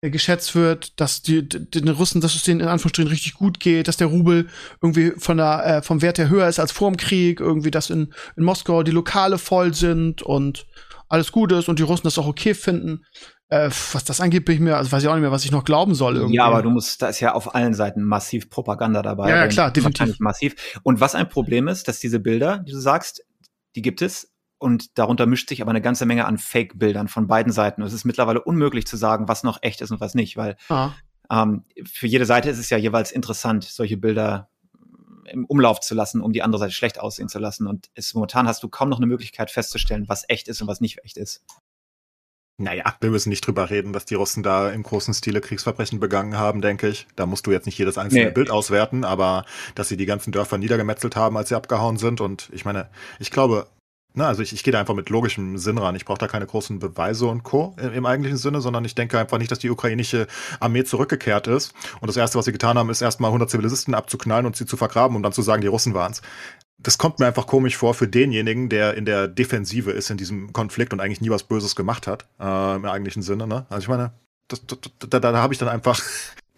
geschätzt 0.00 0.54
wird, 0.54 1.00
dass 1.00 1.22
die, 1.22 1.48
den 1.48 1.88
Russen, 1.88 2.20
dass 2.20 2.36
es 2.36 2.44
denen 2.44 2.60
in 2.60 2.68
Anführungsstrichen 2.68 3.10
richtig 3.10 3.34
gut 3.34 3.58
geht, 3.58 3.88
dass 3.88 3.96
der 3.96 4.06
Rubel 4.06 4.48
irgendwie 4.80 5.12
von 5.18 5.38
der, 5.38 5.66
äh, 5.66 5.82
vom 5.82 6.02
Wert 6.02 6.18
her 6.18 6.28
höher 6.28 6.48
ist 6.48 6.60
als 6.60 6.70
vor 6.70 6.90
dem 6.90 6.96
Krieg, 6.96 7.40
irgendwie, 7.40 7.70
dass 7.70 7.90
in, 7.90 8.12
in 8.36 8.44
Moskau 8.44 8.84
die 8.84 8.92
Lokale 8.92 9.38
voll 9.38 9.74
sind 9.74 10.22
und 10.22 10.66
alles 11.08 11.32
gut 11.32 11.50
ist 11.52 11.68
und 11.68 11.78
die 11.78 11.82
Russen 11.82 12.04
das 12.04 12.18
auch 12.18 12.28
okay 12.28 12.54
finden. 12.54 13.04
Äh, 13.48 13.70
was 13.92 14.04
das 14.04 14.20
angeht, 14.20 14.44
bin 14.44 14.56
ich 14.56 14.60
mir, 14.60 14.76
also 14.76 14.92
weiß 14.92 15.02
ich 15.02 15.08
auch 15.08 15.14
nicht 15.14 15.22
mehr, 15.22 15.32
was 15.32 15.44
ich 15.44 15.50
noch 15.50 15.64
glauben 15.64 15.94
soll. 15.94 16.16
Irgendwie. 16.16 16.36
Ja, 16.36 16.44
aber 16.44 16.62
du 16.62 16.70
musst, 16.70 17.02
da 17.02 17.08
ist 17.08 17.18
ja 17.18 17.32
auf 17.32 17.54
allen 17.54 17.74
Seiten 17.74 18.04
massiv 18.04 18.50
Propaganda 18.50 19.02
dabei. 19.02 19.30
Ja, 19.30 19.36
ja 19.36 19.48
klar, 19.48 19.72
definitiv. 19.72 20.20
Massiv. 20.20 20.54
Und 20.84 21.00
was 21.00 21.14
ein 21.14 21.28
Problem 21.28 21.66
ist, 21.66 21.88
dass 21.88 21.98
diese 21.98 22.20
Bilder, 22.20 22.58
die 22.58 22.72
du 22.72 22.78
sagst, 22.78 23.24
die 23.74 23.82
gibt 23.82 24.02
es, 24.02 24.30
und 24.58 24.98
darunter 24.98 25.26
mischt 25.26 25.48
sich 25.48 25.62
aber 25.62 25.70
eine 25.70 25.80
ganze 25.80 26.06
Menge 26.06 26.26
an 26.26 26.38
Fake-Bildern 26.38 27.08
von 27.08 27.26
beiden 27.26 27.52
Seiten. 27.52 27.82
es 27.82 27.92
ist 27.92 28.04
mittlerweile 28.04 28.42
unmöglich 28.42 28.86
zu 28.86 28.96
sagen, 28.96 29.28
was 29.28 29.44
noch 29.44 29.58
echt 29.62 29.80
ist 29.80 29.90
und 29.90 30.00
was 30.00 30.14
nicht, 30.14 30.36
weil 30.36 30.56
ah. 30.68 30.92
ähm, 31.30 31.64
für 31.84 32.06
jede 32.06 32.26
Seite 32.26 32.50
ist 32.50 32.58
es 32.58 32.70
ja 32.70 32.76
jeweils 32.76 33.12
interessant, 33.12 33.64
solche 33.64 33.96
Bilder 33.96 34.48
im 35.28 35.44
Umlauf 35.44 35.80
zu 35.80 35.94
lassen, 35.94 36.20
um 36.20 36.32
die 36.32 36.42
andere 36.42 36.60
Seite 36.60 36.72
schlecht 36.72 36.98
aussehen 36.98 37.28
zu 37.28 37.38
lassen. 37.38 37.66
Und 37.66 37.90
es, 37.94 38.14
momentan 38.14 38.48
hast 38.48 38.62
du 38.62 38.68
kaum 38.68 38.88
noch 38.88 38.98
eine 38.98 39.06
Möglichkeit 39.06 39.50
festzustellen, 39.50 40.08
was 40.08 40.24
echt 40.28 40.48
ist 40.48 40.60
und 40.60 40.68
was 40.68 40.80
nicht 40.80 41.04
echt 41.04 41.16
ist. 41.16 41.44
Naja, 42.60 42.96
wir 43.00 43.10
müssen 43.10 43.28
nicht 43.28 43.46
drüber 43.46 43.70
reden, 43.70 43.92
dass 43.92 44.04
die 44.04 44.16
Russen 44.16 44.42
da 44.42 44.70
im 44.70 44.82
großen 44.82 45.14
Stile 45.14 45.40
Kriegsverbrechen 45.40 46.00
begangen 46.00 46.36
haben, 46.36 46.60
denke 46.60 46.88
ich. 46.88 47.06
Da 47.14 47.24
musst 47.24 47.46
du 47.46 47.52
jetzt 47.52 47.66
nicht 47.66 47.78
jedes 47.78 47.98
einzelne 47.98 48.26
nee. 48.26 48.30
Bild 48.32 48.50
auswerten, 48.50 49.04
aber 49.04 49.44
dass 49.76 49.88
sie 49.88 49.96
die 49.96 50.06
ganzen 50.06 50.32
Dörfer 50.32 50.58
niedergemetzelt 50.58 51.14
haben, 51.14 51.36
als 51.36 51.50
sie 51.50 51.54
abgehauen 51.54 51.98
sind. 51.98 52.20
Und 52.20 52.50
ich 52.52 52.64
meine, 52.64 52.90
ich 53.20 53.30
glaube, 53.30 53.68
na, 54.18 54.26
also 54.26 54.42
ich, 54.42 54.52
ich 54.52 54.64
gehe 54.64 54.72
da 54.72 54.80
einfach 54.80 54.94
mit 54.94 55.08
logischem 55.08 55.56
Sinn 55.58 55.78
ran. 55.78 55.94
Ich 55.94 56.04
brauche 56.04 56.18
da 56.18 56.26
keine 56.26 56.44
großen 56.44 56.80
Beweise 56.80 57.26
und 57.26 57.44
Co. 57.44 57.74
Im, 57.80 57.92
im, 57.92 58.06
eigentlichen 58.06 58.36
Sinne, 58.36 58.60
sondern 58.60 58.84
ich 58.84 58.94
denke 58.94 59.18
einfach 59.18 59.38
nicht, 59.38 59.50
dass 59.50 59.60
die 59.60 59.70
ukrainische 59.70 60.26
Armee 60.60 60.84
zurückgekehrt 60.84 61.46
ist. 61.46 61.72
Und 62.00 62.08
das 62.08 62.16
Erste, 62.16 62.36
was 62.36 62.44
sie 62.44 62.52
getan 62.52 62.76
haben, 62.76 62.90
ist 62.90 63.00
erstmal 63.00 63.28
100 63.28 63.48
Zivilisten 63.48 63.94
abzuknallen 63.94 64.44
und 64.44 64.56
sie 64.56 64.66
zu 64.66 64.76
vergraben, 64.76 65.16
um 65.16 65.22
dann 65.22 65.32
zu 65.32 65.42
sagen, 65.42 65.62
die 65.62 65.68
Russen 65.68 65.94
waren's. 65.94 66.20
Das 66.78 66.98
kommt 66.98 67.20
mir 67.20 67.26
einfach 67.26 67.46
komisch 67.46 67.76
vor 67.76 67.94
für 67.94 68.08
denjenigen, 68.08 68.68
der 68.68 68.94
in 68.94 69.04
der 69.04 69.28
Defensive 69.28 69.92
ist 69.92 70.10
in 70.10 70.16
diesem 70.16 70.52
Konflikt 70.52 70.92
und 70.92 71.00
eigentlich 71.00 71.20
nie 71.20 71.30
was 71.30 71.44
Böses 71.44 71.76
gemacht 71.76 72.06
hat, 72.06 72.26
äh, 72.40 72.76
im 72.76 72.84
eigentlichen 72.84 73.22
Sinne. 73.22 73.46
Ne? 73.46 73.66
Also 73.70 73.82
ich 73.82 73.88
meine, 73.88 74.12
da, 74.48 74.56
da, 75.08 75.20
da 75.20 75.38
habe 75.38 75.52
ich 75.52 75.58
dann 75.58 75.68
einfach 75.68 76.02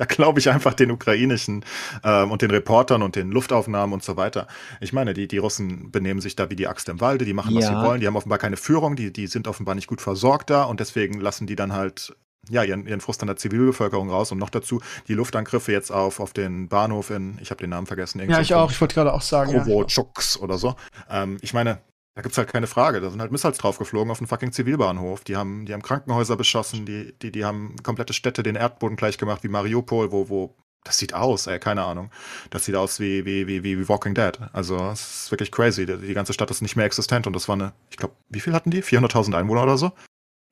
da 0.01 0.07
glaube 0.07 0.41
ich 0.41 0.49
einfach 0.49 0.73
den 0.73 0.91
ukrainischen 0.91 1.63
ähm, 2.03 2.31
und 2.31 2.41
den 2.41 2.51
Reportern 2.51 3.03
und 3.03 3.17
den 3.17 3.31
Luftaufnahmen 3.31 3.93
und 3.93 4.03
so 4.03 4.17
weiter. 4.17 4.47
Ich 4.81 4.95
meine, 4.95 5.13
die, 5.13 5.29
die 5.29 5.37
Russen 5.37 5.91
benehmen 5.91 6.23
sich 6.23 6.37
da 6.37 6.49
wie 6.49 6.57
die 6.57 6.69
Axt 6.69 6.89
im 6.89 7.03
Walde, 7.03 7.27
die 7.27 7.35
machen, 7.35 7.55
was 7.55 7.65
ja. 7.65 7.79
sie 7.79 7.87
wollen, 7.87 8.01
die 8.01 8.07
haben 8.07 8.17
offenbar 8.17 8.39
keine 8.39 8.57
Führung, 8.57 8.97
die, 8.97 9.13
die 9.13 9.27
sind 9.27 9.47
offenbar 9.47 9.75
nicht 9.75 9.89
gut 9.89 10.01
versorgt 10.01 10.49
da 10.49 10.65
und 10.65 10.81
deswegen 10.81 11.21
lassen 11.21 11.47
die 11.47 11.55
dann 11.55 11.75
halt 11.75 12.15
ja, 12.49 12.65
ihren, 12.65 12.87
ihren 12.87 13.03
Frust 13.03 13.21
an 13.23 13.27
der 13.27 13.37
Zivilbevölkerung 13.37 14.09
raus 14.09 14.33
und 14.33 14.39
noch 14.39 14.49
dazu 14.49 14.81
die 15.07 15.13
Luftangriffe 15.13 15.71
jetzt 15.71 15.91
auf, 15.91 16.19
auf 16.19 16.33
den 16.33 16.71
Bahnhof 16.71 17.11
in, 17.11 17.37
ich 17.43 17.51
habe 17.51 17.61
den 17.61 17.69
Namen 17.69 17.87
vergessen. 17.87 18.27
Ja, 18.27 18.41
ich 18.41 18.55
auch, 18.55 18.71
ich 18.71 18.81
wollte 18.81 18.95
gerade 18.95 19.13
auch 19.13 19.21
sagen. 19.21 19.53
Kovochuks 19.53 20.37
ja. 20.37 20.41
oder 20.41 20.57
so. 20.57 20.77
Ähm, 21.11 21.37
ich 21.43 21.53
meine, 21.53 21.81
da 22.15 22.23
gibt's 22.23 22.39
halt 22.39 22.53
keine 22.53 22.67
Frage. 22.67 23.01
Da 23.01 23.11
sind 23.11 23.21
halt 23.21 23.33
Missiles 23.33 23.59
draufgeflogen 23.59 24.11
auf 24.11 24.19
einen 24.19 24.27
fucking 24.27 24.53
Zivilbahnhof. 24.53 25.23
Die 25.25 25.37
haben, 25.37 25.67
die 25.67 25.73
haben 25.73 25.83
Krankenhäuser 25.83 26.37
beschossen, 26.37 26.85
die, 26.85 27.15
die, 27.21 27.31
die 27.31 27.45
haben 27.45 27.77
komplette 27.83 28.13
Städte 28.13 28.43
den 28.43 28.57
Erdboden 28.57 28.97
gleich 28.97 29.17
gemacht, 29.19 29.45
wie 29.45 29.49
Mariupol, 29.49 30.11
wo, 30.11 30.29
wo, 30.29 30.55
das 30.85 30.99
sieht 30.99 31.15
aus, 31.15 31.47
ey, 31.47 31.59
keine 31.59 31.85
Ahnung. 31.85 32.11
Das 32.51 32.65
sieht 32.65 32.75
aus 32.75 32.99
wie, 33.01 33.25
wie, 33.25 33.47
wie, 33.47 33.63
wie 33.63 33.89
Walking 33.89 34.15
Dead. 34.15 34.39
Also, 34.53 34.77
es 34.91 35.25
ist 35.25 35.31
wirklich 35.31 35.53
crazy. 35.53 35.87
Die, 35.87 35.99
die 35.99 36.15
ganze 36.15 36.33
Stadt 36.33 36.51
ist 36.51 36.63
nicht 36.63 36.77
mehr 36.77 36.87
existent 36.87 37.27
und 37.27 37.35
das 37.35 37.49
war 37.49 37.55
eine, 37.55 37.73
ich 37.91 37.97
glaube, 37.97 38.15
wie 38.29 38.41
viel 38.41 38.55
hatten 38.55 38.71
die? 38.71 38.83
400.000 38.83 39.37
Einwohner 39.37 39.63
oder 39.63 39.79
so? 39.79 39.93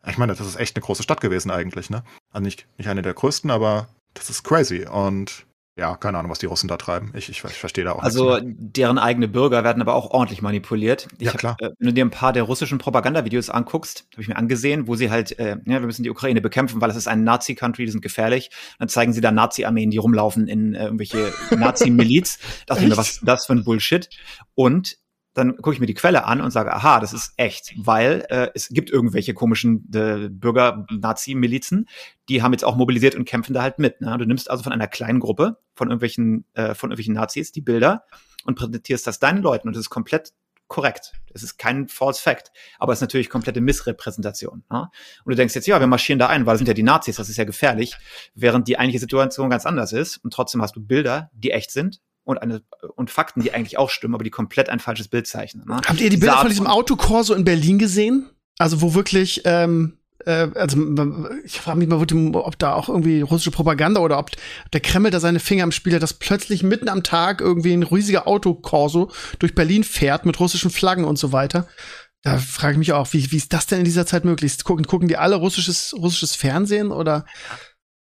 Ich 0.06 0.16
meine, 0.16 0.34
das 0.34 0.46
ist 0.46 0.56
echt 0.56 0.76
eine 0.76 0.84
große 0.84 1.02
Stadt 1.02 1.20
gewesen 1.20 1.50
eigentlich, 1.50 1.90
ne? 1.90 2.04
Also 2.30 2.44
nicht, 2.44 2.66
nicht 2.78 2.88
eine 2.88 3.02
der 3.02 3.14
größten, 3.14 3.50
aber 3.50 3.88
das 4.14 4.30
ist 4.30 4.44
crazy. 4.44 4.86
Und 4.86 5.46
ja, 5.78 5.96
keine 5.96 6.18
Ahnung, 6.18 6.30
was 6.30 6.40
die 6.40 6.46
Russen 6.46 6.68
da 6.68 6.76
treiben. 6.76 7.12
Ich, 7.14 7.28
ich, 7.28 7.42
ich 7.44 7.52
verstehe 7.52 7.84
da 7.84 7.92
auch 7.92 8.02
Also 8.02 8.38
deren 8.42 8.98
eigene 8.98 9.28
Bürger 9.28 9.62
werden 9.62 9.80
aber 9.80 9.94
auch 9.94 10.10
ordentlich 10.10 10.42
manipuliert. 10.42 11.06
Ich 11.18 11.26
ja, 11.26 11.32
klar. 11.32 11.52
Hab, 11.52 11.62
äh, 11.62 11.74
wenn 11.78 11.86
du 11.86 11.92
dir 11.94 12.04
ein 12.04 12.10
paar 12.10 12.32
der 12.32 12.42
russischen 12.42 12.78
Propagandavideos 12.78 13.48
anguckst, 13.48 14.06
habe 14.12 14.22
ich 14.22 14.28
mir 14.28 14.36
angesehen, 14.36 14.88
wo 14.88 14.96
sie 14.96 15.10
halt, 15.10 15.38
äh, 15.38 15.56
ja, 15.64 15.80
wir 15.80 15.86
müssen 15.86 16.02
die 16.02 16.10
Ukraine 16.10 16.40
bekämpfen, 16.40 16.80
weil 16.80 16.90
es 16.90 16.96
ist 16.96 17.06
ein 17.06 17.22
Nazi-Country, 17.22 17.84
die 17.84 17.92
sind 17.92 18.02
gefährlich. 18.02 18.50
Dann 18.78 18.88
zeigen 18.88 19.12
sie 19.12 19.20
da 19.20 19.30
Nazi-Armeen, 19.30 19.90
die 19.90 19.98
rumlaufen 19.98 20.48
in 20.48 20.74
äh, 20.74 20.84
irgendwelche 20.84 21.32
Nazi-Miliz. 21.56 22.38
Dachte 22.66 22.82
ich 22.82 22.88
mir, 22.88 22.96
was 22.96 23.10
ist 23.10 23.20
das 23.24 23.46
für 23.46 23.52
ein 23.52 23.62
Bullshit? 23.62 24.08
Und 24.54 24.98
dann 25.38 25.56
gucke 25.56 25.72
ich 25.72 25.80
mir 25.80 25.86
die 25.86 25.94
Quelle 25.94 26.24
an 26.24 26.40
und 26.40 26.50
sage, 26.50 26.72
aha, 26.72 27.00
das 27.00 27.12
ist 27.12 27.32
echt, 27.36 27.74
weil 27.76 28.26
äh, 28.28 28.50
es 28.54 28.68
gibt 28.68 28.90
irgendwelche 28.90 29.34
komischen 29.34 29.90
äh, 29.94 30.28
Bürger-Nazi-Milizen, 30.28 31.88
die 32.28 32.42
haben 32.42 32.52
jetzt 32.52 32.64
auch 32.64 32.76
mobilisiert 32.76 33.14
und 33.14 33.24
kämpfen 33.24 33.54
da 33.54 33.62
halt 33.62 33.78
mit. 33.78 34.00
Ne? 34.00 34.16
Du 34.18 34.26
nimmst 34.26 34.50
also 34.50 34.62
von 34.62 34.72
einer 34.72 34.88
kleinen 34.88 35.20
Gruppe 35.20 35.58
von 35.74 35.88
irgendwelchen, 35.88 36.44
äh, 36.54 36.74
von 36.74 36.90
irgendwelchen 36.90 37.14
Nazis 37.14 37.52
die 37.52 37.60
Bilder 37.60 38.04
und 38.44 38.56
präsentierst 38.56 39.06
das 39.06 39.18
deinen 39.18 39.42
Leuten 39.42 39.68
und 39.68 39.74
das 39.74 39.82
ist 39.82 39.90
komplett 39.90 40.32
korrekt. 40.66 41.12
Es 41.32 41.42
ist 41.42 41.56
kein 41.56 41.88
False 41.88 42.22
Fact, 42.22 42.52
aber 42.78 42.92
es 42.92 42.98
ist 42.98 43.02
natürlich 43.02 43.30
komplette 43.30 43.60
Missrepräsentation. 43.60 44.64
Ne? 44.70 44.88
Und 45.24 45.30
du 45.30 45.34
denkst 45.34 45.54
jetzt, 45.54 45.66
ja, 45.66 45.80
wir 45.80 45.86
marschieren 45.86 46.18
da 46.18 46.28
ein, 46.28 46.46
weil 46.46 46.54
das 46.54 46.58
sind 46.58 46.68
ja 46.68 46.74
die 46.74 46.82
Nazis, 46.82 47.16
das 47.16 47.28
ist 47.28 47.38
ja 47.38 47.44
gefährlich, 47.44 47.96
während 48.34 48.68
die 48.68 48.78
eigentliche 48.78 49.00
Situation 49.00 49.50
ganz 49.50 49.66
anders 49.66 49.92
ist 49.92 50.18
und 50.18 50.32
trotzdem 50.32 50.60
hast 50.60 50.76
du 50.76 50.80
Bilder, 50.80 51.30
die 51.32 51.50
echt 51.50 51.70
sind, 51.70 52.00
und, 52.28 52.36
eine, 52.42 52.60
und 52.94 53.10
Fakten, 53.10 53.40
die 53.40 53.54
eigentlich 53.54 53.78
auch 53.78 53.88
stimmen, 53.88 54.14
aber 54.14 54.22
die 54.22 54.28
komplett 54.28 54.68
ein 54.68 54.80
falsches 54.80 55.08
Bild 55.08 55.26
zeichnen. 55.26 55.64
Ne? 55.66 55.80
Habt 55.86 55.98
ihr 55.98 56.10
die 56.10 56.18
Bilder 56.18 56.36
von 56.36 56.50
diesem 56.50 56.66
Autokorso 56.66 57.32
in 57.32 57.44
Berlin 57.44 57.78
gesehen? 57.78 58.28
Also 58.58 58.82
wo 58.82 58.92
wirklich, 58.92 59.42
ähm, 59.46 59.96
äh, 60.26 60.48
also 60.54 60.76
ich 61.44 61.58
frage 61.58 61.78
mich 61.78 61.88
mal, 61.88 61.96
ob 62.34 62.58
da 62.58 62.74
auch 62.74 62.90
irgendwie 62.90 63.22
russische 63.22 63.50
Propaganda 63.50 64.02
oder 64.02 64.18
ob 64.18 64.30
der 64.74 64.80
Kreml 64.80 65.10
da 65.10 65.20
seine 65.20 65.40
Finger 65.40 65.64
im 65.64 65.72
Spiel 65.72 65.94
hat, 65.94 66.02
dass 66.02 66.12
plötzlich 66.12 66.62
mitten 66.62 66.90
am 66.90 67.02
Tag 67.02 67.40
irgendwie 67.40 67.72
ein 67.72 67.82
riesiger 67.82 68.28
Autokorso 68.28 69.10
durch 69.38 69.54
Berlin 69.54 69.82
fährt 69.82 70.26
mit 70.26 70.38
russischen 70.38 70.70
Flaggen 70.70 71.06
und 71.06 71.18
so 71.18 71.32
weiter. 71.32 71.66
Da 72.24 72.36
frage 72.36 72.72
ich 72.72 72.78
mich 72.78 72.92
auch, 72.92 73.10
wie, 73.14 73.32
wie 73.32 73.38
ist 73.38 73.54
das 73.54 73.64
denn 73.64 73.78
in 73.78 73.84
dieser 73.86 74.04
Zeit 74.04 74.26
möglich? 74.26 74.62
Gucken, 74.64 74.86
gucken 74.86 75.08
die 75.08 75.16
alle 75.16 75.36
russisches, 75.36 75.94
russisches 75.96 76.34
Fernsehen 76.34 76.92
oder? 76.92 77.24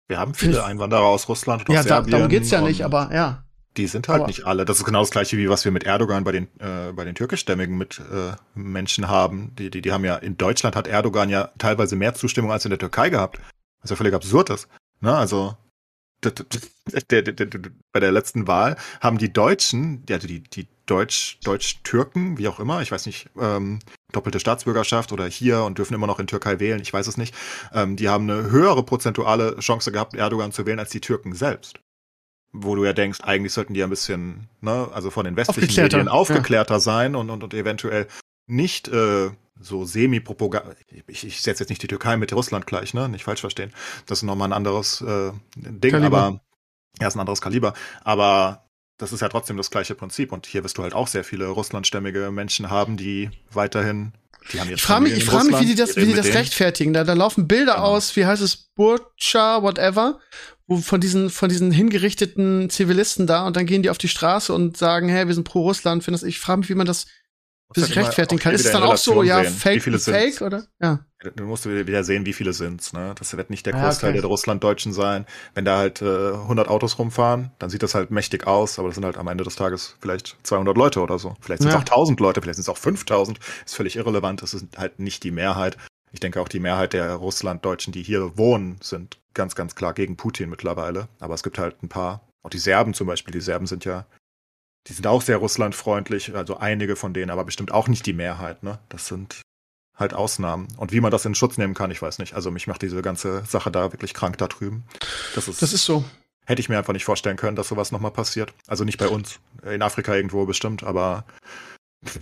Wir 0.07 0.19
haben 0.19 0.35
viele 0.35 0.63
Einwanderer 0.63 1.03
aus 1.03 1.27
Russland 1.27 1.67
und 1.67 1.77
aus 1.77 1.85
ja. 1.85 1.97
Ja, 1.97 2.01
darum 2.01 2.29
geht's 2.29 2.51
ja 2.51 2.61
nicht, 2.61 2.85
aber 2.85 3.09
ja. 3.13 3.44
Die 3.77 3.87
sind 3.87 4.07
halt 4.07 4.21
aber 4.21 4.27
nicht 4.27 4.45
alle. 4.45 4.63
Das 4.63 4.77
ist 4.77 4.85
genau 4.85 5.01
das 5.01 5.11
gleiche, 5.11 5.37
wie 5.37 5.49
was 5.49 5.65
wir 5.65 5.71
mit 5.71 5.83
Erdogan 5.83 6.23
bei 6.23 6.31
den, 6.31 6.47
äh, 6.59 6.93
bei 6.93 7.03
den 7.03 7.15
türkischstämmigen 7.15 7.77
mit 7.77 7.99
äh, 7.99 8.33
Menschen 8.53 9.09
haben. 9.09 9.53
Die, 9.57 9.69
die, 9.69 9.81
die 9.81 9.91
haben 9.91 10.05
ja, 10.05 10.15
in 10.15 10.37
Deutschland 10.37 10.75
hat 10.75 10.87
Erdogan 10.87 11.29
ja 11.29 11.49
teilweise 11.57 11.95
mehr 11.95 12.13
Zustimmung 12.13 12.51
als 12.51 12.65
in 12.65 12.69
der 12.69 12.79
Türkei 12.79 13.09
gehabt. 13.09 13.39
Was 13.81 13.89
ja 13.89 13.95
völlig 13.95 14.13
absurd 14.13 14.49
ist. 14.49 14.67
Ne? 15.01 15.15
Also 15.15 15.57
der, 17.11 17.21
der, 17.21 17.33
der, 17.33 17.61
bei 17.91 17.99
der 17.99 18.11
letzten 18.11 18.47
Wahl 18.47 18.77
haben 19.01 19.17
die 19.17 19.31
Deutschen, 19.31 20.03
also 20.09 20.27
die, 20.27 20.41
die 20.41 20.67
Deutsch, 20.85 21.39
Deutsch-Türken, 21.43 22.37
wie 22.37 22.47
auch 22.47 22.59
immer, 22.59 22.81
ich 22.81 22.91
weiß 22.91 23.05
nicht, 23.05 23.29
ähm, 23.39 23.79
doppelte 24.11 24.39
Staatsbürgerschaft 24.39 25.11
oder 25.11 25.25
hier 25.25 25.63
und 25.63 25.77
dürfen 25.77 25.93
immer 25.93 26.07
noch 26.07 26.19
in 26.19 26.27
Türkei 26.27 26.59
wählen, 26.59 26.79
ich 26.79 26.93
weiß 26.93 27.07
es 27.07 27.17
nicht, 27.17 27.35
ähm, 27.73 27.95
die 27.95 28.07
haben 28.07 28.29
eine 28.29 28.49
höhere 28.49 28.83
prozentuale 28.83 29.59
Chance 29.59 29.91
gehabt, 29.91 30.15
Erdogan 30.15 30.51
zu 30.51 30.65
wählen, 30.65 30.79
als 30.79 30.91
die 30.91 31.01
Türken 31.01 31.33
selbst 31.33 31.79
wo 32.63 32.75
du 32.75 32.85
ja 32.85 32.93
denkst, 32.93 33.19
eigentlich 33.21 33.53
sollten 33.53 33.73
die 33.73 33.83
ein 33.83 33.89
bisschen, 33.89 34.47
ne, 34.61 34.89
also 34.93 35.09
von 35.09 35.25
den 35.25 35.35
westlichen 35.35 35.83
Medien 35.83 36.07
aufgeklärter 36.07 36.75
ja. 36.75 36.79
sein 36.79 37.15
und, 37.15 37.29
und, 37.29 37.43
und 37.43 37.53
eventuell 37.53 38.07
nicht 38.47 38.87
äh, 38.87 39.31
so 39.59 39.85
semi-propaganda. 39.85 40.75
Ich, 41.07 41.25
ich 41.25 41.41
setze 41.41 41.63
jetzt 41.63 41.69
nicht 41.69 41.81
die 41.81 41.87
Türkei 41.87 42.17
mit 42.17 42.33
Russland 42.33 42.67
gleich, 42.67 42.93
ne? 42.93 43.09
Nicht 43.09 43.23
falsch 43.23 43.41
verstehen. 43.41 43.71
Das 44.05 44.19
ist 44.19 44.23
nochmal 44.23 44.49
ein 44.49 44.53
anderes 44.53 45.01
äh, 45.01 45.31
Ding, 45.55 45.91
Kaliber. 45.91 46.17
aber 46.17 46.41
ja, 46.99 47.07
ist 47.07 47.15
ein 47.15 47.21
anderes 47.21 47.41
Kaliber. 47.41 47.73
Aber 48.03 48.65
das 48.97 49.13
ist 49.13 49.21
ja 49.21 49.29
trotzdem 49.29 49.57
das 49.57 49.71
gleiche 49.71 49.95
Prinzip. 49.95 50.31
Und 50.31 50.45
hier 50.45 50.63
wirst 50.63 50.77
du 50.77 50.83
halt 50.83 50.93
auch 50.93 51.07
sehr 51.07 51.23
viele 51.23 51.47
russlandstämmige 51.47 52.31
Menschen 52.31 52.69
haben, 52.69 52.97
die 52.97 53.29
weiterhin 53.51 54.13
die 54.51 54.59
haben 54.59 54.69
jetzt 54.69 54.79
ich 54.79 54.83
frage 54.83 55.03
mich, 55.03 55.13
ich 55.13 55.25
frage 55.25 55.47
mich, 55.47 55.59
wie 55.59 55.65
die 55.65 55.75
das, 55.75 55.95
wie 55.95 56.05
die 56.05 56.13
das 56.13 56.33
rechtfertigen. 56.33 56.93
Da, 56.93 57.03
da 57.03 57.13
laufen 57.13 57.47
Bilder 57.47 57.75
genau. 57.75 57.85
aus, 57.85 58.15
wie 58.15 58.25
heißt 58.25 58.43
es, 58.43 58.55
Burcha, 58.75 59.63
whatever, 59.63 60.19
wo 60.67 60.77
von 60.77 60.99
diesen, 60.99 61.29
von 61.29 61.49
diesen 61.49 61.71
hingerichteten 61.71 62.69
Zivilisten 62.69 63.27
da 63.27 63.45
und 63.45 63.55
dann 63.55 63.65
gehen 63.65 63.83
die 63.83 63.89
auf 63.89 63.97
die 63.97 64.07
Straße 64.07 64.53
und 64.53 64.77
sagen, 64.77 65.09
hey, 65.09 65.27
wir 65.27 65.33
sind 65.33 65.43
pro 65.43 65.61
Russland, 65.61 66.03
finde 66.03 66.19
das, 66.19 66.27
ich 66.27 66.39
frage 66.39 66.59
mich, 66.59 66.69
wie 66.69 66.75
man 66.75 66.87
das 66.87 67.05
für 67.73 67.81
sich 67.81 67.95
rechtfertigen 67.95 68.39
kann. 68.39 68.53
Ist 68.53 68.65
es 68.65 68.71
dann 68.71 68.83
auch 68.83 68.97
so, 68.97 69.23
ja, 69.23 69.43
sehen. 69.43 69.53
fake, 69.53 69.99
fake, 69.99 70.41
oder? 70.41 70.65
Ja. 70.81 70.99
Du 71.35 71.45
musst 71.45 71.67
wieder 71.67 72.03
sehen, 72.03 72.25
wie 72.25 72.33
viele 72.33 72.53
sind's, 72.53 72.93
ne? 72.93 73.15
Das 73.17 73.35
wird 73.35 73.49
nicht 73.49 73.65
der 73.65 73.73
Großteil 73.73 74.09
ja, 74.09 74.13
okay. 74.13 74.21
der 74.21 74.29
Russlanddeutschen 74.29 74.93
sein. 74.93 75.25
Wenn 75.55 75.65
da 75.65 75.77
halt 75.77 76.01
äh, 76.01 76.33
100 76.33 76.67
Autos 76.67 76.99
rumfahren, 76.99 77.51
dann 77.57 77.71
sieht 77.71 77.81
das 77.81 77.95
halt 77.95 78.11
mächtig 78.11 78.45
aus, 78.45 78.77
aber 78.77 78.89
das 78.89 78.95
sind 78.95 79.05
halt 79.05 79.17
am 79.17 79.27
Ende 79.27 79.43
des 79.43 79.55
Tages 79.55 79.95
vielleicht 79.99 80.37
200 80.43 80.77
Leute 80.77 81.01
oder 81.01 81.17
so. 81.17 81.35
Vielleicht 81.41 81.63
sind 81.63 81.69
es 81.69 81.73
ja. 81.73 81.79
auch 81.79 81.85
1000 81.85 82.19
Leute, 82.19 82.41
vielleicht 82.41 82.57
sind 82.57 82.63
es 82.63 82.69
auch 82.69 82.77
5000. 82.77 83.39
Ist 83.65 83.75
völlig 83.75 83.95
irrelevant. 83.95 84.43
Das 84.43 84.53
ist 84.53 84.65
halt 84.77 84.99
nicht 84.99 85.23
die 85.23 85.31
Mehrheit. 85.31 85.77
Ich 86.15 86.21
denke 86.21 86.39
auch 86.39 86.47
die 86.47 86.61
Mehrheit 86.61 86.93
der 86.93 87.13
Russlanddeutschen, 87.15 87.91
die 87.91 88.01
hier 88.01 88.37
wohnen, 88.37 88.77
sind 88.81 89.17
ganz, 89.33 89.53
ganz 89.53 89.75
klar 89.75 89.93
gegen 89.93 90.15
Putin 90.15 90.49
mittlerweile. 90.49 91.09
Aber 91.19 91.33
es 91.33 91.43
gibt 91.43 91.59
halt 91.59 91.83
ein 91.83 91.89
paar, 91.89 92.21
auch 92.41 92.49
die 92.49 92.57
Serben 92.57 92.93
zum 92.93 93.07
Beispiel. 93.07 93.33
Die 93.33 93.41
Serben 93.41 93.67
sind 93.67 93.83
ja, 93.83 94.05
die 94.87 94.93
sind 94.93 95.07
auch 95.07 95.21
sehr 95.21 95.35
russlandfreundlich, 95.35 96.33
also 96.33 96.55
einige 96.55 96.95
von 96.95 97.13
denen, 97.13 97.31
aber 97.31 97.43
bestimmt 97.43 97.73
auch 97.73 97.89
nicht 97.89 98.05
die 98.05 98.13
Mehrheit. 98.13 98.63
Ne? 98.63 98.79
Das 98.87 99.07
sind 99.07 99.41
halt 99.93 100.13
Ausnahmen. 100.13 100.69
Und 100.77 100.93
wie 100.93 101.01
man 101.01 101.11
das 101.11 101.25
in 101.25 101.35
Schutz 101.35 101.57
nehmen 101.57 101.73
kann, 101.73 101.91
ich 101.91 102.01
weiß 102.01 102.19
nicht. 102.19 102.33
Also 102.33 102.49
mich 102.49 102.65
macht 102.65 102.81
diese 102.81 103.01
ganze 103.01 103.43
Sache 103.43 103.69
da 103.69 103.91
wirklich 103.91 104.13
krank 104.13 104.37
da 104.37 104.47
drüben. 104.47 104.85
Das 105.35 105.49
ist, 105.49 105.61
das 105.61 105.73
ist 105.73 105.83
so. 105.83 106.05
Hätte 106.45 106.61
ich 106.61 106.69
mir 106.69 106.77
einfach 106.77 106.93
nicht 106.93 107.03
vorstellen 107.03 107.35
können, 107.35 107.57
dass 107.57 107.67
sowas 107.67 107.91
nochmal 107.91 108.11
passiert. 108.11 108.53
Also 108.67 108.85
nicht 108.85 108.99
bei 108.99 109.09
uns. 109.09 109.41
In 109.65 109.81
Afrika 109.81 110.15
irgendwo 110.15 110.45
bestimmt, 110.45 110.85
aber 110.85 111.25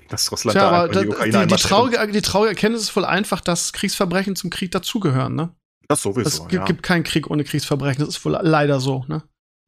dass 0.09 0.31
Russland 0.31 0.57
Tja, 0.57 0.69
da 0.69 0.83
aber 0.83 1.01
die 1.01 1.07
Ukraine 1.07 1.47
die, 1.47 1.55
die, 1.55 1.61
traurige, 1.61 2.07
die 2.11 2.21
traurige 2.21 2.49
Erkenntnis 2.49 2.83
ist 2.83 2.95
wohl 2.95 3.05
einfach, 3.05 3.41
dass 3.41 3.73
Kriegsverbrechen 3.73 4.35
zum 4.35 4.49
Krieg 4.49 4.71
dazugehören, 4.71 5.35
ne? 5.35 5.55
Das 5.87 6.01
sowieso. 6.01 6.27
Es 6.27 6.39
gibt, 6.41 6.53
ja. 6.53 6.65
gibt 6.65 6.83
keinen 6.83 7.03
Krieg 7.03 7.29
ohne 7.29 7.43
Kriegsverbrechen, 7.43 8.05
das 8.05 8.15
ist 8.15 8.25
wohl 8.25 8.37
leider 8.41 8.79
so, 8.79 9.05
ne? 9.07 9.23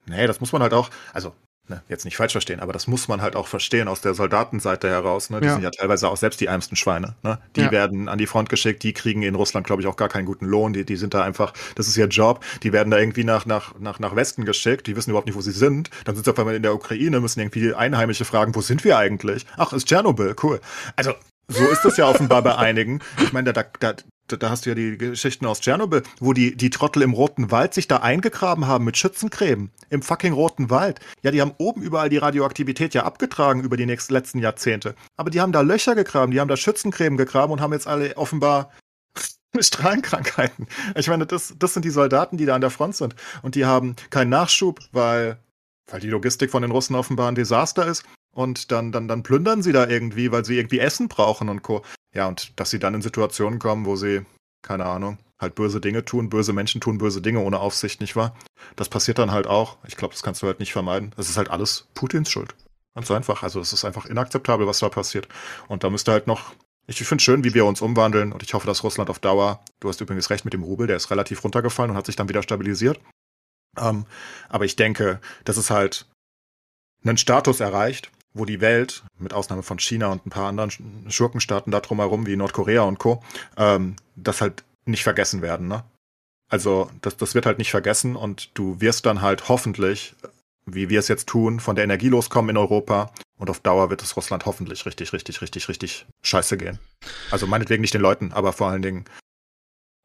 Nee, 0.08 0.28
das 0.28 0.40
muss 0.40 0.52
man 0.52 0.62
halt 0.62 0.74
auch, 0.74 0.90
also 1.14 1.34
ne, 1.68 1.82
jetzt 1.88 2.06
nicht 2.06 2.18
falsch 2.18 2.32
verstehen, 2.32 2.60
aber 2.60 2.74
das 2.74 2.88
muss 2.88 3.08
man 3.08 3.22
halt 3.22 3.36
auch 3.36 3.48
verstehen 3.48 3.88
aus 3.88 4.02
der 4.02 4.14
Soldatenseite 4.14 4.90
heraus. 4.90 5.30
Ne? 5.30 5.42
Die 5.42 5.48
ja. 5.48 5.54
sind 5.54 5.64
ja 5.64 5.72
teilweise 5.72 6.10
auch 6.10 6.18
selbst 6.18 6.42
die 6.42 6.48
ärmsten 6.48 6.76
Schweine. 6.76 7.16
Ne? 7.24 7.40
Die 7.56 7.62
ja. 7.62 7.72
werden 7.72 8.10
an 8.10 8.18
die 8.18 8.28
Front 8.28 8.50
geschickt, 8.50 8.84
die 8.84 8.94
kriegen 8.94 9.24
in 9.24 9.36
Russland, 9.36 9.66
glaube 9.66 9.82
ich, 9.82 9.88
auch 9.88 9.96
gar 9.96 10.10
keinen 10.10 10.26
guten 10.26 10.46
Lohn. 10.46 10.74
Die, 10.74 10.86
die 10.86 10.96
sind 10.96 11.14
da 11.14 11.24
einfach, 11.24 11.54
das 11.76 11.88
ist 11.88 11.98
ihr 11.98 12.08
Job. 12.08 12.44
Die 12.64 12.74
werden 12.74 12.92
da 12.92 12.98
irgendwie 12.98 13.24
nach, 13.24 13.46
nach, 13.46 13.78
nach, 13.80 14.00
nach 14.00 14.16
Westen 14.16 14.46
geschickt, 14.46 14.88
die 14.88 14.96
wissen 14.96 15.12
überhaupt 15.12 15.28
nicht, 15.28 15.36
wo 15.36 15.42
sie 15.42 15.52
sind. 15.52 15.90
Dann 16.06 16.16
sind 16.16 16.26
sie 16.26 16.32
auf 16.32 16.40
einmal 16.40 16.56
in 16.56 16.64
der 16.64 16.74
Ukraine, 16.74 17.20
müssen 17.20 17.40
irgendwie 17.40 17.74
Einheimische 17.74 18.26
fragen, 18.26 18.56
wo 18.56 18.62
sind 18.62 18.84
wir 18.84 18.98
eigentlich? 18.98 19.46
Ach, 19.58 19.74
ist 19.74 19.88
Tschernobyl, 19.88 20.36
cool. 20.44 20.60
Also 20.96 21.14
so 21.48 21.66
ist 21.68 21.86
das 21.86 21.98
ja 21.98 22.08
offenbar 22.08 22.42
bei 22.42 22.56
einigen. 22.56 23.02
Ich 23.22 23.32
meine, 23.32 23.54
da, 23.54 23.64
da, 23.80 23.94
da 24.28 24.50
hast 24.50 24.66
du 24.66 24.72
ja 24.72 24.76
die 24.76 24.98
Geschichten 24.98 25.46
aus 25.46 25.62
Tschernobyl, 25.62 26.04
wo 26.20 26.34
die, 26.34 26.56
die 26.56 26.70
Trottel 26.70 27.04
im 27.04 27.14
Roten 27.14 27.52
Wald 27.52 27.74
sich 27.74 27.88
da 27.88 27.98
eingegraben 27.98 28.68
haben 28.68 28.86
mit 28.86 28.98
Schützencreme. 28.98 29.70
Im 29.90 30.02
fucking 30.02 30.34
Roten 30.34 30.70
Wald. 30.70 31.00
Ja, 31.22 31.32
die 31.32 31.42
haben 31.42 31.54
oben 31.58 31.82
überall 31.82 32.10
die 32.10 32.18
Radioaktivität 32.18 32.94
ja 32.94 33.04
abgetragen 33.04 33.62
über 33.62 33.78
die 33.78 33.86
nächsten, 33.86 34.14
letzten 34.14 34.40
Jahrzehnte. 34.40 34.96
Aber 35.16 35.30
die 35.30 35.42
haben 35.42 35.52
da 35.52 35.62
Löcher 35.62 35.96
gegraben, 35.96 36.32
die 36.32 36.40
haben 36.40 36.48
da 36.48 36.58
Schützencreme 36.58 37.18
gegraben 37.18 37.54
und 37.54 37.62
haben 37.62 37.74
jetzt 37.74 37.88
alle 37.88 38.18
offenbar 38.18 38.72
Strahlenkrankheiten. 39.60 40.68
Ich 40.96 41.08
meine, 41.08 41.26
das, 41.26 41.54
das 41.58 41.74
sind 41.74 41.86
die 41.86 41.92
Soldaten, 41.92 42.38
die 42.38 42.46
da 42.46 42.56
an 42.56 42.62
der 42.62 42.72
Front 42.72 42.96
sind. 42.96 43.16
Und 43.44 43.56
die 43.56 43.66
haben 43.66 43.96
keinen 44.10 44.30
Nachschub, 44.30 44.80
weil, 44.92 45.40
weil 45.88 46.00
die 46.00 46.10
Logistik 46.10 46.52
von 46.52 46.62
den 46.62 46.72
Russen 46.72 46.96
offenbar 46.96 47.30
ein 47.30 47.36
Desaster 47.36 47.86
ist. 47.86 48.04
Und 48.36 48.72
dann, 48.72 48.92
dann, 48.92 49.08
dann 49.08 49.24
plündern 49.24 49.64
sie 49.64 49.72
da 49.72 49.88
irgendwie, 49.88 50.30
weil 50.32 50.44
sie 50.44 50.58
irgendwie 50.58 50.80
Essen 50.80 51.08
brauchen 51.08 51.48
und 51.48 51.64
Co. 51.64 51.84
Ja, 52.14 52.28
und 52.28 52.60
dass 52.60 52.70
sie 52.70 52.80
dann 52.80 52.94
in 52.94 53.02
Situationen 53.02 53.60
kommen, 53.60 53.86
wo 53.86 53.96
sie, 53.96 54.26
keine 54.62 54.86
Ahnung, 54.86 55.18
halt 55.40 55.56
böse 55.56 55.80
Dinge 55.80 56.04
tun, 56.04 56.30
böse 56.30 56.52
Menschen 56.52 56.82
tun 56.82 56.98
böse 56.98 57.22
Dinge 57.22 57.40
ohne 57.40 57.60
Aufsicht, 57.60 58.02
nicht 58.02 58.18
wahr? 58.18 58.36
Das 58.76 58.90
passiert 58.90 59.20
dann 59.20 59.32
halt 59.32 59.48
auch. 59.48 59.78
Ich 59.88 59.96
glaube, 59.96 60.14
das 60.14 60.22
kannst 60.22 60.42
du 60.42 60.48
halt 60.48 60.60
nicht 60.60 60.74
vermeiden. 60.74 61.14
Das 61.16 61.30
ist 61.30 61.38
halt 61.38 61.50
alles 61.50 61.88
Putins 61.94 62.30
Schuld. 62.30 62.56
Ganz 62.94 63.10
einfach. 63.10 63.42
Also 63.42 63.62
es 63.62 63.72
ist 63.72 63.86
einfach 63.86 64.06
inakzeptabel, 64.06 64.68
was 64.68 64.80
da 64.80 64.90
passiert. 64.90 65.30
Und 65.70 65.86
da 65.86 65.90
müsste 65.90 66.12
halt 66.12 66.28
noch. 66.28 66.54
Ich 66.88 67.02
finde 67.04 67.24
schön, 67.24 67.44
wie 67.46 67.54
wir 67.54 67.66
uns 67.66 67.82
umwandeln 67.82 68.32
und 68.32 68.44
ich 68.44 68.54
hoffe, 68.54 68.68
dass 68.68 68.84
Russland 68.84 69.10
auf 69.10 69.18
Dauer, 69.18 69.64
du 69.80 69.90
hast 69.90 70.02
übrigens 70.02 70.30
recht 70.30 70.46
mit 70.46 70.54
dem 70.54 70.62
Rubel, 70.62 70.86
der 70.86 70.98
ist 70.98 71.10
relativ 71.10 71.44
runtergefallen 71.44 71.92
und 71.92 71.98
hat 71.98 72.06
sich 72.06 72.16
dann 72.16 72.30
wieder 72.30 72.44
stabilisiert. 72.44 73.00
Ähm, 73.78 74.06
aber 74.50 74.66
ich 74.66 74.76
denke, 74.76 75.20
das 75.46 75.58
ist 75.58 75.72
halt 75.72 76.06
einen 77.04 77.18
Status 77.18 77.60
erreicht, 77.60 78.12
wo 78.36 78.46
die 78.46 78.62
Welt, 78.62 79.04
mit 79.18 79.34
Ausnahme 79.34 79.64
von 79.64 79.80
China 79.80 80.12
und 80.12 80.26
ein 80.26 80.30
paar 80.30 80.50
anderen 80.50 80.72
Schurkenstaaten 81.08 81.72
da 81.72 81.80
drumherum, 81.80 82.28
wie 82.28 82.36
Nordkorea 82.36 82.84
und 82.84 83.00
Co., 83.00 83.24
ähm, 83.58 83.96
das 84.16 84.42
halt 84.42 84.64
nicht 84.86 85.04
vergessen 85.04 85.42
werden, 85.42 85.68
ne? 85.68 85.84
Also, 86.48 86.92
das, 87.02 87.18
das 87.18 87.34
wird 87.34 87.48
halt 87.48 87.58
nicht 87.58 87.72
vergessen 87.72 88.16
und 88.16 88.52
du 88.54 88.80
wirst 88.80 89.08
dann 89.08 89.22
halt 89.22 89.50
hoffentlich, 89.50 90.16
wie 90.68 90.90
wir 90.90 91.00
es 91.00 91.08
jetzt 91.08 91.28
tun, 91.28 91.60
von 91.60 91.76
der 91.76 91.86
Energie 91.86 92.10
loskommen 92.10 92.52
in 92.52 92.58
Europa 92.58 93.12
und 93.40 93.50
auf 93.50 93.62
Dauer 93.62 93.90
wird 93.90 94.04
es 94.04 94.16
Russland 94.16 94.46
hoffentlich 94.46 94.86
richtig, 94.86 95.12
richtig, 95.12 95.42
richtig, 95.42 95.68
richtig 95.70 96.06
scheiße 96.22 96.58
gehen. 96.58 96.78
Also 97.32 97.48
meinetwegen 97.48 97.82
nicht 97.82 97.96
den 97.96 98.02
Leuten, 98.02 98.32
aber 98.32 98.54
vor 98.54 98.68
allen 98.68 98.84
Dingen 98.84 99.06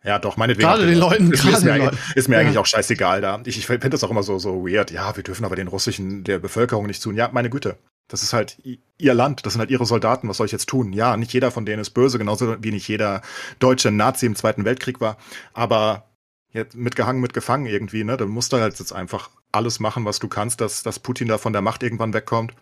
ja, 0.02 0.18
doch, 0.18 0.38
meinetwegen. 0.38 0.66
Gerade 0.66 0.86
den 0.86 0.98
Leuten, 0.98 1.30
ist, 1.30 1.44
ist, 1.44 1.62
mir, 1.62 1.76
Leuten. 1.76 1.98
ist 2.14 2.28
mir 2.28 2.36
ja. 2.36 2.40
eigentlich 2.40 2.56
auch 2.56 2.66
scheißegal 2.66 3.20
da. 3.20 3.42
Ich, 3.44 3.58
ich 3.58 3.66
finde 3.66 3.90
das 3.90 4.02
auch 4.02 4.10
immer 4.10 4.22
so, 4.22 4.38
so 4.38 4.66
weird. 4.66 4.90
Ja, 4.90 5.14
wir 5.14 5.22
dürfen 5.22 5.44
aber 5.44 5.56
den 5.56 5.68
russischen, 5.68 6.24
der 6.24 6.38
Bevölkerung 6.38 6.86
nicht 6.86 7.02
tun. 7.02 7.16
Ja, 7.16 7.28
meine 7.32 7.50
Güte. 7.50 7.76
Das 8.10 8.22
ist 8.22 8.32
halt 8.32 8.58
ihr 8.98 9.14
Land, 9.14 9.46
das 9.46 9.52
sind 9.54 9.60
halt 9.60 9.70
ihre 9.70 9.86
Soldaten, 9.86 10.28
was 10.28 10.36
soll 10.36 10.46
ich 10.46 10.52
jetzt 10.52 10.68
tun? 10.68 10.92
Ja, 10.92 11.16
nicht 11.16 11.32
jeder 11.32 11.50
von 11.50 11.64
denen 11.64 11.80
ist 11.80 11.90
böse, 11.90 12.18
genauso 12.18 12.56
wie 12.62 12.72
nicht 12.72 12.88
jeder 12.88 13.22
deutsche 13.60 13.90
Nazi 13.90 14.26
im 14.26 14.34
Zweiten 14.34 14.64
Weltkrieg 14.64 15.00
war. 15.00 15.16
Aber 15.52 16.10
jetzt 16.52 16.74
mitgehangen, 16.74 17.22
mitgefangen 17.22 17.66
irgendwie, 17.66 18.02
ne? 18.02 18.16
Dann 18.16 18.28
musst 18.28 18.52
du 18.52 18.58
halt 18.58 18.78
jetzt 18.78 18.92
einfach 18.92 19.30
alles 19.52 19.78
machen, 19.80 20.04
was 20.04 20.18
du 20.18 20.28
kannst, 20.28 20.60
dass, 20.60 20.82
dass 20.82 20.98
Putin 20.98 21.28
da 21.28 21.38
von 21.38 21.52
der 21.52 21.62
Macht 21.62 21.82
irgendwann 21.82 22.12
wegkommt. 22.12 22.54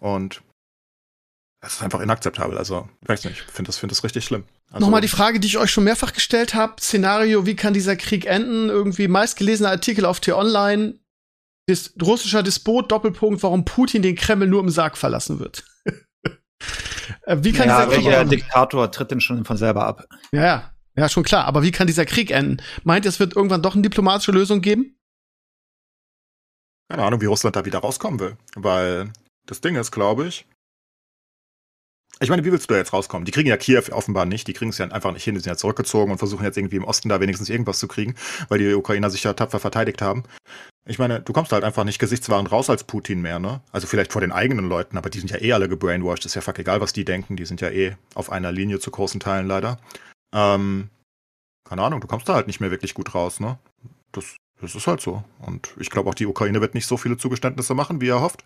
Und 0.00 0.42
Das 1.60 1.74
ist 1.74 1.82
einfach 1.82 2.00
inakzeptabel. 2.00 2.56
Also, 2.56 2.88
weiß 3.02 3.24
nicht, 3.24 3.44
ich 3.46 3.52
finde 3.52 3.68
das, 3.68 3.78
find 3.78 3.90
das 3.90 4.04
richtig 4.04 4.24
schlimm. 4.24 4.44
Also, 4.70 4.84
Nochmal 4.84 5.00
die 5.00 5.08
Frage, 5.08 5.40
die 5.40 5.48
ich 5.48 5.58
euch 5.58 5.70
schon 5.70 5.84
mehrfach 5.84 6.12
gestellt 6.12 6.54
habe. 6.54 6.80
Szenario, 6.80 7.46
wie 7.46 7.56
kann 7.56 7.74
dieser 7.74 7.96
Krieg 7.96 8.26
enden? 8.26 8.68
Irgendwie 8.68 9.08
meistgelesener 9.08 9.70
Artikel 9.70 10.04
auf 10.04 10.20
T-Online. 10.20 10.94
Dis 11.68 11.94
russischer 12.00 12.42
Despot, 12.42 12.90
Doppelpunkt, 12.90 13.42
warum 13.42 13.64
Putin 13.64 14.02
den 14.02 14.16
Kreml 14.16 14.46
nur 14.46 14.60
im 14.60 14.70
Sarg 14.70 14.96
verlassen 14.96 15.38
wird. 15.38 15.64
Äh, 17.22 17.38
wie 17.40 17.52
kann 17.52 17.68
ja, 17.68 17.86
dieser 17.86 17.96
Krieg 17.96 18.04
welcher 18.04 18.18
enden? 18.18 18.30
Diktator 18.30 18.90
tritt 18.90 19.10
denn 19.10 19.22
schon 19.22 19.46
von 19.46 19.56
selber 19.56 19.86
ab? 19.86 20.04
Ja, 20.30 20.44
ja, 20.44 20.72
ja, 20.94 21.08
schon 21.08 21.22
klar. 21.22 21.46
Aber 21.46 21.62
wie 21.62 21.70
kann 21.70 21.86
dieser 21.86 22.04
Krieg 22.04 22.30
enden? 22.30 22.58
Meint 22.84 23.06
ihr, 23.06 23.08
es 23.08 23.18
wird 23.18 23.34
irgendwann 23.34 23.62
doch 23.62 23.72
eine 23.72 23.80
diplomatische 23.80 24.30
Lösung 24.30 24.60
geben? 24.60 24.98
keine 26.88 27.04
Ahnung, 27.04 27.20
wie 27.20 27.26
Russland 27.26 27.54
da 27.54 27.64
wieder 27.64 27.80
rauskommen 27.80 28.18
will. 28.20 28.36
Weil 28.54 29.12
das 29.46 29.60
Ding 29.60 29.76
ist, 29.76 29.90
glaube 29.90 30.26
ich. 30.26 30.46
Ich 32.20 32.30
meine, 32.30 32.44
wie 32.44 32.50
willst 32.50 32.68
du 32.68 32.74
da 32.74 32.78
jetzt 32.78 32.92
rauskommen? 32.92 33.24
Die 33.26 33.30
kriegen 33.30 33.48
ja 33.48 33.56
Kiew 33.56 33.82
offenbar 33.92 34.24
nicht. 34.24 34.48
Die 34.48 34.52
kriegen 34.52 34.70
es 34.70 34.78
ja 34.78 34.86
einfach 34.86 35.12
nicht 35.12 35.22
hin. 35.22 35.34
Die 35.34 35.40
sind 35.40 35.50
ja 35.50 35.56
zurückgezogen 35.56 36.10
und 36.10 36.18
versuchen 36.18 36.44
jetzt 36.44 36.56
irgendwie 36.56 36.76
im 36.76 36.84
Osten 36.84 37.08
da 37.08 37.20
wenigstens 37.20 37.48
irgendwas 37.48 37.78
zu 37.78 37.86
kriegen, 37.86 38.16
weil 38.48 38.58
die 38.58 38.74
Ukrainer 38.74 39.10
sich 39.10 39.22
ja 39.22 39.34
tapfer 39.34 39.60
verteidigt 39.60 40.02
haben. 40.02 40.24
Ich 40.88 40.98
meine, 40.98 41.20
du 41.20 41.34
kommst 41.34 41.52
halt 41.52 41.64
einfach 41.64 41.84
nicht 41.84 41.98
gesichtswahrend 41.98 42.50
raus 42.50 42.70
als 42.70 42.82
Putin 42.82 43.20
mehr, 43.20 43.38
ne? 43.38 43.60
Also 43.72 43.86
vielleicht 43.86 44.10
vor 44.10 44.22
den 44.22 44.32
eigenen 44.32 44.70
Leuten, 44.70 44.96
aber 44.96 45.10
die 45.10 45.18
sind 45.18 45.30
ja 45.30 45.38
eh 45.38 45.52
alle 45.52 45.68
gebrainwashed. 45.68 46.24
Ist 46.24 46.34
ja 46.34 46.40
fuck 46.40 46.58
egal, 46.58 46.80
was 46.80 46.94
die 46.94 47.04
denken. 47.04 47.36
Die 47.36 47.44
sind 47.44 47.60
ja 47.60 47.68
eh 47.68 47.94
auf 48.14 48.32
einer 48.32 48.52
Linie 48.52 48.80
zu 48.80 48.90
großen 48.90 49.20
Teilen 49.20 49.46
leider. 49.46 49.78
Ähm, 50.34 50.88
keine 51.68 51.82
Ahnung, 51.82 52.00
du 52.00 52.06
kommst 52.06 52.26
da 52.26 52.34
halt 52.34 52.46
nicht 52.46 52.60
mehr 52.60 52.70
wirklich 52.70 52.94
gut 52.94 53.14
raus, 53.14 53.38
ne? 53.38 53.58
Das, 54.12 54.36
das 54.62 54.74
ist 54.74 54.86
halt 54.86 55.02
so. 55.02 55.22
Und 55.40 55.74
ich 55.78 55.90
glaube 55.90 56.08
auch, 56.08 56.14
die 56.14 56.26
Ukraine 56.26 56.62
wird 56.62 56.74
nicht 56.74 56.86
so 56.86 56.96
viele 56.96 57.18
Zugeständnisse 57.18 57.74
machen, 57.74 58.00
wie 58.00 58.08
er 58.08 58.22
hofft. 58.22 58.44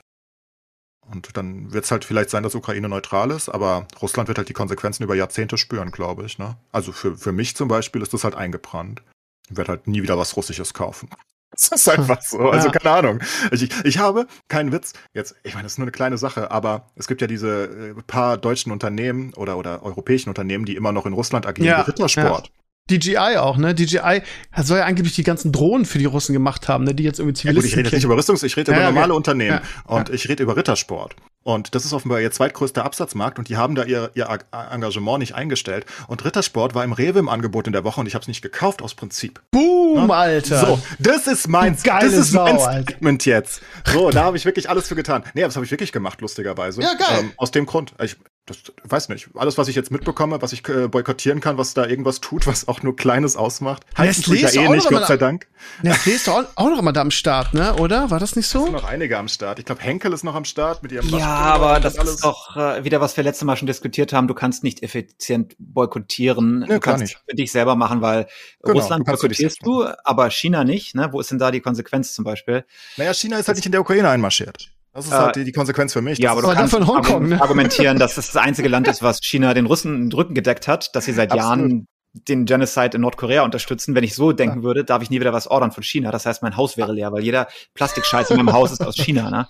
Und 1.06 1.36
dann 1.36 1.72
wird 1.72 1.84
es 1.84 1.92
halt 1.92 2.04
vielleicht 2.04 2.30
sein, 2.30 2.42
dass 2.42 2.56
Ukraine 2.56 2.88
neutral 2.88 3.30
ist, 3.30 3.50
aber 3.50 3.86
Russland 4.00 4.26
wird 4.26 4.38
halt 4.38 4.48
die 4.48 4.52
Konsequenzen 4.52 5.04
über 5.04 5.14
Jahrzehnte 5.14 5.58
spüren, 5.58 5.92
glaube 5.92 6.24
ich. 6.24 6.38
Ne? 6.38 6.56
Also 6.72 6.90
für, 6.90 7.16
für 7.16 7.32
mich 7.32 7.54
zum 7.54 7.68
Beispiel 7.68 8.02
ist 8.02 8.12
das 8.12 8.24
halt 8.24 8.34
eingebrannt. 8.34 9.02
Ich 9.48 9.56
werde 9.56 9.70
halt 9.70 9.86
nie 9.86 10.02
wieder 10.02 10.18
was 10.18 10.36
Russisches 10.36 10.74
kaufen. 10.74 11.08
Das 11.58 11.68
ist 11.70 11.88
einfach 11.88 12.20
so. 12.22 12.38
Also 12.50 12.68
Ja. 12.68 12.72
keine 12.72 12.94
Ahnung. 12.96 13.20
Ich, 13.50 13.68
ich 13.84 13.98
habe 13.98 14.26
keinen 14.48 14.72
Witz. 14.72 14.94
Jetzt, 15.12 15.34
ich 15.42 15.52
meine, 15.54 15.64
das 15.64 15.72
ist 15.72 15.78
nur 15.78 15.84
eine 15.84 15.92
kleine 15.92 16.16
Sache, 16.18 16.50
aber 16.50 16.90
es 16.96 17.06
gibt 17.06 17.20
ja 17.20 17.26
diese 17.26 17.64
äh, 17.64 18.02
paar 18.06 18.38
deutschen 18.38 18.72
Unternehmen 18.72 19.34
oder, 19.34 19.58
oder 19.58 19.82
europäischen 19.82 20.30
Unternehmen, 20.30 20.64
die 20.64 20.76
immer 20.76 20.92
noch 20.92 21.04
in 21.06 21.12
Russland 21.12 21.46
agieren, 21.46 21.68
Ja, 21.68 21.78
wie 21.78 21.90
Rittersport. 21.90 22.50
DJI 22.98 23.36
auch, 23.38 23.56
ne? 23.56 23.74
DJI 23.74 24.22
soll 24.62 24.78
ja 24.78 24.84
angeblich 24.84 25.14
die 25.14 25.22
ganzen 25.22 25.52
Drohnen 25.52 25.84
für 25.84 25.98
die 25.98 26.04
Russen 26.06 26.32
gemacht 26.32 26.68
haben, 26.68 26.84
ne? 26.84 26.94
Die 26.94 27.02
jetzt 27.02 27.18
irgendwie 27.18 27.46
Ja, 27.46 27.52
gut, 27.52 27.64
ich 27.64 27.70
Zivilisten 27.72 27.78
rede 27.78 27.88
jetzt 27.88 27.94
nicht 27.94 28.04
über 28.04 28.16
Rüstungs-, 28.16 28.42
ich 28.44 28.56
rede 28.56 28.72
Ja, 28.72 28.78
über 28.78 28.86
normale 28.92 29.14
Unternehmen. 29.14 29.60
Ja, 29.62 29.94
Und 29.96 30.10
ich 30.10 30.28
rede 30.28 30.42
über 30.42 30.56
Rittersport. 30.56 31.14
Und 31.44 31.74
das 31.74 31.84
ist 31.84 31.92
offenbar 31.92 32.20
ihr 32.20 32.30
zweitgrößter 32.30 32.84
Absatzmarkt 32.84 33.36
und 33.40 33.48
die 33.48 33.56
haben 33.56 33.74
da 33.74 33.82
ihr, 33.82 34.12
ihr 34.14 34.30
Ag- 34.30 34.44
Engagement 34.72 35.18
nicht 35.18 35.34
eingestellt. 35.34 35.86
Und 36.06 36.24
Rittersport 36.24 36.74
war 36.76 36.84
im 36.84 36.92
Rewe 36.92 37.18
im 37.18 37.28
Angebot 37.28 37.66
in 37.66 37.72
der 37.72 37.82
Woche 37.82 38.00
und 38.00 38.06
ich 38.06 38.14
habe 38.14 38.22
es 38.22 38.28
nicht 38.28 38.42
gekauft 38.42 38.80
aus 38.80 38.94
Prinzip. 38.94 39.40
Boom, 39.50 40.06
Ne? 40.06 40.14
Alter. 40.14 40.60
So, 40.66 40.78
das 41.00 41.26
ist 41.26 41.48
mein, 41.48 41.76
das 41.84 42.04
ist 42.12 42.32
mein 42.32 42.58
Sau, 42.58 42.64
Alter. 42.64 42.82
Statement 42.82 43.26
jetzt. 43.26 43.60
So, 43.92 44.10
da 44.10 44.22
habe 44.24 44.36
ich 44.36 44.44
wirklich 44.44 44.70
alles 44.70 44.86
für 44.88 44.94
getan. 44.94 45.22
Nee, 45.34 45.42
das 45.42 45.54
habe 45.56 45.66
ich 45.66 45.70
wirklich 45.72 45.92
gemacht, 45.92 46.20
lustigerweise. 46.20 46.80
Ja, 46.80 46.94
geil. 46.94 47.18
Ähm, 47.20 47.32
aus 47.36 47.50
dem 47.50 47.66
Grund. 47.66 47.92
Ich 48.02 48.16
das, 48.46 48.58
weiß 48.82 49.08
nicht. 49.08 49.28
Alles, 49.36 49.56
was 49.56 49.68
ich 49.68 49.76
jetzt 49.76 49.92
mitbekomme, 49.92 50.42
was 50.42 50.52
ich 50.52 50.68
äh, 50.68 50.88
boykottieren 50.88 51.40
kann, 51.40 51.58
was 51.58 51.74
da 51.74 51.86
irgendwas 51.86 52.20
tut, 52.20 52.48
was 52.48 52.66
auch 52.66 52.82
nur 52.82 52.96
Kleines 52.96 53.36
ausmacht. 53.36 53.84
Nestlé 53.96 54.44
ist 54.44 54.54
ja 54.56 54.62
eh 54.62 54.68
nicht, 54.68 54.88
Gott 54.88 55.06
sei 55.06 55.16
Dank. 55.16 55.46
Nestlé 55.84 56.10
ist 56.10 56.28
auch, 56.28 56.42
auch 56.56 56.68
noch 56.68 56.80
immer 56.80 56.92
da 56.92 57.02
am 57.02 57.12
Start, 57.12 57.54
ne? 57.54 57.76
Oder? 57.76 58.10
War 58.10 58.18
das 58.18 58.34
nicht 58.34 58.46
Es 58.46 58.50
sind 58.50 58.66
so? 58.66 58.72
noch 58.72 58.82
einige 58.82 59.16
am 59.16 59.28
Start. 59.28 59.60
Ich 59.60 59.64
glaube, 59.64 59.80
Henkel 59.82 60.12
ist 60.12 60.24
noch 60.24 60.34
am 60.34 60.44
Start 60.44 60.82
mit 60.82 60.90
ihrem 60.90 61.08
Ja, 61.10 61.28
aber 61.28 61.78
das 61.78 61.94
ist 61.96 62.24
doch 62.24 62.56
äh, 62.56 62.82
wieder, 62.82 63.00
was 63.00 63.16
wir 63.16 63.22
letztes 63.22 63.44
Mal 63.44 63.56
schon 63.56 63.66
diskutiert 63.66 64.12
haben. 64.12 64.26
Du 64.26 64.34
kannst 64.34 64.64
nicht 64.64 64.82
effizient 64.82 65.54
boykottieren. 65.60 66.60
Nee, 66.60 66.66
du 66.66 66.80
kannst 66.80 67.02
nicht. 67.02 67.14
es 67.14 67.22
für 67.24 67.36
dich 67.36 67.52
selber 67.52 67.76
machen, 67.76 68.00
weil 68.00 68.26
Genau, 68.64 68.80
Russland 68.80 69.06
du 69.06 69.12
boykottierst 69.12 69.58
du, 69.62 69.86
aber 70.02 70.30
China 70.30 70.64
nicht. 70.64 70.96
Ne? 70.96 71.08
Wo 71.12 71.20
ist 71.20 71.30
denn 71.30 71.38
da 71.38 71.52
die 71.52 71.60
Konsequenz 71.60 72.12
zum 72.12 72.24
Beispiel? 72.24 72.64
Naja, 72.96 73.14
China 73.14 73.38
ist 73.38 73.46
halt 73.46 73.56
nicht 73.56 73.66
in 73.66 73.72
der 73.72 73.82
Ukraine 73.82 74.08
einmarschiert. 74.08 74.72
Das 74.92 75.06
ist 75.06 75.12
Äh, 75.12 75.16
halt 75.16 75.36
die, 75.36 75.44
die 75.44 75.52
Konsequenz 75.52 75.92
für 75.92 76.02
mich. 76.02 76.18
Ja, 76.18 76.34
Das 76.34 76.38
aber 76.38 76.40
ist 76.40 76.46
du 76.48 76.50
die 76.50 76.56
kannst 76.56 76.74
von 76.74 76.86
Hongkong, 76.86 77.28
ne? 77.30 77.40
argumentieren, 77.40 77.98
dass 77.98 78.18
es 78.18 78.32
das 78.32 78.36
einzige 78.42 78.68
Land 78.68 78.88
ist, 78.88 79.02
was 79.02 79.20
China 79.22 79.54
den 79.54 79.66
Russen 79.66 80.10
den 80.10 80.12
Rücken 80.12 80.34
gedeckt 80.34 80.68
hat, 80.68 80.94
dass 80.94 81.06
sie 81.06 81.12
seit 81.12 81.32
Absolut. 81.32 81.58
Jahren 81.58 81.86
den 82.28 82.44
Genocide 82.44 82.96
in 82.96 83.00
Nordkorea 83.00 83.42
unterstützen. 83.42 83.94
Wenn 83.94 84.04
ich 84.04 84.14
so 84.14 84.32
denken 84.32 84.62
würde, 84.62 84.84
darf 84.84 85.02
ich 85.02 85.08
nie 85.08 85.18
wieder 85.18 85.32
was 85.32 85.46
ordern 85.46 85.72
von 85.72 85.82
China. 85.82 86.10
Das 86.10 86.26
heißt, 86.26 86.42
mein 86.42 86.58
Haus 86.58 86.76
wäre 86.76 86.92
leer, 86.92 87.10
weil 87.10 87.22
jeder 87.22 87.48
Plastikscheiß 87.72 88.30
in 88.30 88.36
meinem 88.36 88.52
Haus 88.52 88.70
ist 88.70 88.84
aus 88.84 88.96
China. 88.96 89.30
Ne? 89.30 89.46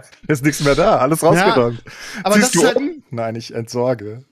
ist 0.28 0.42
nichts 0.42 0.62
mehr 0.64 0.74
da, 0.74 0.96
alles 0.96 1.22
rausgeräumt. 1.22 1.82
Aber 2.22 2.34
Siehst 2.34 2.46
das 2.46 2.52
du 2.52 2.58
ist 2.60 2.66
halt, 2.66 2.76
um? 2.78 3.02
Nein, 3.10 3.36
ich 3.36 3.54
entsorge. 3.54 4.24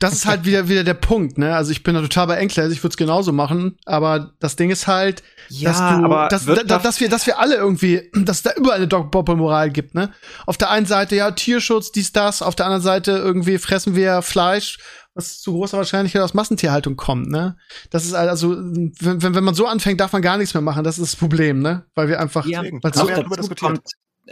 Das 0.00 0.14
ist 0.14 0.26
halt 0.26 0.44
wieder, 0.46 0.68
wieder 0.68 0.82
der 0.82 0.94
Punkt, 0.94 1.38
ne? 1.38 1.54
Also 1.54 1.70
ich 1.70 1.82
bin 1.82 1.94
da 1.94 2.00
total 2.00 2.26
bei 2.26 2.36
Enkles, 2.36 2.72
ich 2.72 2.82
würde 2.82 2.92
es 2.92 2.96
genauso 2.96 3.32
machen, 3.32 3.76
aber 3.84 4.32
das 4.40 4.56
Ding 4.56 4.70
ist 4.70 4.86
halt, 4.86 5.22
dass 5.62 5.78
du, 5.78 6.08
dass, 6.30 6.46
da, 6.46 6.62
da, 6.64 6.78
dass 6.78 7.00
wir, 7.00 7.08
dass 7.08 7.26
wir 7.26 7.38
alle 7.38 7.54
irgendwie, 7.56 8.10
dass 8.14 8.38
es 8.38 8.42
da 8.42 8.52
überall 8.56 8.78
eine 8.78 8.88
Doppelmoral 8.88 9.70
gibt, 9.70 9.94
ne? 9.94 10.10
Auf 10.46 10.56
der 10.56 10.70
einen 10.70 10.86
Seite 10.86 11.16
ja 11.16 11.30
Tierschutz, 11.30 11.92
dies, 11.92 12.12
das, 12.12 12.40
auf 12.42 12.56
der 12.56 12.66
anderen 12.66 12.82
Seite 12.82 13.12
irgendwie 13.12 13.58
fressen 13.58 13.94
wir 13.94 14.22
Fleisch, 14.22 14.78
was 15.14 15.40
zu 15.40 15.52
großer 15.52 15.76
Wahrscheinlichkeit 15.76 16.22
aus 16.22 16.34
Massentierhaltung 16.34 16.96
kommt, 16.96 17.28
ne? 17.28 17.56
Das 17.90 18.04
ist 18.06 18.14
also, 18.14 18.56
wenn, 18.56 19.22
wenn, 19.22 19.34
wenn 19.34 19.44
man 19.44 19.54
so 19.54 19.66
anfängt, 19.66 20.00
darf 20.00 20.12
man 20.12 20.22
gar 20.22 20.38
nichts 20.38 20.54
mehr 20.54 20.62
machen, 20.62 20.82
das 20.82 20.98
ist 20.98 21.12
das 21.12 21.16
Problem, 21.20 21.60
ne? 21.60 21.84
Weil 21.94 22.08
wir 22.08 22.20
einfach, 22.20 22.46
Ja, 22.46 22.62
weil 22.62 22.94
so, 22.94 23.06
ja 23.08 23.16
dazu 23.16 23.28
diskutiert. 23.36 23.60
kommt, 23.60 23.80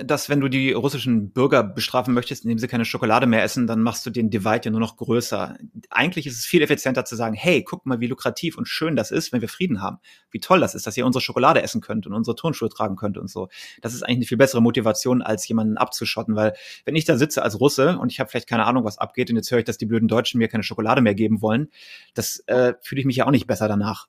dass 0.05 0.29
wenn 0.29 0.41
du 0.41 0.49
die 0.49 0.73
russischen 0.73 1.33
Bürger 1.33 1.65
bestrafen 1.65 2.15
möchtest, 2.15 2.45
indem 2.45 2.59
sie 2.59 2.69
keine 2.69 2.85
Schokolade 2.85 3.27
mehr 3.27 3.43
essen, 3.43 3.67
dann 3.67 3.83
machst 3.83 4.07
du 4.07 4.11
den 4.11 4.31
Divide 4.31 4.67
ja 4.67 4.71
nur 4.71 4.81
noch 4.81 4.97
größer. 4.97 5.57
Eigentlich 5.91 6.27
ist 6.27 6.39
es 6.39 6.47
viel 6.47 6.63
effizienter 6.63 7.05
zu 7.05 7.17
sagen, 7.17 7.35
hey, 7.35 7.65
guck 7.65 7.85
mal, 7.85 7.99
wie 7.99 8.07
lukrativ 8.07 8.57
und 8.57 8.69
schön 8.69 8.95
das 8.95 9.11
ist, 9.11 9.33
wenn 9.33 9.41
wir 9.41 9.49
Frieden 9.49 9.83
haben. 9.83 9.99
Wie 10.31 10.39
toll 10.39 10.61
das 10.61 10.77
ist, 10.77 10.87
dass 10.87 10.97
ihr 10.97 11.05
unsere 11.05 11.21
Schokolade 11.21 11.63
essen 11.63 11.81
könnt 11.81 12.07
und 12.07 12.13
unsere 12.13 12.37
Turnschuhe 12.37 12.69
tragen 12.69 12.95
könnt 12.95 13.19
und 13.19 13.29
so. 13.29 13.49
Das 13.83 13.93
ist 13.93 14.03
eigentlich 14.03 14.19
eine 14.19 14.27
viel 14.27 14.39
bessere 14.39 14.63
Motivation, 14.63 15.21
als 15.21 15.47
jemanden 15.49 15.77
abzuschotten, 15.77 16.37
weil 16.37 16.55
wenn 16.85 16.95
ich 16.95 17.05
da 17.05 17.17
sitze 17.17 17.43
als 17.43 17.59
Russe 17.59 17.99
und 17.99 18.13
ich 18.13 18.21
habe 18.21 18.31
vielleicht 18.31 18.49
keine 18.49 18.67
Ahnung, 18.67 18.85
was 18.85 18.99
abgeht 18.99 19.31
und 19.31 19.37
jetzt 19.37 19.51
höre 19.51 19.59
ich, 19.59 19.65
dass 19.65 19.79
die 19.79 19.87
blöden 19.87 20.07
Deutschen 20.07 20.39
mir 20.39 20.49
keine 20.49 20.63
Schokolade 20.63 21.01
mehr 21.01 21.15
geben 21.15 21.43
wollen, 21.43 21.69
das 22.15 22.39
äh, 22.47 22.75
fühle 22.83 23.01
ich 23.01 23.07
mich 23.07 23.17
ja 23.17 23.27
auch 23.27 23.33
nicht 23.33 23.49
besser 23.49 23.67
danach. 23.67 24.07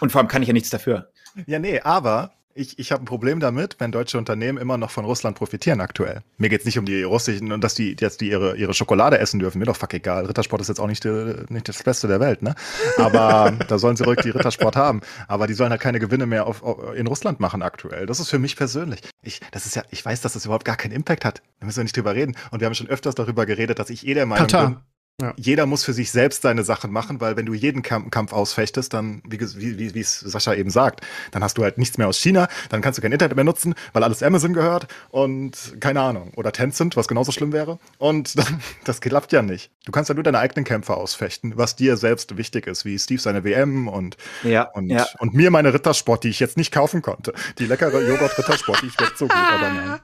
Und 0.00 0.12
vor 0.12 0.20
allem 0.20 0.28
kann 0.28 0.42
ich 0.42 0.48
ja 0.48 0.54
nichts 0.54 0.70
dafür. 0.70 1.10
Ja, 1.46 1.58
nee, 1.58 1.80
aber 1.80 2.32
ich, 2.54 2.78
ich 2.78 2.92
habe 2.92 3.02
ein 3.02 3.06
Problem 3.06 3.40
damit, 3.40 3.76
wenn 3.80 3.90
deutsche 3.90 4.16
Unternehmen 4.16 4.58
immer 4.58 4.78
noch 4.78 4.90
von 4.90 5.04
Russland 5.04 5.36
profitieren 5.36 5.80
aktuell. 5.80 6.22
Mir 6.38 6.48
geht's 6.48 6.64
nicht 6.64 6.78
um 6.78 6.86
die 6.86 7.02
russischen 7.02 7.50
und 7.50 7.62
dass 7.62 7.74
die, 7.74 7.96
dass 7.96 8.16
die 8.16 8.30
ihre, 8.30 8.56
ihre 8.56 8.74
Schokolade 8.74 9.18
essen 9.18 9.40
dürfen. 9.40 9.58
Mir 9.58 9.64
doch 9.64 9.76
fuck 9.76 9.92
egal. 9.92 10.26
Rittersport 10.26 10.62
ist 10.62 10.68
jetzt 10.68 10.78
auch 10.78 10.86
nicht, 10.86 11.02
die, 11.02 11.34
nicht 11.48 11.68
das 11.68 11.82
Beste 11.82 12.06
der 12.06 12.20
Welt, 12.20 12.42
ne? 12.42 12.54
Aber 12.96 13.52
da 13.68 13.78
sollen 13.78 13.96
sie 13.96 14.04
ruhig 14.04 14.20
die 14.20 14.30
Rittersport 14.30 14.76
haben. 14.76 15.00
Aber 15.26 15.48
die 15.48 15.54
sollen 15.54 15.70
halt 15.70 15.80
keine 15.80 15.98
Gewinne 15.98 16.26
mehr 16.26 16.46
auf, 16.46 16.62
auf, 16.62 16.94
in 16.94 17.08
Russland 17.08 17.40
machen 17.40 17.62
aktuell. 17.62 18.06
Das 18.06 18.20
ist 18.20 18.30
für 18.30 18.38
mich 18.38 18.56
persönlich. 18.56 19.00
Ich, 19.22 19.40
das 19.50 19.66
ist 19.66 19.74
ja, 19.74 19.82
ich 19.90 20.04
weiß, 20.04 20.20
dass 20.20 20.34
das 20.34 20.44
überhaupt 20.44 20.64
gar 20.64 20.76
keinen 20.76 20.92
Impact 20.92 21.24
hat. 21.24 21.42
Da 21.58 21.66
müssen 21.66 21.78
wir 21.78 21.84
nicht 21.84 21.96
drüber 21.96 22.14
reden. 22.14 22.36
Und 22.52 22.60
wir 22.60 22.66
haben 22.66 22.74
schon 22.74 22.88
öfters 22.88 23.16
darüber 23.16 23.46
geredet, 23.46 23.80
dass 23.80 23.90
ich 23.90 24.06
eh 24.06 24.14
der 24.14 24.26
Meinung 24.26 24.46
bin, 24.46 24.56
Katar. 24.56 24.84
Ja. 25.22 25.32
jeder 25.36 25.64
muss 25.66 25.84
für 25.84 25.92
sich 25.92 26.10
selbst 26.10 26.42
seine 26.42 26.64
Sachen 26.64 26.90
machen, 26.90 27.20
weil 27.20 27.36
wenn 27.36 27.46
du 27.46 27.54
jeden 27.54 27.82
Kampf, 27.82 28.10
Kampf 28.10 28.32
ausfechtest, 28.32 28.92
dann, 28.94 29.22
wie, 29.24 29.38
wie, 29.78 29.94
wie 29.94 30.00
es 30.00 30.18
Sascha 30.18 30.54
eben 30.54 30.70
sagt, 30.70 31.02
dann 31.30 31.44
hast 31.44 31.56
du 31.56 31.62
halt 31.62 31.78
nichts 31.78 31.98
mehr 31.98 32.08
aus 32.08 32.18
China, 32.18 32.48
dann 32.68 32.80
kannst 32.80 32.98
du 32.98 33.02
kein 33.02 33.12
Internet 33.12 33.36
mehr 33.36 33.44
nutzen, 33.44 33.76
weil 33.92 34.02
alles 34.02 34.24
Amazon 34.24 34.54
gehört 34.54 34.88
und 35.10 35.76
keine 35.78 36.00
Ahnung. 36.00 36.32
Oder 36.34 36.50
Tencent, 36.50 36.96
was 36.96 37.06
genauso 37.06 37.30
schlimm 37.30 37.52
wäre. 37.52 37.78
Und 37.98 38.36
dann, 38.38 38.60
das 38.82 39.00
klappt 39.00 39.30
ja 39.30 39.42
nicht. 39.42 39.70
Du 39.86 39.92
kannst 39.92 40.08
ja 40.08 40.16
nur 40.16 40.24
deine 40.24 40.40
eigenen 40.40 40.64
Kämpfe 40.64 40.94
ausfechten, 40.96 41.52
was 41.56 41.76
dir 41.76 41.96
selbst 41.96 42.36
wichtig 42.36 42.66
ist, 42.66 42.84
wie 42.84 42.98
Steve 42.98 43.20
seine 43.20 43.44
WM 43.44 43.86
und, 43.86 44.16
Ja, 44.42 44.62
und, 44.72 44.88
ja. 44.90 45.06
und 45.20 45.32
mir 45.32 45.52
meine 45.52 45.72
Rittersport, 45.72 46.24
die 46.24 46.28
ich 46.30 46.40
jetzt 46.40 46.56
nicht 46.56 46.72
kaufen 46.72 47.02
konnte. 47.02 47.34
Die 47.60 47.66
leckere 47.66 48.02
Joghurt-Rittersport, 48.02 48.82
die 48.82 48.90
schmeckt 48.90 49.16
so 49.16 49.28
gut, 49.28 49.36
aber 49.36 49.70
nein. 49.72 50.00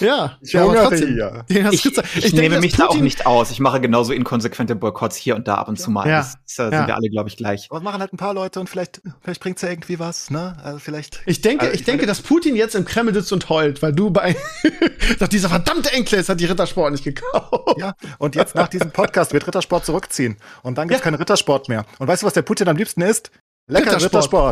ja, 0.00 0.36
Ich 0.42 0.52
ja, 0.52 0.60
aber 0.64 0.70
hungere 0.72 0.88
trotzdem, 0.90 1.08
hier. 1.14 1.44
Ich, 1.48 1.72
ich, 1.72 1.82
gezeigt. 1.84 2.14
denke, 2.24 2.36
nehme 2.40 2.60
mich 2.60 2.74
da 2.76 2.84
auch 2.84 2.88
Putin- 2.90 3.04
nicht 3.04 3.24
aus. 3.24 3.50
Ich 3.50 3.60
mache 3.60 3.80
genauso 3.80 4.12
inkonsequente 4.34 4.74
Boykotts 4.74 5.16
hier 5.16 5.36
und 5.36 5.46
da 5.46 5.54
ab 5.56 5.68
und 5.68 5.78
zu 5.78 5.90
mal. 5.90 6.08
Ja, 6.08 6.18
Das, 6.18 6.34
ist, 6.46 6.58
da 6.58 6.70
ja. 6.70 6.78
sind 6.78 6.86
wir 6.88 6.96
alle, 6.96 7.08
glaube 7.08 7.28
ich, 7.28 7.36
gleich. 7.36 7.68
Aber 7.70 7.80
machen 7.80 8.00
halt 8.00 8.12
ein 8.12 8.16
paar 8.16 8.34
Leute 8.34 8.58
und 8.60 8.68
vielleicht, 8.68 9.00
vielleicht 9.22 9.40
bringt's 9.40 9.62
ja 9.62 9.68
irgendwie 9.68 9.98
was, 9.98 10.30
ne? 10.30 10.56
Also 10.62 10.78
vielleicht. 10.80 11.22
Ich 11.26 11.40
denke, 11.40 11.66
Also 11.66 11.74
ich 11.74 11.84
denke, 11.84 12.06
dass 12.06 12.20
Putin 12.20 12.56
jetzt 12.56 12.74
im 12.74 12.84
Kreml 12.84 13.14
sitzt 13.14 13.32
und 13.32 13.48
heult, 13.48 13.80
weil 13.82 13.92
du 13.92 14.10
bei 14.10 14.36
sagt, 15.18 15.32
dieser 15.32 15.48
verdammte 15.48 15.92
Enkles 15.92 16.28
hat 16.28 16.40
die 16.40 16.46
Rittersport 16.46 16.90
nicht 16.92 17.04
gekauft. 17.04 17.78
Ja, 17.78 17.94
und 18.18 18.34
jetzt 18.34 18.54
nach 18.54 18.68
diesem 18.68 18.90
Podcast 18.90 19.32
wird 19.32 19.46
Rittersport 19.46 19.84
zurückziehen. 19.86 20.36
Und 20.62 20.78
dann 20.78 20.88
gibt's 20.88 21.00
Ja. 21.00 21.04
keinen 21.04 21.16
Rittersport 21.16 21.68
mehr. 21.68 21.84
Und 21.98 22.08
weißt 22.08 22.22
du, 22.22 22.26
was 22.26 22.32
der 22.34 22.42
Putin 22.42 22.68
am 22.68 22.76
liebsten 22.76 23.02
isst? 23.02 23.30
Lecker 23.66 23.96
Rittersport. 23.96 24.04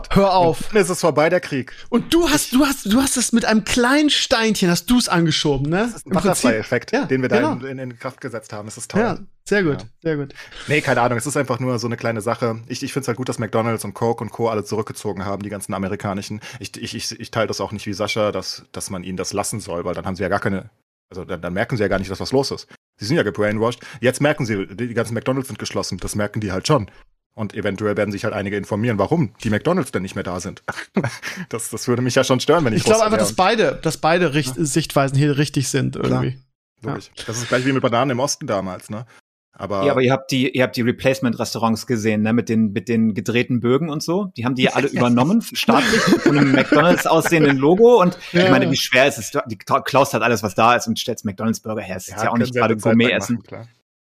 Rittersport. 0.06 0.16
Hör 0.16 0.34
auf. 0.34 0.60
Und 0.62 0.74
dann 0.74 0.82
ist 0.82 0.88
es 0.88 1.00
vorbei, 1.00 1.28
der 1.28 1.40
Krieg. 1.40 1.74
Und 1.90 2.14
du 2.14 2.30
hast, 2.30 2.54
du 2.54 2.64
hast, 2.64 2.86
du 2.90 3.00
hast 3.02 3.18
es 3.18 3.32
mit 3.32 3.44
einem 3.44 3.64
kleinen 3.64 4.08
Steinchen, 4.08 4.70
hast 4.70 4.86
du 4.90 4.96
es 4.98 5.08
angeschoben, 5.08 5.68
ne? 5.68 5.80
Das 5.84 5.96
ist 5.96 6.06
ein 6.06 6.12
Butterfly-Effekt, 6.12 6.92
ja, 6.92 7.04
den 7.04 7.20
wir 7.20 7.28
da 7.28 7.36
genau. 7.36 7.52
in, 7.66 7.78
in, 7.78 7.90
in 7.90 7.98
Kraft 7.98 8.22
gesetzt 8.22 8.54
haben. 8.54 8.64
Das 8.66 8.78
ist 8.78 8.90
toll. 8.90 9.00
Ja, 9.02 9.18
sehr 9.46 9.64
gut, 9.64 9.82
Ja. 9.82 9.88
sehr 10.02 10.16
gut. 10.16 10.34
Nee, 10.66 10.80
keine 10.80 11.02
Ahnung. 11.02 11.18
Es 11.18 11.26
ist 11.26 11.36
einfach 11.36 11.60
nur 11.60 11.78
so 11.78 11.86
eine 11.88 11.98
kleine 11.98 12.22
Sache. 12.22 12.62
Ich, 12.68 12.82
ich 12.82 12.94
finde 12.94 13.02
es 13.02 13.08
halt 13.08 13.18
gut, 13.18 13.28
dass 13.28 13.38
McDonalds 13.38 13.84
und 13.84 13.92
Coke 13.92 14.24
und 14.24 14.30
Co. 14.30 14.48
alle 14.48 14.64
zurückgezogen 14.64 15.26
haben, 15.26 15.42
die 15.42 15.50
ganzen 15.50 15.74
amerikanischen. 15.74 16.40
Ich, 16.58 16.74
ich, 16.78 16.94
ich, 16.94 17.20
ich 17.20 17.30
teile 17.30 17.48
das 17.48 17.60
auch 17.60 17.72
nicht 17.72 17.84
wie 17.86 17.92
Sascha, 17.92 18.32
dass, 18.32 18.64
dass 18.72 18.88
man 18.88 19.04
ihnen 19.04 19.18
das 19.18 19.34
lassen 19.34 19.60
soll, 19.60 19.84
weil 19.84 19.92
dann 19.94 20.06
haben 20.06 20.16
sie 20.16 20.22
ja 20.22 20.30
gar 20.30 20.40
keine 20.40 20.70
Also 21.10 21.26
dann, 21.26 21.42
dann 21.42 21.52
merken 21.52 21.76
sie 21.76 21.82
ja 21.82 21.88
gar 21.88 21.98
nicht, 21.98 22.10
dass 22.10 22.20
was 22.20 22.32
los 22.32 22.50
ist. 22.50 22.66
Sie 22.98 23.04
sind 23.04 23.18
ja 23.18 23.24
gebrainwashed. 23.24 23.80
Jetzt 24.00 24.22
merken 24.22 24.46
sie, 24.46 24.66
die 24.68 24.94
ganzen 24.94 25.12
McDonalds 25.12 25.48
sind 25.48 25.58
geschlossen. 25.58 25.98
Das 25.98 26.14
merken 26.14 26.40
die 26.40 26.50
halt 26.50 26.66
schon. 26.66 26.90
Und 27.34 27.54
eventuell 27.54 27.96
werden 27.96 28.12
sich 28.12 28.24
halt 28.24 28.34
einige 28.34 28.58
informieren, 28.58 28.98
warum 28.98 29.32
die 29.42 29.48
McDonalds 29.48 29.90
denn 29.90 30.02
nicht 30.02 30.14
mehr 30.14 30.24
da 30.24 30.38
sind. 30.38 30.62
das, 31.48 31.70
das 31.70 31.88
würde 31.88 32.02
mich 32.02 32.14
ja 32.14 32.24
schon 32.24 32.40
stören, 32.40 32.64
wenn 32.64 32.74
ich 32.74 32.80
Ich 32.80 32.84
glaube 32.84 33.02
einfach, 33.02 33.18
dass 33.18 33.34
beide, 33.34 33.78
dass 33.82 33.96
beide 33.96 34.34
Richt 34.34 34.54
Sichtweisen 34.56 35.16
hier 35.16 35.38
richtig 35.38 35.68
sind 35.68 35.96
irgendwie. 35.96 36.38
Klar. 36.82 36.98
Das 37.26 37.38
ist 37.38 37.48
gleich 37.48 37.64
wie 37.64 37.72
mit 37.72 37.82
Bananen 37.82 38.10
im 38.10 38.20
Osten 38.20 38.46
damals, 38.46 38.90
ne? 38.90 39.06
Aber, 39.54 39.84
ja, 39.84 39.92
aber 39.92 40.00
ihr 40.00 40.12
habt 40.12 40.30
die, 40.30 40.50
ihr 40.50 40.62
habt 40.62 40.76
die 40.76 40.80
Replacement-Restaurants 40.80 41.86
gesehen, 41.86 42.22
ne, 42.22 42.32
mit 42.32 42.48
den, 42.48 42.72
mit 42.72 42.88
den 42.88 43.12
gedrehten 43.12 43.60
Bögen 43.60 43.90
und 43.90 44.02
so. 44.02 44.32
Die 44.36 44.44
haben 44.46 44.54
die 44.54 44.70
alle 44.70 44.88
übernommen, 44.92 45.42
staatlich, 45.42 46.00
von 46.00 46.38
einem 46.38 46.52
McDonalds 46.52 47.06
aussehenden 47.06 47.58
Logo. 47.58 48.00
Und 48.00 48.18
Ja. 48.32 48.44
ich 48.44 48.50
meine, 48.50 48.70
wie 48.70 48.76
schwer 48.76 49.06
ist 49.06 49.18
es? 49.18 49.30
Die 49.46 49.58
klaust 49.58 50.14
halt 50.14 50.22
alles, 50.22 50.42
was 50.42 50.54
da 50.54 50.74
ist 50.74 50.88
und 50.88 50.98
stellst 50.98 51.24
McDonalds-Burger 51.26 51.82
her. 51.82 51.96
Es 51.96 52.08
ist 52.08 52.16
ja, 52.16 52.28
auch 52.28 52.32
können 52.32 52.42
nicht 52.42 52.54
gerade 52.54 52.76
Gourmet-Essen. 52.76 53.42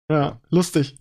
Ja, 0.09 0.39
lustig. 0.49 0.95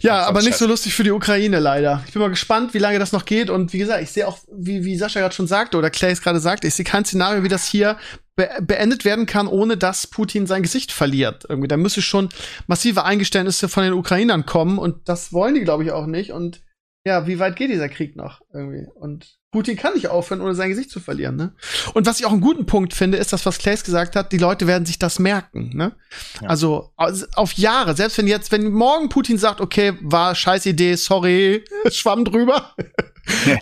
Ja, 0.00 0.22
aber 0.22 0.40
nicht 0.40 0.56
so 0.56 0.66
lustig 0.66 0.94
für 0.94 1.04
die 1.04 1.10
Ukraine 1.10 1.58
leider. 1.58 2.02
Ich 2.06 2.14
bin 2.14 2.22
mal 2.22 2.30
gespannt, 2.30 2.72
wie 2.72 2.78
lange 2.78 2.98
das 2.98 3.12
noch 3.12 3.26
geht. 3.26 3.50
Und 3.50 3.74
wie 3.74 3.78
gesagt, 3.78 4.02
ich 4.02 4.10
sehe 4.10 4.26
auch, 4.26 4.38
wie, 4.50 4.82
wie 4.84 4.96
Sascha 4.96 5.20
gerade 5.20 5.34
schon 5.34 5.46
sagte 5.46 5.76
oder 5.76 5.90
Clay 5.90 6.10
es 6.10 6.22
gerade 6.22 6.40
sagte, 6.40 6.66
ich 6.66 6.74
sehe 6.74 6.86
kein 6.86 7.04
Szenario, 7.04 7.42
wie 7.42 7.48
das 7.48 7.66
hier 7.66 7.98
be 8.36 8.48
beendet 8.62 9.04
werden 9.04 9.26
kann, 9.26 9.46
ohne 9.46 9.76
dass 9.76 10.06
Putin 10.06 10.46
sein 10.46 10.62
Gesicht 10.62 10.90
verliert. 10.90 11.44
Irgendwie, 11.50 11.68
da 11.68 11.76
müsse 11.76 12.00
schon 12.00 12.30
massive 12.66 13.04
Eingeständnisse 13.04 13.68
von 13.68 13.84
den 13.84 13.92
Ukrainern 13.92 14.46
kommen 14.46 14.78
und 14.78 15.06
das 15.08 15.34
wollen 15.34 15.54
die, 15.54 15.60
glaube 15.60 15.84
ich, 15.84 15.92
auch 15.92 16.06
nicht. 16.06 16.32
Und 16.32 16.62
ja, 17.04 17.26
wie 17.26 17.38
weit 17.38 17.56
geht 17.56 17.70
dieser 17.70 17.90
Krieg 17.90 18.16
noch 18.16 18.40
irgendwie? 18.54 18.86
Und 18.94 19.39
Putin 19.52 19.76
kann 19.76 19.94
nicht 19.94 20.06
aufhören, 20.08 20.40
ohne 20.42 20.54
sein 20.54 20.68
Gesicht 20.70 20.90
zu 20.90 21.00
verlieren. 21.00 21.34
Ne? 21.34 21.52
Und 21.94 22.06
was 22.06 22.20
ich 22.20 22.26
auch 22.26 22.30
einen 22.30 22.40
guten 22.40 22.66
Punkt 22.66 22.94
finde, 22.94 23.18
ist 23.18 23.32
das, 23.32 23.44
was 23.46 23.58
Claes 23.58 23.82
gesagt 23.82 24.14
hat, 24.14 24.30
die 24.30 24.38
Leute 24.38 24.68
werden 24.68 24.86
sich 24.86 24.98
das 25.00 25.18
merken. 25.18 25.70
Ne? 25.74 25.92
Ja. 26.40 26.48
Also 26.48 26.92
aus- 26.96 27.26
auf 27.34 27.52
Jahre, 27.54 27.96
selbst 27.96 28.16
wenn 28.18 28.28
jetzt, 28.28 28.52
wenn 28.52 28.70
morgen 28.70 29.08
Putin 29.08 29.38
sagt, 29.38 29.60
okay, 29.60 29.94
war 30.02 30.36
scheiß 30.36 30.66
Idee, 30.66 30.94
sorry, 30.94 31.64
schwamm 31.90 32.24
drüber. 32.24 32.76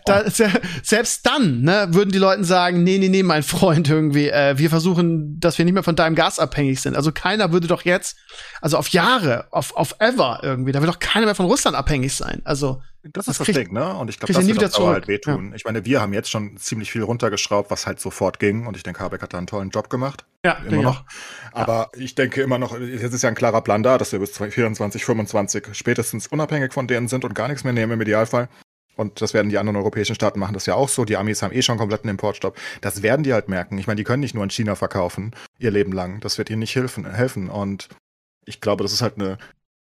da, 0.04 0.28
se- 0.30 0.50
selbst 0.82 1.24
dann, 1.26 1.62
ne, 1.62 1.88
würden 1.90 2.10
die 2.10 2.18
Leuten 2.18 2.44
sagen, 2.44 2.82
nee, 2.84 2.98
nee, 2.98 3.08
nee, 3.08 3.22
mein 3.22 3.42
Freund, 3.42 3.88
irgendwie, 3.88 4.28
äh, 4.28 4.58
wir 4.58 4.68
versuchen, 4.68 5.40
dass 5.40 5.56
wir 5.56 5.64
nicht 5.64 5.74
mehr 5.74 5.82
von 5.82 5.96
deinem 5.96 6.14
Gas 6.14 6.38
abhängig 6.38 6.80
sind. 6.82 6.96
Also 6.96 7.12
keiner 7.12 7.50
würde 7.50 7.66
doch 7.66 7.82
jetzt, 7.86 8.16
also 8.60 8.76
auf 8.76 8.88
Jahre, 8.90 9.46
auf, 9.52 9.74
auf 9.74 9.96
ever 10.00 10.40
irgendwie, 10.42 10.72
da 10.72 10.80
wird 10.82 10.90
doch 10.92 10.98
keiner 10.98 11.24
mehr 11.24 11.34
von 11.34 11.46
Russland 11.46 11.76
abhängig 11.76 12.14
sein. 12.14 12.42
Also, 12.44 12.82
Das 13.12 13.26
Das 13.26 13.40
ist 13.40 13.48
das 13.48 13.54
Ding, 13.54 13.72
ne? 13.72 13.94
Und 13.94 14.10
ich 14.10 14.18
glaube, 14.18 14.32
das 14.32 14.46
wird 14.46 14.56
wieder 14.56 14.68
Dauer 14.68 14.76
zurück. 14.76 14.92
halt 14.94 15.08
wehtun. 15.08 15.52
Ich 15.54 15.64
meine, 15.64 15.84
wir 15.84 16.00
haben 16.00 16.12
jetzt 16.12 16.30
schon 16.30 16.56
ziemlich 16.56 16.90
viel 16.92 17.02
runtergeschraubt, 17.02 17.70
was 17.70 17.86
halt 17.86 18.00
sofort 18.00 18.38
ging. 18.38 18.66
Und 18.66 18.76
ich 18.76 18.82
denke, 18.82 19.00
Habeck 19.00 19.22
hat 19.22 19.32
da 19.32 19.38
einen 19.38 19.46
tollen 19.46 19.70
Job 19.70 19.90
gemacht. 19.90 20.24
ja, 20.44 20.58
Immer 20.66 20.82
noch. 20.82 21.04
Aber 21.52 21.90
ich 21.96 22.14
denke 22.14 22.42
immer 22.42 22.58
noch, 22.58 22.78
jetzt 22.78 23.12
ist 23.12 23.22
ja 23.22 23.28
ein 23.28 23.34
klarer 23.34 23.60
Plan 23.62 23.82
da, 23.82 23.98
dass 23.98 24.12
wir 24.12 24.18
bis 24.18 24.32
2024, 24.34 25.04
25 25.04 25.68
spätestens 25.72 26.26
unabhängig 26.26 26.72
von 26.72 26.86
denen 26.86 27.08
sind 27.08 27.24
und 27.24 27.34
gar 27.34 27.48
nichts 27.48 27.64
mehr 27.64 27.72
nehmen 27.72 27.92
im 27.92 28.00
Idealfall. 28.00 28.48
Und 28.98 29.22
das 29.22 29.32
werden 29.32 29.48
die 29.48 29.58
anderen 29.58 29.76
europäischen 29.76 30.16
Staaten 30.16 30.40
machen 30.40 30.54
das 30.54 30.66
ja 30.66 30.74
auch 30.74 30.88
so. 30.88 31.04
Die 31.04 31.16
Amis 31.16 31.40
haben 31.42 31.54
eh 31.54 31.62
schon 31.62 31.78
kompletten 31.78 32.10
Importstopp. 32.10 32.58
Das 32.80 33.00
werden 33.00 33.22
die 33.22 33.32
halt 33.32 33.48
merken. 33.48 33.78
Ich 33.78 33.86
meine, 33.86 33.96
die 33.96 34.04
können 34.04 34.20
nicht 34.20 34.34
nur 34.34 34.42
in 34.42 34.50
China 34.50 34.74
verkaufen, 34.74 35.36
ihr 35.58 35.70
Leben 35.70 35.92
lang. 35.92 36.18
Das 36.18 36.36
wird 36.36 36.50
ihnen 36.50 36.58
nicht 36.58 36.74
helfen. 36.74 37.08
helfen. 37.08 37.48
Und 37.48 37.88
ich 38.44 38.60
glaube, 38.60 38.82
das 38.82 38.92
ist 38.92 39.00
halt 39.00 39.14
eine. 39.14 39.38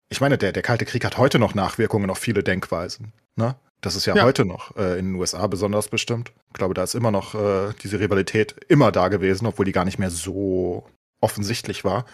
Ich 0.10 0.22
meine, 0.22 0.38
der, 0.38 0.52
der 0.52 0.64
Kalte 0.64 0.86
Krieg 0.86 1.04
hat 1.06 1.18
heute 1.18 1.40
noch 1.40 1.54
Nachwirkungen 1.54 2.10
auf 2.10 2.18
viele 2.18 2.44
Denkweisen. 2.44 3.14
Ne? 3.36 3.56
Das 3.82 3.96
ist 3.96 4.06
ja, 4.06 4.16
Ja. 4.16 4.24
heute 4.24 4.46
noch 4.46 4.76
äh, 4.78 4.98
in 4.98 5.08
den 5.08 5.16
USA 5.16 5.46
besonders 5.48 5.90
bestimmt. 5.90 6.32
Ich 6.50 6.54
glaube, 6.54 6.74
da 6.74 6.84
ist 6.84 6.96
immer 6.96 7.12
noch 7.12 7.36
äh, 7.36 7.74
diese 7.84 8.00
Rivalität 8.00 8.56
immer 8.70 8.92
da 8.92 9.10
gewesen, 9.10 9.46
obwohl 9.46 9.66
die 9.66 9.72
gar 9.74 9.86
nicht 9.86 10.00
mehr 10.00 10.10
so 10.10 10.86
offensichtlich 11.22 11.84
war. 11.84 12.06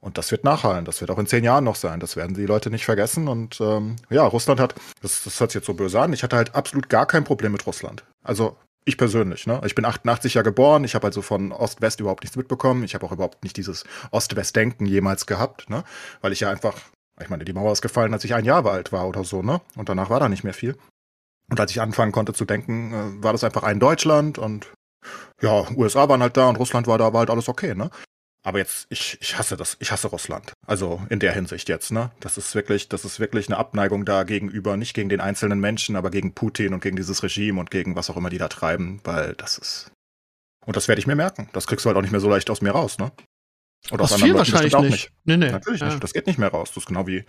Und 0.00 0.16
das 0.16 0.30
wird 0.30 0.44
nachhallen. 0.44 0.84
Das 0.84 1.00
wird 1.00 1.10
auch 1.10 1.18
in 1.18 1.26
zehn 1.26 1.44
Jahren 1.44 1.64
noch 1.64 1.74
sein. 1.74 2.00
Das 2.00 2.16
werden 2.16 2.34
die 2.34 2.46
Leute 2.46 2.70
nicht 2.70 2.84
vergessen. 2.84 3.28
Und 3.28 3.60
ähm, 3.60 3.96
ja, 4.10 4.24
Russland 4.24 4.60
hat, 4.60 4.74
das, 5.02 5.24
das 5.24 5.38
hört 5.40 5.50
sich 5.50 5.56
jetzt 5.60 5.66
so 5.66 5.74
böse 5.74 6.00
an, 6.00 6.12
ich 6.12 6.22
hatte 6.22 6.36
halt 6.36 6.54
absolut 6.54 6.88
gar 6.88 7.06
kein 7.06 7.24
Problem 7.24 7.52
mit 7.52 7.66
Russland. 7.66 8.04
Also 8.22 8.56
ich 8.84 8.96
persönlich, 8.96 9.46
ne? 9.46 9.60
Ich 9.66 9.74
bin 9.74 9.84
88 9.84 10.34
ja 10.34 10.42
geboren, 10.42 10.82
ich 10.84 10.94
habe 10.94 11.06
also 11.08 11.20
von 11.20 11.52
Ost-West 11.52 12.00
überhaupt 12.00 12.22
nichts 12.22 12.36
mitbekommen. 12.36 12.84
Ich 12.84 12.94
habe 12.94 13.04
auch 13.04 13.12
überhaupt 13.12 13.42
nicht 13.44 13.56
dieses 13.58 13.84
Ost-West-Denken 14.12 14.86
jemals 14.86 15.26
gehabt, 15.26 15.68
ne? 15.68 15.84
Weil 16.22 16.32
ich 16.32 16.40
ja 16.40 16.48
einfach, 16.50 16.74
ich 17.20 17.28
meine, 17.28 17.44
die 17.44 17.52
Mauer 17.52 17.72
ist 17.72 17.82
gefallen, 17.82 18.12
als 18.12 18.24
ich 18.24 18.34
ein 18.34 18.44
Jahr 18.44 18.64
alt 18.66 18.92
war 18.92 19.06
oder 19.08 19.24
so, 19.24 19.42
ne? 19.42 19.60
Und 19.76 19.88
danach 19.88 20.10
war 20.10 20.20
da 20.20 20.28
nicht 20.28 20.44
mehr 20.44 20.54
viel. 20.54 20.76
Und 21.50 21.58
als 21.58 21.70
ich 21.70 21.80
anfangen 21.80 22.12
konnte 22.12 22.32
zu 22.32 22.44
denken, 22.44 22.92
äh, 22.92 23.22
war 23.22 23.32
das 23.32 23.44
einfach 23.44 23.62
ein 23.62 23.80
Deutschland 23.80 24.38
und 24.38 24.72
ja, 25.40 25.70
USA 25.76 26.08
waren 26.08 26.22
halt 26.22 26.36
da 26.36 26.48
und 26.48 26.56
Russland 26.56 26.86
war 26.86 26.98
da, 26.98 27.12
war 27.12 27.20
halt 27.20 27.30
alles 27.30 27.48
okay, 27.48 27.74
ne? 27.74 27.90
Aber 28.44 28.58
jetzt, 28.58 28.86
ich, 28.88 29.18
ich 29.20 29.36
hasse 29.36 29.56
das, 29.56 29.76
ich 29.80 29.90
hasse 29.90 30.08
Russland. 30.08 30.52
Also 30.66 31.02
in 31.10 31.18
der 31.18 31.32
Hinsicht 31.32 31.68
jetzt, 31.68 31.90
ne? 31.90 32.10
Das 32.20 32.38
ist 32.38 32.54
wirklich, 32.54 32.88
das 32.88 33.04
ist 33.04 33.20
wirklich 33.20 33.48
eine 33.48 33.56
Abneigung 33.56 34.04
da 34.04 34.22
gegenüber, 34.22 34.76
nicht 34.76 34.94
gegen 34.94 35.08
den 35.08 35.20
einzelnen 35.20 35.60
Menschen, 35.60 35.96
aber 35.96 36.10
gegen 36.10 36.34
Putin 36.34 36.72
und 36.74 36.80
gegen 36.80 36.96
dieses 36.96 37.22
Regime 37.22 37.58
und 37.60 37.70
gegen 37.70 37.96
was 37.96 38.10
auch 38.10 38.16
immer 38.16 38.30
die 38.30 38.38
da 38.38 38.48
treiben, 38.48 39.00
weil 39.04 39.34
das 39.34 39.58
ist. 39.58 39.90
Und 40.64 40.76
das 40.76 40.88
werde 40.88 41.00
ich 41.00 41.06
mir 41.06 41.16
merken. 41.16 41.48
Das 41.52 41.66
kriegst 41.66 41.84
du 41.84 41.88
halt 41.88 41.96
auch 41.96 42.02
nicht 42.02 42.10
mehr 42.10 42.20
so 42.20 42.28
leicht 42.28 42.50
aus 42.50 42.62
mir 42.62 42.70
raus, 42.70 42.98
ne? 42.98 43.10
Oder 43.90 44.04
Aus 44.04 44.12
anderen 44.12 44.26
vielen 44.28 44.38
wahrscheinlich 44.38 44.72
bestimmt 44.72 44.90
nicht. 44.90 45.12
Nee, 45.24 45.36
nee. 45.36 45.50
Natürlich 45.50 45.80
Ja. 45.80 45.88
nicht. 45.88 46.02
Das 46.02 46.12
geht 46.12 46.26
nicht 46.26 46.38
mehr 46.38 46.48
raus. 46.50 46.68
Das 46.74 46.78
ist 46.82 46.86
genau 46.86 47.06
wie, 47.06 47.24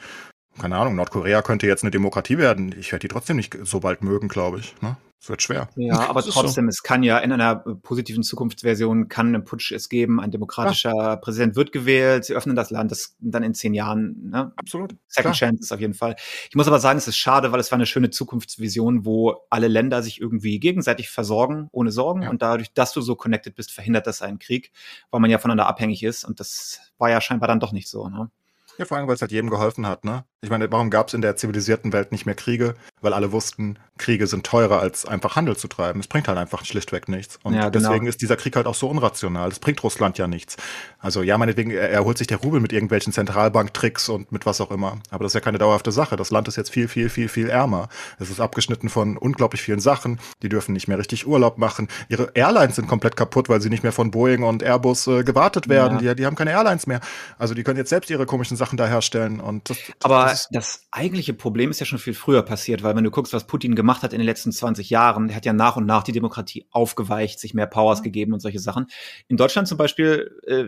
keine 0.60 0.78
Ahnung, 0.78 0.96
Nordkorea 0.96 1.42
könnte 1.42 1.68
jetzt 1.68 1.84
eine 1.84 1.92
Demokratie 1.92 2.38
werden. 2.38 2.76
Ich 2.78 2.92
werde 2.92 3.02
die 3.02 3.08
trotzdem 3.08 3.38
nicht 3.38 3.58
so 3.64 3.80
bald 3.80 4.04
mögen, 4.04 4.28
glaube 4.28 4.60
ich. 4.60 4.76
Ne? 4.82 4.98
Es 5.22 5.28
wird 5.28 5.42
schwer. 5.42 5.68
Ja, 5.76 6.08
aber 6.08 6.22
ist 6.22 6.28
so. 6.28 6.32
trotzdem, 6.32 6.70
es 6.70 6.82
kann 6.82 7.04
ja 7.04 7.18
in 7.18 7.34
einer 7.34 7.58
positiven 7.58 8.24
Zukunftsversion 8.24 9.10
kann 9.10 9.28
einen 9.28 9.44
Putsch 9.44 9.74
es 9.74 9.90
geben, 9.90 10.22
ein 10.22 10.32
demokratischer 10.32 11.18
Präsident 11.18 11.58
wird 11.58 11.74
gewählt, 11.74 12.24
sie 12.24 12.36
öffnen 12.36 12.56
das 12.56 12.72
Land, 12.72 12.92
das 12.92 13.18
dann 13.20 13.44
in 13.44 13.54
zehn 13.54 13.74
Jahren, 13.74 14.30
ne? 14.30 14.54
Absolut. 14.56 14.96
Second 15.08 15.36
Klar. 15.36 15.50
Chance 15.50 15.64
ist 15.64 15.74
auf 15.74 15.82
jeden 15.82 15.94
Fall. 15.94 16.16
Ich 16.50 16.56
muss 16.56 16.68
aber 16.68 16.80
sagen, 16.80 16.98
es 16.98 17.08
ist 17.08 17.18
schade, 17.18 17.52
weil 17.52 17.60
es 17.60 17.70
war 17.70 17.76
eine 17.76 17.86
schöne 17.86 18.12
Zukunftsvision, 18.12 19.04
wo 19.04 19.36
alle 19.50 19.68
Länder 19.68 20.04
sich 20.04 20.22
irgendwie 20.22 20.58
gegenseitig 20.60 21.10
versorgen, 21.10 21.68
ohne 21.74 21.92
Sorgen. 21.92 22.22
Ja. 22.22 22.30
Und 22.30 22.42
dadurch, 22.42 22.72
dass 22.74 22.94
du 22.94 23.02
so 23.02 23.16
connected 23.16 23.56
bist, 23.56 23.72
verhindert 23.72 24.08
das 24.08 24.22
einen 24.22 24.40
Krieg, 24.40 24.72
weil 25.12 25.20
man 25.20 25.30
ja 25.30 25.38
voneinander 25.38 25.68
abhängig 25.68 26.02
ist. 26.02 26.24
Und 26.24 26.40
das 26.40 26.80
war 26.98 27.10
ja 27.10 27.20
scheinbar 27.20 27.48
dann 27.48 27.60
doch 27.60 27.74
nicht 27.74 27.90
so. 27.90 28.08
Ne? 28.08 28.32
Ja, 28.80 28.86
vor 28.86 28.96
allem, 28.96 29.08
weil 29.10 29.16
es 29.16 29.22
halt 29.22 29.34
jedem 29.34 29.50
geholfen 29.50 29.86
hat, 29.86 30.06
ne? 30.06 30.24
Ich 30.40 30.50
meine, 30.50 30.72
warum 30.72 30.90
gab 30.90 31.10
es 31.10 31.14
in 31.14 31.22
der 31.22 31.36
zivilisierten 31.36 31.92
Welt 31.92 32.14
nicht 32.14 32.26
mehr 32.26 32.34
Kriege? 32.34 32.76
Weil 33.02 33.12
alle 33.12 33.34
wussten, 33.34 33.78
Kriege 34.00 34.26
sind 34.26 34.46
teurer, 34.46 34.80
als 34.80 35.06
einfach 35.06 35.36
Handel 35.36 35.56
zu 35.56 35.68
treiben. 35.68 36.00
Es 36.00 36.08
bringt 36.08 36.28
halt 36.28 36.38
einfach 36.38 36.66
schlichtweg 36.66 37.08
nichts. 37.08 37.38
Und 37.44 37.54
Ja, 37.54 37.70
genau. 37.70 37.90
deswegen 37.90 38.08
ist 38.08 38.22
dieser 38.22 38.36
Krieg 38.36 38.56
halt 38.56 38.66
auch 38.66 38.76
so 38.76 38.90
unrational. 38.90 39.50
Es 39.50 39.60
bringt 39.60 39.84
Russland 39.84 40.18
ja 40.18 40.28
nichts. 40.28 40.58
Also 40.98 41.22
ja, 41.22 41.38
meinetwegen, 41.38 41.72
er, 41.72 41.90
er 41.90 42.04
holt 42.04 42.18
sich 42.18 42.28
der 42.28 42.38
Rubel 42.38 42.60
mit 42.60 42.74
irgendwelchen 42.74 43.14
Zentralbanktricks 43.14 44.10
und 44.10 44.32
mit 44.32 44.46
was 44.46 44.60
auch 44.62 44.72
immer. 44.72 45.00
Aber 45.12 45.24
das 45.24 45.32
ist 45.32 45.36
ja 45.36 45.42
keine 45.42 45.60
dauerhafte 45.60 45.92
Sache. 45.92 46.16
Das 46.16 46.32
Land 46.32 46.48
ist 46.48 46.56
jetzt 46.56 46.72
viel, 46.72 46.88
viel, 46.88 47.10
viel, 47.10 47.30
viel 47.30 47.50
ärmer. 47.50 47.90
Es 48.18 48.30
ist 48.30 48.40
abgeschnitten 48.40 48.90
von 48.90 49.18
unglaublich 49.18 49.62
vielen 49.62 49.80
Sachen. 49.80 50.20
Die 50.42 50.50
dürfen 50.50 50.74
nicht 50.74 50.88
mehr 50.88 50.98
richtig 50.98 51.28
Urlaub 51.28 51.58
machen. 51.58 51.88
Ihre 52.08 52.32
Airlines 52.34 52.78
sind 52.78 52.88
komplett 52.88 53.16
kaputt, 53.16 53.50
weil 53.50 53.62
sie 53.62 53.70
nicht 53.70 53.84
mehr 53.84 53.92
von 53.92 54.12
Boeing 54.12 54.44
und 54.44 54.64
Airbus 54.64 55.08
äh, 55.08 55.24
gewartet 55.24 55.70
werden. 55.70 56.00
Ja. 56.00 56.14
Die, 56.14 56.22
die 56.22 56.26
haben 56.26 56.36
keine 56.36 56.52
Airlines 56.52 56.88
mehr. 56.88 57.02
Also 57.38 57.54
die 57.54 57.64
können 57.64 57.78
jetzt 57.78 57.90
selbst 57.90 58.10
ihre 58.10 58.26
komischen 58.26 58.58
Sachen 58.58 58.78
da 58.78 58.88
herstellen. 58.88 59.40
Und 59.40 59.70
das, 59.70 59.78
Aber 60.04 60.26
das 60.26 60.34
ist, 60.34 60.50
das 60.52 60.82
eigentliche 60.92 61.34
Problem 61.34 61.70
ist 61.72 61.80
ja 61.80 61.86
schon 61.86 62.00
viel 62.00 62.14
früher 62.14 62.42
passiert, 62.44 62.84
weil 62.84 62.96
wenn 62.96 63.04
du 63.04 63.12
guckst, 63.12 63.34
was 63.34 63.46
Putin 63.46 63.76
gemacht 63.76 63.89
hat 63.98 64.14
in 64.14 64.20
den 64.20 64.26
letzten 64.26 64.52
20 64.52 64.90
Jahren, 64.90 65.34
hat 65.34 65.46
ja 65.46 65.54
nach 65.54 65.76
und 65.76 65.86
nach 65.86 66.04
die 66.04 66.12
Demokratie 66.12 66.66
aufgeweicht, 66.72 67.40
sich 67.40 67.54
mehr 67.54 67.68
Powers 67.68 68.04
gegeben 68.04 68.34
und 68.34 68.40
solche 68.40 68.60
Sachen. 68.60 68.88
In 69.28 69.38
Deutschland 69.38 69.68
zum 69.68 69.78
Beispiel, 69.78 70.40
äh, 70.48 70.66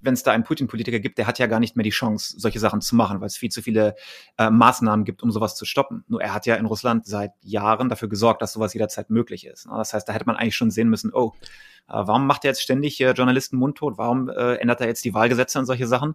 wenn 0.00 0.14
es 0.14 0.22
da 0.22 0.32
einen 0.32 0.44
Putin-Politiker 0.44 1.00
gibt, 1.00 1.18
der 1.18 1.26
hat 1.26 1.38
ja 1.38 1.46
gar 1.46 1.60
nicht 1.60 1.76
mehr 1.76 1.84
die 1.84 1.90
Chance, 1.90 2.34
solche 2.38 2.60
Sachen 2.60 2.80
zu 2.80 2.96
machen, 2.96 3.20
weil 3.20 3.26
es 3.26 3.36
viel 3.36 3.50
zu 3.50 3.62
viele 3.62 3.96
äh, 4.38 4.50
Maßnahmen 4.50 5.04
gibt, 5.04 5.22
um 5.22 5.30
sowas 5.30 5.56
zu 5.56 5.64
stoppen. 5.64 6.04
Nur 6.08 6.22
er 6.22 6.34
hat 6.34 6.46
ja 6.46 6.54
in 6.56 6.66
Russland 6.66 7.06
seit 7.06 7.32
Jahren 7.42 7.88
dafür 7.88 8.08
gesorgt, 8.08 8.42
dass 8.42 8.52
sowas 8.52 8.74
jederzeit 8.74 9.10
möglich 9.10 9.46
ist. 9.46 9.66
ne? 9.66 9.72
Das 9.76 9.94
heißt, 9.94 10.08
da 10.08 10.12
hätte 10.12 10.26
man 10.26 10.36
eigentlich 10.36 10.56
schon 10.56 10.70
sehen 10.70 10.88
müssen, 10.88 11.12
oh, 11.12 11.32
äh, 11.88 11.92
warum 11.94 12.26
macht 12.26 12.44
er 12.44 12.50
jetzt 12.50 12.62
ständig 12.62 13.00
äh, 13.00 13.12
Journalisten 13.12 13.56
mundtot? 13.56 13.98
Warum 13.98 14.28
äh, 14.28 14.54
ändert 14.56 14.80
er 14.80 14.86
jetzt 14.86 15.04
die 15.04 15.14
Wahlgesetze 15.14 15.58
und 15.58 15.66
solche 15.66 15.86
Sachen? 15.86 16.14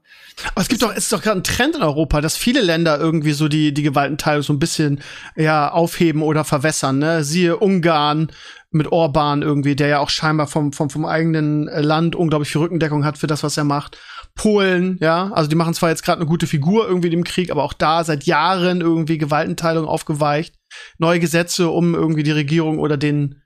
Aber 0.52 0.62
es 0.62 0.68
gibt 0.68 0.82
doch, 0.82 0.92
es 0.92 1.06
ist 1.06 1.14
doch 1.14 1.22
gerade 1.22 1.40
ein 1.40 1.44
Trend 1.44 1.76
in 1.76 1.82
Europa, 1.82 2.22
dass 2.22 2.38
viele 2.38 2.62
Länder 2.62 3.00
irgendwie 3.00 3.34
so 3.34 3.48
die, 3.48 3.74
die 3.74 3.84
Gewaltenteilung 3.84 4.44
so 4.44 4.54
ein 4.54 4.60
bisschen 4.60 5.02
ja, 5.36 5.72
aufheben 5.72 6.22
oder 6.22 6.44
verwässern. 6.44 7.00
Ne? 7.00 7.24
Siehe 7.24 7.58
Ungarn 7.58 8.32
mit 8.74 8.92
Orban 8.92 9.42
irgendwie, 9.42 9.76
der 9.76 9.88
ja 9.88 10.00
auch 10.00 10.10
scheinbar 10.10 10.48
vom, 10.48 10.74
vom, 10.74 10.90
vom 10.90 11.06
eigenen 11.06 11.68
äh, 11.68 11.82
Land 11.82 12.16
unglaublich 12.16 12.52
viel 12.52 12.62
Rückendeckung 12.62 13.06
hat 13.06 13.18
für 13.18 13.28
das, 13.28 13.44
was 13.44 13.58
er 13.58 13.64
macht. 13.64 13.98
Polen, 14.36 14.98
ja, 15.00 15.32
also 15.34 15.50
die 15.50 15.56
machen 15.56 15.74
zwar 15.74 15.90
jetzt 15.90 16.04
gerade 16.04 16.22
eine 16.22 16.30
gute 16.30 16.48
Figur 16.48 16.88
irgendwie 16.88 17.14
im 17.14 17.24
Krieg, 17.24 17.52
aber 17.52 17.64
auch 17.64 17.74
da 17.74 18.04
seit 18.04 18.24
Jahren 18.24 18.82
irgendwie 18.82 19.18
Gewaltenteilung 19.18 19.86
aufgeweicht. 19.86 20.56
Neue 20.98 21.20
Gesetze, 21.20 21.70
um 21.70 21.94
irgendwie 21.94 22.24
die 22.24 22.32
Regierung 22.32 22.80
oder 22.80 22.98
den 22.98 23.44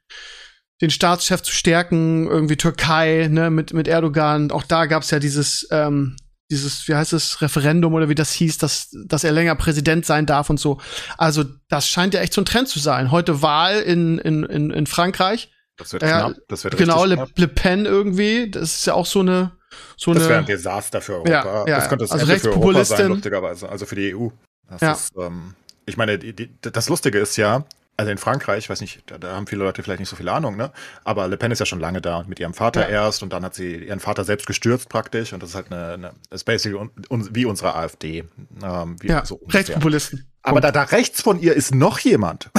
den 0.82 0.92
Staatschef 0.92 1.42
zu 1.42 1.52
stärken, 1.52 2.28
irgendwie 2.28 2.56
Türkei, 2.56 3.28
ne, 3.32 3.50
mit, 3.50 3.74
mit 3.74 3.88
Erdogan. 3.88 4.52
Auch 4.52 4.64
da 4.64 4.86
gab's 4.86 5.10
ja 5.10 5.20
dieses, 5.20 5.68
ähm, 5.72 6.16
dieses, 6.50 6.88
wie 6.88 6.96
heißt 6.96 7.14
es, 7.14 7.42
Referendum 7.42 7.94
oder 7.94 8.10
wie 8.10 8.16
das 8.16 8.32
hieß, 8.32 8.58
dass, 8.58 8.90
dass 9.06 9.24
er 9.24 9.32
länger 9.32 9.56
Präsident 9.56 10.06
sein 10.06 10.26
darf 10.26 10.50
und 10.50 10.60
so. 10.60 10.80
Also, 11.18 11.44
das 11.70 11.88
scheint 11.88 12.14
ja 12.14 12.22
echt 12.22 12.34
so 12.34 12.42
ein 12.42 12.46
Trend 12.46 12.70
zu 12.70 12.80
sein. 12.80 13.12
Heute 13.12 13.42
Wahl 13.42 13.80
in, 13.82 14.18
in, 14.20 14.44
in, 14.44 14.72
in 14.72 14.88
Frankreich. 14.88 15.52
das 15.78 15.94
wird 15.94 16.04
knapp. 16.04 16.34
Das 16.48 16.64
wird 16.64 16.78
Genau, 16.78 17.06
Le. 17.06 17.28
Le 17.36 17.48
Pen 17.48 17.86
irgendwie. 17.86 18.50
Das 18.50 18.76
ist 18.76 18.86
ja 18.86 18.94
auch 18.94 19.06
so 19.06 19.20
eine, 19.20 19.52
so 19.98 20.14
das 20.14 20.28
wäre 20.30 20.40
ein 20.40 20.46
Desaster 20.46 21.02
für 21.02 21.16
Europa. 21.16 21.30
Ja, 21.32 21.68
ja, 21.68 21.76
das 21.78 21.90
könnte 21.90 22.06
das 22.06 22.12
also 22.12 22.26
Ende 22.26 22.40
für 22.40 22.52
Europa 22.52 22.86
sein, 22.86 23.08
lustigerweise. 23.10 23.70
Also 23.70 23.86
für 23.86 23.96
die 23.96 24.16
EU. 24.16 24.30
Das 24.70 24.82
Ja. 24.82 24.92
ist, 24.94 25.14
ähm, 25.18 25.54
ich 25.86 25.98
meine, 25.98 26.18
die, 26.18 26.34
die, 26.34 26.50
das 26.62 26.90
Lustige 26.90 27.20
ist 27.20 27.36
ja, 27.38 27.66
also 27.98 28.12
in 28.12 28.18
Frankreich, 28.20 28.60
ich 28.60 28.70
weiß 28.70 28.80
nicht, 28.82 29.02
da, 29.08 29.18
da 29.18 29.36
haben 29.36 29.48
viele 29.48 29.64
Leute 29.64 29.82
vielleicht 29.82 30.00
nicht 30.00 30.10
so 30.10 30.16
viel 30.16 30.30
Ahnung, 30.30 30.56
ne? 30.56 30.72
Aber 31.04 31.28
Le 31.28 31.36
Pen 31.36 31.52
ist 31.52 31.60
ja 31.60 31.66
schon 31.66 31.80
lange 31.80 32.00
da 32.00 32.24
mit 32.28 32.40
ihrem 32.40 32.54
Vater 32.54 32.82
Ja. 32.82 33.06
erst 33.06 33.24
und 33.24 33.34
dann 33.34 33.44
hat 33.44 33.56
sie 33.56 33.76
ihren 33.86 34.00
Vater 34.00 34.24
selbst 34.24 34.46
gestürzt 34.46 34.88
praktisch 34.88 35.34
und 35.34 35.42
das 35.42 35.50
ist 35.50 35.56
halt 35.56 35.72
eine, 35.72 35.94
eine 35.94 36.12
das 36.30 36.42
ist 36.42 36.44
basically 36.46 36.78
un, 36.80 36.92
un, 37.10 37.28
wie 37.36 37.46
unsere 37.46 37.76
AfD. 37.76 38.24
Ähm, 38.64 38.96
wie 39.02 39.08
ja, 39.08 39.26
so. 39.26 39.42
Rechtspopulisten. 39.50 40.28
Aber 40.44 40.62
da, 40.62 40.72
da 40.72 40.84
rechts 40.84 41.22
von 41.22 41.40
ihr 41.42 41.54
ist 41.56 41.74
noch 41.76 42.00
jemand. 42.00 42.50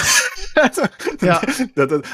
also, 0.56 0.82
Ja. 1.22 1.40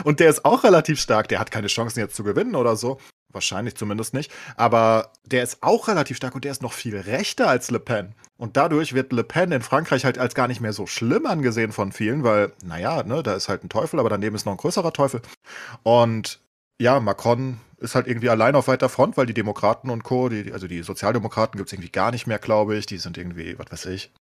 Und 0.05 0.21
der 0.21 0.31
ist 0.31 0.45
auch 0.45 0.63
relativ 0.63 1.01
stark. 1.01 1.29
Der 1.29 1.41
hat 1.41 1.51
keine 1.51 1.67
Chancen 1.67 1.99
jetzt 1.99 2.15
zu 2.15 2.23
gewinnen 2.23 2.55
oder 2.55 2.77
so. 2.77 3.01
Wahrscheinlich 3.35 3.75
zumindest 3.75 4.15
nicht. 4.15 4.33
Aber 4.57 5.13
der 5.25 5.43
ist 5.43 5.63
auch 5.63 5.89
relativ 5.89 6.17
stark 6.17 6.35
und 6.35 6.45
der 6.45 6.53
ist 6.53 6.63
noch 6.63 6.73
viel 6.73 6.97
rechter 6.97 7.49
als 7.49 7.71
Le 7.71 7.81
Pen. 7.81 8.15
Und 8.37 8.57
dadurch 8.57 8.95
wird 8.95 9.13
Le 9.13 9.25
Pen 9.25 9.53
in 9.53 9.63
Frankreich 9.63 10.05
halt 10.05 10.19
als 10.19 10.35
gar 10.35 10.49
nicht 10.49 10.61
mehr 10.61 10.73
so 10.73 10.87
schlimm 10.87 11.27
angesehen 11.27 11.73
von 11.73 11.93
vielen, 11.93 12.25
weil, 12.25 12.53
naja, 12.65 13.03
ne, 13.03 13.23
da 13.23 13.35
ist 13.35 13.49
halt 13.49 13.65
ein 13.65 13.69
Teufel, 13.69 14.01
aber 14.01 14.09
daneben 14.09 14.37
ist 14.37 14.47
noch 14.47 14.53
ein 14.53 14.59
größerer 14.59 14.93
Teufel. 14.93 15.21
Und 15.83 16.41
ja, 16.81 17.01
Macron 17.01 17.61
ist 17.79 17.95
halt 17.95 18.07
irgendwie 18.07 18.31
allein 18.31 18.55
auf 18.55 18.69
weiter 18.69 18.89
Front, 18.89 19.17
weil 19.17 19.27
die 19.27 19.35
Demokraten 19.35 19.91
und 19.91 20.05
Co., 20.05 20.29
die, 20.29 20.53
also 20.53 20.67
die 20.67 20.83
Sozialdemokraten 20.83 21.59
gibt 21.59 21.69
es 21.69 21.73
irgendwie 21.73 21.91
gar 21.91 22.11
nicht 22.11 22.27
mehr, 22.27 22.39
glaube 22.39 22.77
ich. 22.77 22.87
Die 22.87 22.99
sind 22.99 23.19
irgendwie, 23.19 23.59
was 23.59 23.71
weiß 23.71 23.87
ich, 23.87 24.13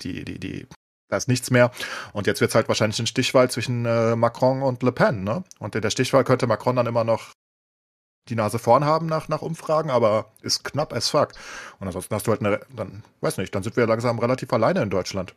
die, 0.00 0.24
die, 0.24 0.38
die, 0.38 0.66
da 1.08 1.16
ist 1.16 1.28
nichts 1.28 1.50
mehr. 1.50 1.70
Und 2.12 2.26
jetzt 2.26 2.40
wird 2.40 2.50
es 2.50 2.54
halt 2.54 2.68
wahrscheinlich 2.68 2.98
ein 2.98 3.06
Stichwahl 3.06 3.50
zwischen 3.50 3.84
äh, 3.84 4.16
Macron 4.16 4.62
und 4.62 4.82
Le 4.82 4.92
Pen, 4.92 5.24
ne? 5.24 5.44
Und 5.58 5.74
in 5.74 5.82
der 5.82 5.90
Stichwahl 5.90 6.24
könnte 6.24 6.46
Macron 6.46 6.76
dann 6.76 6.86
immer 6.86 7.04
noch 7.04 7.32
die 8.28 8.34
Nase 8.36 8.58
vorn 8.58 8.84
haben 8.84 9.06
nach, 9.06 9.28
nach 9.28 9.42
Umfragen, 9.42 9.90
aber 9.90 10.32
ist 10.42 10.62
knapp 10.64 10.92
as 10.92 11.08
fuck. 11.08 11.32
Und 11.78 11.86
ansonsten 11.86 12.14
hast 12.14 12.26
du 12.26 12.30
halt 12.30 12.40
eine, 12.40 12.60
dann, 12.74 13.02
weiß 13.20 13.38
nicht, 13.38 13.54
dann 13.54 13.62
sind 13.62 13.76
wir 13.76 13.86
langsam 13.86 14.18
relativ 14.18 14.52
alleine 14.52 14.82
in 14.82 14.90
Deutschland. 14.90 15.34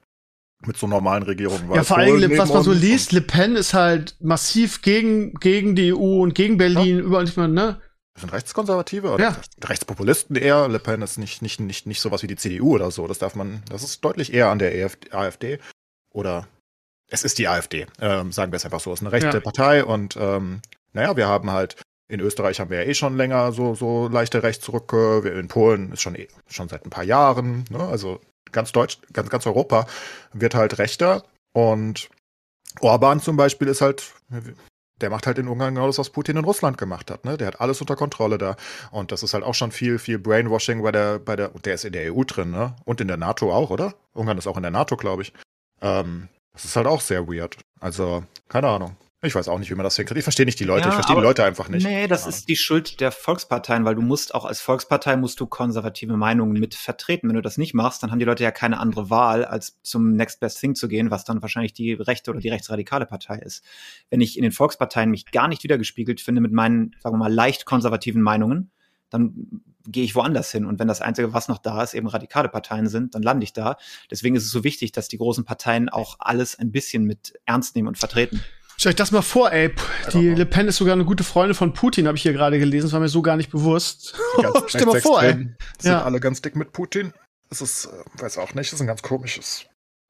Mit 0.66 0.78
so 0.78 0.88
normalen 0.88 1.24
Regierungen. 1.24 1.70
Ja, 1.74 1.84
vor 1.84 1.98
allem, 1.98 2.38
was 2.38 2.54
man 2.54 2.64
so 2.64 2.72
liest, 2.72 3.12
Le 3.12 3.20
Pen 3.20 3.58
ist 3.58 3.74
halt 3.74 4.16
massiv 4.22 4.82
gegen, 4.82 5.34
gegen 5.34 5.76
die 5.76 5.94
EU 5.94 6.22
und 6.22 6.36
gegen 6.36 6.58
Berlin, 6.58 7.00
überall 7.00 7.26
nicht 7.26 7.36
mehr, 7.36 7.50
ne? 7.50 7.82
Das 8.14 8.22
sind 8.22 8.32
Rechtskonservative 8.32 9.12
oder 9.12 9.24
Ja. 9.24 9.38
Rechtspopulisten 9.64 10.36
eher. 10.38 10.70
Le 10.70 10.80
Pen 10.80 11.02
ist 11.02 11.18
nicht, 11.18 11.42
nicht, 11.42 11.60
nicht, 11.60 11.86
nicht 11.88 12.00
sowas 12.00 12.24
wie 12.24 12.28
die 12.28 12.38
CDU 12.38 12.76
oder 12.76 12.92
so. 12.92 13.08
Das 13.08 13.20
darf 13.20 13.36
man, 13.36 13.64
das 13.70 13.84
ist 13.84 14.06
deutlich 14.06 14.32
eher 14.34 14.50
an 14.50 14.60
der 14.60 14.90
AfD. 15.12 15.60
Oder 16.14 16.48
es 17.10 17.24
ist 17.24 17.40
die 17.40 17.48
AfD, 17.48 17.88
ähm, 18.00 18.32
sagen 18.32 18.52
wir 18.54 18.58
es 18.58 18.66
einfach 18.66 18.80
so. 18.80 18.94
Es 18.94 19.00
ist 19.00 19.06
eine 19.06 19.12
rechte 19.12 19.38
Ja. 19.38 19.40
Partei 19.42 19.84
und 19.84 20.16
ähm, 20.16 20.62
naja, 20.94 21.18
wir 21.18 21.28
haben 21.28 21.52
halt, 21.52 21.76
in 22.14 22.20
Österreich 22.20 22.60
haben 22.60 22.70
wir 22.70 22.84
ja 22.84 22.90
eh 22.90 22.94
schon 22.94 23.18
länger 23.18 23.52
so, 23.52 23.76
so 23.76 24.08
leichte 24.08 24.44
Rechtsrücke. 24.44 25.24
Wir- 25.24 25.36
In 25.38 25.48
Polen 25.48 25.92
ist 25.92 26.02
schon, 26.02 26.16
eh- 26.16 26.28
schon 26.50 26.70
seit 26.70 26.86
ein 26.86 26.90
paar 26.90 27.04
Jahren. 27.04 27.66
Ne? 27.70 27.80
Also 27.80 28.20
ganz 28.52 28.72
Deutsch, 28.72 29.00
ganz, 29.12 29.30
ganz 29.30 29.46
Europa 29.48 29.88
wird 30.34 30.56
halt 30.56 30.78
rechter. 30.78 31.24
Und 31.54 32.10
Orban 32.82 33.20
zum 33.20 33.36
Beispiel 33.38 33.68
ist 33.68 33.82
halt, 33.82 34.14
der 35.02 35.10
macht 35.10 35.28
halt 35.28 35.38
in 35.38 35.48
Ungarn 35.48 35.76
genau 35.76 35.88
das, 35.88 35.98
was 35.98 36.10
Putin 36.12 36.38
in 36.38 36.46
Russland 36.46 36.78
gemacht 36.78 37.10
hat. 37.12 37.26
Ne? 37.26 37.38
Der 37.38 37.48
hat 37.48 37.62
alles 37.62 37.82
unter 37.82 37.96
Kontrolle 37.96 38.38
da. 38.38 38.56
Und 38.92 39.12
das 39.12 39.24
ist 39.24 39.34
halt 39.34 39.44
auch 39.44 39.56
schon 39.56 39.72
viel, 39.72 40.00
viel 40.00 40.20
Brainwashing 40.20 40.82
bei 40.82 40.92
der, 40.92 41.20
bei 41.20 41.36
der, 41.36 41.54
und 41.56 41.66
der 41.66 41.74
ist 41.76 41.86
in 41.86 41.94
der 41.94 42.14
EU 42.14 42.24
drin, 42.24 42.52
ne? 42.52 42.76
Und 42.86 43.02
in 43.02 43.08
der 43.08 43.18
NATO 43.18 43.52
auch, 43.54 43.70
oder? 43.70 43.96
Ungarn 44.14 44.38
ist 44.38 44.48
auch 44.48 44.58
in 44.58 44.64
der 44.64 44.72
NATO, 44.72 44.96
glaube 44.98 45.24
ich. 45.24 45.34
Ähm, 45.82 46.30
das 46.54 46.66
ist 46.66 46.76
halt 46.76 46.88
auch 46.88 47.02
sehr 47.02 47.28
weird. 47.28 47.58
Also, 47.80 48.24
keine 48.50 48.68
Ahnung. 48.70 48.96
Ich 49.26 49.36
weiß 49.36 49.48
auch 49.48 49.58
nicht, 49.58 49.72
wie 49.72 49.76
man 49.76 49.86
das 49.86 49.96
hinkriegt. 49.96 50.18
Ich 50.18 50.24
verstehe 50.24 50.46
nicht 50.46 50.60
die 50.60 50.66
Leute. 50.66 50.84
Ja, 50.84 50.90
ich 50.90 50.96
verstehe 50.96 51.16
die 51.16 51.22
Leute 51.22 51.46
einfach 51.46 51.70
nicht. 51.70 51.86
Nee, 51.86 52.08
das 52.08 52.24
Ja. 52.24 52.30
ist 52.30 52.50
die 52.50 52.58
Schuld 52.58 53.00
der 53.00 53.12
Volksparteien, 53.14 53.86
weil 53.86 53.96
du 53.96 54.02
musst 54.02 54.36
auch 54.36 54.44
als 54.44 54.60
Volkspartei 54.60 55.16
musst 55.16 55.40
du 55.40 55.48
konservative 55.48 56.18
Meinungen 56.18 56.60
mit 56.60 56.76
vertreten. 56.76 57.30
Wenn 57.30 57.36
du 57.38 57.42
das 57.42 57.58
nicht 57.58 57.74
machst, 57.74 58.04
dann 58.04 58.12
haben 58.12 58.20
die 58.20 58.26
Leute 58.26 58.44
ja 58.44 58.52
keine 58.52 58.80
andere 58.80 59.10
Wahl, 59.10 59.46
als 59.46 59.80
zum 59.82 60.16
Next 60.16 60.42
Best 60.42 60.60
Thing 60.60 60.76
zu 60.76 60.90
gehen, 60.90 61.10
was 61.10 61.24
dann 61.24 61.42
wahrscheinlich 61.42 61.72
die 61.72 61.94
rechte 61.94 62.32
oder 62.32 62.42
die 62.42 62.50
rechtsradikale 62.50 63.06
Partei 63.06 63.40
ist. 63.40 63.64
Wenn 64.10 64.20
ich 64.20 64.36
in 64.38 64.44
den 64.44 64.52
Volksparteien 64.52 65.10
mich 65.10 65.26
gar 65.32 65.48
nicht 65.48 65.64
wiedergespiegelt 65.64 66.20
finde 66.20 66.42
mit 66.42 66.52
meinen, 66.52 66.94
sagen 67.02 67.16
wir 67.16 67.20
mal, 67.20 67.34
leicht 67.34 67.66
konservativen 67.66 68.22
Meinungen, 68.22 68.72
dann 69.10 69.62
gehe 69.88 70.04
ich 70.04 70.16
woanders 70.16 70.52
hin. 70.52 70.66
Und 70.66 70.80
wenn 70.80 70.88
das 70.88 71.00
Einzige, 71.02 71.34
was 71.34 71.48
noch 71.48 71.60
da 71.60 71.82
ist, 71.84 71.94
eben 71.94 72.08
radikale 72.08 72.50
Parteien 72.50 72.88
sind, 72.88 73.16
dann 73.16 73.22
lande 73.22 73.44
ich 73.44 73.54
da. 73.54 73.78
Deswegen 74.12 74.36
ist 74.36 74.44
es 74.44 74.52
so 74.52 74.64
wichtig, 74.64 74.92
dass 74.92 75.08
die 75.08 75.18
großen 75.18 75.46
Parteien 75.46 75.88
auch 75.88 76.16
alles 76.20 76.58
ein 76.58 76.72
bisschen 76.72 77.04
mit 77.06 77.34
ernst 77.46 77.76
nehmen 77.76 77.88
und 77.88 77.98
vertreten. 77.98 78.44
Stellt 78.78 78.94
euch 78.94 78.98
das 78.98 79.12
mal 79.12 79.22
vor, 79.22 79.52
ey. 79.52 79.70
p- 79.70 79.82
Die. 80.14 80.30
Le 80.30 80.46
Pen 80.46 80.68
ist 80.68 80.78
sogar 80.78 80.94
eine 80.94 81.06
gute 81.06 81.24
Freundin 81.24 81.56
von 81.56 81.74
Putin, 81.74 82.08
habe 82.08 82.18
ich 82.18 82.24
hier 82.24 82.34
gerade 82.34 82.60
gelesen. 82.60 82.88
Das 82.88 82.94
war 82.94 83.00
mir 83.00 83.10
so 83.10 83.22
gar 83.22 83.38
nicht 83.38 83.52
bewusst. 83.52 84.16
Stell 84.68 84.86
mal 84.86 85.00
vor, 85.02 85.22
ey. 85.24 85.34
Sind 85.34 85.58
Ja. 85.92 86.04
alle 86.04 86.20
ganz 86.20 86.42
dick 86.42 86.56
mit 86.56 86.72
Putin. 86.74 87.14
Das 87.50 87.62
ist, 87.62 87.86
äh, 87.86 88.22
weiß 88.22 88.38
auch 88.40 88.54
nicht, 88.56 88.72
das 88.72 88.80
ist 88.80 88.82
ein 88.82 88.88
ganz 88.88 89.02
komisches. 89.02 89.66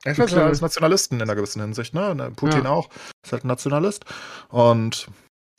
Ich 0.05 0.17
weiß 0.17 0.31
nicht, 0.31 0.37
als 0.41 0.61
Nationalisten 0.61 1.17
in 1.17 1.21
einer 1.23 1.35
gewissen 1.35 1.61
Hinsicht, 1.61 1.93
ne? 1.93 2.13
Ne, 2.15 2.31
Putin 2.31 2.63
Ja. 2.65 2.69
auch. 2.71 2.89
Ist 3.23 3.31
halt 3.31 3.43
ein 3.45 3.47
Nationalist. 3.47 4.05
Und 4.49 5.07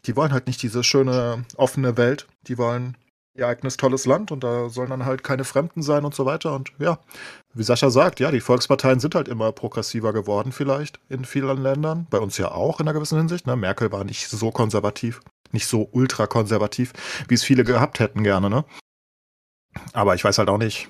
die 0.06 0.16
wollen 0.16 0.32
halt 0.32 0.46
nicht 0.46 0.62
diese 0.62 0.84
schöne, 0.84 1.44
offene 1.56 1.96
Welt. 1.96 2.26
Die 2.46 2.58
wollen 2.58 2.96
ihr 3.36 3.48
eigenes 3.48 3.76
tolles 3.76 4.06
Land 4.06 4.30
und 4.30 4.44
da 4.44 4.68
sollen 4.68 4.90
dann 4.90 5.04
halt 5.04 5.24
keine 5.24 5.44
Fremden 5.44 5.82
sein 5.82 6.04
und 6.04 6.14
so 6.14 6.24
weiter. 6.24 6.54
Und 6.54 6.72
ja, 6.78 6.98
wie 7.52 7.64
Sascha 7.64 7.90
sagt, 7.90 8.20
ja, 8.20 8.30
die 8.30 8.40
Volksparteien 8.40 9.00
sind 9.00 9.14
halt 9.14 9.28
immer 9.28 9.50
progressiver 9.52 10.12
geworden, 10.12 10.52
vielleicht 10.52 11.00
in 11.08 11.24
vielen 11.24 11.62
Ländern. 11.62 12.06
Bei 12.10 12.18
uns 12.18 12.38
ja 12.38 12.52
auch 12.52 12.80
in 12.80 12.86
einer 12.86 12.94
gewissen 12.94 13.18
Hinsicht. 13.18 13.46
Ne? 13.46 13.56
Merkel 13.56 13.90
war 13.90 14.04
nicht 14.04 14.28
so 14.28 14.50
konservativ, 14.50 15.20
nicht 15.52 15.66
so 15.66 15.88
ultrakonservativ, 15.92 16.92
wie 17.28 17.34
es 17.34 17.42
viele 17.42 17.64
gehabt 17.64 17.98
hätten 17.98 18.22
gerne, 18.22 18.50
ne? 18.50 18.64
Aber 19.92 20.14
ich 20.14 20.22
weiß 20.22 20.38
halt 20.38 20.48
auch 20.48 20.58
nicht. 20.58 20.88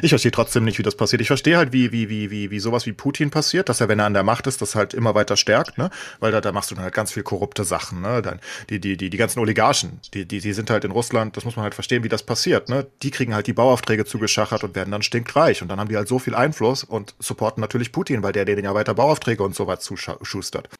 Ich 0.00 0.08
verstehe 0.08 0.30
trotzdem 0.30 0.64
nicht, 0.64 0.78
wie 0.78 0.82
das 0.82 0.96
passiert. 0.96 1.20
Ich 1.20 1.26
verstehe 1.26 1.58
halt, 1.58 1.72
wie, 1.72 1.92
wie, 1.92 2.08
wie, 2.08 2.30
wie, 2.30 2.50
wie 2.50 2.58
sowas 2.60 2.86
wie 2.86 2.92
Putin 2.92 3.30
passiert, 3.30 3.68
dass 3.68 3.82
er, 3.82 3.88
wenn 3.88 3.98
er 3.98 4.06
an 4.06 4.14
der 4.14 4.22
Macht 4.22 4.46
ist, 4.46 4.62
das 4.62 4.74
halt 4.74 4.94
immer 4.94 5.14
weiter 5.14 5.36
stärkt, 5.36 5.76
ne? 5.76 5.90
Weil 6.18 6.32
da, 6.32 6.40
da 6.40 6.50
machst 6.50 6.70
du 6.70 6.74
dann 6.74 6.84
halt 6.84 6.94
ganz 6.94 7.12
viel 7.12 7.22
korrupte 7.22 7.62
Sachen, 7.62 8.00
ne? 8.00 8.22
Dann, 8.22 8.40
die, 8.70 8.80
die, 8.80 8.96
die, 8.96 9.10
die 9.10 9.16
ganzen 9.18 9.38
Oligarchen, 9.38 10.00
die, 10.14 10.24
die, 10.24 10.40
die 10.40 10.52
sind 10.54 10.70
halt 10.70 10.84
in 10.84 10.92
Russland, 10.92 11.36
das 11.36 11.44
muss 11.44 11.56
man 11.56 11.64
halt 11.64 11.74
verstehen, 11.74 12.04
wie 12.04 12.08
das 12.08 12.22
passiert, 12.22 12.70
ne? 12.70 12.86
Die 13.02 13.10
kriegen 13.10 13.34
halt 13.34 13.46
die 13.48 13.52
Bauaufträge 13.52 14.06
zugeschachert 14.06 14.64
und 14.64 14.74
werden 14.74 14.90
dann 14.90 15.02
stinkreich. 15.02 15.60
Und 15.60 15.68
dann 15.68 15.78
haben 15.78 15.88
die 15.88 15.96
halt 15.96 16.08
so 16.08 16.18
viel 16.18 16.34
Einfluss 16.34 16.82
und 16.82 17.14
supporten 17.18 17.60
natürlich 17.60 17.92
Putin, 17.92 18.22
weil 18.22 18.32
der 18.32 18.46
denen 18.46 18.64
ja 18.64 18.74
weiter 18.74 18.94
Bauaufträge 18.94 19.42
und 19.42 19.54
so 19.54 19.66
weit 19.66 19.82
zuschustert. 19.82 20.70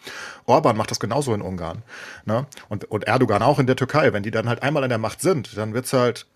Orban 0.47 0.77
macht 0.77 0.91
das 0.91 1.01
genauso 1.01 1.35
in 1.35 1.43
Ungarn, 1.43 1.83
ne? 2.25 2.47
Und, 2.71 2.91
und 2.91 3.05
Erdogan 3.05 3.43
auch 3.43 3.59
in 3.59 3.67
der 3.67 3.77
Türkei. 3.77 4.15
Wenn 4.15 4.23
die 4.23 4.31
dann 4.31 4.49
halt 4.49 4.63
einmal 4.63 4.85
an 4.85 4.89
der 4.89 4.99
Macht 4.99 5.21
sind, 5.21 5.55
dann 5.59 5.75
wird's 5.75 5.93
halt, 5.93 6.27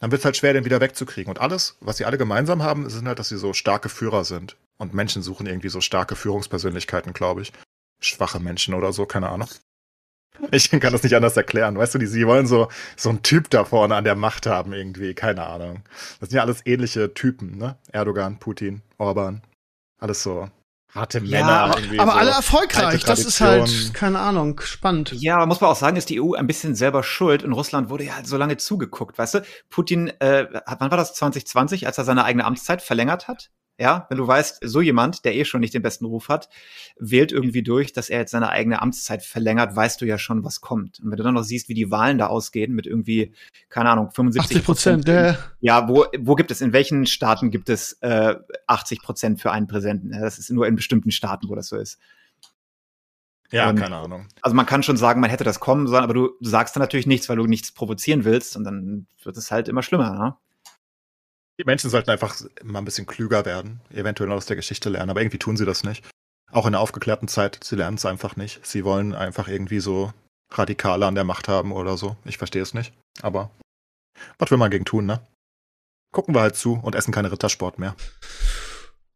dann 0.00 0.10
wird 0.10 0.20
es 0.20 0.24
halt 0.24 0.36
schwer, 0.36 0.54
den 0.54 0.64
wieder 0.64 0.80
wegzukriegen. 0.80 1.30
Und 1.30 1.40
alles, 1.40 1.76
was 1.80 1.98
sie 1.98 2.06
alle 2.06 2.18
gemeinsam 2.18 2.62
haben, 2.62 2.88
sind 2.88 3.06
halt, 3.06 3.18
dass 3.18 3.28
sie 3.28 3.38
so 3.38 3.52
starke 3.52 3.88
Führer 3.88 4.24
sind. 4.24 4.56
Und 4.78 4.94
Menschen 4.94 5.22
suchen 5.22 5.46
irgendwie 5.46 5.68
so 5.68 5.80
starke 5.80 6.16
Führungspersönlichkeiten, 6.16 7.12
glaube 7.12 7.42
ich. 7.42 7.52
Schwache 8.00 8.40
Menschen 8.40 8.72
oder 8.74 8.92
so, 8.92 9.04
keine 9.04 9.28
Ahnung. 9.28 9.48
Ich 10.52 10.70
kann 10.70 10.92
das 10.92 11.02
nicht 11.02 11.14
anders 11.14 11.36
erklären. 11.36 11.76
Weißt 11.76 11.94
du, 11.94 11.98
die, 11.98 12.06
sie 12.06 12.26
wollen 12.26 12.46
so, 12.46 12.68
so 12.96 13.10
einen 13.10 13.22
Typ 13.22 13.50
da 13.50 13.66
vorne 13.66 13.94
an 13.94 14.04
der 14.04 14.14
Macht 14.14 14.46
haben, 14.46 14.72
irgendwie, 14.72 15.12
keine 15.12 15.46
Ahnung. 15.46 15.82
Das 16.18 16.30
sind 16.30 16.36
ja 16.36 16.42
alles 16.42 16.64
ähnliche 16.64 17.12
Typen, 17.12 17.58
ne? 17.58 17.76
Erdogan, 17.92 18.38
Putin, 18.38 18.80
Orban. 18.96 19.42
Alles 19.98 20.22
so 20.22 20.48
harte 20.94 21.18
Ja, 21.20 21.40
Männer. 21.40 21.60
aber- 21.60 21.78
irgendwie 21.78 21.98
Aber 22.00 22.12
so 22.12 22.18
alle 22.18 22.30
erfolgreich. 22.30 23.04
Das 23.04 23.24
ist 23.24 23.40
halt, 23.40 23.94
keine 23.94 24.18
Ahnung, 24.18 24.60
spannend. 24.60 25.12
Ja, 25.12 25.36
aber 25.36 25.46
muss 25.46 25.60
man 25.60 25.70
auch 25.70 25.76
sagen, 25.76 25.96
ist 25.96 26.10
die 26.10 26.20
EU 26.20 26.34
ein 26.34 26.46
bisschen 26.46 26.74
selber 26.74 27.02
schuld. 27.02 27.42
In 27.42 27.52
Russland 27.52 27.88
wurde 27.90 28.04
ja 28.04 28.16
halt 28.16 28.26
so 28.26 28.36
lange 28.36 28.56
zugeguckt, 28.56 29.18
weißt 29.18 29.34
du? 29.34 29.42
Putin, 29.68 30.08
äh, 30.20 30.46
wann 30.78 30.90
war 30.90 30.98
das 30.98 31.14
2020, 31.14 31.86
als 31.86 31.98
er 31.98 32.04
seine 32.04 32.24
eigene 32.24 32.44
Amtszeit 32.44 32.82
verlängert 32.82 33.28
hat? 33.28 33.50
Ja, 33.80 34.06
wenn 34.10 34.18
du 34.18 34.26
weißt, 34.26 34.60
so 34.62 34.82
jemand, 34.82 35.24
der 35.24 35.34
eh 35.34 35.46
schon 35.46 35.60
nicht 35.62 35.72
den 35.72 35.80
besten 35.80 36.04
Ruf 36.04 36.28
hat, 36.28 36.50
wählt 36.98 37.32
irgendwie 37.32 37.62
durch, 37.62 37.94
dass 37.94 38.10
er 38.10 38.18
jetzt 38.20 38.32
seine 38.32 38.50
eigene 38.50 38.82
Amtszeit 38.82 39.24
verlängert, 39.24 39.74
weißt 39.74 40.00
du 40.02 40.04
ja 40.04 40.18
schon, 40.18 40.44
was 40.44 40.60
kommt. 40.60 41.00
Und 41.00 41.10
wenn 41.10 41.16
du 41.16 41.22
dann 41.22 41.32
noch 41.34 41.42
siehst, 41.44 41.70
wie 41.70 41.74
die 41.74 41.90
Wahlen 41.90 42.18
da 42.18 42.26
ausgehen, 42.26 42.74
mit 42.74 42.86
irgendwie, 42.86 43.32
keine 43.70 43.88
Ahnung, 43.88 44.10
75% 44.10 44.38
80 44.40 44.64
Prozent. 44.64 45.08
Der, 45.08 45.38
Ja, 45.60 45.88
wo, 45.88 46.04
wo 46.18 46.34
gibt 46.34 46.50
es, 46.50 46.60
in 46.60 46.74
welchen 46.74 47.06
Staaten 47.06 47.50
gibt 47.50 47.70
es 47.70 47.94
äh, 48.02 48.34
80 48.66 49.00
Prozent 49.02 49.40
für 49.40 49.50
einen 49.50 49.66
Präsidenten? 49.66 50.12
Ja, 50.12 50.20
Das 50.20 50.38
ist 50.38 50.50
nur 50.50 50.66
in 50.66 50.76
bestimmten 50.76 51.10
Staaten, 51.10 51.48
wo 51.48 51.54
das 51.54 51.68
so 51.68 51.76
ist. 51.78 51.98
Ja, 53.50 53.70
Und- 53.70 53.76
keine 53.76 53.96
Ahnung. 53.96 54.28
Also 54.42 54.54
man 54.54 54.66
kann 54.66 54.82
schon 54.82 54.96
sagen, 54.96 55.20
man 55.20 55.30
hätte 55.30 55.44
das 55.44 55.58
kommen 55.58 55.86
sollen, 55.88 56.04
aber 56.04 56.14
du 56.14 56.30
sagst 56.40 56.76
dann 56.76 56.82
natürlich 56.82 57.06
nichts, 57.06 57.28
weil 57.28 57.36
du 57.36 57.46
nichts 57.46 57.72
provozieren 57.72 58.24
willst 58.24 58.56
und 58.56 58.64
dann 58.64 59.06
wird 59.24 59.36
es 59.36 59.50
halt 59.50 59.68
immer 59.68 59.82
schlimmer. 59.82 60.12
Ne? 60.12 60.36
Die 61.60 61.66
Menschen 61.66 61.90
sollten 61.90 62.08
einfach 62.08 62.40
mal 62.64 62.78
ein 62.78 62.86
bisschen 62.86 63.06
klüger 63.06 63.44
werden, 63.44 63.82
eventuell 63.92 64.32
aus 64.32 64.46
der 64.46 64.56
Geschichte 64.56 64.88
lernen, 64.88 65.10
aber 65.10 65.20
irgendwie 65.20 65.36
tun 65.36 65.58
sie 65.58 65.66
das 65.66 65.84
nicht. 65.84 66.02
Auch 66.50 66.64
in 66.64 66.72
der 66.72 66.80
aufgeklärten 66.80 67.28
Zeit, 67.28 67.60
sie 67.62 67.76
lernen 67.76 67.98
es 67.98 68.06
einfach 68.06 68.34
nicht. 68.36 68.64
Sie 68.64 68.82
wollen 68.82 69.14
einfach 69.14 69.46
irgendwie 69.46 69.80
so 69.80 70.10
Radikale 70.50 71.04
an 71.04 71.14
der 71.14 71.24
Macht 71.24 71.48
haben 71.48 71.72
oder 71.72 71.98
so. 71.98 72.16
Ich 72.24 72.38
verstehe 72.38 72.62
es 72.62 72.72
nicht. 72.72 72.94
Aber 73.20 73.50
was 74.38 74.50
will 74.50 74.56
man 74.56 74.70
gegen 74.70 74.86
tun, 74.86 75.04
ne? 75.04 75.20
Gucken 76.14 76.34
wir 76.34 76.40
halt 76.40 76.56
zu 76.56 76.80
und 76.82 76.94
essen 76.94 77.12
keine 77.12 77.30
Rittersport 77.30 77.78
mehr. 77.78 77.94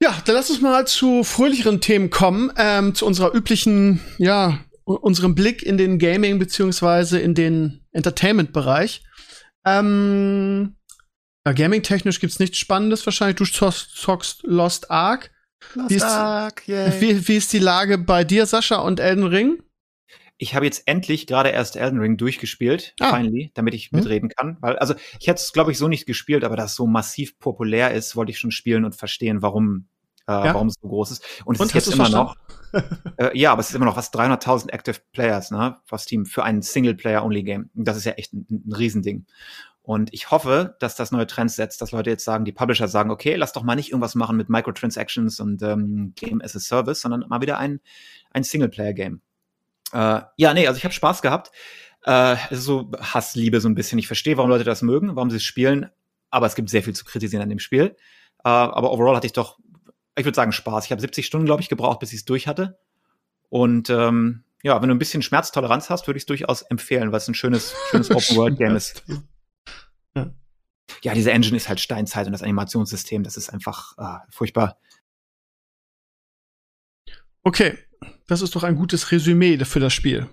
Ja, 0.03 0.15
dann 0.27 0.35
lass 0.35 0.51
uns 0.51 0.61
mal 0.61 0.87
zu 0.87 1.25
fröhlicheren 1.25 1.81
Themen 1.81 2.11
kommen, 2.11 2.53
ähm, 2.59 2.95
zu 2.95 3.07
unserer 3.07 3.35
üblichen, 3.35 4.03
ja, 4.19 4.63
unserem 4.85 5.35
Blick 5.35 5.63
in 5.63 5.79
den 5.79 5.99
Gaming 5.99 6.39
beziehungsweise 6.39 7.19
in 7.19 7.35
den 7.35 7.87
Entertainment-Bereich. 7.93 9.03
Ähm, 9.65 10.77
ja, 11.47 11.53
Gaming-technisch 11.53 12.21
gibt's 12.21 12.39
nichts 12.39 12.59
Spannendes 12.59 13.05
wahrscheinlich. 13.07 13.37
Du 13.37 13.45
zockst 13.45 14.43
Lost 14.45 14.91
Ark. 14.91 15.31
Lost 15.75 15.91
Wie 15.91 15.95
ist- 15.95 16.03
Ark, 16.05 16.67
yay. 16.69 17.01
Wie, 17.01 17.29
wie 17.29 17.37
ist 17.37 17.53
die 17.53 17.59
Lage 17.59 17.99
bei 17.99 18.25
dir, 18.25 18.47
Sascha, 18.47 18.77
und 18.77 19.01
Elden 19.01 19.25
Ring? 19.25 19.63
Ich 20.37 20.55
habe 20.55 20.65
jetzt 20.65 20.83
endlich 20.87 21.27
gerade 21.27 21.51
erst 21.51 21.77
Elden 21.77 22.01
Ring 22.01 22.17
durchgespielt, 22.17 22.95
Ah. 23.01 23.17
finally, 23.17 23.51
damit 23.55 23.73
ich 23.73 23.91
Hm. 23.91 24.01
mitreden 24.01 24.29
kann. 24.31 24.57
Weil, 24.61 24.77
also 24.77 24.95
ich 25.21 25.27
hätte 25.29 25.41
es, 25.41 25.53
glaube 25.53 25.71
ich, 25.73 25.79
so 25.79 25.87
nicht 25.89 26.07
gespielt, 26.07 26.45
aber 26.45 26.57
da 26.57 26.65
es 26.65 26.75
so 26.75 26.87
massiv 26.87 27.39
populär 27.39 27.93
ist, 27.95 28.17
wollte 28.17 28.33
ich 28.33 28.39
schon 28.39 28.51
spielen 28.51 28.85
und 28.85 28.95
verstehen, 28.97 29.43
warum, 29.43 29.87
äh, 30.27 30.33
Ja? 30.33 30.45
warum 30.55 30.69
es 30.69 30.75
so 30.83 30.89
groß 30.89 31.13
ist. 31.13 31.25
Und 31.45 31.55
es 31.55 31.61
Und, 31.61 31.67
ist 31.69 31.75
jetzt 31.75 31.95
immer 31.95 32.09
noch. 32.09 32.37
äh, 33.17 33.39
ja, 33.39 33.53
aber 33.53 33.61
es 33.61 33.69
ist 33.71 33.77
immer 33.77 33.85
noch 33.85 33.97
was 33.97 34.11
300.000 34.11 34.73
Active 34.73 34.99
Players, 35.13 35.51
ne, 35.53 35.77
was 35.89 36.05
Team 36.05 36.27
für 36.27 36.43
ein 36.43 36.63
Singleplayer-Only-Game. 36.63 37.71
Das 37.75 37.97
ist 37.97 38.05
ja 38.05 38.13
echt 38.13 38.33
ein, 38.35 38.65
ein 38.67 38.73
Riesending. 38.73 39.27
Und 39.85 40.15
ich 40.15 40.31
hoffe, 40.31 40.77
dass 40.81 40.97
das 40.97 41.13
neue 41.13 41.27
Trends 41.27 41.57
setzt, 41.57 41.83
dass 41.83 41.93
Leute 41.93 42.09
jetzt 42.09 42.25
sagen, 42.25 42.47
die 42.47 42.53
Publisher 42.53 42.89
sagen, 42.89 43.11
okay, 43.11 43.35
lass 43.35 43.53
doch 43.53 43.63
mal 43.63 43.75
nicht 43.75 43.91
irgendwas 43.91 44.15
machen 44.15 44.35
mit 44.39 44.49
Microtransactions 44.49 45.41
und 45.41 45.63
ähm, 45.63 46.15
Game 46.17 46.41
as 46.41 46.57
a 46.57 46.59
Service, 46.59 47.03
sondern 47.03 47.27
mal 47.29 47.43
wieder 47.43 47.59
ein, 47.59 47.81
ein 48.31 48.45
Singleplayer-Game. 48.45 49.21
Äh, 49.93 50.23
ja, 50.39 50.55
nee, 50.55 50.67
also 50.67 50.79
ich 50.79 50.85
habe 50.85 50.95
Spaß 50.95 51.21
gehabt. 51.21 51.51
Äh, 52.07 52.37
es 52.51 52.61
ist 52.61 52.65
so 52.65 52.93
Hassliebe 52.99 53.61
so 53.61 53.69
ein 53.69 53.75
bisschen. 53.75 53.99
Ich 53.99 54.07
verstehe, 54.07 54.39
warum 54.39 54.49
Leute 54.49 54.65
das 54.65 54.81
mögen, 54.81 55.17
warum 55.17 55.29
sie 55.29 55.37
es 55.37 55.45
spielen, 55.45 55.91
aber 56.31 56.47
es 56.47 56.55
gibt 56.55 56.71
sehr 56.71 56.83
viel 56.83 56.95
zu 56.95 57.05
kritisieren 57.05 57.43
an 57.43 57.51
dem 57.51 57.59
Spiel. 57.59 57.95
Äh, 58.43 58.49
aber 58.49 58.91
overall 58.91 59.17
hatte 59.17 59.27
ich 59.27 59.35
doch, 59.35 59.59
ich 60.17 60.25
würde 60.25 60.35
sagen, 60.37 60.53
Spaß. 60.53 60.87
Ich 60.87 60.93
habe 60.93 61.01
70 61.03 61.27
Stunden, 61.27 61.45
glaube 61.45 61.61
ich, 61.61 61.69
gebraucht, 61.69 62.01
bis 62.01 62.15
ich 62.15 62.21
es 62.21 62.25
durch 62.25 62.47
hatte. 62.47 62.79
Und 63.51 63.91
ähm, 63.91 64.45
ja, 64.63 64.81
wenn 64.81 64.89
du 64.89 64.95
ein 64.95 64.99
bisschen 64.99 65.21
Schmerztoleranz 65.21 65.91
hast, 65.91 66.07
würde 66.07 66.17
ich 66.17 66.23
es 66.23 66.27
durchaus 66.27 66.63
empfehlen, 66.63 67.13
weil 67.13 67.19
es 67.19 67.29
ein 67.29 67.35
schönes, 67.35 67.75
schönes 67.91 68.11
Open-World-Game 68.11 68.77
ist. 68.77 69.05
Ja. 71.03 71.15
Diese 71.15 71.33
Engine 71.33 71.57
ist 71.57 71.69
halt 71.69 71.81
Steinzeit 71.81 72.27
und 72.27 72.33
das 72.33 72.43
Animationssystem, 72.43 73.23
das 73.23 73.37
ist 73.37 73.51
einfach 73.51 73.97
ah, 73.99 74.23
furchtbar. 74.31 74.79
Okay, 77.43 77.79
das 78.27 78.41
ist 78.43 78.57
doch 78.57 78.63
ein 78.65 78.77
gutes 78.77 79.13
Resümee 79.13 79.63
für 79.65 79.81
das 79.81 79.93
Spiel. 79.93 80.29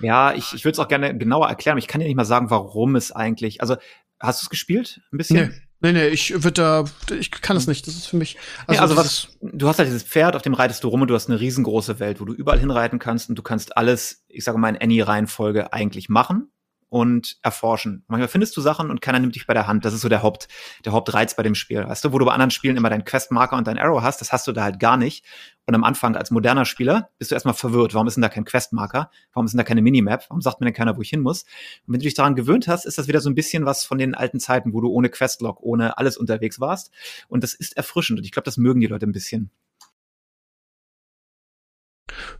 Ja, 0.00 0.32
ich, 0.32 0.54
ich 0.54 0.64
würde 0.64 0.72
es 0.72 0.78
auch 0.78 0.88
gerne 0.88 1.16
genauer 1.16 1.48
erklären. 1.48 1.74
aber 1.74 1.78
Ich 1.78 1.86
kann 1.86 2.00
dir 2.00 2.06
nicht 2.06 2.16
mal 2.16 2.24
sagen, 2.24 2.50
warum 2.50 2.96
es 2.96 3.12
eigentlich. 3.12 3.60
Also, 3.60 3.76
hast 4.18 4.42
du 4.42 4.46
es 4.46 4.50
gespielt? 4.50 5.00
Ein 5.12 5.18
bisschen? 5.18 5.48
Nee, 5.80 5.92
nee, 5.92 5.92
nee, 5.92 6.08
ich 6.08 6.32
würde 6.42 6.52
da, 6.52 6.84
ich 7.14 7.30
kann 7.30 7.56
es 7.56 7.66
nicht. 7.66 7.86
Das 7.86 7.94
ist 7.94 8.06
für 8.06 8.16
mich. 8.16 8.38
Also, 8.66 8.80
also 8.82 8.94
dieses- 8.94 9.28
was, 9.40 9.52
du 9.52 9.68
hast 9.68 9.78
halt 9.78 9.88
dieses 9.88 10.02
Pferd, 10.02 10.34
auf 10.34 10.42
dem 10.42 10.54
reitest 10.54 10.82
du 10.82 10.88
rum 10.88 11.02
und 11.02 11.08
du 11.08 11.14
hast 11.14 11.28
eine 11.28 11.38
riesengroße 11.38 12.00
Welt, 12.00 12.20
wo 12.20 12.24
du 12.24 12.32
überall 12.32 12.58
hinreiten 12.58 12.98
kannst 12.98 13.28
und 13.28 13.36
du 13.36 13.42
kannst 13.42 13.76
alles, 13.76 14.24
ich 14.28 14.42
sage 14.42 14.58
mal, 14.58 14.70
in 14.70 14.80
Annie-Reihenfolge 14.80 15.72
eigentlich 15.72 16.08
machen 16.08 16.50
und 16.92 17.38
erforschen. 17.40 18.04
Manchmal 18.06 18.28
findest 18.28 18.54
du 18.54 18.60
Sachen 18.60 18.90
und 18.90 19.00
keiner 19.00 19.18
nimmt 19.18 19.34
dich 19.34 19.46
bei 19.46 19.54
der 19.54 19.66
Hand. 19.66 19.86
Das 19.86 19.94
ist 19.94 20.02
so 20.02 20.10
der 20.10 20.22
Haupt, 20.22 20.46
der 20.84 20.92
Hauptreiz 20.92 21.34
bei 21.34 21.42
dem 21.42 21.54
Spiel. 21.54 21.88
Weißt 21.88 22.04
du, 22.04 22.12
wo 22.12 22.18
du 22.18 22.26
bei 22.26 22.34
anderen 22.34 22.50
Spielen 22.50 22.76
immer 22.76 22.90
deinen 22.90 23.06
Questmarker 23.06 23.56
und 23.56 23.66
dein 23.66 23.78
Arrow 23.78 24.02
hast, 24.02 24.20
das 24.20 24.30
hast 24.30 24.46
du 24.46 24.52
da 24.52 24.62
halt 24.62 24.78
gar 24.78 24.98
nicht. 24.98 25.24
Und 25.64 25.74
am 25.74 25.84
Anfang 25.84 26.16
als 26.16 26.30
moderner 26.30 26.66
Spieler 26.66 27.08
bist 27.16 27.30
du 27.30 27.34
erstmal 27.34 27.54
verwirrt. 27.54 27.94
Warum 27.94 28.08
ist 28.08 28.16
denn 28.16 28.22
da 28.22 28.28
kein 28.28 28.44
Questmarker? 28.44 29.10
Warum 29.32 29.46
ist 29.46 29.52
denn 29.52 29.56
da 29.58 29.64
keine 29.64 29.80
Minimap? 29.80 30.26
Warum 30.28 30.42
sagt 30.42 30.60
mir 30.60 30.66
denn 30.66 30.74
keiner, 30.74 30.94
wo 30.98 31.00
ich 31.00 31.08
hin 31.08 31.22
muss? 31.22 31.44
Und 31.86 31.94
wenn 31.94 32.00
du 32.00 32.04
dich 32.04 32.12
daran 32.12 32.34
gewöhnt 32.34 32.68
hast, 32.68 32.84
ist 32.84 32.98
das 32.98 33.08
wieder 33.08 33.22
so 33.22 33.30
ein 33.30 33.34
bisschen 33.34 33.64
was 33.64 33.86
von 33.86 33.96
den 33.96 34.14
alten 34.14 34.38
Zeiten, 34.38 34.74
wo 34.74 34.82
du 34.82 34.90
ohne 34.90 35.08
Questlog, 35.08 35.62
ohne 35.62 35.96
alles 35.96 36.18
unterwegs 36.18 36.60
warst. 36.60 36.90
Und 37.26 37.42
das 37.42 37.54
ist 37.54 37.74
erfrischend. 37.74 38.18
Und 38.18 38.26
ich 38.26 38.32
glaube, 38.32 38.44
das 38.44 38.58
mögen 38.58 38.80
die 38.80 38.86
Leute 38.86 39.06
ein 39.06 39.12
bisschen. 39.12 39.50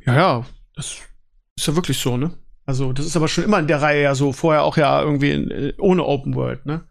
Ja, 0.04 0.14
ja, 0.14 0.46
das 0.76 0.98
ist 1.56 1.66
ja 1.66 1.74
wirklich 1.74 1.96
so, 1.96 2.18
ne? 2.18 2.36
Also, 2.64 2.92
das 2.92 3.06
ist 3.06 3.16
aber 3.16 3.28
schon 3.28 3.44
immer 3.44 3.58
in 3.58 3.66
der 3.66 3.82
Reihe 3.82 4.02
ja 4.02 4.14
so, 4.14 4.32
vorher 4.32 4.62
auch 4.62 4.76
ja 4.76 5.02
irgendwie 5.02 5.32
in, 5.32 5.50
äh, 5.50 5.72
ohne 5.78 6.04
Open 6.04 6.34
World, 6.34 6.64
ne? 6.66 6.88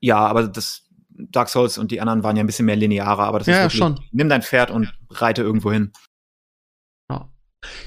Ja, 0.00 0.18
aber 0.18 0.46
das 0.46 0.82
Dark 1.08 1.48
Souls 1.48 1.78
und 1.78 1.90
die 1.90 2.00
anderen 2.00 2.22
waren 2.22 2.36
ja 2.36 2.42
ein 2.42 2.46
bisschen 2.46 2.66
mehr 2.66 2.76
linearer, 2.76 3.24
aber 3.24 3.38
das 3.38 3.48
Ja, 3.48 3.54
ist 3.54 3.58
ja, 3.58 3.64
wirklich, 3.64 3.78
schon. 3.78 4.00
nimm 4.12 4.28
dein 4.28 4.42
Pferd 4.42 4.70
und 4.70 4.92
reite 5.10 5.42
irgendwo 5.42 5.72
hin. 5.72 5.92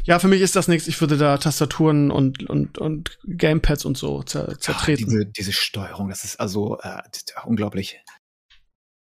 Ja, 0.03 0.19
für 0.19 0.27
mich 0.27 0.41
ist 0.41 0.55
das 0.55 0.67
nichts. 0.67 0.87
Ich 0.87 0.99
würde 0.99 1.17
da 1.17 1.37
Tastaturen 1.37 2.11
und, 2.11 2.49
und, 2.49 2.77
und 2.77 3.17
Gamepads 3.25 3.85
und 3.85 3.97
so 3.97 4.23
zer 4.23 4.59
zertreten. 4.59 5.05
diese, 5.05 5.25
diese 5.25 5.53
Steuerung, 5.53 6.09
das 6.09 6.25
ist 6.25 6.39
also 6.39 6.79
äh, 6.81 7.01
unglaublich. 7.45 8.01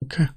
Okay. 0.04 0.28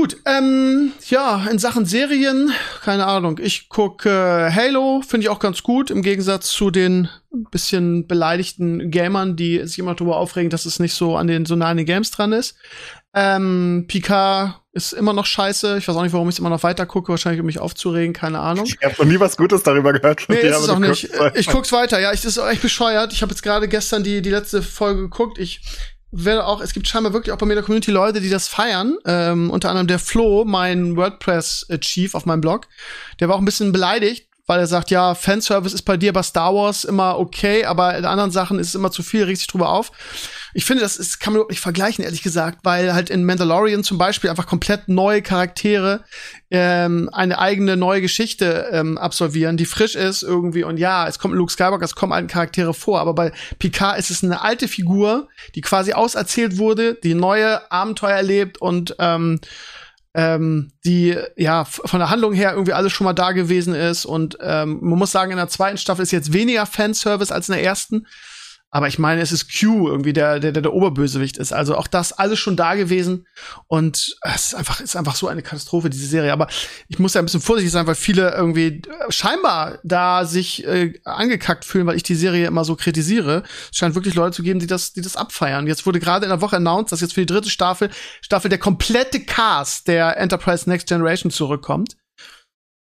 Gut, 0.00 0.16
ähm, 0.24 0.92
ja, 1.10 1.46
in 1.50 1.58
Sachen 1.58 1.84
Serien, 1.84 2.50
keine 2.82 3.04
Ahnung. 3.04 3.38
Ich 3.38 3.68
gucke 3.68 4.08
äh, 4.08 4.50
Halo, 4.50 5.02
finde 5.06 5.26
ich 5.26 5.28
auch 5.28 5.40
ganz 5.40 5.62
gut, 5.62 5.90
im 5.90 6.00
Gegensatz 6.00 6.48
zu 6.48 6.70
den 6.70 7.10
bisschen 7.50 8.06
beleidigten 8.06 8.90
Gamern, 8.90 9.36
die 9.36 9.58
sich 9.66 9.78
immer 9.78 9.94
darüber 9.94 10.16
aufregen, 10.16 10.48
dass 10.48 10.64
es 10.64 10.78
nicht 10.80 10.94
so 10.94 11.18
an 11.18 11.26
den 11.26 11.44
so 11.44 11.54
nah 11.54 11.66
an 11.66 11.76
den 11.76 11.84
Games 11.84 12.10
dran 12.10 12.32
ist. 12.32 12.56
Ähm, 13.12 13.84
Picard 13.88 14.62
ist 14.72 14.94
immer 14.94 15.12
noch 15.12 15.26
scheiße. 15.26 15.76
Ich 15.76 15.86
weiß 15.86 15.94
auch 15.94 16.02
nicht, 16.02 16.14
warum 16.14 16.30
ich 16.30 16.38
immer 16.38 16.48
noch 16.48 16.62
weiter 16.62 16.86
gucke. 16.86 17.10
Wahrscheinlich, 17.10 17.40
um 17.40 17.46
mich 17.46 17.58
aufzuregen, 17.58 18.14
keine 18.14 18.38
Ahnung. 18.38 18.64
Ich 18.64 18.78
habe 18.82 18.94
noch 18.96 19.04
nie 19.04 19.20
was 19.20 19.36
Gutes 19.36 19.64
darüber 19.64 19.92
gehört 19.92 20.22
von 20.22 20.34
Nee, 20.34 20.40
dir, 20.40 20.52
ist 20.52 20.60
es 20.60 20.68
auch 20.70 20.78
nicht. 20.78 21.12
guckst 21.12 21.36
Ich 21.36 21.46
guck's 21.46 21.72
weiter. 21.72 22.00
Ja, 22.00 22.14
ich, 22.14 22.22
das 22.22 22.36
ist 22.36 22.38
auch 22.38 22.48
echt 22.48 22.62
bescheuert. 22.62 23.12
Ich 23.12 23.20
habe 23.20 23.32
jetzt 23.32 23.42
gerade 23.42 23.68
gestern 23.68 24.02
die, 24.02 24.22
die 24.22 24.30
letzte 24.30 24.62
Folge 24.62 25.02
geguckt. 25.02 25.36
Ich 25.38 25.60
werde 26.12 26.46
auch, 26.46 26.60
es 26.60 26.72
gibt 26.72 26.88
scheinbar 26.88 27.12
wirklich 27.12 27.32
auch 27.32 27.38
bei 27.38 27.46
mir 27.46 27.52
in 27.52 27.58
der 27.58 27.64
Community 27.64 27.90
Leute, 27.90 28.20
die 28.20 28.30
das 28.30 28.48
feiern. 28.48 28.96
Ähm, 29.04 29.50
unter 29.50 29.70
anderem 29.70 29.86
der 29.86 29.98
Flo, 29.98 30.44
mein 30.44 30.96
WordPress-Chief 30.96 32.14
auf 32.14 32.26
meinem 32.26 32.40
Blog. 32.40 32.68
Der 33.20 33.28
war 33.28 33.36
auch 33.36 33.40
ein 33.40 33.44
bisschen 33.44 33.72
beleidigt, 33.72 34.29
weil 34.50 34.58
er 34.58 34.66
sagt, 34.66 34.90
ja, 34.90 35.14
Fanservice 35.14 35.74
ist 35.74 35.82
bei 35.82 35.96
dir 35.96 36.12
bei 36.12 36.24
Star 36.24 36.52
Wars 36.52 36.82
immer 36.82 37.20
okay, 37.20 37.64
aber 37.64 37.96
in 37.96 38.04
anderen 38.04 38.32
Sachen 38.32 38.58
ist 38.58 38.66
es 38.66 38.74
immer 38.74 38.90
zu 38.90 39.04
viel, 39.04 39.22
regt 39.22 39.38
sich 39.38 39.46
drüber 39.46 39.68
auf. 39.68 39.92
Ich 40.54 40.64
finde, 40.64 40.82
das 40.82 40.96
ist, 40.96 41.20
kann 41.20 41.32
man 41.32 41.36
überhaupt 41.36 41.52
nicht 41.52 41.60
vergleichen, 41.60 42.02
ehrlich 42.02 42.24
gesagt, 42.24 42.58
weil 42.64 42.92
halt 42.92 43.10
in 43.10 43.24
Mandalorian 43.24 43.84
zum 43.84 43.96
Beispiel 43.96 44.28
einfach 44.28 44.48
komplett 44.48 44.88
neue 44.88 45.22
Charaktere 45.22 46.02
ähm, 46.50 47.08
eine 47.12 47.38
eigene 47.38 47.76
neue 47.76 48.00
Geschichte 48.00 48.68
ähm, 48.72 48.98
absolvieren, 48.98 49.56
die 49.56 49.66
frisch 49.66 49.94
ist 49.94 50.24
irgendwie. 50.24 50.64
Und 50.64 50.78
ja, 50.78 51.06
es 51.06 51.20
kommt 51.20 51.36
Luke 51.36 51.52
Skywalker, 51.52 51.84
es 51.84 51.94
kommen 51.94 52.12
alten 52.12 52.26
Charaktere 52.26 52.74
vor, 52.74 52.98
aber 52.98 53.14
bei 53.14 53.30
Picard 53.60 54.00
ist 54.00 54.10
es 54.10 54.24
eine 54.24 54.42
alte 54.42 54.66
Figur, 54.66 55.28
die 55.54 55.60
quasi 55.60 55.92
auserzählt 55.92 56.58
wurde, 56.58 56.94
die 56.94 57.14
neue 57.14 57.70
Abenteuer 57.70 58.16
erlebt 58.16 58.58
und 58.58 58.96
ähm, 58.98 59.38
ähm, 60.14 60.72
die 60.84 61.16
ja 61.36 61.64
von 61.64 62.00
der 62.00 62.10
Handlung 62.10 62.32
her 62.32 62.52
irgendwie 62.52 62.72
alles 62.72 62.92
schon 62.92 63.04
mal 63.04 63.12
da 63.12 63.32
gewesen 63.32 63.74
ist. 63.74 64.04
Und 64.04 64.38
ähm, 64.40 64.78
man 64.80 64.98
muss 64.98 65.12
sagen, 65.12 65.30
in 65.30 65.36
der 65.36 65.48
zweiten 65.48 65.78
Staffel 65.78 66.02
ist 66.02 66.10
jetzt 66.10 66.32
weniger 66.32 66.66
Fanservice 66.66 67.32
als 67.32 67.48
in 67.48 67.54
der 67.54 67.64
ersten. 67.64 68.06
Aber 68.72 68.86
ich 68.86 68.98
meine, 68.98 69.20
es 69.20 69.32
ist 69.32 69.50
Q 69.50 69.88
irgendwie, 69.88 70.12
der, 70.12 70.38
der, 70.38 70.52
der, 70.52 70.62
der 70.62 70.72
Oberbösewicht 70.72 71.38
ist. 71.38 71.52
Also 71.52 71.76
auch 71.76 71.88
das 71.88 72.12
alles 72.12 72.38
schon 72.38 72.56
da 72.56 72.76
gewesen. 72.76 73.26
Und 73.66 74.16
es 74.22 74.46
ist 74.46 74.54
einfach, 74.54 74.80
ist 74.80 74.94
einfach 74.94 75.16
so 75.16 75.26
eine 75.26 75.42
Katastrophe, 75.42 75.90
diese 75.90 76.06
Serie. 76.06 76.32
Aber 76.32 76.46
ich 76.88 77.00
muss 77.00 77.14
ja 77.14 77.20
ein 77.20 77.24
bisschen 77.24 77.40
vorsichtig 77.40 77.72
sein, 77.72 77.88
weil 77.88 77.96
viele 77.96 78.32
irgendwie 78.32 78.82
scheinbar 79.08 79.78
da 79.82 80.24
sich 80.24 80.64
äh, 80.66 80.94
angekackt 81.04 81.64
fühlen, 81.64 81.86
weil 81.86 81.96
ich 81.96 82.04
die 82.04 82.14
Serie 82.14 82.46
immer 82.46 82.64
so 82.64 82.76
kritisiere. 82.76 83.42
Es 83.72 83.78
scheint 83.78 83.96
wirklich 83.96 84.14
Leute 84.14 84.36
zu 84.36 84.44
geben, 84.44 84.60
die 84.60 84.68
das, 84.68 84.92
die 84.92 85.00
das 85.00 85.16
abfeiern. 85.16 85.66
Jetzt 85.66 85.84
wurde 85.84 85.98
gerade 85.98 86.24
in 86.26 86.30
der 86.30 86.40
Woche 86.40 86.56
announced, 86.56 86.92
dass 86.92 87.00
jetzt 87.00 87.14
für 87.14 87.20
die 87.20 87.26
dritte 87.26 87.50
Staffel, 87.50 87.90
Staffel 88.20 88.50
der 88.50 88.58
komplette 88.58 89.20
Cast 89.20 89.88
der 89.88 90.16
Enterprise 90.16 90.70
Next 90.70 90.86
Generation 90.86 91.32
zurückkommt. 91.32 91.96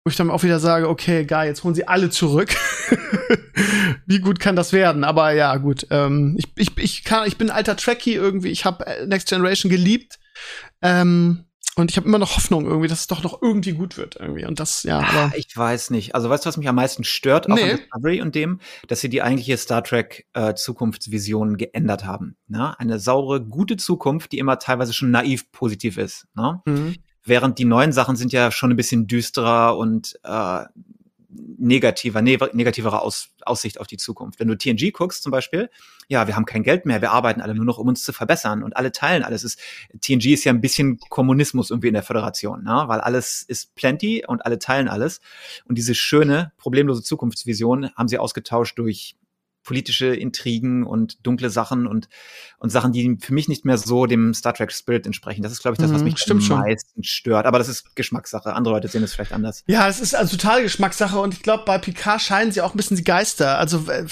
Wo 0.06 0.10
ich 0.10 0.18
dann 0.18 0.30
auch 0.30 0.44
wieder 0.44 0.60
sage, 0.60 0.90
okay, 0.90 1.24
geil, 1.24 1.48
jetzt 1.48 1.64
holen 1.64 1.76
sie 1.76 1.88
alle 1.88 2.10
zurück. 2.10 2.54
Wie 4.06 4.20
gut 4.20 4.40
kann 4.40 4.58
das 4.58 4.74
werden? 4.74 5.06
Aber 5.06 5.32
ja, 5.32 5.56
gut. 5.56 5.88
Ähm, 5.92 6.36
ich, 6.38 6.52
ich, 6.58 6.78
ich, 6.78 7.04
kann, 7.06 7.26
ich 7.26 7.38
bin 7.38 7.50
alter 7.50 7.78
Trekkie 7.78 8.14
irgendwie. 8.16 8.50
Ich 8.50 8.66
habe 8.66 8.86
Next 9.08 9.30
Generation 9.30 9.70
geliebt. 9.70 10.20
Ähm, 10.82 11.46
und 11.76 11.90
ich 11.90 11.98
habe 11.98 12.06
immer 12.08 12.20
noch 12.20 12.36
Hoffnung 12.36 12.66
irgendwie, 12.66 12.90
dass 12.90 13.00
es 13.00 13.08
doch 13.08 13.24
noch 13.24 13.42
irgendwie 13.42 13.72
gut 13.72 13.98
wird 13.98 14.18
irgendwie. 14.20 14.46
Und 14.46 14.60
das, 14.60 14.84
ja, 14.84 15.00
aber. 15.00 15.32
Ah, 15.32 15.32
ich 15.36 15.56
weiß 15.56 15.90
nicht. 15.92 16.14
Also 16.14 16.30
weißt 16.30 16.46
du, 16.46 16.50
was 16.50 16.58
mich 16.58 16.68
am 16.68 16.76
meisten 16.76 17.06
stört 17.06 17.50
auch 17.50 17.56
Nee. 17.56 17.72
an 17.72 17.78
Discovery 17.78 18.22
und 18.22 18.36
dem, 18.36 18.60
dass 18.90 19.00
sie 19.00 19.10
die 19.10 19.22
eigentliche 19.22 19.56
Star 19.58 19.84
Trek 19.86 20.28
äh, 20.34 20.54
Zukunftsvision 20.54 21.56
geändert 21.56 22.06
haben. 22.06 22.36
Ne? 22.48 22.78
Eine 22.78 23.00
saure, 23.00 23.42
gute 23.42 23.78
Zukunft, 23.78 24.34
die 24.34 24.38
immer 24.38 24.60
teilweise 24.60 24.92
schon 24.94 25.12
naiv 25.12 25.50
positiv 25.54 25.98
ist. 25.98 26.28
Ne? 26.36 26.62
Mhm. 26.66 26.96
Während 27.26 27.58
die 27.58 27.66
neuen 27.66 27.92
Sachen 27.92 28.16
sind 28.16 28.32
ja 28.32 28.52
schon 28.52 28.72
ein 28.72 28.76
bisschen 28.76 29.08
düsterer 29.08 29.78
und 29.78 30.20
äh, 30.24 30.66
negativer, 31.58 32.22
ne 32.22 32.38
negativere 32.54 33.02
Aus 33.02 33.30
Aussicht 33.46 33.80
auf 33.80 33.88
die 33.88 33.98
Zukunft. 33.98 34.40
Wenn 34.40 34.48
du 34.48 34.58
TNG 34.58 34.92
guckst 34.92 35.24
zum 35.24 35.32
Beispiel, 35.32 35.70
ja, 36.08 36.28
wir 36.28 36.36
haben 36.36 36.46
kein 36.46 36.64
Geld 36.64 36.86
mehr, 36.86 37.02
wir 37.02 37.12
arbeiten 37.12 37.42
alle 37.42 37.56
nur 37.56 37.66
noch, 37.66 37.78
um 37.78 37.88
uns 37.88 38.04
zu 38.04 38.14
verbessern 38.14 38.64
und 38.64 38.78
alle 38.78 38.92
teilen 38.92 39.24
alles. 39.24 39.44
Ist, 39.44 39.60
TNG 40.00 40.34
ist 40.34 40.44
ja 40.44 40.54
ein 40.54 40.62
bisschen 40.62 41.00
Kommunismus 41.10 41.70
irgendwie 41.70 41.90
in 41.90 41.94
der 41.94 42.04
Föderation, 42.04 42.64
ne? 42.64 42.84
weil 42.88 43.02
alles 43.02 43.44
ist 43.44 43.76
plenty 43.76 44.24
und 44.26 44.46
alle 44.46 44.60
teilen 44.60 44.88
alles. 44.88 45.20
Und 45.66 45.78
diese 45.78 45.96
schöne, 45.96 46.52
problemlose 46.58 47.04
Zukunftsvision 47.04 47.90
haben 47.96 48.08
sie 48.08 48.18
ausgetauscht 48.18 48.78
durch 48.78 49.16
politische 49.64 50.08
Intrigen 50.08 50.84
und 50.84 51.26
dunkle 51.26 51.50
Sachen 51.50 51.88
und, 51.88 52.10
und 52.58 52.70
Sachen, 52.70 52.92
die 52.92 53.18
für 53.20 53.34
mich 53.34 53.48
nicht 53.48 53.66
mehr 53.66 53.78
so 53.78 54.06
dem 54.06 54.34
Star 54.34 54.54
Trek 54.54 54.72
Spirit 54.72 55.06
entsprechen. 55.06 55.42
Das 55.42 55.52
ist, 55.52 55.62
glaube 55.62 55.76
ich, 55.76 55.80
das, 55.82 55.92
was 55.94 56.00
Mhm, 56.02 56.06
mich 56.06 56.20
stimmt 56.20 56.42
am 56.42 56.48
schon. 56.48 56.60
meisten 56.60 57.04
stört. 57.04 57.46
Aber 57.46 57.58
das 57.58 57.70
ist 57.70 57.96
Geschmackssache. 57.96 58.54
Andere 58.54 58.76
Leute 58.76 58.88
sehen 58.88 59.04
es 59.04 59.14
vielleicht 59.14 59.34
anders. 59.34 59.64
Ja, 59.68 59.88
es 59.88 60.00
ist 60.00 60.16
also 60.16 60.38
totale 60.38 60.64
Geschmackssache 60.64 61.18
und 61.20 61.34
ich 61.34 61.42
glaube, 61.44 61.64
bei 61.66 61.78
Picard 61.78 62.22
scheinen 62.22 62.52
sie 62.52 62.62
auch 62.62 62.74
ein 62.74 62.78
bisschen 62.78 62.98
die 62.98 63.04
Geister. 63.04 63.58
Also, 63.58 63.90
äh, 63.90 64.06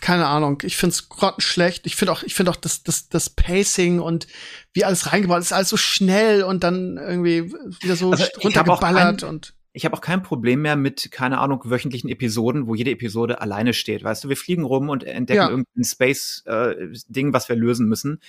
keine 0.00 0.26
Ahnung. 0.26 0.58
Ich 0.64 0.76
find's 0.76 1.08
grottenschlecht. 1.08 1.86
Ich 1.86 1.96
finde 1.96 2.12
auch, 2.12 2.22
ich 2.22 2.34
finde 2.34 2.50
auch 2.52 2.56
das, 2.56 2.82
das, 2.82 3.08
das 3.08 3.30
Pacing 3.30 4.00
und 4.00 4.26
wie 4.72 4.84
alles 4.84 5.12
reingebaut 5.12 5.40
ist, 5.40 5.52
alles 5.52 5.70
so 5.70 5.76
schnell 5.76 6.42
und 6.42 6.62
dann 6.64 6.96
irgendwie 6.98 7.52
wieder 7.80 7.96
so 7.96 8.10
Also, 8.10 8.24
runtergeballert 8.42 9.22
und. 9.22 9.54
Ich 9.76 9.84
habe 9.84 9.94
auch 9.94 10.00
kein 10.00 10.22
Problem 10.22 10.62
mehr 10.62 10.74
mit, 10.74 11.12
keine 11.12 11.36
Ahnung, 11.36 11.60
wöchentlichen 11.66 12.08
Episoden, 12.08 12.66
wo 12.66 12.74
jede 12.74 12.90
Episode 12.92 13.42
alleine 13.42 13.74
steht. 13.74 14.02
Weißt 14.02 14.24
du, 14.24 14.30
wir 14.30 14.36
fliegen 14.38 14.64
rum 14.64 14.88
und 14.88 15.04
entdecken 15.04 15.36
Ja. 15.38 15.50
irgendein 15.50 15.84
Space-Ding, 15.84 17.34
was 17.34 17.50
wir 17.50 17.56
lösen 17.56 17.86
müssen. 17.86 18.20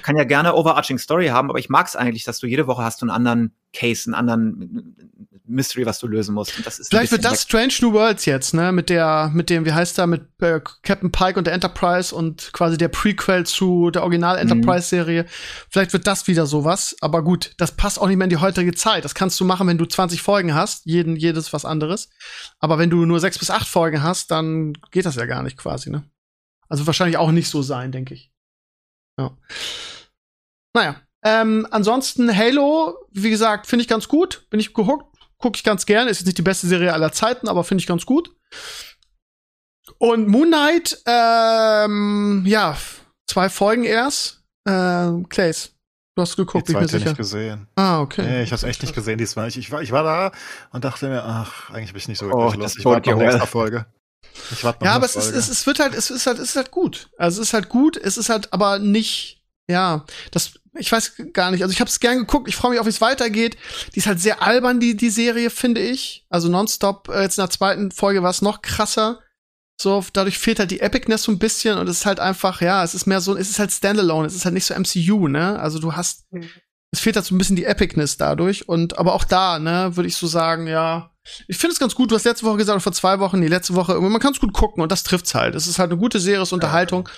Kann 0.00 0.16
ja 0.16 0.24
gerne 0.24 0.54
Overarching 0.54 0.96
Story 0.96 1.26
haben, 1.26 1.50
aber 1.50 1.58
ich 1.58 1.68
mag 1.68 1.86
es 1.86 1.94
eigentlich, 1.94 2.24
dass 2.24 2.38
du 2.38 2.46
jede 2.46 2.66
Woche 2.66 2.82
hast 2.82 3.02
du 3.02 3.04
einen 3.04 3.10
anderen 3.10 3.54
Case, 3.74 4.06
einen 4.06 4.14
anderen 4.14 4.96
Mystery, 5.46 5.84
was 5.84 5.98
du 5.98 6.06
lösen 6.06 6.34
musst. 6.34 6.56
Und 6.56 6.66
das 6.66 6.78
ist 6.78 6.88
Vielleicht 6.88 7.12
wird 7.12 7.24
das 7.24 7.42
Strange 7.42 7.74
New 7.82 7.92
Worlds 7.92 8.24
jetzt, 8.24 8.54
ne? 8.54 8.72
Mit 8.72 8.88
der, 8.88 9.30
mit 9.34 9.50
dem, 9.50 9.66
wie 9.66 9.72
heißt 9.72 9.98
der, 9.98 10.06
mit 10.06 10.22
äh, 10.40 10.60
Captain 10.82 11.12
Pike 11.12 11.38
und 11.38 11.46
der 11.46 11.52
Enterprise 11.52 12.14
und 12.14 12.50
quasi 12.52 12.78
der 12.78 12.88
Prequel 12.88 13.44
zu 13.44 13.90
der 13.90 14.02
Original 14.02 14.38
Enterprise-Serie. 14.38 15.26
Vielleicht 15.68 15.92
wird 15.92 16.06
das 16.06 16.26
wieder 16.26 16.46
sowas. 16.46 16.96
Aber 17.00 17.22
gut, 17.22 17.52
das 17.58 17.72
passt 17.72 18.00
auch 18.00 18.06
nicht 18.06 18.16
mehr 18.16 18.24
in 18.24 18.30
die 18.30 18.38
heutige 18.38 18.72
Zeit. 18.72 19.04
Das 19.04 19.14
kannst 19.14 19.38
du 19.38 19.44
machen, 19.44 19.66
wenn 19.66 19.78
du 19.78 19.84
20 19.84 20.22
Folgen 20.22 20.54
hast, 20.54 20.86
jeden, 20.86 21.16
jedes 21.16 21.52
was 21.52 21.66
anderes. 21.66 22.08
Aber 22.58 22.78
wenn 22.78 22.88
du 22.88 23.04
nur 23.04 23.20
sechs 23.20 23.38
bis 23.38 23.50
acht 23.50 23.68
Folgen 23.68 24.02
hast, 24.02 24.30
dann 24.30 24.72
geht 24.90 25.04
das 25.04 25.16
ja 25.16 25.26
gar 25.26 25.42
nicht 25.42 25.58
quasi, 25.58 25.90
ne? 25.90 26.04
Also 26.68 26.86
wahrscheinlich 26.86 27.18
auch 27.18 27.30
nicht 27.30 27.50
so 27.50 27.60
sein, 27.60 27.92
denke 27.92 28.14
ich. 28.14 28.32
Ja. 29.18 29.36
Naja. 30.74 30.96
Ähm, 31.24 31.66
ansonsten 31.70 32.36
Halo, 32.36 32.96
wie 33.12 33.30
gesagt, 33.30 33.66
finde 33.66 33.82
ich 33.82 33.88
ganz 33.88 34.08
gut. 34.08 34.46
Bin 34.50 34.60
ich 34.60 34.74
gehuckt 34.74 35.14
gucke 35.44 35.58
ich 35.58 35.64
ganz 35.64 35.84
gerne. 35.84 36.10
Ist 36.10 36.20
jetzt 36.20 36.26
nicht 36.26 36.38
die 36.38 36.42
beste 36.42 36.66
Serie 36.66 36.94
aller 36.94 37.12
Zeiten, 37.12 37.48
aber 37.48 37.64
finde 37.64 37.82
ich 37.82 37.86
ganz 37.86 38.06
gut. 38.06 38.34
Und 39.98 40.26
Moon 40.26 40.48
Knight, 40.48 41.02
ähm, 41.06 42.44
ja, 42.46 42.76
zwei 43.26 43.50
Folgen 43.50 43.84
erst. 43.84 44.42
Ähm, 44.66 45.28
Clays, 45.28 45.72
du 46.16 46.22
hast 46.22 46.36
geguckt, 46.36 46.68
Die 46.68 46.72
bin 46.72 46.84
ich 46.84 46.84
mir 46.84 46.88
zweite 46.88 46.98
sicher. 46.98 47.10
nicht 47.10 47.18
gesehen. 47.18 47.68
Ah, 47.76 48.00
okay. 48.00 48.22
Nee, 48.22 48.42
ich 48.44 48.52
hab's 48.52 48.62
echt 48.62 48.80
nicht 48.80 48.94
gesehen 48.94 49.18
diesmal. 49.18 49.48
Ich, 49.48 49.58
ich, 49.58 49.70
war, 49.70 49.82
ich 49.82 49.92
war 49.92 50.02
da 50.02 50.32
und 50.72 50.84
dachte 50.84 51.08
mir, 51.08 51.22
ach, 51.22 51.68
eigentlich 51.68 51.92
bin 51.92 51.98
ich 51.98 52.08
nicht 52.08 52.18
so 52.18 52.26
Oh, 52.30 52.44
wirklich 52.44 52.62
Lust. 52.62 52.78
Ich 52.78 52.84
warte 52.86 53.10
noch 53.10 53.20
extra 53.20 53.44
Folge. 53.44 53.84
Ich 54.50 54.64
warte 54.64 54.78
noch 54.78 54.86
Ja, 54.86 54.96
aber 54.96 55.04
es 55.04 55.14
ist, 55.14 55.30
es, 55.30 55.50
es 55.50 55.66
wird 55.66 55.78
halt, 55.78 55.94
es 55.94 56.10
ist 56.10 56.26
halt, 56.26 56.38
es 56.38 56.50
ist 56.50 56.56
halt 56.56 56.70
gut. 56.70 57.10
Also 57.18 57.42
es 57.42 57.48
ist 57.48 57.54
halt 57.54 57.68
gut, 57.68 57.98
es 57.98 58.16
ist 58.16 58.30
halt 58.30 58.50
aber 58.54 58.78
nicht, 58.78 59.42
ja, 59.68 60.06
das, 60.30 60.54
ich 60.76 60.90
weiß 60.90 61.14
gar 61.32 61.50
nicht. 61.50 61.62
Also 61.62 61.72
ich 61.72 61.80
habe 61.80 61.88
es 61.88 62.00
gern 62.00 62.18
geguckt, 62.18 62.48
ich 62.48 62.56
freue 62.56 62.72
mich 62.72 62.80
auf, 62.80 62.86
wie 62.86 62.90
es 62.90 63.00
weitergeht. 63.00 63.56
Die 63.94 63.98
ist 63.98 64.06
halt 64.06 64.20
sehr 64.20 64.42
albern, 64.42 64.80
die, 64.80 64.96
die 64.96 65.10
Serie, 65.10 65.50
finde 65.50 65.80
ich. 65.80 66.26
Also 66.28 66.48
nonstop, 66.48 67.08
äh, 67.08 67.22
jetzt 67.22 67.38
in 67.38 67.42
der 67.42 67.50
zweiten 67.50 67.90
Folge 67.90 68.22
war 68.22 68.30
es 68.30 68.42
noch 68.42 68.62
krasser. 68.62 69.20
So, 69.80 70.04
dadurch 70.12 70.38
fehlt 70.38 70.60
halt 70.60 70.70
die 70.70 70.80
Epicness 70.80 71.24
so 71.24 71.32
ein 71.32 71.38
bisschen 71.38 71.78
und 71.78 71.88
es 71.88 72.00
ist 72.00 72.06
halt 72.06 72.20
einfach, 72.20 72.60
ja, 72.60 72.84
es 72.84 72.94
ist 72.94 73.06
mehr 73.06 73.20
so, 73.20 73.36
es 73.36 73.50
ist 73.50 73.58
halt 73.58 73.72
Standalone, 73.72 74.26
es 74.26 74.34
ist 74.34 74.44
halt 74.44 74.54
nicht 74.54 74.66
so 74.66 74.74
MCU, 74.74 75.26
ne? 75.26 75.58
Also 75.58 75.80
du 75.80 75.94
hast, 75.94 76.26
es 76.92 77.00
fehlt 77.00 77.16
halt 77.16 77.26
so 77.26 77.34
ein 77.34 77.38
bisschen 77.38 77.56
die 77.56 77.64
Epicness 77.64 78.16
dadurch 78.16 78.68
und, 78.68 78.98
aber 78.98 79.14
auch 79.14 79.24
da, 79.24 79.58
ne, 79.58 79.96
würde 79.96 80.08
ich 80.08 80.16
so 80.16 80.28
sagen, 80.28 80.68
ja, 80.68 81.10
ich 81.48 81.56
finde 81.56 81.72
es 81.72 81.78
ganz 81.78 81.94
gut. 81.94 82.10
Du 82.10 82.14
hast 82.14 82.24
letzte 82.24 82.46
Woche 82.46 82.58
gesagt, 82.58 82.82
vor 82.82 82.92
zwei 82.92 83.18
Wochen, 83.18 83.40
die 83.40 83.48
letzte 83.48 83.74
Woche, 83.74 84.00
man 84.00 84.20
kann 84.20 84.32
es 84.32 84.40
gut 84.40 84.52
gucken 84.52 84.82
und 84.82 84.92
das 84.92 85.04
trifft's 85.04 85.34
halt. 85.34 85.54
Es 85.54 85.66
ist 85.66 85.78
halt 85.78 85.90
eine 85.90 85.98
gute 85.98 86.20
Serie, 86.20 86.42
es 86.42 86.48
ist 86.48 86.52
Unterhaltung. 86.52 87.08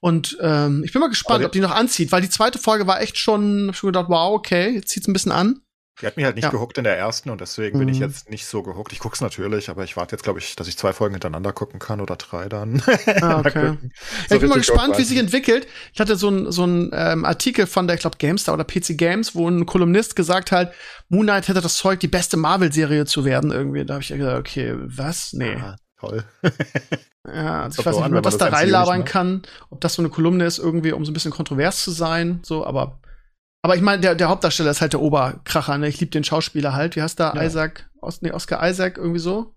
Und 0.00 0.36
ähm, 0.40 0.82
ich 0.84 0.92
bin 0.92 1.00
mal 1.00 1.08
gespannt, 1.08 1.44
ob 1.44 1.52
die 1.52 1.60
noch 1.60 1.74
anzieht, 1.74 2.12
weil 2.12 2.22
die 2.22 2.30
zweite 2.30 2.58
Folge 2.58 2.86
war 2.86 3.00
echt 3.00 3.18
schon, 3.18 3.68
hab 3.68 3.76
schon 3.76 3.88
gedacht, 3.88 4.08
wow, 4.08 4.34
okay, 4.34 4.70
jetzt 4.70 4.90
zieht's 4.90 5.08
ein 5.08 5.12
bisschen 5.12 5.32
an. 5.32 5.60
Die 6.02 6.06
hat 6.06 6.16
mich 6.16 6.26
halt 6.26 6.34
nicht 6.36 6.44
Ja. 6.44 6.50
gehuckt 6.50 6.76
in 6.76 6.84
der 6.84 6.98
ersten 6.98 7.30
und 7.30 7.40
deswegen 7.40 7.78
bin 7.78 7.88
ich 7.88 7.98
Mhm. 8.00 8.04
jetzt 8.06 8.28
nicht 8.28 8.44
so 8.46 8.62
gehuckt. 8.62 8.92
Ich 8.92 8.98
guck's 8.98 9.22
natürlich, 9.22 9.70
aber 9.70 9.82
ich 9.82 9.96
warte 9.96 10.14
jetzt, 10.14 10.22
glaube 10.24 10.38
ich, 10.38 10.54
dass 10.54 10.68
ich 10.68 10.76
zwei 10.76 10.92
Folgen 10.92 11.14
hintereinander 11.14 11.52
gucken 11.54 11.78
kann 11.80 12.00
oder 12.02 12.16
drei 12.16 12.48
dann. 12.50 12.82
Ah, 13.22 13.40
okay. 13.40 13.78
So 14.28 14.34
ich 14.34 14.40
bin 14.40 14.50
mal 14.50 14.58
gespannt, 14.58 14.98
wie 14.98 15.02
sich 15.04 15.16
ich 15.16 15.22
entwickelt. 15.22 15.66
Ich 15.94 16.00
hatte 16.00 16.16
so 16.16 16.28
ein 16.28 16.52
so 16.52 16.64
ein 16.66 16.90
ähm, 16.92 17.24
Artikel 17.24 17.66
von 17.66 17.86
der, 17.86 17.94
ich 17.94 18.00
glaube, 18.02 18.18
GameStar 18.18 18.54
oder 18.54 18.64
PC 18.64 18.96
Games, 18.98 19.34
wo 19.34 19.48
ein 19.48 19.64
Kolumnist 19.64 20.16
gesagt 20.16 20.52
hat, 20.52 20.72
Moon 21.08 21.22
Knight 21.24 21.48
hätte 21.48 21.62
das 21.62 21.76
Zeug, 21.76 22.00
die 22.00 22.08
beste 22.08 22.36
Marvel-Serie 22.36 23.06
zu 23.06 23.24
werden 23.24 23.50
irgendwie. 23.50 23.84
Da 23.86 23.94
habe 23.94 24.02
ich 24.02 24.08
gesagt, 24.08 24.38
okay, 24.38 24.74
was? 24.76 25.32
Nee. 25.32 25.56
Ah, 25.56 25.76
toll. 25.98 26.24
Ja, 27.26 27.62
also 27.64 27.80
ich 27.80 27.86
weiß 27.86 27.96
nicht, 27.96 28.06
wie 28.06 28.10
man 28.12 28.22
das 28.22 28.38
da 28.38 28.44
das 28.50 28.54
MCU 28.54 28.56
reinlabern 28.60 29.04
kann, 29.04 29.42
ob 29.70 29.80
das 29.80 29.94
so 29.94 30.02
eine 30.02 30.10
Kolumne 30.10 30.44
ist, 30.44 30.58
irgendwie, 30.58 30.92
um 30.92 31.04
so 31.04 31.10
ein 31.10 31.14
bisschen 31.14 31.32
kontrovers 31.32 31.82
zu 31.82 31.90
sein, 31.90 32.40
so, 32.42 32.64
aber. 32.66 33.00
Aber 33.62 33.74
ich 33.74 33.82
meine, 33.82 34.00
der, 34.00 34.14
der 34.14 34.28
Hauptdarsteller 34.28 34.70
ist 34.70 34.80
halt 34.80 34.92
der 34.92 35.00
Oberkracher, 35.00 35.76
ne? 35.78 35.88
Ich 35.88 35.98
liebe 36.00 36.10
den 36.10 36.24
Schauspieler 36.24 36.72
halt. 36.74 36.94
Wie 36.96 37.02
heißt 37.02 37.18
der? 37.18 37.32
Ja. 37.34 37.42
Isaac? 37.42 37.90
Os 38.00 38.22
nee, 38.22 38.30
Oscar 38.30 38.68
Isaac, 38.68 38.96
irgendwie 38.96 39.18
so? 39.18 39.54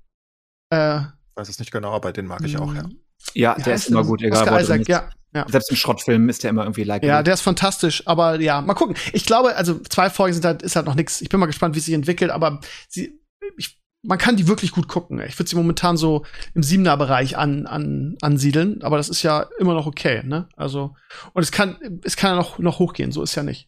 Äh, 0.73 0.99
Ich 0.99 1.05
weiß 1.35 1.49
es 1.49 1.59
nicht 1.59 1.71
genau, 1.71 1.91
aber 1.91 2.11
den 2.11 2.25
mag 2.25 2.43
ich 2.43 2.57
auch, 2.57 2.73
ja. 2.73 2.85
Ja, 3.33 3.55
der 3.55 3.75
ist 3.75 3.89
immer 3.89 4.03
gut, 4.03 4.21
egal 4.21 4.41
Oscar 4.41 4.61
Isaac, 4.61 4.87
ja. 4.87 5.09
ja. 5.33 5.45
Selbst 5.47 5.69
in 5.69 5.77
Schrottfilmen 5.77 6.29
ist 6.29 6.43
der 6.43 6.49
immer 6.49 6.63
irgendwie 6.63 6.83
like. 6.83 7.03
Ja, 7.03 7.21
der 7.21 7.33
ist 7.33 7.41
fantastisch, 7.41 8.07
aber 8.07 8.39
ja, 8.39 8.61
mal 8.61 8.73
gucken. 8.73 8.95
Ich 9.13 9.25
glaube, 9.25 9.55
also 9.55 9.79
zwei 9.79 10.09
Folgen 10.09 10.33
sind 10.33 10.45
halt, 10.45 10.61
ist 10.63 10.75
halt 10.75 10.85
noch 10.85 10.95
nix. 10.95 11.21
Ich 11.21 11.29
bin 11.29 11.39
mal 11.39 11.45
gespannt, 11.45 11.75
wie 11.75 11.79
es 11.79 11.85
sich 11.85 11.93
entwickelt, 11.93 12.31
aber 12.31 12.61
sie, 12.87 13.19
ich, 13.57 13.79
man 14.01 14.17
kann 14.17 14.37
die 14.37 14.47
wirklich 14.47 14.71
gut 14.71 14.87
gucken. 14.87 15.21
Ich 15.21 15.37
würde 15.37 15.49
sie 15.49 15.55
momentan 15.55 15.97
so 15.97 16.25
im 16.55 16.63
Siebener-Bereich 16.63 17.37
an, 17.37 17.67
an, 17.67 18.15
ansiedeln, 18.21 18.81
aber 18.81 18.97
das 18.97 19.09
ist 19.09 19.21
ja 19.21 19.45
immer 19.59 19.73
noch 19.73 19.85
okay, 19.85 20.23
ne? 20.23 20.47
Also, 20.55 20.95
und 21.33 21.43
es 21.43 21.51
kann, 21.51 21.77
es 22.03 22.15
kann 22.15 22.31
ja 22.31 22.35
noch, 22.37 22.57
noch 22.57 22.79
hochgehen, 22.79 23.11
so 23.11 23.21
ist 23.21 23.35
ja 23.35 23.43
nicht. 23.43 23.67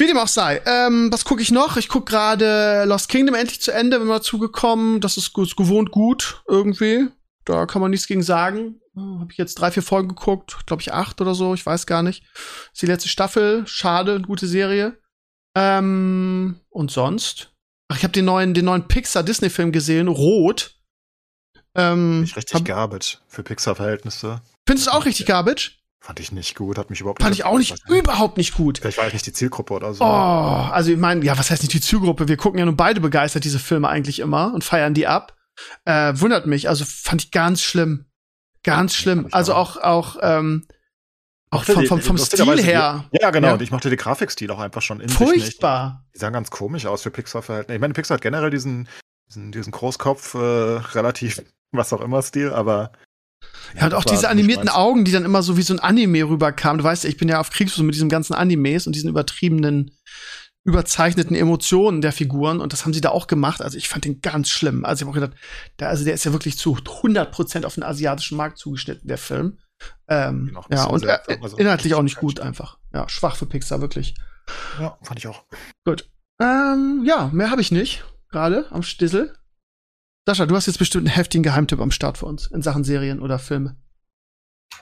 Wie 0.00 0.06
dem 0.06 0.16
auch 0.18 0.28
sei. 0.28 0.62
Ähm, 0.64 1.10
was 1.12 1.24
gucke 1.24 1.42
ich 1.42 1.50
noch? 1.50 1.76
Ich 1.76 1.88
gucke 1.88 2.10
gerade 2.10 2.84
Lost 2.86 3.08
Kingdom 3.08 3.34
endlich 3.34 3.60
zu 3.60 3.72
Ende, 3.72 3.98
bin 3.98 4.06
mal 4.08 4.22
zugekommen. 4.22 5.00
Das 5.00 5.16
ist, 5.16 5.36
ist 5.36 5.56
gewohnt 5.56 5.90
gut, 5.90 6.42
irgendwie. 6.46 7.08
Da 7.44 7.66
kann 7.66 7.80
man 7.82 7.90
nichts 7.90 8.06
gegen 8.06 8.22
sagen. 8.22 8.80
Habe 8.96 9.28
ich 9.32 9.38
jetzt 9.38 9.54
drei, 9.56 9.70
vier 9.70 9.82
Folgen 9.82 10.08
geguckt, 10.08 10.66
glaube 10.66 10.82
ich 10.82 10.92
acht 10.92 11.20
oder 11.20 11.34
so, 11.34 11.54
ich 11.54 11.64
weiß 11.64 11.86
gar 11.86 12.02
nicht. 12.02 12.24
Ist 12.72 12.82
die 12.82 12.86
letzte 12.86 13.08
Staffel, 13.08 13.66
schade, 13.66 14.16
eine 14.16 14.26
gute 14.26 14.46
Serie. 14.46 14.98
Ähm, 15.56 16.60
und 16.70 16.90
sonst? 16.90 17.52
Ach, 17.88 17.96
ich 17.96 18.02
habe 18.02 18.12
den 18.12 18.24
neuen, 18.24 18.54
den 18.54 18.64
neuen 18.66 18.86
Pixar-Disney-Film 18.86 19.72
gesehen, 19.72 20.08
Rot. 20.08 20.74
Ähm, 21.74 22.20
Nicht 22.22 22.36
richtig 22.36 22.54
hab- 22.54 22.64
garbage 22.64 23.18
für 23.28 23.42
Pixar-Verhältnisse. 23.42 24.42
Findest 24.66 24.86
du 24.86 24.90
es 24.90 24.96
auch 24.96 25.04
richtig 25.06 25.26
garbage? 25.26 25.80
Fand 26.00 26.20
ich 26.20 26.30
nicht 26.30 26.54
gut, 26.54 26.78
hat 26.78 26.90
mich 26.90 27.00
überhaupt 27.00 27.22
Fand 27.22 27.34
ich 27.34 27.44
auch 27.44 27.58
nicht, 27.58 27.70
überzeugt. 27.72 27.98
überhaupt 27.98 28.36
nicht 28.36 28.54
gut. 28.54 28.78
Vielleicht 28.78 28.98
war 28.98 29.08
ich 29.08 29.12
nicht 29.12 29.26
die 29.26 29.32
Zielgruppe 29.32 29.74
oder 29.74 29.92
so. 29.94 30.04
Oh, 30.04 30.06
also 30.06 30.92
ich 30.92 30.96
meine, 30.96 31.24
ja, 31.24 31.36
was 31.36 31.50
heißt 31.50 31.62
nicht 31.62 31.74
die 31.74 31.80
Zielgruppe? 31.80 32.28
Wir 32.28 32.36
gucken 32.36 32.58
ja 32.58 32.64
nun 32.64 32.76
beide 32.76 33.00
begeistert 33.00 33.44
diese 33.44 33.58
Filme 33.58 33.88
eigentlich 33.88 34.20
immer 34.20 34.54
und 34.54 34.62
feiern 34.62 34.94
die 34.94 35.06
ab. 35.08 35.36
Äh, 35.84 36.12
wundert 36.16 36.46
mich, 36.46 36.68
also 36.68 36.84
fand 36.86 37.24
ich 37.24 37.30
ganz 37.32 37.62
schlimm. 37.62 38.06
Ganz 38.62 38.94
schlimm. 38.94 39.28
Also 39.32 39.54
auch. 39.54 39.76
auch, 39.76 40.16
ähm, 40.22 40.66
auch 41.50 41.64
vom, 41.64 41.84
vom, 41.86 42.00
vom 42.00 42.18
Stil 42.18 42.62
her. 42.62 43.06
Ja, 43.12 43.30
genau. 43.30 43.48
Ja. 43.48 43.54
Und 43.54 43.62
ich 43.62 43.70
mochte 43.70 43.88
den 43.88 43.98
Grafikstil 43.98 44.50
auch 44.50 44.58
einfach 44.60 44.82
schon 44.82 45.00
in 45.00 45.08
sich 45.08 45.18
nicht. 45.18 45.30
Furchtbar. 45.30 46.04
Die 46.14 46.18
sahen 46.18 46.34
ganz 46.34 46.50
komisch 46.50 46.86
aus 46.86 47.02
für 47.02 47.10
Pixar-Verhältnisse. 47.10 47.74
Ich 47.76 47.80
meine, 47.80 47.94
Pixar 47.94 48.16
hat 48.16 48.22
generell 48.22 48.50
diesen, 48.50 48.88
diesen, 49.28 49.50
diesen 49.50 49.72
Großkopf, 49.72 50.34
äh, 50.34 50.38
relativ, 50.38 51.42
was 51.72 51.92
auch 51.92 52.02
immer, 52.02 52.22
Stil, 52.22 52.52
aber. 52.52 52.92
Ja, 53.76 53.86
und 53.86 53.94
auch 53.94 54.04
diese 54.04 54.28
animierten. 54.28 54.68
Augen, 54.68 55.04
die 55.04 55.12
dann 55.12 55.24
immer 55.24 55.42
so 55.42 55.56
wie 55.56 55.62
so 55.62 55.74
ein 55.74 55.80
Anime 55.80 56.24
rüberkamen. 56.24 56.78
Du 56.78 56.84
weißt 56.84 57.04
ja, 57.04 57.10
ich 57.10 57.16
bin 57.16 57.28
ja 57.28 57.40
auf 57.40 57.50
Kriegsfuß 57.50 57.82
mit 57.84 57.94
diesen 57.94 58.08
ganzen 58.08 58.34
Animes 58.34 58.86
und 58.86 58.94
diesen 58.94 59.10
übertriebenen, 59.10 59.90
überzeichneten 60.64 61.36
Emotionen 61.36 62.00
der 62.00 62.12
Figuren. 62.12 62.60
Und 62.60 62.72
das 62.72 62.84
haben 62.84 62.92
sie 62.92 63.00
da 63.00 63.10
auch 63.10 63.26
gemacht. 63.26 63.62
Also 63.62 63.78
ich 63.78 63.88
fand 63.88 64.04
den 64.04 64.20
ganz 64.20 64.48
schlimm. 64.48 64.84
Also 64.84 65.02
ich 65.02 65.08
habe 65.08 65.10
auch 65.10 65.20
gedacht, 65.20 65.40
der, 65.78 65.88
also 65.88 66.04
der 66.04 66.14
ist 66.14 66.24
ja 66.24 66.32
wirklich 66.32 66.58
zu 66.58 66.74
100% 66.74 67.64
auf 67.64 67.74
den 67.74 67.82
asiatischen 67.82 68.36
Markt 68.36 68.58
zugeschnitten, 68.58 69.08
der 69.08 69.18
Film. 69.18 69.58
Ähm, 70.08 70.56
ja, 70.70 70.84
und 70.84 71.04
äh, 71.04 71.18
also 71.40 71.56
inhaltlich 71.56 71.94
auch 71.94 72.02
nicht 72.02 72.16
gut 72.16 72.40
einfach. 72.40 72.78
Ja, 72.92 73.08
schwach 73.08 73.36
für 73.36 73.46
Pixar, 73.46 73.80
wirklich. 73.80 74.14
Ja, 74.80 74.98
fand 75.02 75.18
ich 75.18 75.26
auch. 75.26 75.44
Gut. 75.84 76.08
Ähm, 76.40 77.02
ja, 77.04 77.30
mehr 77.32 77.50
habe 77.50 77.60
ich 77.60 77.70
nicht. 77.70 78.04
Gerade 78.30 78.66
am 78.70 78.82
Stissel. 78.82 79.34
Sascha, 80.28 80.44
du 80.44 80.54
hast 80.54 80.66
jetzt 80.66 80.78
bestimmt 80.78 81.06
einen 81.06 81.14
heftigen 81.16 81.42
Geheimtipp 81.42 81.80
am 81.80 81.90
Start 81.90 82.18
für 82.18 82.26
uns 82.26 82.48
in 82.48 82.60
Sachen 82.60 82.84
Serien 82.84 83.20
oder 83.20 83.38
Filme. 83.38 83.76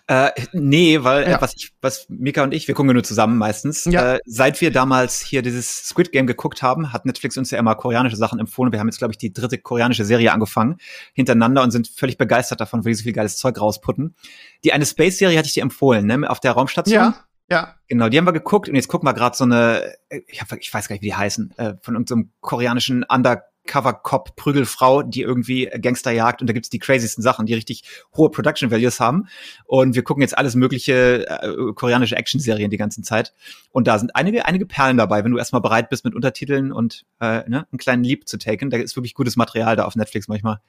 Äh, 0.09 0.31
nee, 0.53 1.05
weil 1.05 1.23
Ja. 1.23 1.39
äh, 1.39 1.41
was 1.41 1.55
ich, 1.55 1.73
was 1.81 2.07
Mika 2.09 2.43
und 2.43 2.53
ich, 2.53 2.67
wir 2.67 2.75
gucken 2.75 2.91
ja 2.91 2.95
nur 2.95 3.05
zusammen 3.05 3.39
meistens. 3.39 3.85
Ja. 3.85 4.15
Äh, 4.15 4.19
seit 4.27 4.61
wir 4.61 4.73
damals 4.73 5.21
hier 5.21 5.43
dieses 5.43 5.85
Squid 5.85 6.11
Game 6.11 6.27
geguckt 6.27 6.65
haben, 6.65 6.93
hat 6.93 7.07
Netflix 7.07 7.39
uns 7.39 7.53
ja 7.53 7.61
immer 7.61 7.77
koreanische 7.77 8.17
Sachen 8.17 8.41
empfohlen. 8.41 8.73
Wir 8.73 8.81
haben 8.81 8.89
jetzt, 8.89 8.99
glaube 8.99 9.13
ich, 9.13 9.19
die 9.19 9.33
dritte 9.33 9.57
koreanische 9.59 10.05
Serie 10.05 10.33
angefangen 10.33 10.79
hintereinander 11.15 11.63
und 11.63 11.71
sind 11.71 11.87
völlig 11.87 12.19
begeistert 12.19 12.61
davon, 12.61 12.85
weil 12.85 12.91
die 12.91 12.97
so 12.97 13.05
viel 13.05 13.13
geiles 13.13 13.37
Zeug 13.37 13.61
rausputten. 13.61 14.17
Die 14.65 14.73
eine 14.73 14.85
Space-Serie 14.85 15.39
hatte 15.39 15.47
ich 15.47 15.55
dir 15.55 15.63
empfohlen, 15.63 16.07
ne? 16.07 16.29
Auf 16.29 16.41
der 16.41 16.51
Raumstation. 16.55 16.93
Ja, 16.93 17.25
ja. 17.49 17.77
Genau, 17.87 18.09
die 18.09 18.19
haben 18.19 18.27
wir 18.27 18.33
geguckt 18.33 18.69
und 18.69 18.75
jetzt 18.75 18.89
gucken 18.89 19.09
wir 19.09 19.15
gerade 19.15 19.37
so 19.37 19.45
eine, 19.45 19.95
äh, 20.09 20.23
ich, 20.27 20.41
hab, 20.41 20.51
ich 20.59 20.75
weiß 20.75 20.89
gar 20.89 20.95
nicht, 20.95 21.03
wie 21.03 21.07
die 21.11 21.15
heißen, 21.15 21.55
äh, 21.57 21.75
von 21.83 21.95
irgendeinem 21.95 22.33
koreanischen 22.41 23.05
Under 23.09 23.45
Undercover-Cop-Prügelfrau, 23.67 25.03
die 25.03 25.23
irgendwie 25.23 25.67
Gangster 25.81 26.13
jagt 26.13 26.41
und 26.41 26.49
da 26.49 26.53
gibt's 26.53 26.71
die 26.71 26.79
crazysten 26.79 27.23
Sachen, 27.23 27.47
die 27.47 27.55
richtig 27.55 27.85
hohe 28.17 28.31
Production 28.31 28.71
Values 28.71 29.01
haben. 29.01 29.29
Und 29.65 29.95
wir 29.95 30.03
gucken 30.03 30.23
jetzt 30.23 30.37
alles 30.37 30.55
mögliche 30.55 31.29
äh, 31.29 31.73
koreanische 31.75 32.17
Action-Serien 32.17 32.71
die 32.71 32.77
ganze 32.77 33.03
Zeit. 33.03 33.35
Und 33.71 33.87
da 33.87 33.99
sind 33.99 34.15
einige, 34.15 34.47
einige 34.47 34.67
Perlen 34.67 34.97
dabei, 34.97 35.25
wenn 35.25 35.33
du 35.33 35.39
erstmal 35.39 35.63
bereit 35.63 35.91
bist 35.91 36.05
mit 36.05 36.15
Untertiteln 36.15 36.73
und 36.73 37.05
äh, 37.21 37.49
ne, 37.49 37.67
einen 37.71 37.79
kleinen 37.79 38.05
Leap 38.05 38.29
zu 38.29 38.39
taken. 38.39 38.71
Da 38.71 38.79
ist 38.79 38.97
wirklich 38.97 39.15
gutes 39.15 39.37
Material 39.37 39.77
da 39.77 39.85
auf 39.85 39.97
Netflix 39.97 40.29
manchmal. 40.29 40.61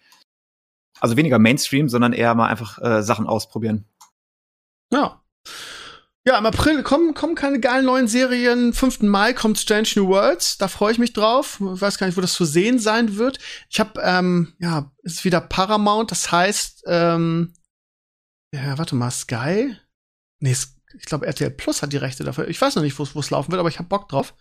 Also 1.00 1.16
weniger 1.16 1.40
Mainstream, 1.40 1.90
sondern 1.90 2.14
eher 2.14 2.34
mal 2.34 2.48
einfach 2.48 2.82
äh, 2.82 3.04
Sachen 3.04 3.28
ausprobieren. 3.28 3.86
Ja. 4.92 5.22
Ja, 6.28 6.38
im 6.38 6.46
April 6.46 6.84
kommen, 6.84 7.14
kommen 7.14 7.36
keine 7.36 7.62
geilen 7.62 7.86
neuen 7.86 8.10
Serien. 8.10 8.74
5. 8.74 9.04
Mai 9.04 9.32
kommt 9.32 9.60
Strange 9.60 9.88
New 9.96 10.10
Worlds. 10.10 10.58
Da 10.58 10.68
freue 10.68 10.92
ich 10.92 11.00
mich 11.00 11.14
drauf. 11.14 11.62
Ich 11.74 11.80
weiß 11.80 11.98
gar 11.98 12.06
nicht, 12.06 12.18
wo 12.18 12.22
das 12.22 12.34
zu 12.34 12.44
sehen 12.44 12.80
sein 12.80 13.16
wird. 13.16 13.40
Ich 13.70 13.80
habe, 13.80 14.02
ähm, 14.04 14.54
ja, 14.60 14.92
ist 15.04 15.24
wieder 15.24 15.40
Paramount. 15.40 16.12
Das 16.12 16.30
heißt, 16.30 16.84
ähm, 16.88 17.54
ja, 18.52 18.78
warte 18.78 18.98
mal, 18.98 19.10
Sky? 19.10 19.74
Nee, 20.40 20.54
ich 21.00 21.06
glaube, 21.06 21.26
RTL 21.26 21.52
Plus 21.52 21.82
hat 21.82 21.94
die 21.94 21.98
Rechte 21.98 22.24
dafür. 22.24 22.48
Ich 22.48 22.60
weiß 22.60 22.76
noch 22.76 22.84
nicht, 22.84 22.98
wo 22.98 23.04
es 23.20 23.30
laufen 23.30 23.52
wird, 23.52 23.60
aber 23.60 23.70
ich 23.70 23.80
habe 23.80 23.90
Bock 23.90 24.10
drauf. 24.10 24.34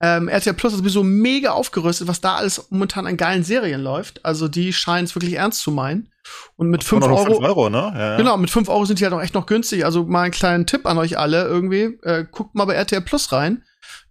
Ähm, 0.00 0.28
RTL 0.28 0.54
Plus 0.54 0.72
ist 0.72 0.78
sowieso 0.78 1.02
mega 1.02 1.50
aufgerüstet, 1.50 2.08
was 2.08 2.20
da 2.20 2.36
alles 2.36 2.66
momentan 2.70 3.06
an 3.06 3.16
geilen 3.16 3.44
Serien 3.44 3.82
läuft. 3.82 4.24
Also 4.24 4.48
die 4.48 4.72
scheinen 4.72 5.04
es 5.04 5.14
wirklich 5.14 5.34
ernst 5.34 5.60
zu 5.60 5.70
meinen. 5.70 6.10
Und 6.56 6.68
mit 6.68 6.84
5 6.84 7.04
Euro, 7.04 7.24
5 7.24 7.38
Euro 7.40 7.70
ne? 7.70 7.92
ja, 7.94 8.10
ja. 8.10 8.16
Genau, 8.16 8.36
mit 8.36 8.50
5 8.50 8.68
Euro 8.68 8.84
sind 8.84 9.00
die 9.00 9.04
halt 9.04 9.14
auch 9.14 9.22
echt 9.22 9.34
noch 9.34 9.46
günstig. 9.46 9.84
Also 9.84 10.04
mal 10.04 10.22
einen 10.22 10.32
kleinen 10.32 10.66
Tipp 10.66 10.86
an 10.86 10.98
euch 10.98 11.18
alle 11.18 11.44
irgendwie. 11.44 11.98
Äh, 12.02 12.26
guckt 12.30 12.54
mal 12.54 12.64
bei 12.64 12.74
RTL 12.74 13.02
Plus 13.02 13.32
rein. 13.32 13.62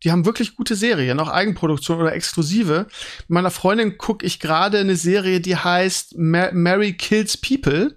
Die 0.03 0.11
haben 0.11 0.25
wirklich 0.25 0.55
gute 0.55 0.75
Serien, 0.75 1.19
auch 1.19 1.29
Eigenproduktion 1.29 1.99
oder 1.99 2.13
exklusive. 2.13 2.85
Mit 3.21 3.29
meiner 3.29 3.51
Freundin 3.51 3.97
gucke 3.97 4.25
ich 4.25 4.39
gerade 4.39 4.79
eine 4.79 4.95
Serie, 4.95 5.39
die 5.39 5.55
heißt 5.55 6.17
Mar 6.17 6.51
Mary 6.53 6.93
Kills 6.93 7.37
People. 7.37 7.96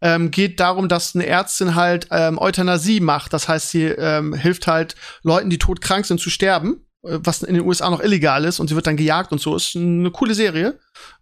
Ähm, 0.00 0.30
geht 0.30 0.60
darum, 0.60 0.88
dass 0.88 1.14
eine 1.14 1.26
Ärztin 1.26 1.74
halt 1.74 2.08
ähm, 2.10 2.38
Euthanasie 2.38 3.00
macht. 3.00 3.32
Das 3.32 3.48
heißt, 3.48 3.70
sie 3.70 3.84
ähm, 3.84 4.34
hilft 4.34 4.66
halt 4.66 4.94
Leuten, 5.22 5.50
die 5.50 5.58
todkrank 5.58 6.06
sind, 6.06 6.20
zu 6.20 6.30
sterben 6.30 6.84
äh, 7.02 7.18
was 7.22 7.42
in 7.42 7.54
den 7.54 7.64
USA 7.64 7.90
noch 7.90 8.00
illegal 8.00 8.44
ist 8.44 8.60
und 8.60 8.68
sie 8.68 8.74
wird 8.74 8.86
dann 8.86 8.96
gejagt 8.96 9.32
und 9.32 9.40
so. 9.40 9.56
Ist 9.56 9.76
eine 9.76 10.10
coole 10.10 10.34
Serie 10.34 10.78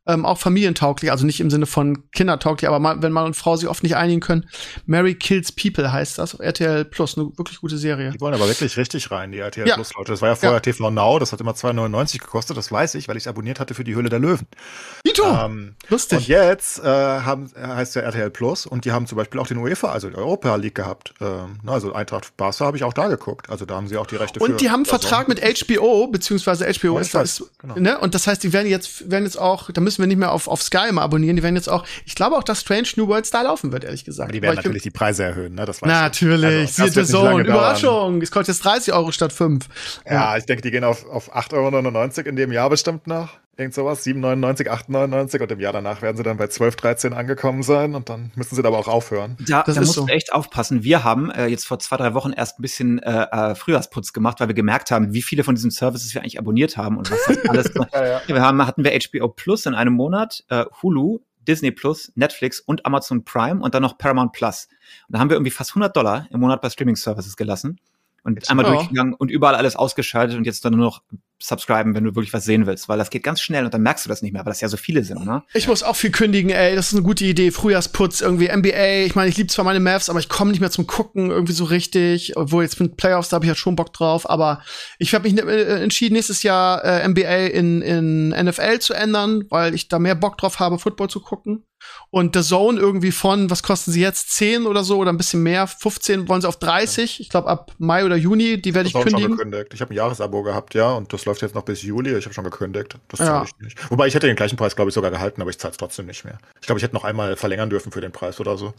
ähm, 0.07 0.25
auch 0.25 0.39
familientauglich, 0.39 1.11
also 1.11 1.27
nicht 1.27 1.41
im 1.41 1.51
Sinne 1.51 1.67
von 1.67 2.11
kindertauglich, 2.13 2.69
aber 2.69 2.79
mal, 2.79 3.03
wenn 3.03 3.13
Mann 3.13 3.27
und 3.27 3.35
Frau 3.35 3.57
sich 3.57 3.69
oft 3.69 3.83
nicht 3.83 3.97
einigen 3.97 4.21
können. 4.21 4.49
Mary 4.87 5.15
Kills 5.15 5.51
People 5.51 5.93
heißt 5.93 6.19
das, 6.19 6.35
RTL 6.35 6.85
Plus, 6.85 7.19
eine 7.19 7.27
wirklich 7.37 7.61
gute 7.61 7.77
Serie. 7.77 8.13
Die 8.13 8.21
wollen 8.21 8.35
aber 8.35 8.47
wirklich 8.47 8.77
richtig 8.77 9.11
rein, 9.11 9.33
die 9.33 9.41
RTL 9.41 9.67
ja. 9.67 9.75
Plus 9.75 9.95
Leute. 9.95 10.13
Das 10.13 10.23
war 10.23 10.29
ja 10.29 10.37
vorher 10.37 10.57
ja. 10.57 10.61
TV 10.61 10.91
Now, 10.91 11.19
das 11.19 11.33
hat 11.33 11.41
immer 11.41 11.53
2,99 11.53 12.21
gekostet, 12.21 12.57
das 12.57 12.71
weiß 12.71 12.95
ich, 12.95 13.09
weil 13.09 13.17
ich 13.17 13.25
es 13.25 13.27
abonniert 13.27 13.59
hatte 13.59 13.75
für 13.75 13.83
die 13.83 13.95
Höhle 13.95 14.09
der 14.09 14.21
Löwen. 14.21 14.47
Ito! 15.05 15.25
Ähm, 15.25 15.75
Lustig. 15.89 16.19
Und 16.19 16.29
jetzt 16.29 16.79
äh, 16.79 16.85
haben, 16.85 17.51
heißt 17.57 17.97
ja 17.97 18.03
RTL 18.03 18.31
Plus 18.31 18.67
und 18.67 18.85
die 18.85 18.93
haben 18.93 19.07
zum 19.07 19.17
Beispiel 19.17 19.41
auch 19.41 19.49
den 19.49 19.59
UEFA, 19.59 19.91
also 19.91 20.09
die 20.09 20.17
Europa 20.17 20.55
League 20.55 20.77
gehabt. 20.77 21.15
Ähm, 21.21 21.59
also 21.67 21.93
Eintracht 21.93 22.37
Barca 22.37 22.65
habe 22.65 22.77
ich 22.77 22.85
auch 22.85 22.93
da 22.93 23.09
geguckt. 23.09 23.51
Also 23.51 23.65
da 23.65 23.75
haben 23.75 23.89
sie 23.89 23.97
auch 23.97 24.07
die 24.07 24.17
Rechte 24.17 24.39
und 24.39 24.47
für. 24.47 24.53
Und 24.53 24.61
die 24.61 24.71
haben 24.71 24.81
einen 24.81 24.87
Vertrag 24.87 25.27
mit 25.27 25.41
HBO, 25.41 26.07
beziehungsweise 26.07 26.67
HBO 26.73 26.99
ist, 26.99 27.15
weiß, 27.15 27.45
genau. 27.59 27.75
ne? 27.77 27.99
Und 27.99 28.15
das 28.15 28.27
heißt, 28.27 28.43
die 28.43 28.53
werden 28.53 28.69
jetzt, 28.69 29.11
werden 29.11 29.25
jetzt 29.25 29.39
auch, 29.39 29.66
da 29.73 29.81
müssen 29.81 30.03
wir 30.03 30.07
nicht 30.07 30.19
mehr 30.19 30.33
auf, 30.33 30.49
auf 30.49 30.63
Sky 30.63 30.89
immer 30.89 31.03
abonnieren. 31.03 31.37
Die 31.37 31.43
werden 31.43 31.57
jetzt 31.57 31.69
auch, 31.69 31.85
ich 32.05 32.15
glaube 32.15 32.37
auch, 32.37 32.45
dass 32.45 32.61
Strange 32.61 32.89
New 32.97 33.09
Worlds 33.09 33.31
da 33.31 33.43
laufen 33.43 33.73
wird, 33.73 33.85
ehrlich 33.85 34.05
gesagt. 34.05 34.29
Aber 34.29 34.33
die 34.33 34.43
werden 34.43 34.57
natürlich 34.57 34.83
die 34.83 34.91
Preise 34.91 35.25
erhöhen, 35.25 35.55
ne? 35.55 35.65
Das 35.65 35.83
weiß 35.83 35.89
natürlich. 35.89 36.81
Also, 36.81 37.01
das 37.01 37.09
Zone. 37.09 37.45
Überraschung. 37.45 38.23
Es 38.23 38.31
kostet 38.31 38.55
jetzt 38.55 38.65
30 38.65 38.95
Euro 38.95 39.13
statt 39.13 39.33
5. 39.33 39.67
Ja, 40.07 40.13
ja, 40.13 40.37
ich 40.37 40.47
denke, 40.47 40.63
die 40.63 40.71
gehen 40.71 40.85
auf, 40.85 41.07
auf 41.07 41.35
8,99 41.35 42.19
Euro 42.19 42.29
in 42.29 42.37
dem 42.37 42.53
Jahr 42.53 42.71
bestimmt 42.71 43.07
nach. 43.07 43.39
Irgend 43.59 43.73
sowas, 43.73 44.05
7,99, 44.05 44.69
8,99 44.69 45.43
und 45.43 45.53
im 45.53 45.61
Jahr 45.61 45.73
danach 45.73 46.03
werden 46.03 46.17
sie 46.17 46.23
dann 46.23 46.37
bei 46.37 46.47
12, 46.47 46.77
13 46.77 47.13
angekommen 47.15 47.63
sein 47.63 47.95
und 47.95 48.11
dann 48.11 48.31
müssen 48.35 48.55
sie 48.55 48.63
aber 48.63 48.79
auch 48.79 48.89
aufhören. 48.89 49.37
Da, 49.49 49.63
das 49.63 49.77
da 49.77 49.81
musst 49.81 49.95
so. 49.95 50.05
du 50.05 50.13
echt 50.13 50.35
aufpassen. 50.35 50.85
Wir 50.85 51.05
haben 51.05 51.31
äh, 51.31 51.47
jetzt 51.47 51.67
vor 51.67 51.79
zwei, 51.79 51.97
drei 51.97 52.13
Wochen 52.13 52.33
erst 52.33 52.59
ein 52.59 52.63
bisschen 52.63 52.99
äh, 52.99 53.27
äh, 53.31 53.55
Frühjahrsputz 53.55 54.13
gemacht, 54.13 54.41
weil 54.41 54.49
wir 54.49 54.55
gemerkt 54.55 54.91
haben, 54.91 55.15
wie 55.15 55.23
viele 55.23 55.43
von 55.43 55.55
diesen 55.55 55.71
Services 55.71 56.13
wir 56.13 56.21
eigentlich 56.21 56.39
abonniert 56.39 56.77
haben 56.77 56.99
und 56.99 57.11
was 57.11 57.25
das 57.27 57.39
alles. 57.49 57.71
ja, 57.95 58.07
ja. 58.07 58.21
Wir 58.27 58.43
haben, 58.43 58.67
hatten 58.67 58.85
wir 58.85 58.93
HBO 58.93 59.29
Plus 59.29 59.65
in 59.65 59.75
einem 59.75 59.95
Monat, 59.95 60.45
äh, 60.51 60.67
Hulu, 60.83 61.21
Disney 61.49 61.71
Plus, 61.71 62.13
Netflix 62.15 62.61
und 62.61 62.85
Amazon 62.85 63.25
Prime 63.25 63.63
und 63.63 63.75
dann 63.75 63.83
noch 63.83 63.97
Paramount 63.97 64.33
Plus. 64.33 64.69
Und 65.09 65.15
da 65.15 65.19
haben 65.19 65.31
wir 65.31 65.37
irgendwie 65.37 65.51
fast 65.51 65.71
100 65.71 65.97
Dollar 65.97 66.27
im 66.31 66.41
Monat 66.41 66.61
bei 66.61 66.69
Streaming 66.69 66.97
Services 66.97 67.37
gelassen 67.37 67.81
und 68.23 68.35
jetzt 68.35 68.51
einmal 68.51 68.67
durchgegangen 68.67 69.15
und 69.15 69.31
überall 69.31 69.55
alles 69.55 69.77
ausgeschaltet 69.77 70.37
und 70.37 70.45
jetzt 70.45 70.65
dann 70.65 70.75
nur 70.75 70.85
noch 70.85 71.03
subscriben, 71.43 71.95
wenn 71.95 72.05
du 72.05 72.15
wirklich 72.15 72.33
was 72.33 72.45
sehen 72.45 72.67
willst, 72.67 72.89
weil 72.89 72.99
das 72.99 73.11
geht 73.11 73.23
ganz 73.23 73.41
schnell 73.41 73.65
und 73.65 73.75
dann 73.75 73.83
merkst 73.83 74.05
du 74.05 74.09
das 74.09 74.23
nicht 74.23 74.33
mehr, 74.33 74.45
weil 74.45 74.53
das 74.53 74.61
ja 74.61 74.69
so 74.69 74.77
viele 74.77 75.05
sind, 75.05 75.25
ne? 75.25 75.43
Ich 75.53 75.69
muss 75.69 75.83
auch 75.83 75.97
viel 75.97 76.11
kündigen, 76.11 76.51
ey, 76.51 76.75
das 76.75 76.89
ist 76.89 76.95
eine 76.95 77.03
gute 77.03 77.25
Idee. 77.25 77.51
Frühjahrsputz, 77.51 78.21
irgendwie 78.21 78.49
NBA, 78.49 79.05
ich 79.05 79.15
meine, 79.15 79.29
ich 79.29 79.37
liebe 79.37 79.49
zwar 79.49 79.65
meine 79.65 79.81
Mavs, 79.81 80.09
aber 80.09 80.19
ich 80.19 80.29
komme 80.29 80.51
nicht 80.51 80.61
mehr 80.61 80.71
zum 80.71 80.87
Gucken 80.87 81.31
irgendwie 81.31 81.53
so 81.53 81.65
richtig, 81.65 82.37
obwohl 82.37 82.63
jetzt 82.63 82.81
mit 82.81 82.97
Playoffs, 82.97 83.29
da 83.29 83.37
habe 83.37 83.45
ich 83.45 83.51
ja 83.51 83.55
schon 83.55 83.77
Bock 83.77 83.93
drauf, 83.93 84.29
aber 84.29 84.63
ich 84.99 85.15
habe 85.15 85.31
mich 85.31 85.39
äh, 85.39 85.83
entschieden, 85.83 86.15
nächstes 86.15 86.43
Jahr 86.43 86.83
äh, 86.85 87.07
NBA 87.07 87.47
in, 87.47 87.83
in 87.83 88.29
NFL 88.31 88.79
zu 88.79 88.95
ändern, 88.95 89.45
weil 89.51 89.75
ich 89.75 89.89
da 89.89 89.99
mehr 89.99 90.15
Bock 90.15 90.39
drauf 90.39 90.59
habe, 90.59 90.79
Football 90.79 91.11
zu 91.11 91.21
gucken. 91.21 91.65
Und 92.11 92.35
The 92.35 92.43
Zone 92.43 92.81
irgendwie 92.81 93.13
von, 93.13 93.51
was 93.51 93.63
kosten 93.63 93.91
sie 93.93 94.01
jetzt? 94.01 94.31
10 94.37 94.67
oder 94.67 94.85
so 94.85 94.99
oder 94.99 95.13
ein 95.13 95.17
bisschen 95.17 95.43
mehr? 95.43 95.67
15 95.67 96.29
wollen 96.29 96.41
sie 96.41 96.49
auf 96.49 96.59
30. 96.59 97.21
Ich 97.21 97.29
glaube, 97.29 97.49
ab 97.49 97.73
Mai 97.79 98.05
oder 98.05 98.17
Juni, 98.17 98.61
die 98.61 98.75
werde 98.75 98.89
ich 98.89 98.95
kündigen. 98.95 99.21
Schon 99.21 99.37
gekündigt. 99.37 99.75
Ich 99.75 99.81
habe 99.81 99.93
ein 99.93 99.97
Jahresabo 99.97 100.43
gehabt, 100.43 100.75
ja, 100.75 100.93
und 100.93 101.13
das 101.13 101.26
läuft 101.27 101.43
jetzt 101.43 101.55
noch 101.55 101.65
bis 101.65 101.83
Juli. 101.83 102.17
Ich 102.17 102.25
habe 102.25 102.35
schon 102.35 102.45
gekündigt. 102.45 102.97
Das 103.09 103.19
zahle 103.19 103.31
ja. 103.31 103.45
ich 103.45 103.65
nicht. 103.65 103.91
Wobei 103.91 104.07
ich 104.07 104.15
hätte 104.15 104.27
den 104.27 104.37
gleichen 104.37 104.57
Preis, 104.57 104.75
glaube 104.75 104.89
ich, 104.89 104.95
sogar 104.95 105.11
gehalten, 105.11 105.41
aber 105.41 105.51
ich 105.51 105.59
zahle 105.59 105.73
es 105.73 105.79
trotzdem 105.79 106.07
nicht 106.07 106.25
mehr. 106.25 106.39
Ich 106.61 106.67
glaube, 106.67 106.79
ich 106.79 106.83
hätte 106.85 106.95
noch 106.95 107.05
einmal 107.05 107.37
verlängern 107.37 107.71
dürfen 107.71 107.93
für 107.93 108.01
den 108.01 108.13
Preis 108.13 108.41
oder 108.41 108.57
so. 108.57 108.73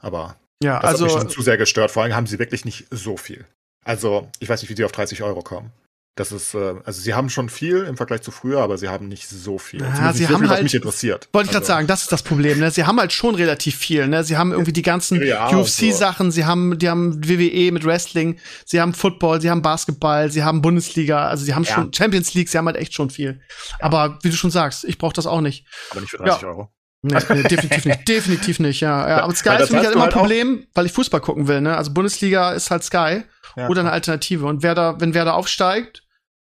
Aber 0.00 0.36
ja, 0.62 0.80
das 0.80 0.92
also, 0.92 1.04
hat 1.04 1.12
mich 1.12 1.22
schon 1.22 1.30
zu 1.30 1.42
sehr 1.42 1.56
gestört. 1.56 1.90
Vor 1.90 2.02
allem 2.02 2.14
haben 2.14 2.26
sie 2.26 2.38
wirklich 2.38 2.64
nicht 2.64 2.86
so 2.90 3.16
viel. 3.16 3.44
Also, 3.84 4.28
ich 4.38 4.48
weiß 4.48 4.62
nicht, 4.62 4.70
wie 4.70 4.76
sie 4.76 4.84
auf 4.84 4.92
30 4.92 5.22
Euro 5.22 5.42
kommen. 5.42 5.72
Das 6.14 6.32
ist, 6.32 6.54
äh, 6.54 6.74
also 6.84 7.00
sie 7.00 7.14
haben 7.14 7.30
schon 7.30 7.48
viel 7.48 7.84
im 7.84 7.96
Vergleich 7.96 8.22
zu 8.22 8.32
früher, 8.32 8.60
aber 8.60 8.76
sie 8.76 8.88
haben 8.88 9.06
nicht 9.06 9.28
so 9.28 9.56
viel. 9.56 9.80
Ja, 9.80 10.12
sie 10.12 10.24
so 10.24 10.34
haben 10.34 10.40
viel, 10.40 10.50
halt, 10.50 10.62
mich 10.64 10.74
interessiert. 10.74 11.28
Wollte 11.32 11.50
ich 11.50 11.56
also. 11.56 11.58
gerade 11.58 11.66
sagen, 11.66 11.86
das 11.86 12.02
ist 12.02 12.10
das 12.10 12.24
Problem. 12.24 12.58
Ne? 12.58 12.72
Sie 12.72 12.84
haben 12.84 12.98
halt 12.98 13.12
schon 13.12 13.36
relativ 13.36 13.76
viel. 13.76 14.08
Ne? 14.08 14.24
Sie 14.24 14.36
haben 14.36 14.50
irgendwie 14.50 14.72
die 14.72 14.82
ganzen 14.82 15.24
ja, 15.24 15.48
UFC-Sachen, 15.48 16.32
so. 16.32 16.34
sie 16.34 16.44
haben, 16.44 16.76
die 16.76 16.88
haben 16.88 17.24
WWE 17.24 17.70
mit 17.70 17.84
Wrestling, 17.84 18.40
sie 18.64 18.80
haben 18.80 18.94
Football, 18.94 19.40
sie 19.40 19.48
haben 19.48 19.62
Basketball, 19.62 20.28
sie 20.30 20.42
haben 20.42 20.60
Bundesliga, 20.60 21.28
also 21.28 21.44
sie 21.44 21.54
haben 21.54 21.62
ja. 21.62 21.74
schon 21.74 21.92
Champions 21.92 22.34
League, 22.34 22.48
sie 22.48 22.58
haben 22.58 22.66
halt 22.66 22.78
echt 22.78 22.94
schon 22.94 23.10
viel. 23.10 23.40
Aber 23.78 24.18
wie 24.22 24.30
du 24.30 24.36
schon 24.36 24.50
sagst, 24.50 24.84
ich 24.84 24.98
brauche 24.98 25.14
das 25.14 25.26
auch 25.26 25.40
nicht. 25.40 25.66
Aber 25.92 26.00
nicht 26.00 26.10
für 26.10 26.18
30 26.18 26.44
Euro. 26.46 26.72
Nee, 27.02 27.18
nee, 27.28 27.42
definitiv 27.42 27.84
nicht. 27.84 28.08
Definitiv 28.08 28.60
nicht, 28.60 28.80
ja. 28.80 29.08
ja 29.08 29.22
aber 29.22 29.34
Sky 29.34 29.56
ist 29.60 29.68
für 29.68 29.76
mich 29.76 29.84
halt 29.84 29.94
immer 29.94 30.04
ein 30.04 30.10
halt 30.10 30.14
Problem, 30.14 30.66
weil 30.74 30.86
ich 30.86 30.92
Fußball 30.92 31.20
gucken 31.20 31.48
will. 31.48 31.60
Ne? 31.60 31.76
Also 31.76 31.92
Bundesliga 31.92 32.52
ist 32.52 32.70
halt 32.70 32.82
Sky 32.82 33.22
ja, 33.56 33.68
oder 33.68 33.80
eine 33.80 33.92
Alternative. 33.92 34.46
Und 34.46 34.62
wer 34.62 34.74
da, 34.74 35.00
wenn 35.00 35.14
wer 35.14 35.24
da 35.24 35.32
aufsteigt, 35.32 36.02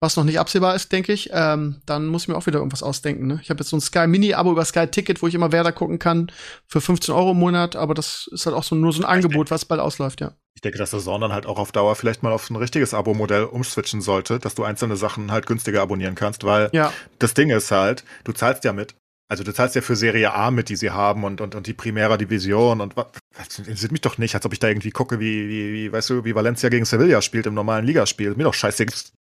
was 0.04 0.18
noch 0.18 0.26
nicht 0.26 0.38
absehbar 0.38 0.76
ist, 0.76 0.92
denke 0.92 1.14
ich, 1.14 1.30
ähm, 1.32 1.82
dann 1.86 2.08
muss 2.08 2.24
ich 2.24 2.28
mir 2.28 2.36
auch 2.36 2.46
wieder 2.46 2.60
irgendwas 2.60 2.84
ausdenken. 2.84 3.26
Ne? 3.26 3.40
Ich 3.42 3.50
habe 3.50 3.62
jetzt 3.62 3.70
so 3.70 3.78
ein 3.78 3.82
Sky 3.82 4.06
Mini-Abo 4.06 4.52
über 4.52 4.66
Sky 4.66 4.86
Ticket, 4.88 5.22
wo 5.22 5.28
ich 5.28 5.34
immer 5.34 5.54
Werder 5.54 5.72
gucken 5.72 5.98
kann 5.98 6.30
für 6.68 6.82
15 6.82 7.16
Euro 7.16 7.32
im 7.32 7.40
Monat, 7.40 7.78
aber 7.78 7.94
das 7.94 8.28
ist 8.34 8.46
halt 8.46 8.54
auch 8.54 8.64
so 8.64 8.76
nur 8.76 8.92
so 8.92 9.02
ein 9.02 9.06
Angebot, 9.06 9.50
was 9.50 9.64
bald 9.64 9.80
ausläuft, 9.80 10.20
ja. 10.20 10.34
Ich 10.56 10.62
denke, 10.62 10.78
dass 10.78 10.92
der 10.92 11.00
Saison 11.00 11.22
dann 11.22 11.32
halt 11.32 11.46
auch 11.46 11.58
auf 11.58 11.72
Dauer 11.72 11.96
vielleicht 11.96 12.22
mal 12.22 12.34
auf 12.34 12.50
ein 12.50 12.58
richtiges 12.58 12.94
Abo-Modell 12.94 13.46
umswitchen 13.46 14.02
sollte, 14.02 14.40
dass 14.40 14.56
du 14.56 14.66
einzelne 14.66 14.98
Sachen 14.98 15.32
halt 15.32 15.46
günstiger 15.46 15.82
abonnieren 15.82 16.16
kannst, 16.16 16.44
weil 16.44 16.70
ja. 16.74 16.92
das 17.20 17.34
Ding 17.34 17.50
ist 17.50 17.72
halt, 17.72 18.04
du 18.26 18.34
zahlst 18.34 18.66
ja 18.66 18.74
mit. 18.74 18.96
Also 19.30 19.44
du 19.44 19.54
zahlst 19.54 19.76
ja 19.76 19.82
für 19.82 19.96
Serie 19.96 20.34
A 20.34 20.52
mit, 20.52 20.70
die 20.70 20.76
sie 20.76 20.92
haben 20.92 21.24
und, 21.24 21.42
und, 21.42 21.56
und 21.56 21.66
die 21.66 21.74
Primera 21.74 22.18
Division 22.18 22.82
und 22.82 22.96
was, 22.96 23.08
interessiert 23.58 23.92
mich 23.92 24.02
doch 24.02 24.18
nicht, 24.18 24.36
als 24.36 24.46
ob 24.46 24.54
ich 24.54 24.60
da 24.60 24.68
irgendwie 24.68 24.92
gucke, 24.92 25.20
wie, 25.20 25.50
wie, 25.50 25.74
wie, 25.74 25.92
weißt 25.92 26.10
du, 26.12 26.26
wie 26.26 26.36
Valencia 26.36 26.70
gegen 26.70 26.86
Sevilla 26.86 27.22
spielt 27.22 27.48
im 27.48 27.54
normalen 27.54 27.86
Ligaspiel. 27.86 28.36
Mir 28.36 28.44
doch 28.44 28.54
scheiße, 28.54 28.86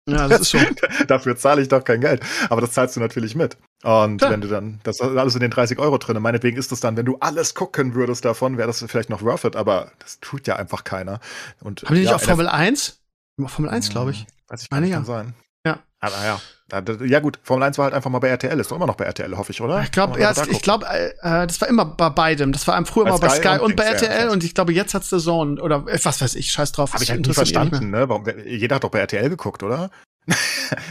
ja, 0.08 0.28
das 0.28 0.40
ist 0.42 0.50
so. 0.50 0.58
Dafür 1.08 1.36
zahle 1.36 1.62
ich 1.62 1.68
doch 1.68 1.82
kein 1.82 2.00
Geld. 2.00 2.24
Aber 2.48 2.60
das 2.60 2.72
zahlst 2.72 2.94
du 2.96 3.00
natürlich 3.00 3.34
mit. 3.34 3.58
Und 3.82 4.18
Klar. 4.18 4.30
wenn 4.30 4.40
du 4.40 4.48
dann, 4.48 4.80
das 4.84 5.00
ist 5.00 5.02
alles 5.02 5.34
in 5.34 5.40
den 5.40 5.50
30 5.50 5.78
Euro 5.78 5.98
drin. 5.98 6.20
Meinetwegen 6.22 6.56
ist 6.56 6.70
das 6.70 6.80
dann, 6.80 6.96
wenn 6.96 7.06
du 7.06 7.16
alles 7.18 7.54
gucken 7.54 7.94
würdest 7.94 8.24
davon, 8.24 8.56
wäre 8.56 8.68
das 8.68 8.84
vielleicht 8.86 9.10
noch 9.10 9.22
worth 9.22 9.44
it, 9.44 9.56
aber 9.56 9.90
das 9.98 10.20
tut 10.20 10.46
ja 10.46 10.56
einfach 10.56 10.84
keiner. 10.84 11.20
Und, 11.60 11.82
Haben 11.82 11.94
die 11.94 12.02
nicht 12.02 12.10
ja, 12.10 12.16
auch 12.16 12.20
Formel 12.20 12.48
1? 12.48 13.00
Formel 13.46 13.70
1, 13.70 13.90
glaube 13.90 14.12
ich. 14.12 14.26
Weiß 14.48 14.62
ich 14.62 14.70
Meine, 14.70 14.86
ja. 14.86 14.96
kann 14.96 15.04
sein. 15.04 15.34
Ja. 15.66 15.80
Aber 15.98 16.24
ja. 16.24 16.40
Ja 16.72 17.20
gut, 17.20 17.38
Formel 17.44 17.62
1 17.62 17.78
war 17.78 17.84
halt 17.84 17.94
einfach 17.94 18.10
mal 18.10 18.18
bei 18.18 18.26
RTL, 18.28 18.58
ist 18.58 18.72
doch 18.72 18.76
immer 18.76 18.88
noch 18.88 18.96
bei 18.96 19.04
RTL, 19.04 19.36
hoffe 19.36 19.52
ich, 19.52 19.60
oder? 19.60 19.82
Ich 19.82 19.92
glaube, 19.92 20.20
ja, 20.20 20.32
ich 20.50 20.62
glaube, 20.62 20.84
äh, 20.86 21.10
äh, 21.20 21.46
das 21.46 21.60
war 21.60 21.68
immer 21.68 21.84
bei 21.84 22.08
beidem. 22.08 22.50
Das 22.50 22.66
war 22.66 22.84
früher 22.86 23.04
bei 23.04 23.10
mal 23.10 23.18
bei 23.18 23.28
Sky, 23.28 23.48
und, 23.48 23.60
und 23.60 23.76
bei 23.76 23.84
RTL 23.84 24.30
und 24.30 24.42
ich 24.42 24.52
glaube, 24.52 24.72
jetzt 24.72 24.92
hat's 24.92 25.10
der 25.10 25.20
Zone 25.20 25.62
oder 25.62 25.84
äh, 25.86 25.98
was 26.02 26.20
weiß 26.20 26.34
ich, 26.34 26.50
scheiß 26.50 26.72
drauf. 26.72 26.92
Habe 26.92 27.04
ich 27.04 27.10
halt 27.10 27.24
nicht 27.24 27.34
verstanden, 27.34 27.90
ne? 27.90 28.08
Warum, 28.08 28.24
jeder 28.44 28.76
hat 28.76 28.84
doch 28.84 28.90
bei 28.90 28.98
RTL 28.98 29.28
geguckt, 29.28 29.62
oder? 29.62 29.90
Weiß 30.26 30.36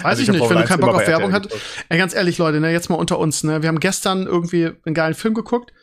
also 0.03 0.21
ich, 0.21 0.29
ich 0.29 0.35
nicht, 0.35 0.49
wenn 0.49 0.57
du 0.57 0.63
keinen 0.63 0.79
Bock 0.79 0.95
auf 0.95 1.07
Werbung 1.07 1.33
hast. 1.33 1.49
Ey, 1.89 1.97
ganz 1.97 2.15
ehrlich, 2.15 2.37
Leute, 2.37 2.61
ne, 2.61 2.71
jetzt 2.71 2.89
mal 2.89 2.95
unter 2.95 3.19
uns, 3.19 3.43
ne? 3.43 3.61
Wir 3.61 3.67
haben 3.67 3.81
gestern 3.81 4.25
irgendwie 4.27 4.71
einen 4.85 4.95
geilen 4.95 5.13
Film 5.13 5.33
geguckt 5.33 5.73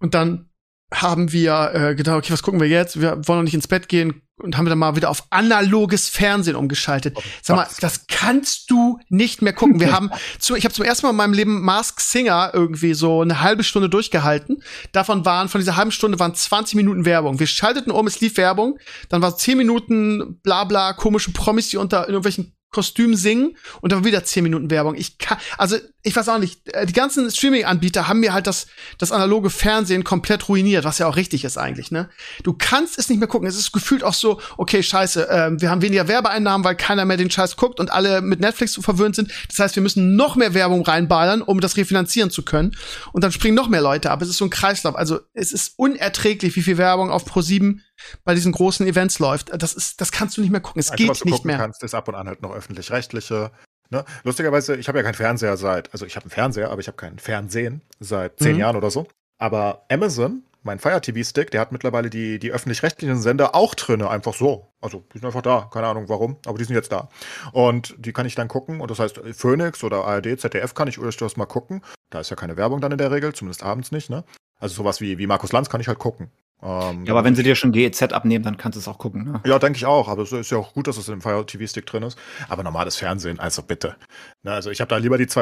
und 0.00 0.14
dann 0.14 0.50
haben 0.92 1.30
wir 1.30 1.70
äh, 1.72 1.94
gedacht, 1.94 2.16
okay, 2.16 2.32
was 2.32 2.42
gucken 2.42 2.60
wir 2.60 2.68
jetzt? 2.68 3.00
Wir 3.00 3.12
wollen 3.28 3.38
noch 3.38 3.44
nicht 3.44 3.54
ins 3.54 3.68
Bett 3.68 3.88
gehen, 3.88 4.22
und 4.42 4.56
haben 4.56 4.66
wir 4.66 4.70
dann 4.70 4.78
mal 4.78 4.96
wieder 4.96 5.08
auf 5.08 5.24
analoges 5.30 6.08
Fernsehen 6.08 6.56
umgeschaltet. 6.56 7.16
Sag 7.42 7.56
mal, 7.56 7.66
das 7.80 8.06
kannst 8.06 8.70
du 8.70 8.98
nicht 9.08 9.40
mehr 9.40 9.54
gucken. 9.54 9.80
Wir 9.80 9.92
haben, 9.94 10.10
zu, 10.38 10.56
ich 10.56 10.64
habe 10.64 10.74
zum 10.74 10.84
ersten 10.84 11.06
Mal 11.06 11.10
in 11.10 11.16
meinem 11.16 11.32
Leben 11.32 11.62
Mask 11.62 12.00
Singer 12.00 12.50
irgendwie 12.52 12.94
so 12.94 13.22
eine 13.22 13.40
halbe 13.40 13.64
Stunde 13.64 13.88
durchgehalten. 13.88 14.62
Davon 14.92 15.24
waren, 15.24 15.48
von 15.48 15.60
dieser 15.60 15.76
halben 15.76 15.92
Stunde 15.92 16.18
waren 16.18 16.34
20 16.34 16.74
Minuten 16.74 17.06
Werbung. 17.06 17.38
Wir 17.40 17.46
schalteten 17.46 17.90
um, 17.90 18.06
es 18.06 18.20
lief 18.20 18.36
Werbung. 18.36 18.78
Dann 19.08 19.22
war 19.22 19.36
10 19.36 19.56
Minuten 19.56 20.38
bla 20.42 20.64
bla 20.64 20.92
komische 20.92 21.32
Promis, 21.32 21.68
die 21.70 21.78
unter 21.78 22.06
irgendwelchen 22.06 22.55
Kostüm 22.76 23.14
singen 23.14 23.56
und 23.80 23.90
dann 23.90 24.04
wieder 24.04 24.22
zehn 24.22 24.42
Minuten 24.42 24.70
Werbung. 24.70 24.96
Ich 24.96 25.16
kann, 25.16 25.38
also 25.56 25.78
ich 26.02 26.14
weiß 26.14 26.28
auch 26.28 26.38
nicht, 26.38 26.68
äh, 26.74 26.84
die 26.84 26.92
ganzen 26.92 27.30
Streaming-Anbieter 27.30 28.06
haben 28.06 28.20
mir 28.20 28.34
halt 28.34 28.46
das, 28.46 28.66
das 28.98 29.12
analoge 29.12 29.48
Fernsehen 29.48 30.04
komplett 30.04 30.46
ruiniert, 30.50 30.84
was 30.84 30.98
ja 30.98 31.06
auch 31.08 31.16
richtig 31.16 31.42
ist 31.42 31.56
eigentlich, 31.56 31.90
ne? 31.90 32.10
Du 32.42 32.52
kannst 32.52 32.98
es 32.98 33.08
nicht 33.08 33.18
mehr 33.18 33.28
gucken. 33.28 33.48
Es 33.48 33.56
ist 33.56 33.72
gefühlt 33.72 34.04
auch 34.04 34.12
so, 34.12 34.42
okay, 34.58 34.82
scheiße, 34.82 35.26
äh, 35.26 35.50
wir 35.58 35.70
haben 35.70 35.80
weniger 35.80 36.06
Werbeeinnahmen, 36.06 36.66
weil 36.66 36.76
keiner 36.76 37.06
mehr 37.06 37.16
den 37.16 37.30
Scheiß 37.30 37.56
guckt 37.56 37.80
und 37.80 37.90
alle 37.90 38.20
mit 38.20 38.40
Netflix 38.40 38.74
so 38.74 38.82
verwöhnt 38.82 39.16
sind. 39.16 39.32
Das 39.48 39.58
heißt, 39.58 39.74
wir 39.74 39.82
müssen 39.82 40.16
noch 40.16 40.36
mehr 40.36 40.52
Werbung 40.52 40.84
reinballern, 40.84 41.40
um 41.40 41.60
das 41.60 41.78
refinanzieren 41.78 42.30
zu 42.30 42.42
können. 42.42 42.76
Und 43.12 43.24
dann 43.24 43.32
springen 43.32 43.54
noch 43.54 43.68
mehr 43.68 43.80
Leute 43.80 44.10
ab. 44.10 44.20
Es 44.20 44.28
ist 44.28 44.36
so 44.36 44.44
ein 44.44 44.50
Kreislauf. 44.50 44.96
Also 44.96 45.20
es 45.32 45.50
ist 45.50 45.72
unerträglich, 45.76 46.54
wie 46.56 46.62
viel 46.62 46.76
Werbung 46.76 47.10
auf 47.10 47.24
Pro 47.24 47.40
7 47.40 47.82
bei 48.24 48.34
diesen 48.34 48.52
großen 48.52 48.86
Events 48.86 49.18
läuft. 49.18 49.50
Das 49.62 49.72
ist, 49.74 50.00
das 50.00 50.12
kannst 50.12 50.36
du 50.36 50.40
nicht 50.40 50.50
mehr 50.50 50.60
gucken. 50.60 50.80
Es 50.80 50.90
Einzige, 50.90 51.04
geht 51.04 51.10
was 51.10 51.18
du 51.20 51.24
nicht 51.26 51.34
gucken 51.36 51.48
mehr. 51.48 51.58
kannst, 51.58 51.82
ist 51.82 51.94
ab 51.94 52.08
und 52.08 52.14
an 52.14 52.28
halt 52.28 52.42
noch 52.42 52.52
öffentlich-rechtliche. 52.54 53.50
Ne? 53.90 54.04
Lustigerweise, 54.24 54.76
ich 54.76 54.88
habe 54.88 54.98
ja 54.98 55.04
keinen 55.04 55.14
Fernseher 55.14 55.56
seit, 55.56 55.92
also 55.92 56.06
ich 56.06 56.16
habe 56.16 56.24
einen 56.24 56.30
Fernseher, 56.32 56.70
aber 56.70 56.80
ich 56.80 56.88
habe 56.88 56.96
keinen 56.96 57.18
Fernsehen 57.18 57.82
seit 58.00 58.38
zehn 58.38 58.54
Mhm. 58.54 58.60
Jahren 58.60 58.76
oder 58.76 58.90
so. 58.90 59.06
Aber 59.38 59.84
Amazon, 59.90 60.42
mein 60.62 60.80
Fire 60.80 61.00
TV-Stick, 61.00 61.52
der 61.52 61.60
hat 61.60 61.70
mittlerweile 61.70 62.10
die, 62.10 62.40
die 62.40 62.50
öffentlich-rechtlichen 62.50 63.20
Sender 63.20 63.54
auch 63.54 63.74
drinne, 63.76 64.10
einfach 64.10 64.34
so. 64.34 64.72
Also 64.80 65.04
die 65.14 65.18
sind 65.18 65.26
einfach 65.26 65.42
da, 65.42 65.68
keine 65.72 65.86
Ahnung 65.86 66.08
warum, 66.08 66.36
aber 66.46 66.58
die 66.58 66.64
sind 66.64 66.74
jetzt 66.74 66.90
da. 66.90 67.08
Und 67.52 67.94
die 67.98 68.12
kann 68.12 68.26
ich 68.26 68.34
dann 68.34 68.48
gucken. 68.48 68.80
Und 68.80 68.90
das 68.90 68.98
heißt, 68.98 69.20
Phoenix 69.34 69.84
oder 69.84 70.04
ARD, 70.04 70.40
ZDF 70.40 70.74
kann 70.74 70.88
ich 70.88 70.96
durchaus 70.96 71.36
mal 71.36 71.46
gucken. 71.46 71.82
Da 72.10 72.18
ist 72.18 72.30
ja 72.30 72.36
keine 72.36 72.56
Werbung 72.56 72.80
dann 72.80 72.90
in 72.92 72.98
der 72.98 73.12
Regel, 73.12 73.32
zumindest 73.34 73.62
abends 73.62 73.92
nicht, 73.92 74.10
ne? 74.10 74.24
Also 74.58 74.74
sowas 74.74 75.00
wie, 75.00 75.18
wie 75.18 75.26
Markus 75.28 75.52
Lanz 75.52 75.68
kann 75.70 75.80
ich 75.80 75.86
halt 75.88 75.98
gucken. 76.00 76.30
Ähm, 76.66 77.04
Ja, 77.04 77.12
aber 77.12 77.22
wenn 77.24 77.34
sie 77.36 77.42
dir 77.44 77.54
schon 77.54 77.70
GEZ 77.72 78.02
abnehmen, 78.12 78.44
dann 78.44 78.56
kannst 78.56 78.76
du 78.76 78.80
es 78.80 78.88
auch 78.88 78.98
gucken. 78.98 79.24
Ne? 79.24 79.40
ja, 79.46 79.58
denke 79.58 79.76
ich 79.76 79.86
auch. 79.86 80.08
Aber 80.08 80.22
es 80.22 80.32
ist 80.32 80.50
ja 80.50 80.58
auch 80.58 80.72
gut, 80.74 80.88
dass 80.88 80.96
es 80.96 81.08
im 81.08 81.20
Fire 81.20 81.46
TV 81.46 81.66
Stick 81.66 81.86
drin 81.86 82.02
ist. 82.02 82.18
Aber 82.48 82.62
normales 82.62 82.96
Fernsehen, 82.96 83.38
also 83.38 83.62
bitte. 83.62 83.94
Na, 84.42 84.52
also 84.54 84.70
ich 84.70 84.80
habe 84.80 84.88
da 84.88 84.96
lieber 84.96 85.16
die 85.18 85.26
2,99 85.26 85.38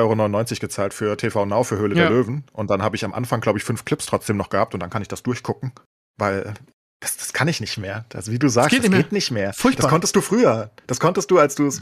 Euro 0.52 0.60
gezahlt 0.60 0.92
für 0.94 1.16
TV 1.16 1.46
Now 1.46 1.64
für 1.64 1.78
Höhle 1.78 1.94
Ja. 1.96 2.02
der 2.02 2.10
Löwen. 2.10 2.44
Und 2.52 2.68
dann 2.70 2.82
habe 2.82 2.96
ich 2.96 3.05
am 3.05 3.14
Anfang, 3.14 3.40
glaube 3.40 3.59
ich, 3.59 3.64
fünf 3.64 3.84
Clips 3.84 4.06
trotzdem 4.06 4.36
noch 4.36 4.51
gehabt 4.51 4.74
und 4.74 4.80
dann 4.80 4.90
kann 4.90 5.02
ich 5.02 5.09
das 5.09 5.22
durchgucken. 5.22 5.72
Weil 6.18 6.55
das, 7.01 7.16
das 7.16 7.32
kann 7.32 7.48
ich 7.48 7.60
nicht 7.60 7.78
mehr. 7.78 8.05
Das, 8.10 8.30
wie 8.30 8.38
du 8.38 8.48
sagst, 8.48 8.70
geht 8.70 8.80
das 8.80 8.84
nicht 8.84 8.92
mehr. 8.92 9.02
geht 9.02 9.12
nicht 9.12 9.30
mehr. 9.30 9.52
Furchtbar. 9.52 9.82
Das 9.82 9.90
konntest 9.90 10.16
du 10.16 10.20
früher. 10.20 10.70
Das 10.86 11.01
konntest 11.01 11.30
du, 11.30 11.38
als 11.38 11.55
du 11.55 11.66
es 11.66 11.80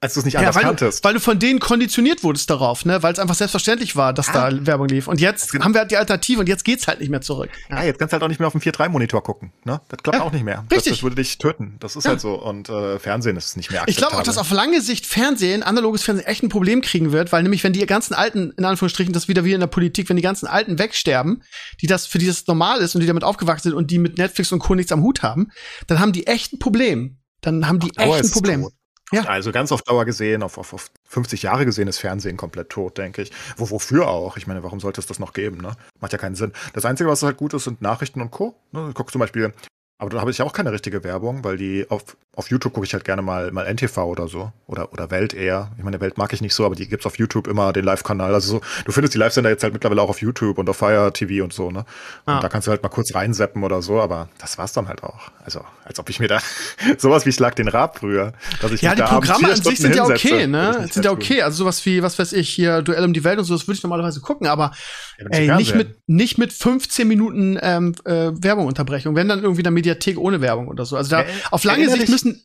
als 0.00 0.12
du 0.14 0.20
es 0.20 0.26
nicht 0.26 0.36
anders 0.38 0.54
weil, 0.54 0.62
du, 0.62 0.68
kanntest. 0.68 1.02
weil 1.04 1.14
du 1.14 1.20
von 1.20 1.38
denen 1.38 1.58
konditioniert 1.58 2.22
wurdest 2.22 2.50
darauf, 2.50 2.84
ne? 2.84 3.02
Weil 3.02 3.14
es 3.14 3.18
einfach 3.18 3.34
selbstverständlich 3.34 3.96
war, 3.96 4.12
dass 4.12 4.28
Ah. 4.28 4.50
da 4.50 4.66
Werbung 4.66 4.88
lief. 4.88 5.08
Und 5.08 5.20
jetzt 5.22 5.52
Genau. 5.52 5.64
haben 5.64 5.72
wir 5.74 5.80
halt 5.80 5.90
die 5.90 5.96
Alternative 5.96 6.40
und 6.40 6.48
jetzt 6.48 6.64
geht's 6.64 6.86
halt 6.86 7.00
nicht 7.00 7.08
mehr 7.08 7.22
zurück. 7.22 7.48
Ja, 7.70 7.82
jetzt 7.82 7.98
kannst 7.98 8.12
du 8.12 8.14
halt 8.16 8.22
auch 8.22 8.28
nicht 8.28 8.38
mehr 8.38 8.46
auf 8.46 8.52
dem 8.52 8.60
4-3-Monitor 8.60 9.22
gucken. 9.22 9.52
Ne? 9.64 9.80
Das 9.88 9.98
klappt 10.02 10.18
Ja, 10.18 10.22
auch 10.24 10.32
nicht 10.32 10.44
mehr. 10.44 10.60
richtig. 10.70 10.84
Das, 10.84 10.84
das 10.98 11.02
würde 11.02 11.16
dich 11.16 11.38
töten. 11.38 11.76
Das 11.80 11.96
ist 11.96 12.04
Ja. 12.04 12.10
halt 12.10 12.20
so. 12.20 12.34
Und 12.34 12.68
äh, 12.68 12.98
Fernsehen 12.98 13.36
ist 13.36 13.56
nicht 13.56 13.70
mehr 13.70 13.84
Ich 13.86 13.96
glaube 13.96 14.16
auch, 14.16 14.22
dass 14.22 14.36
auf 14.36 14.50
lange 14.50 14.82
Sicht 14.82 15.06
Fernsehen, 15.06 15.62
analoges 15.62 16.02
Fernsehen 16.02 16.26
echt 16.26 16.42
ein 16.42 16.50
Problem 16.50 16.82
kriegen 16.82 17.10
wird, 17.12 17.32
weil 17.32 17.42
nämlich, 17.42 17.64
wenn 17.64 17.72
die 17.72 17.84
ganzen 17.86 18.12
Alten, 18.14 18.52
in 18.56 18.64
Anführungsstrichen, 18.66 19.14
das 19.14 19.28
wieder 19.28 19.44
wie 19.44 19.54
in 19.54 19.60
der 19.60 19.66
Politik, 19.66 20.08
wenn 20.10 20.16
die 20.16 20.22
ganzen 20.22 20.46
Alten 20.46 20.78
wegsterben, 20.78 21.42
die 21.80 21.86
das, 21.86 22.06
für 22.06 22.18
die 22.18 22.26
das 22.26 22.46
normal 22.46 22.80
ist 22.80 22.94
und 22.94 23.00
die 23.00 23.06
damit 23.06 23.24
aufgewachsen 23.24 23.70
sind 23.70 23.74
und 23.74 23.90
die 23.90 23.98
mit 23.98 24.18
Netflix 24.18 24.52
und 24.52 24.58
Co. 24.58 24.74
nichts 24.74 24.92
am 24.92 25.02
Hut 25.02 25.22
haben, 25.22 25.50
dann 25.86 26.00
haben 26.00 26.12
die 26.12 26.26
echt 26.26 26.52
ein 26.52 26.58
Problem. 26.58 27.16
Dann 27.40 27.66
haben 27.68 27.78
die 27.78 27.90
Dauer 27.92 28.16
echt 28.16 28.24
ein 28.26 28.30
Problem. 28.32 28.68
Ja. 29.12 29.22
Also 29.24 29.52
ganz 29.52 29.70
auf 29.70 29.82
Dauer 29.82 30.04
gesehen, 30.04 30.42
auf, 30.42 30.58
auf, 30.58 30.72
auf 30.72 30.90
50 31.04 31.42
Jahre 31.42 31.64
gesehen 31.64 31.86
ist 31.86 31.98
Fernsehen 31.98 32.36
komplett 32.36 32.70
tot, 32.70 32.98
denke 32.98 33.22
ich. 33.22 33.30
Wo, 33.56 33.70
wofür 33.70 34.08
auch? 34.08 34.36
Ich 34.36 34.46
meine, 34.46 34.62
warum 34.64 34.80
sollte 34.80 35.00
es 35.00 35.06
das 35.06 35.18
noch 35.20 35.32
geben? 35.32 35.58
Ne? 35.58 35.76
Macht 36.00 36.12
ja 36.12 36.18
keinen 36.18 36.34
Sinn. 36.34 36.52
Das 36.72 36.84
Einzige, 36.84 37.08
was 37.08 37.22
halt 37.22 37.36
gut 37.36 37.54
ist, 37.54 37.64
sind 37.64 37.82
Nachrichten 37.82 38.20
und 38.20 38.32
Co. 38.32 38.56
Ne? 38.72 38.90
Guck 38.94 39.12
zum 39.12 39.20
Beispiel, 39.20 39.52
aber 39.98 40.10
da 40.10 40.20
habe 40.20 40.30
ich 40.30 40.42
auch 40.42 40.52
keine 40.52 40.72
richtige 40.72 41.02
Werbung, 41.04 41.42
weil 41.42 41.56
die 41.56 41.86
auf, 41.88 42.04
auf 42.34 42.50
YouTube 42.50 42.74
gucke 42.74 42.86
ich 42.86 42.92
halt 42.92 43.04
gerne 43.04 43.22
mal, 43.22 43.50
mal 43.50 43.64
NTV 43.72 43.96
oder 44.04 44.28
so. 44.28 44.52
Oder, 44.66 44.92
oder 44.92 45.10
Welt 45.10 45.32
eher. 45.32 45.70
Ich 45.78 45.84
meine, 45.84 46.00
Welt 46.02 46.18
mag 46.18 46.32
ich 46.34 46.42
nicht 46.42 46.54
so, 46.54 46.66
aber 46.66 46.74
die 46.74 46.86
gibt's 46.86 47.06
auf 47.06 47.18
YouTube 47.18 47.46
immer, 47.46 47.72
den 47.72 47.84
Live-Kanal. 47.84 48.34
Also 48.34 48.56
so, 48.56 48.60
du 48.84 48.92
findest 48.92 49.14
die 49.14 49.18
Live-Sender 49.18 49.48
jetzt 49.48 49.62
halt 49.62 49.72
mittlerweile 49.72 50.02
auch 50.02 50.10
auf 50.10 50.20
YouTube 50.20 50.58
und 50.58 50.68
auf 50.68 50.76
Fire 50.76 51.10
TV 51.14 51.42
und 51.42 51.52
so, 51.54 51.70
ne? 51.70 51.78
Und 52.26 52.34
Ah. 52.34 52.40
da 52.40 52.48
kannst 52.50 52.66
du 52.66 52.72
halt 52.72 52.82
mal 52.82 52.90
kurz 52.90 53.14
reinseppen 53.14 53.64
oder 53.64 53.80
so, 53.80 53.98
aber 54.00 54.28
das 54.38 54.58
war's 54.58 54.72
dann 54.74 54.86
halt 54.88 55.02
auch. 55.02 55.30
Also, 55.44 55.64
als 55.84 55.98
ob 55.98 56.10
ich 56.10 56.20
mir 56.20 56.28
da 56.28 56.40
sowas 56.98 57.24
wie 57.24 57.32
Schlag 57.32 57.56
den 57.56 57.68
Rab 57.68 57.98
früher, 57.98 58.32
dass 58.60 58.72
ich 58.72 58.82
Ja, 58.82 58.94
die 58.94 59.02
Programme 59.02 59.48
an 59.50 59.56
sich 59.62 59.78
sind 59.78 59.94
ja 59.94 60.04
okay, 60.04 60.46
ne? 60.46 60.88
Sind 60.90 61.04
ja 61.06 61.10
okay. 61.12 61.40
Also 61.40 61.58
sowas 61.58 61.84
wie, 61.86 62.02
was 62.02 62.18
weiß 62.18 62.34
ich, 62.34 62.50
hier 62.50 62.82
Duell 62.82 63.02
um 63.04 63.14
die 63.14 63.24
Welt 63.24 63.38
und 63.38 63.44
so, 63.46 63.54
das 63.54 63.66
würde 63.66 63.76
ich 63.78 63.82
normalerweise 63.82 64.20
gucken, 64.20 64.46
aber 64.46 64.72
Ja, 65.18 65.26
ey, 65.30 65.56
nicht 65.56 65.74
mit, 65.74 65.96
nicht 66.06 66.36
mit 66.36 66.52
15 66.52 67.08
Minuten 67.08 67.58
ähm, 67.62 67.94
äh, 68.04 68.30
Werbungunterbrechung. 68.32 69.14
Wenn 69.14 69.28
dann 69.28 69.42
irgendwie 69.42 69.62
eine 69.62 69.70
Mediathek 69.86 70.18
ohne 70.18 70.40
Werbung 70.40 70.68
oder 70.68 70.84
so. 70.84 70.96
Also 70.96 71.10
da 71.10 71.22
Äh, 71.22 71.26
auf 71.50 71.64
lange 71.64 71.88
Sicht 71.88 72.02
dich- 72.02 72.10
müssen. 72.10 72.42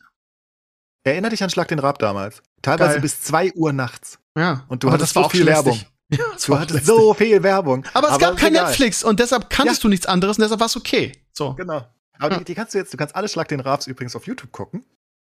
Erinner 1.04 1.30
dich 1.30 1.42
an 1.42 1.50
Schlag 1.50 1.66
den 1.68 1.80
Rab 1.80 1.98
damals. 1.98 2.42
Teilweise 2.62 2.92
Geil. 2.94 3.00
bis 3.00 3.20
zwei 3.22 3.52
Uhr 3.54 3.72
nachts. 3.72 4.18
Ja. 4.36 4.64
Und 4.68 4.82
du 4.84 4.86
aber 4.88 4.94
hattest 4.94 5.14
so 5.14 5.20
auch 5.20 5.30
viel. 5.30 5.46
Werbung. 5.46 5.80
Ja, 6.12 6.26
Du 6.46 6.58
hattest 6.58 6.84
so 6.84 7.14
viel 7.14 7.42
Werbung. 7.42 7.86
Aber 7.94 8.10
es 8.12 8.18
gab 8.18 8.34
ist 8.34 8.40
kein 8.40 8.52
egal. 8.52 8.66
Netflix 8.66 9.02
und 9.02 9.18
deshalb 9.18 9.48
kanntest 9.48 9.78
Ja. 9.80 9.84
du 9.84 9.88
nichts 9.88 10.04
anderes 10.04 10.36
und 10.36 10.42
deshalb 10.42 10.60
war 10.60 10.66
es 10.66 10.76
okay. 10.76 11.12
So. 11.32 11.54
Genau. 11.54 11.86
Aber 12.18 12.32
Ja. 12.32 12.38
die, 12.40 12.44
die 12.44 12.54
kannst 12.54 12.74
du 12.74 12.78
jetzt, 12.78 12.92
du 12.92 12.98
kannst 12.98 13.16
alle 13.16 13.28
Schlag 13.30 13.48
den 13.48 13.60
Rabs 13.60 13.86
übrigens 13.86 14.14
auf 14.14 14.26
YouTube 14.26 14.52
gucken. 14.52 14.84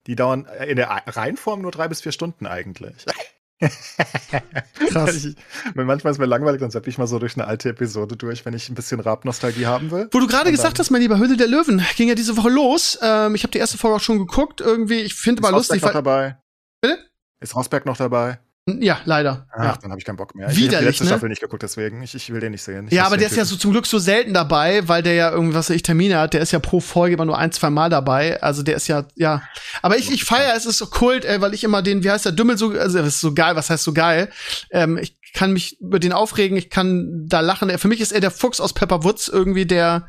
Die 0.09 0.16
dauern 0.16 0.47
äh, 0.47 0.66
in 0.66 0.74
der 0.74 0.89
Reihenform 0.89 1.62
nur 1.62 1.70
drei 1.70 1.86
bis 1.86 2.01
vier 2.01 2.10
Stunden 2.10 2.47
eigentlich. 2.47 2.97
Krass. 4.89 5.24
Ich, 5.24 5.36
manchmal 5.74 6.12
ist 6.12 6.18
mir 6.18 6.26
langweilig, 6.26 6.60
dann 6.60 6.70
zapp 6.70 6.86
ich 6.86 6.98
mal 6.98 7.06
so 7.06 7.18
durch 7.18 7.36
eine 7.36 7.47
alte 7.47 7.70
Episode 7.70 8.16
durch, 8.16 8.44
wenn 8.44 8.55
ich 8.55 8.68
ein 8.68 8.74
bisschen 8.74 9.01
Rab-Nostalgie 9.01 9.66
haben 9.66 9.90
will. 9.90 10.09
Wo 10.10 10.18
du 10.18 10.26
gerade 10.26 10.51
gesagt 10.51 10.78
hast, 10.78 10.90
mein 10.90 11.01
lieber 11.01 11.18
Höhle 11.18 11.36
der 11.36 11.47
Löwen, 11.47 11.85
ging 11.97 12.09
ja 12.09 12.14
diese 12.14 12.36
Woche 12.36 12.51
los. 12.51 12.98
Ähm, 13.01 13.35
ich 13.35 13.43
habe 13.43 13.52
die 13.52 13.59
erste 13.59 13.78
Folge 13.78 13.97
auch 13.97 14.01
schon 14.01 14.18
geguckt. 14.18 14.60
Irgendwie, 14.60 15.01
ich 15.01 15.14
finde 15.14 15.40
Ist 15.40 15.43
mal 15.43 15.56
lustig, 15.56 15.82
Rosberg 15.82 15.94
noch 15.94 16.02
dabei? 16.02 16.39
Bitte? 16.81 16.98
Ist 17.40 17.55
Rosberg 17.55 17.86
noch 17.86 17.97
dabei? 17.97 18.39
Ja, 18.66 18.98
leider. 19.04 19.46
Ach, 19.52 19.62
ja. 19.62 19.78
dann 19.82 19.90
habe 19.90 19.98
ich 19.98 20.06
keinen 20.06 20.16
Bock 20.16 20.34
mehr. 20.34 20.48
Ich, 20.48 20.52
ich 20.52 20.56
habe 20.56 20.68
die 20.68 20.72
Widerlich, 20.72 20.86
letzte 20.88 21.04
ne? 21.04 21.10
Staffel 21.10 21.28
nicht 21.28 21.42
geguckt, 21.42 21.62
deswegen. 21.62 22.02
Ich, 22.02 22.14
ich 22.14 22.32
will 22.32 22.40
den 22.40 22.52
nicht 22.52 22.62
sehen. 22.62 22.86
Ich 22.86 22.94
Ja, 22.94 23.04
aber 23.04 23.18
der 23.18 23.26
ist 23.26 23.36
ja 23.36 23.44
so 23.44 23.56
zum 23.56 23.72
Glück 23.72 23.86
so 23.86 23.98
selten 23.98 24.32
dabei, 24.32 24.88
weil 24.88 25.02
der 25.02 25.12
ja 25.14 25.30
irgendwas 25.30 25.68
ich 25.68 25.82
Termine 25.82 26.18
hat. 26.18 26.32
Der 26.32 26.40
ist 26.40 26.50
ja 26.50 26.60
pro 26.60 26.80
Folge 26.80 27.14
immer 27.14 27.26
nur 27.26 27.36
ein, 27.36 27.52
zwei 27.52 27.68
Mal 27.68 27.90
dabei. 27.90 28.42
Also 28.42 28.62
der 28.62 28.76
ist 28.76 28.88
ja, 28.88 29.04
ja. 29.16 29.42
Aber 29.82 29.98
ich, 29.98 30.10
ich 30.10 30.24
feier, 30.24 30.54
es 30.56 30.64
ist 30.64 30.78
so 30.78 30.86
Kult, 30.86 31.26
äh, 31.26 31.42
weil 31.42 31.52
ich 31.52 31.62
immer 31.62 31.82
den, 31.82 32.04
wie 32.04 32.10
heißt 32.10 32.24
der 32.24 32.32
Dümmel 32.32 32.56
so, 32.56 32.70
also 32.70 32.98
das 32.98 33.08
ist 33.08 33.20
so 33.20 33.34
geil, 33.34 33.54
was 33.54 33.68
heißt 33.68 33.84
so 33.84 33.92
geil? 33.92 34.30
Ähm, 34.70 34.96
ich 34.96 35.14
kann 35.34 35.52
mich 35.52 35.78
über 35.80 35.98
den 35.98 36.12
aufregen, 36.12 36.56
ich 36.56 36.70
kann 36.70 37.26
da 37.26 37.40
lachen. 37.40 37.76
Für 37.78 37.88
mich 37.88 38.00
ist 38.00 38.12
er 38.12 38.20
der 38.20 38.30
Fuchs 38.30 38.60
aus 38.60 38.72
Pepper 38.72 39.04
Woods 39.04 39.28
irgendwie, 39.28 39.66
der 39.66 40.06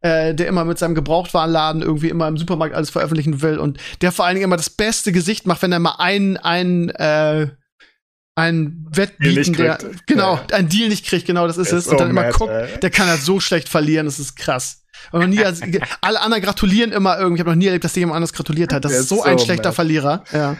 äh, 0.00 0.34
der 0.34 0.46
immer 0.46 0.64
mit 0.64 0.78
seinem 0.78 0.94
Gebrauchtwarenladen 0.94 1.82
irgendwie 1.82 2.08
immer 2.08 2.28
im 2.28 2.38
Supermarkt 2.38 2.74
alles 2.74 2.88
veröffentlichen 2.88 3.42
will 3.42 3.58
und 3.58 3.78
der 4.00 4.12
vor 4.12 4.24
allen 4.24 4.36
Dingen 4.36 4.44
immer 4.44 4.56
das 4.56 4.70
beste 4.70 5.12
Gesicht 5.12 5.46
macht, 5.46 5.60
wenn 5.60 5.72
er 5.72 5.80
mal 5.80 5.96
einen, 5.98 6.36
einen, 6.36 6.88
äh, 6.90 7.48
einen 8.38 8.86
Wettbieten, 8.90 9.52
der, 9.54 9.78
genau, 10.06 10.36
Ja. 10.36 10.56
einen 10.56 10.68
Deal 10.68 10.88
nicht 10.88 11.04
kriegt, 11.06 11.26
genau, 11.26 11.46
das 11.46 11.58
ist 11.58 11.72
es. 11.72 11.86
Und 11.86 11.92
so 11.92 11.98
dann 11.98 12.10
immer 12.10 12.22
mad, 12.22 12.38
guckt, 12.38 12.52
ey. 12.52 12.78
der 12.80 12.90
kann 12.90 13.08
halt 13.08 13.20
so 13.20 13.40
schlecht 13.40 13.68
verlieren, 13.68 14.06
das 14.06 14.18
ist 14.18 14.36
krass. 14.36 14.84
Und 15.12 15.20
noch 15.20 15.26
nie, 15.28 15.44
als, 15.44 15.60
alle 16.00 16.20
anderen 16.20 16.42
gratulieren 16.42 16.92
immer 16.92 17.18
irgendwie. 17.18 17.36
Ich 17.36 17.40
habe 17.40 17.50
noch 17.50 17.56
nie 17.56 17.66
erlebt, 17.66 17.84
dass 17.84 17.94
jemand 17.94 18.16
anders 18.16 18.32
gratuliert 18.32 18.72
hat. 18.72 18.84
Das 18.84 18.92
ist 18.92 19.00
ist 19.00 19.08
so 19.08 19.22
ein 19.22 19.38
so 19.38 19.44
schlechter 19.44 19.68
mad. 19.70 19.74
Verlierer. 19.74 20.24
Ja. 20.32 20.56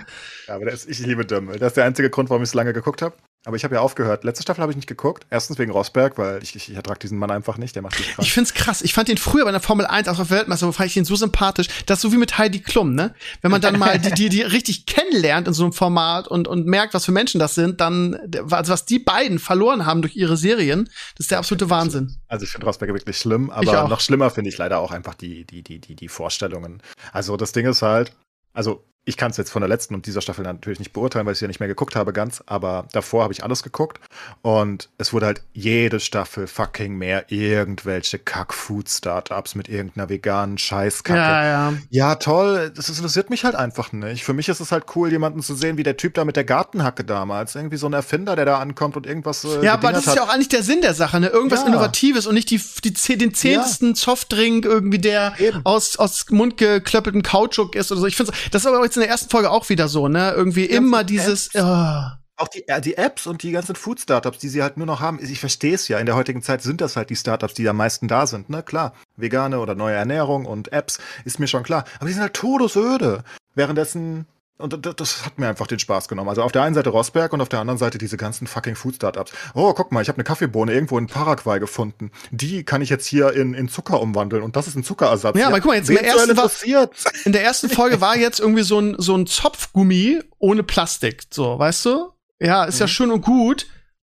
Ja, 0.47 0.55
aber 0.55 0.71
ist, 0.73 0.89
ich 0.89 0.99
liebe 1.01 1.25
Dümmel. 1.27 1.59
Das 1.59 1.69
ist 1.69 1.77
der 1.77 1.85
einzige 1.85 2.09
Grund, 2.11 2.31
warum 2.31 2.43
ich 2.43 2.49
es 2.49 2.55
lange 2.55 2.73
geguckt 2.73 3.03
habe. 3.03 3.15
Aber 3.45 3.57
ich 3.57 3.65
habe 3.65 3.77
ja 3.77 3.81
aufgehört. 3.81 4.25
Letzte 4.25 4.43
Staffel 4.43 4.63
habe 4.63 4.73
ich 4.73 4.77
nicht 4.77 4.89
geguckt. 4.89 5.25
Erstens 5.31 5.59
wegen 5.59 5.71
Rosberg, 5.71 6.19
weil 6.19 6.43
ich, 6.43 6.57
ich, 6.57 6.69
ich 6.69 6.77
ertrage 6.77 6.99
diesen 6.99 7.19
Mann 7.19 7.31
einfach 7.31 7.57
nicht. 7.57 7.75
Der 7.77 7.83
macht 7.83 7.99
mich 7.99 8.09
krank. 8.09 8.27
Ich 8.27 8.33
find's 8.33 8.53
krass. 8.53 8.83
Ich 8.83 8.93
fand 8.93 9.09
den 9.09 9.17
früher 9.17 9.45
bei 9.45 9.53
der 9.53 9.61
Formel 9.61 9.87
1 9.87 10.09
auf 10.09 10.17
der 10.17 10.31
Weltmeisterschaft, 10.31 10.77
fand 10.77 10.89
ich 10.89 10.95
den 10.95 11.05
so 11.05 11.15
sympathisch. 11.15 11.69
Das 11.87 11.99
ist 11.99 12.03
so 12.03 12.13
wie 12.13 12.17
mit 12.17 12.37
Heidi 12.37 12.61
Klum, 12.61 12.95
ne? 12.95 13.15
Wenn 13.41 13.51
man 13.51 13.61
dann 13.61 13.79
mal 13.79 13.99
die, 13.99 14.11
die, 14.11 14.29
die 14.29 14.43
richtig 14.43 14.87
kennenlernt 14.87 15.47
in 15.47 15.55
so 15.55 15.63
einem 15.63 15.73
Format 15.73 16.27
und, 16.29 16.49
und 16.49 16.67
merkt, 16.67 16.95
was 16.95 17.05
für 17.05 17.13
Menschen 17.13 17.39
das 17.39 17.55
sind, 17.55 17.81
dann, 17.81 18.19
also 18.51 18.73
was 18.73 18.87
die 18.87 18.99
beiden 18.99 19.39
verloren 19.39 19.87
haben 19.87 20.03
durch 20.03 20.17
ihre 20.17 20.37
Serien, 20.37 20.85
das 21.17 21.25
ist 21.25 21.31
der 21.31 21.39
absolute 21.39 21.71
Wahnsinn. 21.71 22.17
Also 22.27 22.45
ich 22.45 22.51
finde 22.51 22.67
Rosberg 22.67 22.93
wirklich 22.93 23.17
schlimm, 23.17 23.51
aber 23.51 23.85
auch. 23.85 23.89
noch 23.89 24.01
schlimmer 24.01 24.31
finde 24.31 24.51
ich 24.51 24.59
leider 24.59 24.79
auch 24.79 24.91
einfach 24.91 25.15
die, 25.15 25.45
die, 25.45 25.63
die, 25.63 25.79
die, 25.81 25.95
die 25.95 26.09
Vorstellungen. 26.09 26.83
Also 27.13 27.37
das 27.37 27.53
Ding 27.53 27.67
ist 27.67 27.83
halt, 27.83 28.13
also 28.53 28.85
ich 29.09 29.17
kann 29.17 29.31
es 29.31 29.39
jetzt 29.39 29.51
von 29.51 29.63
der 29.63 29.69
letzten 29.71 29.95
und 29.95 30.05
dieser 30.05 30.21
Staffel 30.21 30.45
natürlich 30.45 30.79
nicht 30.79 30.93
beurteilen, 30.93 31.25
weil 31.25 31.33
ich 31.33 31.39
sie 31.39 31.47
ja 31.47 31.49
nicht 31.49 31.61
mehr 31.61 31.69
geguckt 31.69 31.97
habe 31.97 32.13
ganz, 32.13 32.43
aber 32.45 32.87
davor 32.93 33.23
habe 33.23 33.33
ich 33.33 33.43
alles 33.43 33.63
geguckt 33.63 34.01
und 34.43 34.91
es 34.99 35.15
wurde 35.15 35.25
halt 35.27 35.43
jede 35.55 35.99
Staffel 35.99 36.47
fucking 36.47 36.95
mehr 36.95 37.25
irgendwelche 37.33 38.19
Kack-Food-Startups 38.19 39.55
mit 39.55 39.69
irgendeiner 39.71 40.11
veganen 40.11 40.59
Scheißkacke. 40.59 41.19
Ja, 41.19 41.45
ja. 41.47 41.73
Ja, 41.89 42.15
toll, 42.17 42.71
das 42.77 42.91
interessiert 42.91 43.31
mich 43.31 43.45
halt 43.45 43.55
einfach 43.55 43.93
nicht. 43.93 44.25
Für 44.25 44.35
mich 44.35 44.51
ist 44.51 44.61
es 44.61 44.73
halt 44.73 44.85
cool, 44.95 45.11
jemanden 45.11 45.41
zu 45.43 45.55
sehen, 45.55 45.79
wie 45.79 45.83
der 45.85 45.97
Typ 45.97 46.13
da 46.13 46.27
mit 46.27 46.37
der 46.37 46.45
Gartenhacke 46.45 47.03
damals. 47.03 47.55
Irgendwie 47.55 47.79
so 47.79 47.87
ein 47.87 47.95
Erfinder, 47.95 48.37
der 48.37 48.45
da 48.45 48.59
ankommt 48.59 48.97
und 48.99 49.07
irgendwas. 49.07 49.43
Äh, 49.45 49.65
Ja, 49.65 49.73
aber 49.73 49.93
das 49.93 50.07
ist 50.07 50.17
ja 50.17 50.23
auch 50.23 50.29
eigentlich 50.29 50.51
der 50.51 50.63
Sinn 50.63 50.83
der 50.83 50.93
Sache, 50.93 51.19
ne? 51.19 51.29
Irgendwas 51.29 51.61
Ja. 51.61 51.69
Innovatives 51.69 52.27
und 52.27 52.35
nicht 52.35 52.51
die, 52.51 52.61
die, 52.85 53.17
den 53.17 53.33
zehntesten 53.33 53.95
Softdrink 53.95 54.67
irgendwie, 54.67 54.99
der 54.99 55.35
Eben. 55.39 55.63
aus, 55.65 55.97
aus 55.99 56.27
mundgeklöppelten 56.29 57.23
Kautschuk 57.23 57.75
ist 57.75 57.91
oder 57.91 58.03
so. 58.03 58.07
Ich 58.07 58.17
finde, 58.17 58.33
das 58.51 58.63
ist 58.63 58.67
aber 58.67 58.85
jetzt 58.85 58.98
in 58.99 59.03
der 59.03 59.11
ersten 59.11 59.31
Folge 59.31 59.51
auch 59.51 59.69
wieder 59.69 59.89
so, 59.89 60.09
ne? 60.09 60.33
Irgendwie 60.33 60.65
immer 60.65 61.05
dieses, 61.05 61.49
Apps. 61.49 61.65
ah. 61.65 62.19
Auch 62.37 62.47
die, 62.49 62.69
äh, 62.69 62.81
die 62.81 62.97
Apps 62.97 63.27
und 63.27 63.43
die 63.43 63.51
ganzen 63.51 63.75
Food-Startups, 63.75 64.39
die 64.39 64.49
sie 64.49 64.63
halt 64.63 64.77
nur 64.77 64.87
noch 64.87 65.01
haben. 65.01 65.19
Ich 65.21 65.41
verstehe 65.41 65.75
es 65.75 65.89
ja. 65.89 65.99
In 65.99 66.07
der 66.07 66.15
heutigen 66.15 66.41
Zeit 66.41 66.63
sind 66.63 66.81
das 66.81 66.95
halt 66.97 67.11
die 67.11 67.17
Startups, 67.17 67.55
die 67.55 67.69
am 67.69 67.77
meisten 67.77 68.07
da 68.07 68.29
sind. 68.29 68.49
Ne, 68.49 68.63
klar. 68.63 68.95
Vegane 69.17 69.59
oder 69.59 69.75
neue 69.75 69.97
Ernährung 69.97 70.47
und 70.47 70.73
Apps 70.73 71.01
ist 71.25 71.41
mir 71.41 71.49
schon 71.49 71.65
klar. 71.65 71.85
Aber 71.97 72.07
die 72.07 72.13
sind 72.13 72.23
halt 72.23 72.35
todesöde. 72.35 73.25
Währenddessen. 73.57 74.27
Und 74.59 75.01
das, 75.01 75.25
hat 75.25 75.39
mir 75.39 75.49
einfach 75.49 75.69
den 75.69 75.79
Spaß 75.79 76.09
genommen. 76.09 76.29
Also 76.29 76.43
auf 76.43 76.51
der 76.51 76.63
einen 76.63 76.75
Seite 76.75 76.91
Rosberg 76.91 77.33
und 77.33 77.41
auf 77.41 77.49
der 77.49 77.61
anderen 77.61 77.79
Seite 77.79 77.97
diese 77.97 78.17
ganzen 78.17 78.49
fucking 78.49 78.75
Food-Startups. 78.75 79.33
Oh, 79.55 79.73
guck 79.73 79.93
mal, 79.93 80.03
ich 80.03 80.09
habe 80.09 80.17
eine 80.17 80.25
Kaffeebohne 80.25 80.73
irgendwo 80.73 80.99
in 80.99 81.07
Paraguay 81.07 81.61
gefunden. 81.61 82.11
Die 82.33 82.65
kann 82.65 82.83
ich 82.83 82.91
jetzt 82.91 83.07
hier 83.07 83.33
in, 83.35 83.55
in 83.55 83.69
Zucker 83.69 84.01
umwandeln 84.01 84.43
und 84.43 84.57
das 84.57 84.67
ist 84.67 84.75
ein 84.75 84.83
Zuckerersatz. 84.83 85.39
Ja, 85.39 85.47
aber 85.47 85.61
guck 85.61 85.69
mal, 85.69 85.77
jetzt 85.77 85.89
in 85.91 85.95
der 85.97 86.07
ersten 86.07 86.37
war-? 86.37 86.51
In 87.25 87.33
der 87.33 87.45
ersten 87.45 87.71
Folge 87.71 88.01
war 88.01 88.17
jetzt 88.17 88.41
irgendwie 88.41 88.65
so 88.65 88.81
ein, 88.81 88.97
so 88.99 89.17
ein 89.17 89.27
Zopfgummi 89.29 90.21
ohne 90.39 90.65
Plastik, 90.65 91.23
so, 91.31 91.57
weißt 91.59 91.87
du? 91.87 92.09
Ja, 92.41 92.65
ist 92.65 92.81
ja 92.81 92.87
Mhm. 92.87 92.91
schön 92.91 93.11
und 93.13 93.23
gut. 93.23 93.67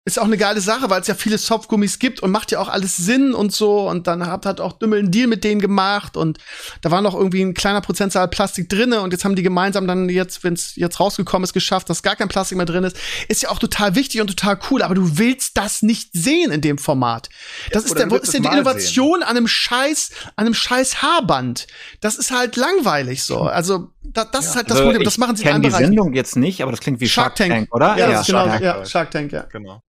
Ist 0.08 0.20
auch 0.20 0.26
eine 0.26 0.38
geile 0.38 0.62
Sache, 0.62 0.92
weil 0.92 1.02
es 1.02 1.08
ja 1.08 1.16
viele 1.16 1.40
Zopfgummis 1.40 1.98
gibt 1.98 2.20
und 2.20 2.30
macht 2.30 2.52
ja 2.52 2.60
auch 2.60 2.68
alles 2.70 2.96
Sinn 2.96 3.34
und 3.34 3.52
so. 3.52 3.90
Und 3.90 4.06
dann 4.06 4.28
habt 4.28 4.46
halt 4.46 4.62
auch 4.62 4.74
Dümmel 4.74 5.00
einen 5.00 5.10
Deal 5.10 5.26
mit 5.26 5.44
denen 5.44 5.60
gemacht 5.60 6.16
und 6.16 6.38
da 6.82 6.92
war 6.92 7.02
noch 7.02 7.16
irgendwie 7.16 7.42
ein 7.42 7.56
kleiner 7.56 7.82
Prozentzahl 7.82 8.28
Plastik 8.28 8.70
drinne 8.70 9.02
und 9.02 9.14
jetzt 9.14 9.26
haben 9.26 9.36
die 9.36 9.42
gemeinsam 9.42 9.88
dann 9.88 10.08
jetzt, 10.08 10.44
wenn 10.44 10.54
es 10.54 10.76
jetzt 10.76 11.00
rausgekommen 11.00 11.44
ist, 11.44 11.54
geschafft, 11.54 11.90
dass 11.90 12.04
gar 12.04 12.16
kein 12.16 12.28
Plastik 12.28 12.56
mehr 12.56 12.68
drin 12.68 12.84
ist. 12.84 12.98
Ist 13.30 13.42
ja 13.42 13.50
auch 13.50 13.58
total 13.58 13.96
wichtig 13.96 14.22
und 14.22 14.28
total 14.28 14.60
cool, 14.70 14.84
aber 14.84 14.94
du 14.94 15.18
willst 15.18 15.58
das 15.58 15.82
nicht 15.82 16.12
sehen 16.14 16.52
in 16.52 16.62
dem 16.62 16.78
Format. 16.78 17.30
Das 17.72 17.86
ist, 17.86 17.92
oder 17.94 18.02
der, 18.02 18.12
wo 18.12 18.16
ist 18.18 18.32
denn 18.32 18.44
die 18.44 18.50
Innovation 18.50 19.24
an 19.24 19.36
einem 19.36 19.48
Scheiß, 19.48 20.12
an 20.36 20.46
einem 20.46 20.54
Scheiß 20.54 21.02
Haarband? 21.02 21.66
Das 22.02 22.16
ist 22.16 22.30
halt 22.30 22.58
langweilig 22.58 23.24
so. 23.24 23.42
Also, 23.42 23.90
da, 24.04 24.24
das 24.24 24.50
ist 24.50 24.56
halt 24.56 24.70
das 24.70 24.78
Also, 24.78 24.84
Problem. 24.84 25.04
Das 25.04 25.18
machen 25.18 25.36
sie 25.36 25.42
in 25.42 25.48
kenn 25.48 25.56
einem 25.56 25.64
die 25.64 25.70
Bereich. 25.70 25.86
Sendung 25.88 26.14
jetzt 26.14 26.36
nicht, 26.36 26.62
aber 26.62 26.70
das 26.70 26.80
klingt 26.80 27.00
wie 27.00 27.08
Shark 27.08 27.36
Shark, 27.36 27.36
Tank. 27.38 27.52
Tank, 27.52 27.74
oder? 27.74 27.98
Ja, 27.98 28.12
das 28.12 28.22
ist 28.22 28.28
genau, 28.28 28.40
Shark 28.46 28.52
Tank, 28.52 28.62
ja, 28.64 28.78
ja. 28.78 28.86
Shark 28.86 29.12
Tank, 29.12 29.32
ja. 29.32 29.42
Genau. 29.52 29.82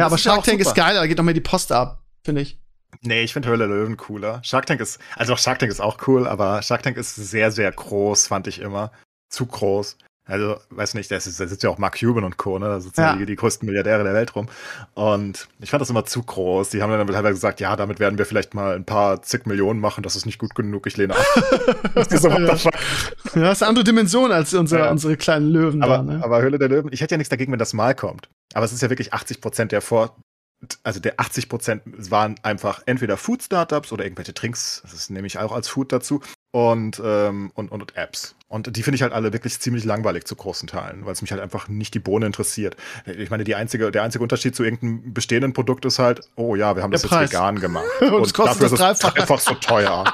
Ja, 0.00 0.06
aber 0.06 0.16
ist 0.16 0.22
Shark 0.22 0.44
Tank 0.44 0.60
ist 0.60 0.68
super. 0.68 0.82
geil, 0.82 0.94
da 0.94 1.06
geht 1.06 1.16
noch 1.18 1.24
mehr 1.24 1.34
die 1.34 1.40
Post 1.40 1.72
ab, 1.72 2.02
finde 2.24 2.42
ich. 2.42 2.58
Nee, 3.02 3.22
ich 3.22 3.32
finde 3.32 3.48
Höhle 3.48 3.66
Löwen 3.66 3.96
cooler. 3.96 4.42
Shark 4.42 4.66
Tank 4.66 4.80
ist, 4.80 4.98
also 5.16 5.34
auch 5.34 5.38
Shark 5.38 5.58
Tank 5.58 5.70
ist 5.70 5.80
auch 5.80 6.06
cool, 6.06 6.26
aber 6.26 6.62
Shark 6.62 6.82
Tank 6.82 6.96
ist 6.96 7.14
sehr, 7.14 7.50
sehr 7.50 7.70
groß, 7.70 8.26
fand 8.26 8.46
ich 8.46 8.60
immer. 8.60 8.92
Zu 9.28 9.46
groß. 9.46 9.96
Also, 10.30 10.56
weiß 10.70 10.94
nicht, 10.94 11.10
da, 11.10 11.18
sitzt 11.20 11.62
ja 11.62 11.70
auch 11.70 11.78
Mark 11.78 11.98
Cuban 12.00 12.24
und 12.24 12.36
Co., 12.36 12.58
ne? 12.58 12.66
Da 12.66 12.80
sitzen 12.80 13.00
Ja. 13.00 13.16
die, 13.16 13.26
die 13.26 13.36
größten 13.36 13.66
Milliardäre 13.66 14.04
der 14.04 14.14
Welt 14.14 14.34
rum. 14.36 14.46
Und 14.94 15.48
ich 15.60 15.70
fand 15.70 15.80
das 15.80 15.90
immer 15.90 16.04
zu 16.04 16.22
groß. 16.22 16.70
Die 16.70 16.82
haben 16.82 16.90
dann 16.90 17.06
teilweise 17.06 17.34
gesagt, 17.34 17.60
ja, 17.60 17.74
damit 17.76 17.98
werden 18.00 18.16
wir 18.18 18.26
vielleicht 18.26 18.54
mal 18.54 18.74
ein 18.76 18.84
paar 18.84 19.22
zig 19.22 19.46
Millionen 19.46 19.80
machen, 19.80 20.02
das 20.02 20.16
ist 20.16 20.26
nicht 20.26 20.38
gut 20.38 20.54
genug, 20.54 20.86
ich 20.86 20.96
lehne 20.96 21.16
ab. 21.16 21.24
Das 21.94 22.08
ist 22.08 22.22
so, 22.22 22.30
what 22.30 22.38
the 22.50 22.56
fuck? 22.56 22.74
Ja, 23.34 23.42
das 23.42 23.58
ist 23.58 23.62
eine 23.62 23.68
andere 23.70 23.84
Dimension 23.84 24.32
als 24.32 24.54
unsere, 24.54 24.84
Ja. 24.84 24.90
unsere 24.90 25.16
kleinen 25.16 25.50
Löwen 25.50 25.82
Aber, 25.82 25.98
da, 25.98 26.02
ne? 26.02 26.20
aber 26.22 26.40
Höhle 26.42 26.58
der 26.58 26.68
Löwen, 26.68 26.90
ich 26.92 27.00
hätte 27.00 27.14
ja 27.14 27.18
nichts 27.18 27.30
dagegen, 27.30 27.52
wenn 27.52 27.58
das 27.58 27.72
mal 27.72 27.94
kommt. 27.94 28.28
Aber 28.54 28.64
es 28.64 28.72
ist 28.72 28.80
ja 28.82 28.90
wirklich 28.90 29.12
80 29.12 29.40
Prozent 29.40 29.72
der 29.72 29.80
Vor, 29.80 30.16
also 30.82 31.00
der 31.00 31.14
80 31.18 31.48
Prozent 31.48 31.82
waren 31.86 32.34
einfach 32.42 32.82
entweder 32.86 33.16
Food-Startups 33.16 33.92
oder 33.92 34.04
irgendwelche 34.04 34.34
Trinks, 34.34 34.82
das 34.90 35.10
nehme 35.10 35.26
ich 35.26 35.38
auch 35.38 35.52
als 35.52 35.68
Food 35.68 35.92
dazu, 35.92 36.20
und, 36.52 37.00
ähm, 37.04 37.50
und, 37.54 37.70
und 37.70 37.96
Apps. 37.96 38.34
Und 38.48 38.76
die 38.76 38.82
finde 38.82 38.96
ich 38.96 39.02
halt 39.02 39.12
alle 39.12 39.32
wirklich 39.32 39.60
ziemlich 39.60 39.84
langweilig 39.84 40.24
zu 40.24 40.34
großen 40.34 40.66
Teilen, 40.66 41.06
weil 41.06 41.12
es 41.12 41.22
mich 41.22 41.30
halt 41.30 41.40
einfach 41.40 41.68
nicht 41.68 41.94
die 41.94 42.00
Bohne 42.00 42.26
interessiert. 42.26 42.76
Ich 43.06 43.30
meine, 43.30 43.44
die 43.44 43.54
einzige, 43.54 43.92
der 43.92 44.02
einzige 44.02 44.24
Unterschied 44.24 44.56
zu 44.56 44.64
irgendeinem 44.64 45.14
bestehenden 45.14 45.52
Produkt 45.52 45.84
ist 45.84 46.00
halt, 46.00 46.22
oh 46.34 46.56
ja, 46.56 46.74
wir 46.74 46.82
haben 46.82 46.90
das 46.90 47.02
Der 47.02 47.10
jetzt 47.10 47.16
Preis. 47.18 47.30
vegan 47.30 47.60
gemacht. 47.60 47.86
Und 48.00 48.22
es 48.26 48.34
kostet 48.34 48.62
das 48.62 48.72
ist 48.72 48.80
es 48.80 48.98
Dreifache. 48.98 49.20
einfach 49.20 49.38
so 49.38 49.54
teuer. 49.54 50.04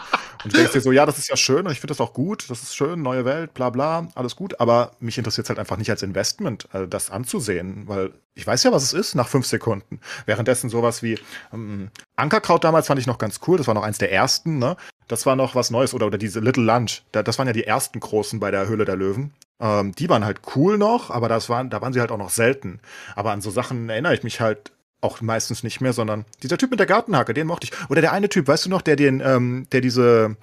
Und 0.44 0.52
du 0.52 0.56
denkst 0.56 0.72
dir 0.72 0.80
so, 0.80 0.92
ja, 0.92 1.06
das 1.06 1.18
ist 1.18 1.28
ja 1.28 1.36
schön 1.36 1.66
und 1.66 1.72
ich 1.72 1.80
finde 1.80 1.92
das 1.92 2.00
auch 2.00 2.12
gut, 2.12 2.48
das 2.50 2.62
ist 2.62 2.76
schön, 2.76 3.02
neue 3.02 3.24
Welt, 3.24 3.54
bla 3.54 3.70
bla, 3.70 4.08
alles 4.14 4.36
gut, 4.36 4.60
aber 4.60 4.92
mich 5.00 5.18
interessiert 5.18 5.46
es 5.46 5.48
halt 5.50 5.58
einfach 5.58 5.76
nicht 5.76 5.90
als 5.90 6.02
Investment, 6.02 6.68
äh, 6.72 6.86
das 6.86 7.10
anzusehen, 7.10 7.84
weil 7.86 8.12
ich 8.34 8.46
weiß 8.46 8.62
ja, 8.64 8.72
was 8.72 8.82
es 8.82 8.92
ist 8.92 9.14
nach 9.14 9.28
fünf 9.28 9.46
Sekunden. 9.46 10.00
Währenddessen 10.26 10.68
sowas 10.68 11.02
wie 11.02 11.18
ähm, 11.52 11.90
Ankerkraut 12.16 12.64
damals 12.64 12.86
fand 12.86 13.00
ich 13.00 13.06
noch 13.06 13.18
ganz 13.18 13.40
cool, 13.46 13.58
das 13.58 13.66
war 13.66 13.74
noch 13.74 13.82
eins 13.82 13.98
der 13.98 14.12
ersten, 14.12 14.58
ne? 14.58 14.76
Das 15.08 15.24
war 15.24 15.36
noch 15.36 15.54
was 15.54 15.70
Neues 15.70 15.94
oder, 15.94 16.06
oder 16.06 16.18
diese 16.18 16.40
Little 16.40 16.64
Lunch, 16.64 17.02
da, 17.12 17.22
das 17.22 17.38
waren 17.38 17.46
ja 17.46 17.52
die 17.52 17.64
ersten 17.64 18.00
großen 18.00 18.40
bei 18.40 18.50
der 18.50 18.66
Höhle 18.68 18.84
der 18.84 18.96
Löwen. 18.96 19.32
Ähm, 19.60 19.94
die 19.94 20.08
waren 20.08 20.24
halt 20.24 20.40
cool 20.54 20.78
noch, 20.78 21.10
aber 21.10 21.28
das 21.28 21.48
waren, 21.48 21.70
da 21.70 21.80
waren 21.80 21.92
sie 21.92 22.00
halt 22.00 22.10
auch 22.10 22.18
noch 22.18 22.30
selten. 22.30 22.80
Aber 23.14 23.30
an 23.30 23.40
so 23.40 23.50
Sachen 23.50 23.88
erinnere 23.88 24.14
ich 24.14 24.22
mich 24.22 24.40
halt 24.40 24.72
auch 25.06 25.20
meistens 25.20 25.62
nicht 25.62 25.80
mehr, 25.80 25.92
sondern 25.92 26.24
dieser 26.42 26.58
Typ 26.58 26.70
mit 26.70 26.80
der 26.80 26.86
Gartenhacke, 26.86 27.32
den 27.32 27.46
mochte 27.46 27.66
ich. 27.68 27.90
Oder 27.90 28.00
der 28.00 28.12
eine 28.12 28.28
Typ, 28.28 28.46
weißt 28.48 28.66
du 28.66 28.70
noch, 28.70 28.82
der 28.82 28.96
den, 28.96 29.20
ähm, 29.24 29.66
der 29.72 29.80
diese 29.80 30.36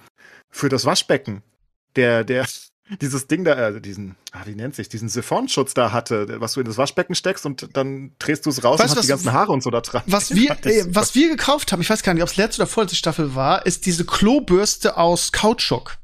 für 0.50 0.68
das 0.68 0.84
Waschbecken, 0.84 1.42
der, 1.96 2.24
der 2.24 2.46
dieses 3.00 3.26
Ding 3.28 3.44
da, 3.44 3.68
äh, 3.68 3.80
diesen, 3.80 4.16
ah, 4.32 4.42
wie 4.44 4.54
nennt 4.54 4.74
sich, 4.74 4.88
diesen 4.88 5.08
Siphonschutz 5.08 5.72
da 5.74 5.92
hatte, 5.92 6.40
was 6.40 6.52
du 6.54 6.60
in 6.60 6.66
das 6.66 6.76
Waschbecken 6.76 7.14
steckst 7.14 7.46
und 7.46 7.76
dann 7.76 8.12
drehst 8.18 8.44
du 8.46 8.50
es 8.50 8.62
raus 8.64 8.78
Weißt 8.78 8.92
und 8.92 8.98
hast 8.98 9.04
die 9.08 9.12
was- 9.12 9.22
ganzen 9.24 9.32
Haare 9.32 9.52
und 9.52 9.62
so 9.62 9.70
da 9.70 9.80
dran. 9.80 10.02
Was 10.06 10.34
wir, 10.34 10.50
äh, 10.64 10.84
was 10.88 11.14
wir 11.14 11.28
gekauft 11.30 11.72
haben, 11.72 11.80
ich 11.80 11.88
weiß 11.90 12.02
gar 12.02 12.14
nicht, 12.14 12.22
ob 12.22 12.28
es 12.28 12.36
letzte 12.36 12.62
oder 12.62 12.66
vorletzte 12.70 12.96
Staffel 12.96 13.34
war, 13.34 13.64
ist 13.66 13.86
diese 13.86 14.04
Klobürste 14.04 14.96
aus 14.96 15.32
Kautschuk. 15.32 15.96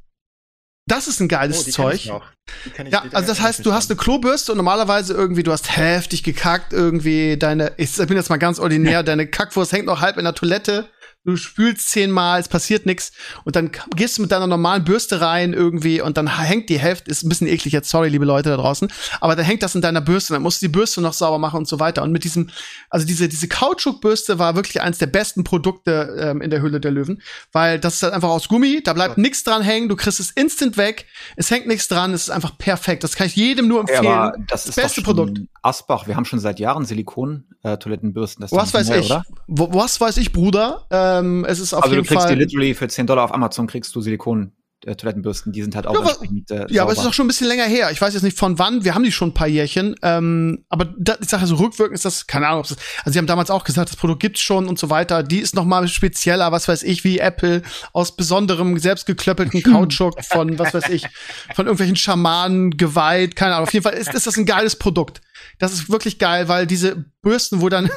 Das 0.90 1.06
ist 1.06 1.20
ein 1.20 1.28
geiles 1.28 1.66
Oh, 1.68 1.70
Zeug. 1.70 2.04
Ja, 2.04 3.04
also 3.12 3.28
das 3.28 3.40
heißt, 3.40 3.64
du 3.64 3.72
hast 3.72 3.90
eine 3.90 3.96
Klobürste 3.96 4.52
und 4.52 4.56
normalerweise 4.56 5.14
irgendwie, 5.14 5.44
du 5.44 5.52
hast 5.52 5.76
heftig 5.76 6.24
gekackt, 6.24 6.72
irgendwie 6.72 7.36
deine, 7.36 7.72
ich 7.76 7.96
bin 7.96 8.16
jetzt 8.16 8.28
mal 8.28 8.38
ganz 8.38 8.58
ordinär, 8.58 9.02
deine 9.02 9.26
Kackwurst 9.28 9.72
hängt 9.72 9.86
noch 9.86 10.00
halb 10.00 10.16
in 10.16 10.24
der 10.24 10.34
Toilette, 10.34 10.88
du 11.24 11.36
spülst 11.36 11.90
zehnmal, 11.90 12.40
es 12.40 12.48
passiert 12.48 12.86
nichts 12.86 13.12
und 13.44 13.54
dann 13.54 13.70
gehst 13.94 14.16
du 14.16 14.22
mit 14.22 14.32
deiner 14.32 14.46
normalen 14.46 14.84
Bürste 14.84 15.20
rein 15.20 15.52
irgendwie 15.52 16.00
und 16.00 16.16
dann 16.16 16.38
hängt 16.38 16.68
die 16.70 16.78
Hälfte, 16.78 17.10
ist 17.10 17.22
ein 17.22 17.28
bisschen 17.28 17.46
eklig 17.46 17.72
jetzt, 17.74 17.90
sorry, 17.90 18.08
liebe 18.08 18.24
Leute 18.24 18.48
da 18.48 18.56
draußen, 18.56 18.90
aber 19.20 19.36
dann 19.36 19.44
hängt 19.44 19.62
das 19.62 19.74
in 19.74 19.82
deiner 19.82 20.00
Bürste, 20.00 20.32
dann 20.32 20.42
musst 20.42 20.62
du 20.62 20.66
die 20.66 20.72
Bürste 20.72 21.00
noch 21.02 21.12
sauber 21.12 21.38
machen 21.38 21.58
und 21.58 21.68
so 21.68 21.78
weiter 21.78 22.02
und 22.02 22.10
mit 22.12 22.24
diesem, 22.24 22.48
also 22.88 23.06
diese, 23.06 23.28
diese 23.28 23.48
Kautschukbürste 23.48 24.38
war 24.38 24.56
wirklich 24.56 24.80
eins 24.80 24.96
der 24.98 25.08
besten 25.08 25.44
Produkte 25.44 26.16
ähm, 26.18 26.40
in 26.40 26.48
der 26.50 26.62
Höhle 26.62 26.80
der 26.80 26.90
Löwen, 26.90 27.20
weil 27.52 27.78
das 27.78 27.96
ist 27.96 28.02
halt 28.02 28.14
einfach 28.14 28.30
aus 28.30 28.48
Gummi, 28.48 28.80
da 28.82 28.94
bleibt 28.94 29.18
nichts 29.18 29.44
dran 29.44 29.62
hängen, 29.62 29.88
du 29.90 29.96
kriegst 29.96 30.20
es 30.20 30.30
instant 30.30 30.76
weg, 30.78 31.06
es 31.36 31.50
hängt 31.50 31.66
nichts 31.66 31.86
dran, 31.88 32.14
es 32.14 32.22
ist 32.22 32.30
einfach 32.30 32.56
perfekt, 32.56 33.04
das 33.04 33.14
kann 33.14 33.26
ich 33.26 33.36
jedem 33.36 33.68
nur 33.68 33.84
Ja, 33.88 33.94
empfehlen. 33.96 34.12
aber 34.12 34.32
das 34.48 34.66
ist 34.66 34.76
beste 34.76 35.02
Produkt. 35.02 35.40
Asbach. 35.62 36.06
Wir 36.06 36.16
haben 36.16 36.24
schon 36.24 36.38
seit 36.38 36.58
Jahren 36.58 36.86
Silikon-Toilettenbürsten. 36.86 38.46
Was 38.50 38.72
weiß 38.72 38.88
ich? 38.90 39.12
Wo, 39.46 39.72
was 39.74 40.00
weiß 40.00 40.16
ich, 40.16 40.32
Bruder? 40.32 40.86
Ähm, 41.18 41.44
es 41.44 41.58
ist 41.58 41.72
auf 41.74 41.82
Also 41.82 41.94
du 41.94 41.96
jeden 42.02 42.08
kriegst 42.08 42.24
Fall. 42.24 42.34
die 42.36 42.42
literally 42.42 42.74
für 42.74 42.88
10 42.88 43.06
Dollar 43.06 43.24
auf 43.24 43.34
Amazon 43.34 43.66
kriegst 43.66 43.94
du 43.94 44.00
Silikon-Toilettenbürsten. 44.00 45.52
Die 45.52 45.62
sind 45.62 45.74
halt 45.76 45.86
auch 45.86 45.94
Ja, 45.94 46.00
aber- 46.00 46.08
entsprechend 46.10 46.50
äh, 46.50 46.66
Ja, 46.70 46.82
aber 46.82 46.92
es 46.92 46.98
ist 46.98 47.06
auch 47.06 47.12
schon 47.12 47.24
ein 47.26 47.28
bisschen 47.28 47.48
länger 47.48 47.64
her. 47.64 47.90
Ich 47.90 48.00
weiß 48.00 48.14
jetzt 48.14 48.22
nicht 48.22 48.38
von 48.38 48.58
wann. 48.58 48.84
Wir 48.84 48.94
haben 48.94 49.02
die 49.04 49.12
schon 49.12 49.28
ein 49.30 49.34
paar 49.34 49.46
Jährchen. 49.48 49.94
Ähm, 50.02 50.64
aber 50.68 50.94
da, 50.98 51.16
ich 51.20 51.28
sage 51.28 51.46
so 51.46 51.56
rückwirkend 51.56 51.94
ist 51.94 52.04
das, 52.04 52.26
keine 52.26 52.46
Ahnung, 52.48 52.60
ob 52.60 52.68
das, 52.68 52.78
also 53.04 53.12
sie 53.12 53.18
haben 53.18 53.26
damals 53.26 53.50
auch 53.50 53.64
gesagt, 53.64 53.90
das 53.90 53.96
Produkt 53.96 54.20
gibt's 54.20 54.40
schon 54.40 54.68
und 54.68 54.78
so 54.78 54.90
weiter. 54.90 55.22
Die 55.22 55.38
ist 55.40 55.54
noch 55.54 55.64
mal 55.64 55.86
spezieller, 55.88 56.50
was 56.52 56.68
weiß 56.68 56.82
ich, 56.82 57.04
wie 57.04 57.18
Apple 57.18 57.62
aus 57.92 58.16
besonderem 58.16 58.78
selbstgeklöppelten 58.78 59.62
Kautschuk 59.62 60.24
von, 60.24 60.58
was 60.58 60.72
weiß 60.74 60.88
ich, 60.88 61.06
von 61.54 61.66
irgendwelchen 61.66 61.96
Schamanen 61.96 62.76
geweiht. 62.76 63.36
Keine 63.36 63.54
Ahnung. 63.54 63.66
Auf 63.68 63.72
jeden 63.74 63.82
Fall 63.84 63.94
ist, 63.94 64.14
ist 64.14 64.26
das 64.26 64.36
ein 64.36 64.46
geiles 64.46 64.76
Produkt. 64.76 65.20
Das 65.58 65.72
ist 65.72 65.90
wirklich 65.90 66.18
geil, 66.18 66.48
weil 66.48 66.66
diese 66.66 67.04
Bürsten, 67.22 67.60
wo 67.60 67.68
dann 67.68 67.90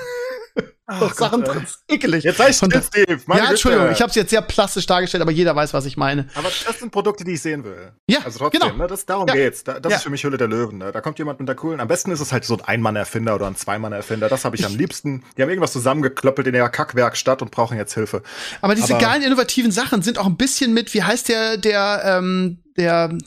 Ach 0.86 1.14
Sachen 1.14 1.44
drin 1.44 1.66
ekelig. 1.88 2.26
Jetzt 2.26 2.38
sei 2.38 2.50
ich 2.50 2.58
Von 2.58 2.70
still, 2.70 2.82
da- 2.82 2.88
Steve. 2.88 3.22
Meine 3.26 3.44
ja, 3.46 3.50
Entschuldigung, 3.52 3.86
Güte. 3.88 3.96
ich 3.96 4.02
habe 4.02 4.10
es 4.10 4.16
jetzt 4.16 4.30
sehr 4.32 4.42
plastisch 4.42 4.86
dargestellt, 4.86 5.22
aber 5.22 5.32
jeder 5.32 5.56
weiß, 5.56 5.74
was 5.74 5.86
ich 5.86 5.96
meine. 5.96 6.28
Aber 6.36 6.50
das 6.66 6.78
sind 6.80 6.92
Produkte, 6.92 7.24
die 7.24 7.32
ich 7.32 7.42
sehen 7.42 7.64
will. 7.64 7.94
Ja, 8.08 8.20
also 8.26 8.38
trotzdem, 8.40 8.60
genau. 8.62 8.76
ne, 8.76 8.88
das, 8.88 9.06
darum 9.06 9.28
Ja. 9.30 9.34
geht's. 9.34 9.64
Da, 9.64 9.80
das 9.80 9.90
Ja. 9.92 9.98
ist 9.98 10.04
für 10.04 10.10
mich 10.10 10.24
Hülle 10.26 10.38
der 10.38 10.50
Löwen. 10.50 10.80
Ne? 10.80 10.92
Da 10.92 11.00
kommt 11.00 11.18
jemand 11.20 11.40
mit 11.40 11.48
der 11.48 11.56
coolen. 11.56 11.80
Am 11.80 11.88
besten 11.88 12.12
ist 12.12 12.20
es 12.20 12.34
halt 12.34 12.44
so 12.44 12.56
ein 12.56 12.62
Ein-Mann-Erfinder 12.66 13.34
oder 13.34 13.48
ein 13.48 13.56
Zwei-Mann-Erfinder. 13.56 14.28
Das 14.28 14.44
habe 14.44 14.58
ich, 14.58 14.66
am 14.66 14.76
liebsten. 14.76 15.24
Die 15.38 15.42
haben 15.42 15.50
irgendwas 15.50 15.72
zusammengeklöppelt 15.72 16.48
in 16.48 16.54
ihrer 16.54 16.70
Kackwerkstatt 16.70 17.42
und 17.42 17.50
brauchen 17.52 17.78
jetzt 17.78 17.94
Hilfe. 17.94 18.22
Aber 18.62 18.76
diese 18.76 18.96
Aber- 18.96 19.04
geilen, 19.06 19.24
innovativen 19.24 19.72
Sachen 19.72 20.02
sind 20.02 20.18
auch 20.20 20.26
ein 20.28 20.36
bisschen 20.38 20.74
mit, 20.74 20.94
wie 20.94 21.02
heißt 21.04 21.30
der, 21.30 21.56
der, 21.58 22.02
ähm, 22.06 22.60
der, 22.76 23.18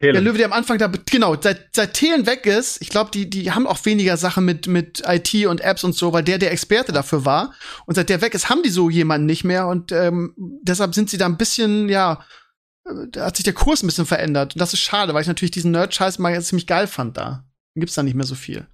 der 0.00 0.20
Löwe, 0.20 0.38
der 0.38 0.46
am 0.46 0.52
Anfang 0.52 0.78
da, 0.78 0.90
genau, 1.10 1.36
seit, 1.40 1.74
seit 1.74 1.92
Thelen 1.94 2.26
weg 2.26 2.46
ist, 2.46 2.80
ich 2.80 2.88
glaube, 2.88 3.10
die, 3.10 3.28
die 3.28 3.50
haben 3.52 3.66
auch 3.66 3.84
weniger 3.84 4.16
Sachen 4.16 4.46
mit, 4.46 4.66
mit 4.66 5.02
IT 5.06 5.46
und 5.46 5.60
Apps 5.60 5.84
und 5.84 5.94
so, 5.94 6.12
weil 6.12 6.24
der 6.24 6.38
der 6.38 6.52
Experte 6.52 6.92
dafür 6.92 7.26
war. 7.26 7.52
Und 7.84 7.96
seit 7.96 8.08
der 8.08 8.22
weg 8.22 8.34
ist, 8.34 8.48
haben 8.48 8.62
die 8.62 8.70
so 8.70 8.88
jemanden 8.88 9.26
nicht 9.26 9.44
mehr 9.44 9.66
und 9.66 9.92
ähm, 9.92 10.34
deshalb 10.62 10.94
sind 10.94 11.10
sie 11.10 11.18
da 11.18 11.26
ein 11.26 11.36
bisschen, 11.36 11.90
ja, 11.90 12.24
da 13.10 13.26
hat 13.26 13.36
sich 13.36 13.44
der 13.44 13.52
Kurs 13.52 13.82
ein 13.82 13.86
bisschen 13.86 14.06
verändert. 14.06 14.54
Und 14.54 14.60
das 14.60 14.72
ist 14.72 14.80
schade, 14.80 15.12
weil 15.12 15.20
ich 15.20 15.28
natürlich 15.28 15.50
diesen 15.50 15.72
Nerd-Scheiß 15.72 16.18
mal 16.18 16.40
ziemlich 16.42 16.66
geil 16.66 16.86
fand 16.86 17.18
da. 17.18 17.44
Dann 17.74 17.80
gibt's 17.80 17.94
da 17.94 18.02
nicht 18.02 18.14
mehr 18.14 18.26
so 18.26 18.34
viel. 18.34 18.66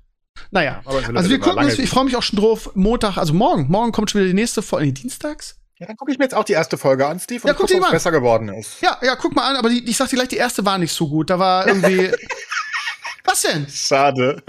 Naja, 0.51 0.83
will 0.85 1.17
also 1.17 1.31
wir 1.31 1.41
gucken 1.41 1.65
uns, 1.65 1.79
ich 1.79 1.91
freue 1.91 2.05
mich 2.05 2.15
auch 2.15 2.23
schon 2.23 2.39
drauf, 2.39 2.71
Montag, 2.75 3.17
also 3.17 3.35
morgen, 3.35 3.67
morgen 3.69 3.91
kommt 3.91 4.11
schon 4.11 4.21
wieder 4.21 4.29
die 4.29 4.35
nächste 4.35 4.63
Folge, 4.63 4.87
nee, 4.87 4.93
dienstags? 4.93 5.59
Ja, 5.79 5.87
dann 5.87 5.97
gucke 5.97 6.11
ich 6.11 6.19
mir 6.19 6.25
jetzt 6.25 6.35
auch 6.35 6.45
die 6.45 6.55
erste 6.55 6.79
Folge 6.79 7.07
an, 7.07 7.21
Steve, 7.21 7.43
und 7.43 7.49
Ja, 7.49 7.53
guck 7.53 7.69
guck, 7.69 7.85
ob 7.85 7.91
besser 7.91 8.11
geworden 8.11 8.49
ist. 8.49 8.81
Ja, 8.81 8.97
ja, 9.03 9.15
guck 9.15 9.35
mal 9.35 9.51
an, 9.51 9.57
aber 9.57 9.69
die, 9.69 9.85
ich 9.85 9.97
sag 9.97 10.09
dir 10.09 10.17
gleich, 10.17 10.29
die 10.29 10.39
erste 10.39 10.65
war 10.65 10.79
nicht 10.79 10.93
so 10.93 11.07
gut. 11.07 11.29
Da 11.29 11.39
war 11.39 11.67
irgendwie. 11.67 12.11
Was 13.25 13.43
denn? 13.43 13.67
Schade. 13.69 14.43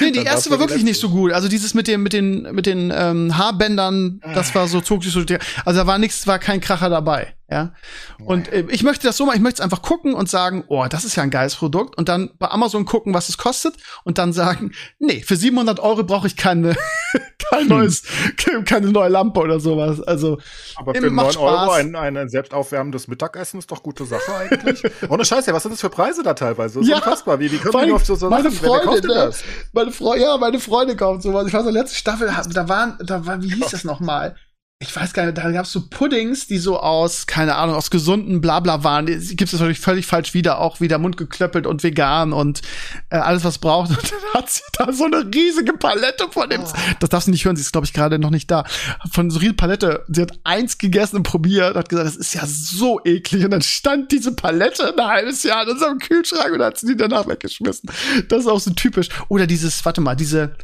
Nee, 0.00 0.12
die 0.12 0.18
Dann 0.18 0.26
erste 0.26 0.50
war 0.50 0.60
wirklich 0.60 0.84
nicht 0.84 1.00
so 1.00 1.08
gut. 1.08 1.32
Also 1.32 1.48
dieses 1.48 1.74
mit 1.74 1.88
dem, 1.88 2.02
mit 2.02 2.12
den, 2.12 2.42
mit 2.54 2.66
den 2.66 2.92
ähm, 2.94 3.36
Haarbändern, 3.36 4.20
das 4.22 4.54
war 4.54 4.68
so, 4.68 4.80
zog 4.82 5.02
sich 5.02 5.12
so. 5.12 5.20
Also 5.64 5.80
da 5.80 5.86
war 5.86 5.98
nichts, 5.98 6.26
war 6.26 6.38
kein 6.38 6.60
Kracher 6.60 6.90
dabei. 6.90 7.34
Ja. 7.50 7.72
Und 8.26 8.52
äh, 8.52 8.66
ich 8.68 8.82
möchte 8.82 9.06
das 9.06 9.16
so 9.16 9.24
machen, 9.24 9.36
ich 9.36 9.42
möchte 9.42 9.62
es 9.62 9.64
einfach 9.64 9.80
gucken 9.80 10.12
und 10.12 10.28
sagen, 10.28 10.64
oh, 10.68 10.84
das 10.88 11.04
ist 11.04 11.16
ja 11.16 11.22
ein 11.22 11.30
geiles 11.30 11.54
Produkt. 11.56 11.96
Und 11.96 12.08
dann 12.10 12.30
bei 12.38 12.48
Amazon 12.48 12.84
gucken, 12.84 13.14
was 13.14 13.30
es 13.30 13.38
kostet. 13.38 13.74
Und 14.04 14.18
dann 14.18 14.34
sagen, 14.34 14.72
nee, 14.98 15.22
für 15.22 15.34
700 15.34 15.80
Euro 15.80 16.04
brauche 16.04 16.26
ich 16.26 16.36
keine, 16.36 16.76
kein 17.50 17.68
neues, 17.68 18.02
keine 18.66 18.88
neue 18.92 19.08
Lampe 19.08 19.40
oder 19.40 19.60
sowas. 19.60 20.02
Also, 20.02 20.38
Aber 20.76 20.94
für 20.94 21.08
macht 21.10 21.36
9 21.36 21.42
Euro 21.42 21.70
ein, 21.72 21.96
ein 21.96 22.28
selbstaufwärmendes 22.28 23.08
Mittagessen 23.08 23.58
ist 23.58 23.70
doch 23.70 23.82
gute 23.82 24.04
Sache 24.04 24.34
eigentlich. 24.36 24.82
Ohne 25.08 25.24
Scheiße, 25.24 25.50
was 25.54 25.62
sind 25.62 25.72
das 25.72 25.80
für 25.80 25.88
Preise 25.90 26.22
da 26.22 26.34
teilweise? 26.34 26.80
Das 26.80 26.82
ist 26.86 26.90
Ja, 26.90 26.96
unfassbar. 26.98 27.40
Wie, 27.40 27.50
wie 27.50 27.56
können 27.56 27.86
die 27.86 27.92
auf 27.92 28.04
so, 28.04 28.14
so 28.14 28.28
meine 28.28 28.50
Sachen- 28.50 28.62
wer- 28.62 28.70
wer 28.72 28.80
kauft 28.80 28.88
Freundin, 29.06 29.10
ne? 29.10 29.14
das? 29.26 29.42
meine 29.72 29.92
Freundin, 29.92 30.22
ja, 30.26 30.36
meine 30.36 30.60
Freundin 30.60 30.96
kauft 30.98 31.22
sowas. 31.22 31.46
Ich 31.46 31.54
weiß 31.54 31.64
noch, 31.64 31.72
letzte 31.72 31.96
Staffel, 31.96 32.30
da 32.52 32.68
waren, 32.68 32.98
da 33.02 33.24
war, 33.24 33.42
wie 33.42 33.50
hieß 33.54 33.70
das 33.70 33.84
nochmal? 33.84 34.36
Ich 34.80 34.94
weiß 34.94 35.12
gar 35.12 35.24
nicht, 35.26 35.36
da 35.36 35.50
gab's 35.50 35.72
so 35.72 35.88
Puddings, 35.88 36.46
die 36.46 36.58
so 36.58 36.78
aus, 36.78 37.26
keine 37.26 37.56
Ahnung, 37.56 37.74
aus 37.74 37.90
gesunden 37.90 38.40
Blabla 38.40 38.84
waren. 38.84 39.06
Die 39.06 39.18
gibt's 39.34 39.50
das 39.50 39.58
natürlich 39.58 39.80
völlig 39.80 40.06
falsch 40.06 40.34
wieder, 40.34 40.60
auch 40.60 40.80
wieder 40.80 40.98
mundgeklöppelt 40.98 41.66
und 41.66 41.82
vegan 41.82 42.32
und 42.32 42.62
äh, 43.10 43.16
alles, 43.16 43.42
was 43.42 43.58
braucht. 43.58 43.90
Und 43.98 44.12
dann 44.12 44.34
hat 44.34 44.50
sie 44.50 44.62
da 44.74 44.92
so 44.92 45.06
eine 45.06 45.28
riesige 45.34 45.72
Palette 45.72 46.28
von 46.30 46.48
dem. 46.48 46.62
Das 47.00 47.10
darfst 47.10 47.26
du 47.26 47.32
nicht 47.32 47.44
hören, 47.44 47.56
sie 47.56 47.62
ist, 47.62 47.72
glaube 47.72 47.86
ich, 47.86 47.92
gerade 47.92 48.20
noch 48.20 48.30
nicht 48.30 48.52
da. 48.52 48.64
Von 49.10 49.30
so 49.30 49.40
riesigen 49.40 49.56
Palette. 49.56 50.04
Sie 50.06 50.22
hat 50.22 50.38
eins 50.44 50.78
gegessen 50.78 51.16
und 51.16 51.22
probiert, 51.24 51.74
hat 51.74 51.88
gesagt, 51.88 52.06
das 52.06 52.16
ist 52.16 52.34
ja 52.34 52.42
so 52.46 53.00
eklig. 53.04 53.44
Und 53.44 53.50
dann 53.50 53.62
stand 53.62 54.12
diese 54.12 54.30
Palette 54.30 54.94
ein 54.96 55.04
halbes 55.04 55.42
Jahr 55.42 55.64
in 55.64 55.70
unserem 55.70 55.98
Kühlschrank 55.98 56.52
und 56.52 56.62
hat 56.62 56.78
sie 56.78 56.86
die 56.86 56.96
danach 56.96 57.26
weggeschmissen. 57.26 57.90
Das 58.28 58.42
ist 58.42 58.46
auch 58.46 58.60
so 58.60 58.70
typisch. 58.70 59.08
Oder 59.28 59.48
dieses, 59.48 59.84
warte 59.84 60.00
mal, 60.00 60.14
diese, 60.14 60.54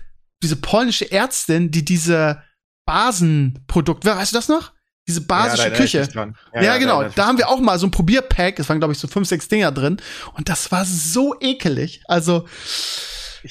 diese 0.40 0.54
polnische 0.54 1.10
Ärztin, 1.10 1.72
die 1.72 1.84
diese 1.84 2.40
Basenprodukt, 2.86 4.04
weißt 4.04 4.32
du 4.32 4.36
das 4.36 4.48
noch? 4.48 4.72
Diese 5.06 5.20
basische 5.20 5.56
da 5.56 5.62
erinnere 5.64 5.84
ich 5.84 5.92
Küche. 5.92 6.08
dran. 6.08 6.36
Ja, 6.54 6.78
genau. 6.78 7.02
Da 7.02 7.08
mich 7.08 7.18
haben 7.26 7.38
wir 7.38 7.48
auch 7.48 7.60
mal 7.60 7.78
so 7.78 7.86
ein 7.86 7.90
Probierpack. 7.90 8.58
Es 8.58 8.68
waren, 8.68 8.78
glaube 8.78 8.94
ich, 8.94 8.98
so 8.98 9.06
fünf, 9.06 9.28
sechs 9.28 9.48
Dinger 9.48 9.70
drin. 9.70 10.00
Und 10.32 10.48
das 10.48 10.72
war 10.72 10.84
so 10.86 11.38
ekelig. 11.40 12.02
Also, 12.06 12.48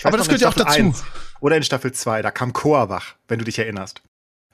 aber 0.03 0.17
das 0.17 0.27
gehört 0.27 0.41
ja 0.41 0.49
auch 0.49 0.55
dazu. 0.55 0.79
1 0.79 1.03
Oder 1.41 1.57
in 1.57 1.63
Staffel 1.63 1.91
2, 1.91 2.23
da 2.23 2.31
kam 2.31 2.53
Koawach, 2.53 3.15
wenn 3.27 3.37
du 3.37 3.45
dich 3.45 3.59
erinnerst. 3.59 4.01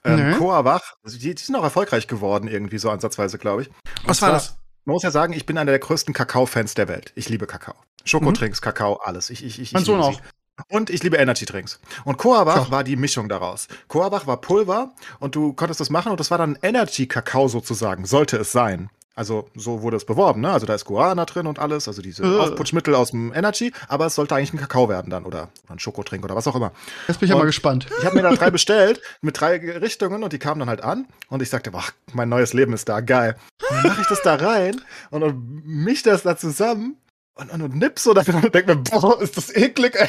Ähm, 0.04 0.38
Koawach, 0.38 0.96
also 1.04 1.18
die, 1.18 1.36
die 1.36 1.44
sind 1.44 1.56
auch 1.56 1.64
erfolgreich 1.64 2.08
geworden, 2.08 2.48
irgendwie 2.48 2.78
so 2.78 2.90
ansatzweise, 2.90 3.38
glaube 3.38 3.64
ich. 3.64 3.68
Und 3.70 3.76
was 4.04 4.22
war 4.22 4.32
das? 4.32 4.58
Man 4.86 4.94
muss 4.94 5.04
ja 5.04 5.12
sagen, 5.12 5.34
ich 5.34 5.46
bin 5.46 5.58
einer 5.58 5.72
der 5.72 5.80
größten 5.80 6.14
Kakao-Fans 6.14 6.74
der 6.74 6.88
Welt. 6.88 7.12
Ich 7.16 7.30
liebe 7.30 7.48
Kakao. 7.48 7.76
Schokotrinks, 8.06 8.62
Kakao, 8.62 8.96
alles. 8.96 9.30
Ich, 9.30 9.44
ich, 9.44 9.60
ich, 9.60 9.72
Mein 9.74 9.86
Sohn 9.86 10.02
auch. 10.02 10.20
Und 10.68 10.90
ich 10.90 11.02
liebe 11.04 11.18
Energy-Drinks. 11.18 11.80
Und 12.06 12.18
Koawach 12.18 12.66
Ja. 12.66 12.72
war 12.72 12.84
die 12.84 12.96
Mischung 12.96 13.30
daraus. 13.30 13.68
Koawach 13.88 14.28
war 14.28 14.38
Pulver 14.42 14.92
und 15.20 15.36
du 15.36 15.54
konntest 15.54 15.80
das 15.80 15.90
machen 15.90 16.12
und 16.12 16.20
das 16.20 16.32
war 16.32 16.38
dann 16.38 16.58
Energy-Kakao 16.62 17.48
sozusagen, 17.48 18.06
sollte 18.06 18.38
es 18.38 18.52
sein. 18.52 18.90
Also 19.16 19.50
so 19.54 19.82
wurde 19.82 19.98
es 19.98 20.06
beworben, 20.06 20.40
ne? 20.40 20.50
Also 20.50 20.66
da 20.66 20.74
ist 20.76 20.86
Guarana 20.86 21.26
drin 21.26 21.46
und 21.46 21.60
alles, 21.60 21.90
also 21.90 22.02
diese 22.02 22.24
Äh. 22.24 22.40
Aufputschmittel 22.40 22.96
aus 22.96 23.12
dem 23.12 23.34
Energy, 23.34 23.74
aber 23.90 24.06
es 24.06 24.16
sollte 24.16 24.34
eigentlich 24.34 24.54
ein 24.54 24.60
Kakao 24.60 24.88
werden 24.88 25.10
dann 25.10 25.26
oder 25.26 25.50
ein 25.68 25.78
Schokotrink 25.78 26.24
oder 26.24 26.36
was 26.38 26.48
auch 26.48 26.56
immer. 26.56 26.72
Jetzt 27.10 27.20
bin 27.20 27.26
ich 27.26 27.32
ja 27.32 27.36
Und- 27.36 27.42
mal 27.42 27.46
gespannt. 27.46 27.88
Ich 28.00 28.06
habe 28.06 28.16
mir 28.16 28.22
da 28.22 28.34
drei 28.34 28.50
bestellt 28.50 29.02
mit 29.20 29.38
drei 29.42 29.58
Richtungen 29.58 30.24
und 30.24 30.32
die 30.32 30.40
kamen 30.40 30.60
dann 30.62 30.70
halt 30.70 30.82
an 30.86 31.06
und 31.28 31.42
ich 31.42 31.50
sagte, 31.50 31.72
boah, 31.72 31.84
mein 32.14 32.30
neues 32.30 32.54
Leben 32.54 32.72
ist 32.72 32.88
da, 32.88 33.02
geil. 33.02 33.36
Und 33.70 33.76
dann 33.84 33.88
mache 33.92 34.02
ich 34.02 34.08
das 34.08 34.22
da 34.22 34.36
rein 34.36 34.80
und, 35.10 35.24
und 35.24 35.66
misch 35.66 36.04
das 36.04 36.24
da 36.24 36.38
zusammen 36.38 36.96
und, 37.36 37.52
und, 37.52 37.62
und 37.62 37.76
nipp 37.76 38.00
so 38.00 38.14
da 38.14 38.24
drin 38.24 38.36
und 38.42 38.56
denk 38.56 38.68
mir, 38.68 38.78
boah, 38.78 39.22
ist 39.22 39.36
das 39.36 39.54
eklig, 39.54 39.96
ey. 39.96 40.08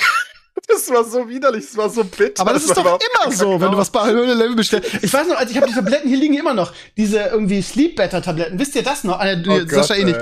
Das 0.68 0.88
war 0.90 1.04
so 1.04 1.28
widerlich, 1.28 1.66
das 1.66 1.76
war 1.76 1.90
so 1.90 2.04
bitter. 2.04 2.40
Aber 2.40 2.52
das 2.52 2.64
ist 2.64 2.76
war 2.76 2.84
doch 2.84 2.98
immer 3.00 3.32
so, 3.32 3.52
wenn 3.52 3.58
Kakao. 3.58 3.72
du 3.72 3.78
was 3.78 3.90
bei 3.90 4.10
Höhle 4.10 4.34
Level 4.34 4.54
bestellst. 4.54 4.90
Ich 5.02 5.12
weiß 5.12 5.26
noch, 5.26 5.36
also 5.36 5.50
ich 5.50 5.56
habe 5.56 5.66
die 5.66 5.74
Tabletten 5.74 6.08
hier 6.08 6.18
liegen 6.18 6.34
immer 6.34 6.54
noch. 6.54 6.72
Diese 6.96 7.18
irgendwie 7.18 7.60
Sleep 7.60 7.96
Better 7.96 8.22
Tabletten. 8.22 8.58
Wisst 8.58 8.76
ihr 8.76 8.82
das 8.82 9.04
noch? 9.04 9.18
Ah, 9.18 9.34
du, 9.34 9.50
Oh 9.50 9.60
Sascha 9.66 9.94
eh 9.94 10.04
nicht. 10.04 10.18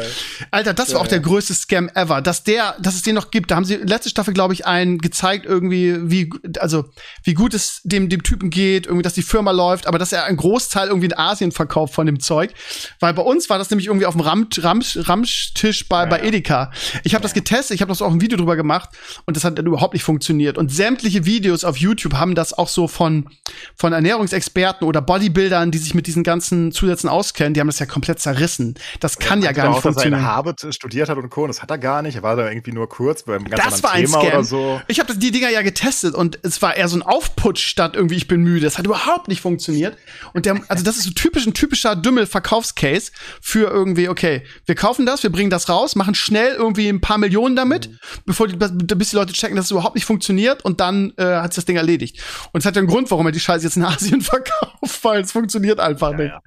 Alter, 0.51 0.73
das 0.74 0.89
war 0.89 0.97
Ja, 0.97 1.01
auch 1.02 1.09
der 1.09 1.20
größte 1.20 1.52
Scam 1.55 1.90
ever. 1.94 2.23
Dass 2.23 2.44
der, 2.44 2.77
dass 2.81 2.94
es 2.94 3.02
den 3.02 3.15
noch 3.15 3.31
gibt. 3.31 3.51
Da 3.51 3.56
haben 3.56 3.65
sie 3.65 3.77
letzte 3.77 4.09
Staffel, 4.09 4.32
glaube 4.32 4.55
ich, 4.55 4.66
einen 4.66 4.98
gezeigt, 4.98 5.44
irgendwie, 5.44 6.10
wie, 6.10 6.31
also, 6.60 6.86
wie 7.24 7.35
gut 7.35 7.52
es 7.52 7.81
dem, 7.85 8.09
dem 8.09 8.23
Typen 8.23 8.48
geht, 8.51 8.86
irgendwie, 8.86 9.02
dass 9.02 9.15
die 9.15 9.23
Firma 9.23 9.51
läuft, 9.51 9.86
aber 9.86 9.98
dass 9.98 10.12
er 10.12 10.24
einen 10.24 10.39
Großteil 10.39 10.89
irgendwie 10.89 11.06
in 11.06 11.16
Asien 11.16 11.52
verkauft 11.52 11.94
von 11.94 12.06
dem 12.06 12.20
Zeug. 12.20 12.52
Weil 13.01 13.12
bei 13.12 13.23
uns 13.23 13.51
war 13.51 13.59
das 13.59 13.70
nämlich 13.70 13.86
irgendwie 13.86 14.06
auf 14.06 14.15
dem 14.15 14.23
Ram, 14.23 14.48
Ram, 14.59 14.82
Ramstisch 14.97 15.89
bei, 15.89 16.06
bei 16.06 16.19
ja. 16.19 16.24
Edeka. 16.24 16.73
Ich 17.05 17.15
habe 17.15 17.23
das 17.23 17.35
getestet, 17.35 17.74
ich 17.74 17.82
habe 17.82 17.90
das 17.90 18.01
auch 18.02 18.10
ein 18.10 18.20
Video 18.20 18.39
drüber 18.39 18.56
gemacht 18.56 18.90
und 19.27 19.36
das 19.36 19.44
hat 19.44 19.59
dann 19.59 19.66
überhaupt 19.66 19.93
nicht 19.93 20.05
funktioniert. 20.05 20.27
Und 20.59 20.72
sämtliche 20.72 21.24
Videos 21.24 21.64
auf 21.64 21.76
YouTube 21.76 22.14
haben 22.14 22.34
das 22.34 22.52
auch 22.52 22.68
so 22.68 22.88
von, 22.88 23.28
von 23.76 23.92
Ernährungsexperten 23.92 24.86
oder 24.86 25.00
Bodybuildern, 25.00 25.70
die 25.70 25.78
sich 25.78 25.94
mit 25.94 26.06
diesen 26.06 26.22
ganzen 26.22 26.72
Zusätzen 26.72 27.09
auskennen, 27.09 27.55
die 27.55 27.60
haben 27.60 27.68
das 27.68 27.78
ja 27.78 27.86
komplett 27.86 28.20
zerrissen. 28.20 28.74
Das 29.00 29.18
kann 29.18 29.40
ja 29.40 29.46
Meinte 29.46 29.60
gar 29.60 29.68
nicht 29.68 29.78
auch, 29.78 29.82
dass 29.82 29.84
er 29.84 29.88
in 29.88 29.94
funktionieren. 30.12 30.24
Harvard 30.26 30.74
studiert 30.74 31.09
hat 31.09 31.18
und 31.18 31.30
Co. 31.30 31.42
und 31.42 31.48
Das 31.48 31.62
hat 31.62 31.70
er 31.70 31.78
gar 31.78 32.02
nicht. 32.02 32.16
Er 32.16 32.22
war 32.22 32.36
da 32.36 32.48
irgendwie 32.48 32.72
nur 32.72 32.88
kurz 32.88 33.22
beim 33.22 33.44
ganz 33.44 33.62
Das 33.64 33.82
war 33.82 33.92
ein 33.92 34.05
Thema 34.05 34.18
Scam. 34.20 34.26
oder 34.32 34.44
so. 34.44 34.80
Ich 34.88 35.00
habe 35.00 35.14
die 35.16 35.30
Dinger 35.30 35.50
ja 35.50 35.62
getestet 35.62 36.14
und 36.14 36.38
es 36.42 36.60
war 36.62 36.76
eher 36.76 36.88
so 36.88 36.96
ein 36.96 37.02
Aufputsch 37.02 37.66
statt 37.66 37.96
irgendwie 37.96 38.16
ich 38.16 38.28
bin 38.28 38.42
müde. 38.42 38.64
Das 38.64 38.78
hat 38.78 38.84
überhaupt 38.86 39.28
nicht 39.28 39.40
funktioniert. 39.40 39.96
Und 40.34 40.46
der, 40.46 40.60
also 40.68 40.84
das 40.84 40.96
ist 40.96 41.05
so 41.05 41.10
typisch 41.12 41.46
ein 41.46 41.55
typischer 41.55 41.96
Dümmel-Verkaufscase 41.96 43.12
für 43.40 43.68
irgendwie, 43.70 44.09
okay, 44.09 44.42
wir 44.66 44.74
kaufen 44.74 45.06
das, 45.06 45.22
wir 45.22 45.30
bringen 45.30 45.50
das 45.50 45.68
raus, 45.68 45.96
machen 45.96 46.14
schnell 46.14 46.55
irgendwie 46.55 46.88
ein 46.88 47.00
paar 47.00 47.18
Millionen 47.18 47.56
damit, 47.56 47.88
Mhm. 47.88 47.98
bevor 48.26 48.48
die, 48.48 48.56
bis 48.56 49.10
die 49.10 49.16
Leute 49.16 49.32
checken, 49.32 49.56
dass 49.56 49.66
es 49.66 49.70
überhaupt 49.70 49.94
nicht 49.94 50.05
funktioniert 50.09 50.64
und 50.64 50.80
dann 50.80 51.12
äh, 51.16 51.24
hat 51.24 51.52
sich 51.52 51.59
das 51.62 51.66
Ding 51.66 51.76
erledigt. 51.76 52.20
Und 52.52 52.60
es 52.60 52.66
hat 52.66 52.74
ja 52.74 52.80
einen 52.80 52.89
Grund, 52.89 53.09
warum 53.12 53.26
er 53.26 53.32
die 53.32 53.39
Scheiße 53.39 53.64
jetzt 53.64 53.76
in 53.76 53.85
Asien 53.85 54.20
verkauft, 54.20 55.05
weil 55.05 55.20
es 55.20 55.30
funktioniert 55.30 55.78
einfach 55.78 56.12
nicht. 56.12 56.30
ja. 56.30 56.43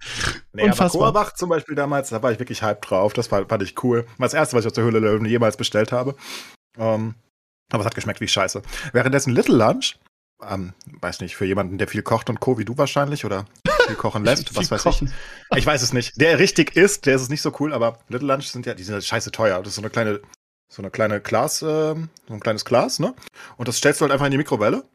Nee, 0.52 0.70
aber. 0.70 0.90
Korbach 0.90 1.34
zum 1.36 1.50
Beispiel 1.50 1.76
damals, 1.76 2.10
da 2.10 2.22
war 2.22 2.32
ich 2.34 2.40
wirklich 2.40 2.62
hype 2.62 2.82
drauf. 2.82 3.14
Das 3.14 3.32
war, 3.32 3.48
fand 3.48 3.64
ich 3.64 3.82
cool. 3.84 4.06
War 4.18 4.26
das 4.26 4.34
erste, 4.34 4.58
was 4.58 4.66
ich 4.66 4.68
aus 4.68 4.74
der 4.74 4.84
Höhle 4.84 5.00
Löwen 5.00 5.26
jemals 5.26 5.56
bestellt 5.56 5.94
habe. 5.94 6.16
Ähm, 6.78 7.16
aber 7.72 7.82
es 7.82 7.86
hat 7.86 7.96
geschmeckt 7.96 8.20
wie 8.20 8.28
Scheiße. 8.28 8.62
Währenddessen 8.92 9.34
Little 9.34 9.56
Lunch, 9.56 9.98
ähm, 10.46 10.74
weiß 11.00 11.22
nicht, 11.22 11.36
für 11.36 11.46
jemanden, 11.46 11.78
der 11.78 11.88
viel 11.88 12.02
kocht 12.02 12.30
und 12.30 12.40
Co., 12.40 12.58
wie 12.58 12.66
du 12.66 12.78
wahrscheinlich, 12.78 13.24
oder 13.24 13.46
viel 13.88 13.96
kochen 13.96 14.26
lässt, 14.26 14.56
was 14.56 14.72
weiß 14.72 14.84
kochen. 14.84 15.14
ich. 15.52 15.58
Ich 15.60 15.66
weiß 15.66 15.82
es 15.82 15.94
nicht. 15.94 16.20
Der 16.20 16.40
richtig 16.40 16.76
isst, 16.76 17.06
der 17.06 17.16
ist 17.16 17.22
es 17.22 17.30
nicht 17.30 17.42
so 17.42 17.54
cool, 17.60 17.74
aber 17.74 18.00
Little 18.10 18.28
Lunch 18.28 18.48
sind 18.48 18.66
ja, 18.66 18.74
die 18.74 18.84
sind 18.84 18.96
ja 18.96 19.02
scheiße 19.02 19.32
teuer. 19.32 19.60
Das 19.60 19.70
ist 19.70 19.76
so 19.76 19.82
eine 19.82 19.90
kleine, 19.90 20.20
so 20.72 20.82
eine 20.82 20.90
kleine 20.90 21.20
Glas, 21.20 21.62
ähm, 21.62 22.10
so 22.28 22.34
ein 22.34 22.40
kleines 22.40 22.66
Glas, 22.66 23.00
ne? 23.00 23.14
Und 23.58 23.68
das 23.68 23.78
stellst 23.78 24.00
du 24.00 24.04
halt 24.04 24.12
einfach 24.12 24.26
in 24.26 24.32
die 24.32 24.38
Mikrowelle 24.38 24.86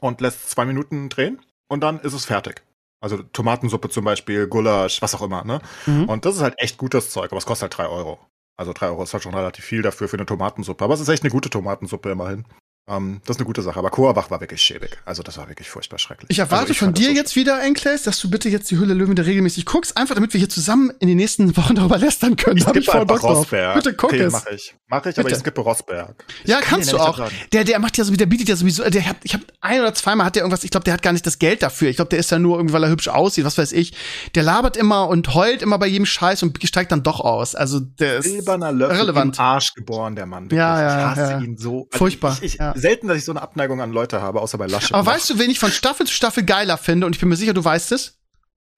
und 0.00 0.20
lässt 0.20 0.50
zwei 0.50 0.66
Minuten 0.66 1.08
drehen 1.08 1.40
und 1.68 1.80
dann 1.80 1.98
ist 2.00 2.12
es 2.12 2.26
fertig. 2.26 2.62
Also 3.00 3.22
Tomatensuppe 3.22 3.88
zum 3.88 4.04
Beispiel, 4.04 4.46
Gulasch, 4.46 5.00
was 5.02 5.14
auch 5.14 5.22
immer, 5.22 5.44
ne? 5.44 5.60
Mhm. 5.86 6.08
Und 6.08 6.24
das 6.24 6.36
ist 6.36 6.42
halt 6.42 6.54
echt 6.58 6.76
gutes 6.78 7.10
Zeug, 7.10 7.32
aber 7.32 7.38
es 7.38 7.46
kostet 7.46 7.62
halt 7.62 7.78
drei 7.78 7.92
Euro. 7.92 8.20
Also 8.56 8.74
drei 8.74 8.88
Euro 8.88 9.02
ist 9.02 9.14
halt 9.14 9.22
schon 9.22 9.34
relativ 9.34 9.64
viel 9.64 9.82
dafür 9.82 10.08
für 10.08 10.18
eine 10.18 10.26
Tomatensuppe. 10.26 10.84
Aber 10.84 10.94
es 10.94 11.00
ist 11.00 11.08
echt 11.08 11.24
eine 11.24 11.32
gute 11.32 11.50
Tomatensuppe 11.50 12.10
immerhin. 12.10 12.44
Ähm, 12.88 13.20
das 13.24 13.36
ist 13.36 13.40
eine 13.40 13.46
gute 13.46 13.62
Sache. 13.62 13.78
Aber 13.78 13.90
Korbach 13.90 14.30
war 14.30 14.40
wirklich 14.40 14.60
schäbig. 14.60 14.98
Also 15.04 15.22
das 15.22 15.38
war 15.38 15.48
wirklich 15.48 15.70
furchtbar 15.70 15.98
schrecklich. 15.98 16.28
Ich 16.30 16.40
erwarte 16.40 16.70
also 16.70 16.74
von 16.74 16.86
fand 16.86 16.98
das 16.98 17.04
dir 17.04 17.10
so 17.10 17.16
jetzt 17.16 17.36
wieder, 17.36 17.62
Enkles, 17.62 18.02
dass 18.02 18.18
du 18.20 18.28
bitte 18.28 18.48
jetzt 18.48 18.70
die 18.72 18.78
Hülle 18.78 18.94
Löwen 18.94 19.12
wieder 19.12 19.24
regelmäßig 19.24 19.66
guckst, 19.66 19.96
einfach 19.96 20.16
damit 20.16 20.32
wir 20.32 20.38
hier 20.38 20.48
zusammen 20.48 20.92
in 20.98 21.06
den 21.06 21.16
nächsten 21.16 21.56
Wochen 21.56 21.76
darüber 21.76 21.96
lästern 21.96 22.34
können. 22.34 22.56
Ich 22.56 22.64
skippe 22.64 22.92
einfach. 22.92 23.22
Rossberg. 23.22 23.74
Bitte 23.76 23.94
guck 23.94 24.12
okay, 24.12 24.22
es. 24.22 24.32
Mach 24.32 24.46
ich. 24.46 24.74
Mach 24.88 25.06
ich, 25.06 25.16
aber 25.16 25.24
Bitte. 25.24 25.36
ich 25.36 25.40
skippe 25.40 25.60
Rossberg. 25.60 26.24
Ja, 26.44 26.58
Ich 26.58 26.64
kann 26.64 26.80
kannst 26.80 26.92
du 26.92 26.98
auch. 26.98 27.30
Der, 27.52 27.64
der 27.64 27.78
macht 27.78 27.96
ja 27.96 28.04
so, 28.04 28.12
der 28.14 28.26
bietet 28.26 28.48
ja 28.48 28.56
sowieso, 28.56 28.82
der 28.90 29.06
hat, 29.06 29.16
ich 29.22 29.34
habe 29.34 29.44
ein 29.60 29.80
oder 29.80 29.94
zweimal 29.94 30.26
hat 30.26 30.34
der 30.34 30.42
irgendwas, 30.42 30.64
ich 30.64 30.70
glaube, 30.70 30.84
der 30.84 30.94
hat 30.94 31.02
gar 31.02 31.12
nicht 31.12 31.26
das 31.26 31.38
Geld 31.38 31.62
dafür. 31.62 31.88
Ich 31.88 31.96
glaube, 31.96 32.08
der 32.08 32.18
ist 32.18 32.30
ja 32.32 32.40
nur 32.40 32.56
irgendwie, 32.56 32.74
weil 32.74 32.82
er 32.82 32.90
hübsch 32.90 33.08
aussieht, 33.08 33.44
was 33.44 33.58
weiß 33.58 33.72
ich. 33.72 33.94
Der 34.34 34.42
labert 34.42 34.76
immer 34.76 35.08
und 35.08 35.34
heult 35.34 35.62
immer 35.62 35.78
bei 35.78 35.86
jedem 35.86 36.06
Scheiß 36.06 36.42
und 36.42 36.58
steigt 36.64 36.90
dann 36.90 37.04
doch 37.04 37.20
aus. 37.20 37.54
Also, 37.54 37.78
der 37.78 38.18
ist 38.18 38.24
Silberner 38.24 38.72
Löffel 38.72 38.96
irrelevant. 38.96 39.38
Arsch 39.38 39.72
geboren, 39.74 40.16
der 40.16 40.26
Mann. 40.26 40.48
Ja, 40.50 40.50
wirklich. 40.50 40.58
ja, 40.58 40.98
Ich 40.98 41.04
hasse 41.04 41.32
ja. 41.32 41.40
ihn 41.40 41.56
so. 41.56 41.86
Also 41.92 41.98
Furchtbar, 41.98 42.36
Ich, 42.40 42.54
ich, 42.54 42.58
ja. 42.58 42.71
Selten, 42.74 43.08
dass 43.08 43.18
ich 43.18 43.24
so 43.24 43.32
eine 43.32 43.42
Abneigung 43.42 43.80
an 43.80 43.92
Leute 43.92 44.20
habe, 44.22 44.40
außer 44.40 44.58
bei 44.58 44.66
Laschet. 44.66 44.94
Aber 44.94 45.06
weißt 45.06 45.30
du, 45.30 45.38
wen 45.38 45.50
ich 45.50 45.58
von 45.58 45.70
Staffel 45.70 46.06
zu 46.06 46.12
Staffel 46.12 46.44
geiler 46.44 46.78
finde? 46.78 47.06
Und 47.06 47.14
ich 47.14 47.20
bin 47.20 47.28
mir 47.28 47.36
sicher, 47.36 47.54
du 47.54 47.64
weißt 47.64 47.92
es. 47.92 48.18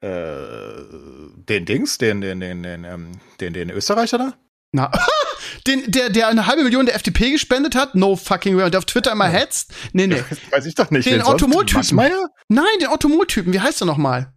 äh, 0.01 0.09
den 1.49 1.65
Dings, 1.65 1.99
den, 1.99 2.21
den, 2.21 2.41
den, 2.41 2.63
den, 2.63 2.85
ähm, 2.85 3.13
den, 3.41 3.53
den 3.53 3.71
Österreicher 3.71 4.19
da? 4.19 4.35
Na, 4.73 4.91
den, 5.67 5.91
der, 5.91 6.11
der 6.11 6.29
eine 6.29 6.47
halbe 6.47 6.65
Million 6.65 6.87
der 6.87 6.95
FDP 6.97 7.31
gespendet 7.31 7.75
hat? 7.77 7.95
No 7.95 8.17
fucking 8.17 8.57
way. 8.57 8.65
Und 8.65 8.73
der 8.73 8.79
auf 8.79 8.85
Twitter 8.87 9.13
immer 9.13 9.29
hetzt? 9.29 9.73
Nee, 9.93 10.07
nee. 10.07 10.23
Weiß 10.51 10.67
ich 10.67 10.75
doch 10.75 10.91
nicht. 10.91 11.07
Den? 11.07 11.23
Automoltypen. 11.23 11.97
Nein, 12.49 12.65
den 12.81 12.89
Automol-Typen. 12.89 13.53
Wie 13.53 13.61
heißt 13.61 13.83
er 13.83 13.87
noch 13.87 13.97
mal? 13.97 14.33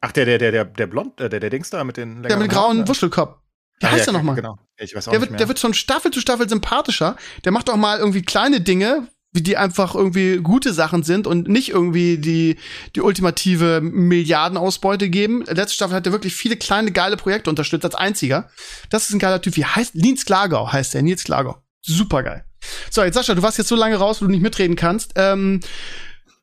Ach, 0.00 0.12
der, 0.12 0.24
der, 0.24 0.38
der, 0.38 0.52
der, 0.52 0.64
der 0.64 0.86
Blond, 0.86 1.20
äh, 1.20 1.28
der, 1.28 1.40
der 1.40 1.50
Dings 1.50 1.70
da 1.70 1.84
mit 1.84 1.96
den 1.96 2.22
Der 2.22 2.36
mit 2.38 2.46
dem 2.46 2.50
grauen? 2.50 2.88
Wuschelkopf. 2.88 3.36
Wie 3.80 3.86
Ah, 3.86 3.90
heißt 3.90 4.00
ja, 4.06 4.12
der 4.12 4.20
nochmal? 4.20 4.36
Genau. 4.36 4.58
Ich 4.78 4.94
weiß 4.94 5.08
auch 5.08 5.12
Der 5.12 5.20
wird, 5.20 5.38
der 5.40 5.48
wird 5.48 5.58
von 5.58 5.74
Staffel 5.74 6.10
zu 6.10 6.20
Staffel 6.20 6.48
sympathischer. 6.48 7.16
Der 7.44 7.52
macht 7.52 7.68
auch 7.70 7.76
mal 7.76 7.98
irgendwie 7.98 8.22
kleine 8.22 8.60
Dinge, 8.60 9.08
wie 9.32 9.42
die 9.42 9.56
einfach 9.56 9.94
irgendwie 9.94 10.38
gute 10.38 10.72
Sachen 10.72 11.02
sind 11.02 11.26
und 11.26 11.48
nicht 11.48 11.70
irgendwie 11.70 12.18
die, 12.18 12.56
die 12.94 13.00
ultimative 13.00 13.80
Milliardenausbeute 13.80 15.08
geben. 15.08 15.44
Letzte 15.46 15.74
Staffel 15.74 15.94
hat 15.96 16.06
er 16.06 16.12
wirklich 16.12 16.34
viele 16.34 16.56
kleine 16.56 16.92
geile 16.92 17.16
Projekte 17.16 17.48
unterstützt 17.50 17.84
als 17.84 17.94
einziger. 17.94 18.50
Das 18.90 19.04
ist 19.08 19.14
ein 19.14 19.18
geiler 19.18 19.40
Typ. 19.40 19.56
Wie 19.56 19.64
heißt 19.64 19.94
Nils 19.94 20.24
Klagau 20.24 20.70
heißt 20.72 20.94
der, 20.94 21.02
Nils 21.02 21.24
Klagau. 21.24 21.62
Super 21.82 22.22
geil. 22.22 22.44
So, 22.90 23.02
jetzt 23.02 23.14
Sascha, 23.14 23.34
du 23.34 23.42
warst 23.42 23.56
jetzt 23.58 23.68
so 23.68 23.76
lange 23.76 23.96
raus, 23.96 24.20
wo 24.20 24.26
du 24.26 24.30
nicht 24.30 24.42
mitreden 24.42 24.76
kannst. 24.76 25.12
Ähm, 25.16 25.60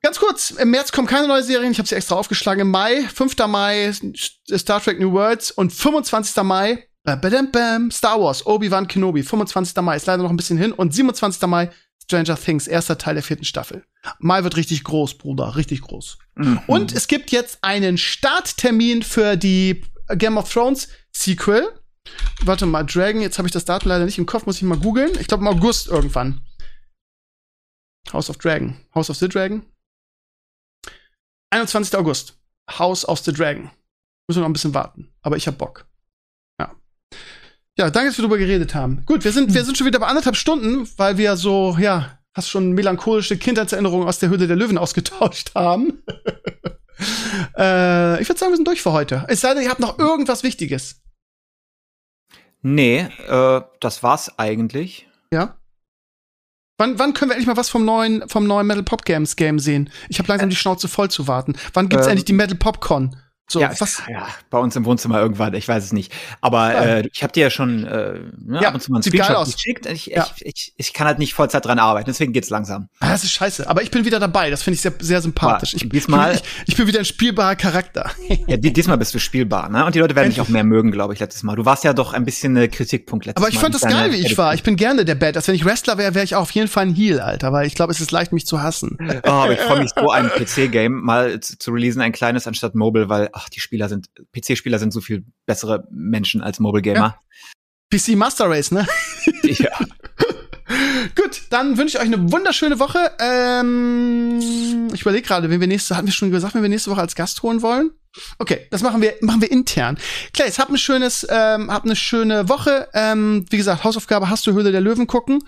ganz 0.02 0.18
kurz, 0.20 0.52
im 0.52 0.72
März 0.72 0.92
kommen 0.92 1.08
keine 1.08 1.28
neue 1.28 1.44
Serien. 1.44 1.72
Ich 1.72 1.78
habe 1.78 1.88
sie 1.88 1.96
extra 1.96 2.16
aufgeschlagen. 2.16 2.62
Im 2.62 2.72
Mai, 2.72 3.02
5. 3.14 3.36
Mai, 3.48 3.92
Star 4.56 4.82
Trek 4.82 5.00
New 5.00 5.12
Worlds 5.12 5.52
und 5.52 5.72
25. 5.74 6.42
Mai, 6.44 6.87
badam, 7.16 7.52
bam, 7.52 7.92
Star 7.92 8.20
Wars, 8.20 8.46
Obi-Wan 8.46 8.88
Kenobi. 8.88 9.24
25. 9.24 9.76
Mai 9.82 9.96
ist 9.96 10.08
leider 10.08 10.24
noch 10.24 10.30
ein 10.30 10.38
bisschen 10.38 10.58
hin. 10.58 10.74
Und 10.74 10.94
27. 10.94 11.42
Mai, 11.48 11.72
Stranger 12.04 12.38
Things, 12.38 12.68
erster 12.68 12.98
Teil 12.98 13.16
der 13.16 13.24
vierten 13.24 13.44
Staffel. 13.44 13.86
Mai 14.20 14.44
wird 14.44 14.56
richtig 14.56 14.84
groß, 14.84 15.18
Bruder, 15.18 15.56
richtig 15.56 15.82
groß. 15.82 16.18
Mhm. 16.36 16.62
Und 16.68 16.92
es 16.94 17.08
gibt 17.08 17.32
jetzt 17.32 17.60
einen 17.62 17.98
Starttermin 17.98 19.04
für 19.04 19.36
die 19.36 19.84
Game 20.16 20.38
of 20.38 20.52
Thrones 20.52 20.90
Sequel. 21.12 21.68
Warte 22.44 22.66
mal, 22.66 22.84
Dragon, 22.84 23.22
jetzt 23.22 23.38
habe 23.38 23.48
ich 23.48 23.52
das 23.52 23.66
Datum 23.66 23.90
leider 23.90 24.06
nicht 24.06 24.18
im 24.18 24.26
Kopf, 24.26 24.46
muss 24.46 24.58
ich 24.58 24.64
mal 24.64 24.78
googeln. 24.78 25.12
Ich 25.20 25.28
glaube 25.28 25.42
im 25.42 25.48
August 25.48 25.88
irgendwann. 25.88 26.42
House 28.14 28.30
of 28.30 28.38
Dragon. 28.38 28.78
House 28.96 29.10
of 29.10 29.18
the 29.18 29.28
Dragon. 29.28 29.66
21. 31.50 31.98
August. 31.98 32.38
House 32.70 33.08
of 33.08 33.20
the 33.20 33.34
Dragon. 33.34 33.70
Müssen 34.28 34.40
wir 34.40 34.42
noch 34.42 34.50
ein 34.50 34.54
bisschen 34.54 34.74
warten. 34.74 35.14
Aber 35.22 35.38
ich 35.38 35.48
hab 35.48 35.58
Bock. 35.58 35.87
Ja. 37.78 37.90
Danke, 37.92 38.10
dass 38.10 38.18
wir 38.18 38.24
darüber 38.24 38.38
geredet 38.38 38.74
haben. 38.74 39.04
Gut, 39.06 39.24
wir 39.24 39.32
sind, 39.32 39.54
wir 39.54 39.64
sind 39.64 39.78
schon 39.78 39.86
wieder 39.86 40.00
bei 40.00 40.08
anderthalb 40.08 40.36
Stunden, 40.36 40.90
weil 40.98 41.18
wir 41.18 41.38
so, 41.38 41.78
ja, 41.80 42.18
fast 42.34 42.50
schon 42.50 42.72
melancholische 42.72 43.38
Kindheitserinnerungen 43.38 44.08
aus 44.08 44.20
der 44.20 44.30
Höhle 44.30 44.48
der 44.48 44.56
Löwen 44.56 44.78
ausgetauscht 44.80 45.54
haben. 45.56 46.04
äh, 47.58 48.22
ich 48.22 48.28
würde 48.28 48.40
sagen, 48.40 48.52
wir 48.52 48.58
sind 48.58 48.68
durch 48.68 48.82
für 48.82 48.94
heute. 48.94 49.26
Es 49.28 49.42
sei 49.42 49.54
denn, 49.54 49.64
ihr 49.64 49.70
habt 49.70 49.80
noch 49.80 50.00
irgendwas 50.00 50.44
Wichtiges. 50.44 51.02
Nee, 52.62 53.08
äh, 53.28 53.62
das 53.80 54.04
war's 54.04 54.38
eigentlich. 54.40 55.08
Ja? 55.32 55.58
Wann, 56.80 57.00
wann 57.00 57.14
können 57.14 57.30
wir 57.32 57.36
endlich 57.36 57.48
mal 57.48 57.58
was 57.58 57.70
vom 57.70 57.86
neuen, 57.86 58.28
vom 58.30 58.46
neuen 58.46 58.68
Metal 58.68 58.84
Pop 58.84 59.06
Games 59.06 59.36
Game 59.36 59.58
sehen? 59.60 59.90
Ich 60.10 60.20
habe 60.20 60.28
langsam 60.28 60.50
die 60.50 60.56
Schnauze 60.56 60.88
voll 60.88 61.10
zu 61.10 61.28
warten. 61.28 61.56
Wann 61.74 61.90
gibt's 61.90 62.06
Ähm, 62.06 62.12
endlich 62.12 62.26
die 62.26 62.34
Metal 62.34 62.58
Popcorn? 62.58 63.16
So, 63.50 63.62
ja, 63.62 63.72
was? 63.80 64.02
ja, 64.10 64.28
bei 64.50 64.58
uns 64.58 64.76
im 64.76 64.84
Wohnzimmer 64.84 65.22
irgendwann, 65.22 65.54
ich 65.54 65.66
weiß 65.68 65.82
es 65.84 65.94
nicht. 65.94 66.12
Aber 66.42 66.74
Ja. 66.74 66.82
äh, 66.98 67.10
ich 67.14 67.24
habe 67.24 67.32
dir 67.32 67.44
ja 67.44 67.50
schon 67.50 67.86
äh, 67.86 68.20
ne, 68.46 68.60
Ja, 68.62 68.68
ab 68.70 68.74
und 68.74 68.82
zu 68.82 68.92
mal 68.92 68.98
einen 68.98 69.04
Screenshot 69.04 69.46
geschickt. 69.46 69.86
Ich, 69.86 70.08
Ja. 70.08 70.28
ich, 70.42 70.46
ich, 70.46 70.74
ich 70.76 70.94
kann 70.94 71.08
halt 71.08 71.18
nicht 71.18 71.34
Vollzeit 71.34 71.64
dran 71.66 71.80
arbeiten, 71.80 72.08
deswegen 72.08 72.34
geht's 72.34 72.50
langsam. 72.50 72.90
Ah, 73.00 73.12
das 73.12 73.24
ist 73.24 73.32
scheiße. 73.32 73.70
Aber 73.70 73.82
ich 73.84 73.90
bin 73.92 74.04
wieder 74.04 74.20
dabei. 74.20 74.50
Das 74.50 74.64
finde 74.64 74.76
ich 74.76 74.82
sehr, 74.82 74.92
sehr 75.00 75.22
sympathisch. 75.22 75.76
Aber 75.76 75.84
Ich, 75.86 75.90
diesmal- 75.90 76.36
ich, 76.36 76.44
ich 76.66 76.76
bin 76.76 76.88
wieder 76.88 77.00
ein 77.00 77.06
spielbarer 77.06 77.56
Charakter. 77.56 78.12
Ja, 78.48 78.58
die, 78.58 78.74
diesmal 78.74 78.98
bist 78.98 79.14
du 79.14 79.20
spielbar, 79.20 79.70
ne? 79.70 79.86
Und 79.86 79.96
die 79.96 80.00
Leute 80.00 80.16
werden 80.16 80.30
dich 80.30 80.42
auch 80.42 80.50
mehr 80.50 80.66
mögen, 80.66 80.92
glaube 80.92 81.14
ich, 81.14 81.20
letztes 81.22 81.44
Mal. 81.44 81.56
Du 81.56 81.64
warst 81.64 81.86
ja 81.86 81.94
doch 81.94 82.12
ein 82.14 82.26
bisschen 82.26 82.58
äh, 82.58 82.68
Kritikpunkt 82.68 83.26
letztes 83.26 83.42
Mal. 83.42 83.48
Aber 83.48 83.54
ich 83.54 83.60
fand 83.60 83.74
das 83.76 83.82
geil, 83.82 84.12
wie 84.12 84.18
ich 84.18 84.38
war. 84.38 84.54
Ich 84.56 84.64
bin 84.64 84.76
gerne 84.76 85.06
der 85.06 85.16
Badass. 85.16 85.48
Wenn 85.48 85.56
ich 85.56 85.64
Wrestler 85.64 85.98
wäre, 85.98 86.14
wäre 86.16 86.26
ich 86.26 86.36
auch 86.36 86.42
auf 86.42 86.52
jeden 86.52 86.68
Fall 86.68 86.88
ein 86.88 86.94
Heel, 86.94 87.22
Alter. 87.22 87.54
Weil 87.54 87.66
ich 87.66 87.76
glaube, 87.76 87.92
es 87.94 88.02
ist 88.02 88.12
leicht, 88.12 88.34
mich 88.34 88.46
zu 88.46 88.62
hassen. 88.62 88.98
Oh, 89.24 89.30
aber 89.30 89.54
ich 89.54 89.60
freue 89.60 89.80
mich 89.80 89.92
so, 89.98 90.12
ein 90.12 90.28
PC-Game 90.30 90.92
mal 91.02 91.40
zu, 91.40 91.58
zu 91.58 91.72
releasen, 91.72 92.02
ein 92.02 92.12
kleines 92.12 92.46
anstatt 92.46 92.76
Mobile, 92.76 93.08
weil, 93.08 93.30
ach, 93.38 93.50
die 93.50 93.60
Spieler 93.60 93.90
sind, 93.90 94.10
PC-Spieler 94.34 94.80
sind 94.80 94.92
so 94.92 95.02
viel 95.02 95.26
bessere 95.46 95.88
Menschen 95.92 96.42
als 96.42 96.60
Mobile-Gamer. 96.60 97.20
PC 97.90 98.16
Master 98.16 98.50
Race, 98.50 98.72
ne? 98.72 98.86
Ja. 99.44 99.70
Gut, 101.16 101.44
dann 101.50 101.78
wünsche 101.78 101.98
ich 101.98 102.04
euch 102.04 102.14
eine 102.14 102.32
wunderschöne 102.32 102.80
Woche. 102.80 103.12
Ähm, 103.20 104.90
ich 104.94 105.02
überlege 105.02 105.26
gerade, 105.26 105.50
wenn 105.50 105.62
wir 105.62 105.68
nächste, 105.68 105.96
hatten 105.96 106.08
wir 106.08 106.14
schon 106.14 106.32
gesagt, 106.32 106.56
wenn 106.56 106.62
wir 106.62 106.70
nächste 106.70 106.92
Woche 106.92 107.02
als 107.02 107.16
Gast 107.16 107.42
holen 107.44 107.62
wollen? 107.62 107.92
Okay, 108.40 108.68
das 108.72 108.82
machen 108.82 109.02
wir, 109.02 109.16
machen 109.22 109.42
wir 109.42 109.52
intern. 109.52 109.98
Clay, 110.34 110.50
habt 110.52 110.72
ein 110.72 110.78
schönes, 110.78 111.26
ähm, 111.30 111.72
habt 111.72 111.86
eine 111.86 111.96
schöne 111.96 112.50
Woche. 112.50 112.90
Ähm, 112.94 113.46
wie 113.50 113.58
gesagt, 113.58 113.84
Hausaufgabe 113.84 114.30
hast 114.30 114.46
du 114.48 114.54
Höhle 114.54 114.72
der 114.72 114.82
Löwen 114.82 115.08
gucken. 115.08 115.40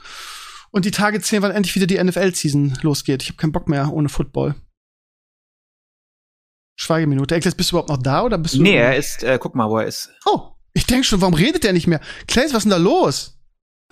Und 0.71 0.85
die 0.85 0.91
Tage 0.91 1.19
zählen, 1.19 1.41
wann 1.41 1.51
endlich 1.51 1.75
wieder 1.75 1.87
die 1.87 2.01
NFL-Season 2.01 2.77
losgeht. 2.83 3.23
Ich 3.23 3.29
habe 3.29 3.37
keinen 3.37 3.51
Bock 3.51 3.67
mehr 3.67 3.91
ohne 3.91 4.07
Football. 4.07 4.55
Schweigeminute. 6.79 7.35
Ekles, 7.35 7.55
bist 7.55 7.71
du 7.71 7.75
überhaupt 7.75 7.89
noch 7.89 8.01
da 8.01 8.23
oder 8.23 8.37
bist 8.37 8.55
du? 8.55 8.61
Nee, 8.61 8.77
er 8.77 8.95
ist, 8.95 9.21
äh, 9.23 9.37
guck 9.37 9.53
mal, 9.53 9.69
wo 9.69 9.79
er 9.79 9.85
ist. 9.87 10.09
Oh, 10.25 10.51
ich 10.73 10.85
denk 10.85 11.05
schon, 11.05 11.19
warum 11.19 11.33
redet 11.33 11.65
der 11.65 11.73
nicht 11.73 11.87
mehr? 11.87 11.99
Clays, 12.25 12.53
was 12.53 12.59
ist 12.59 12.63
denn 12.63 12.71
da 12.71 12.77
los? 12.77 13.35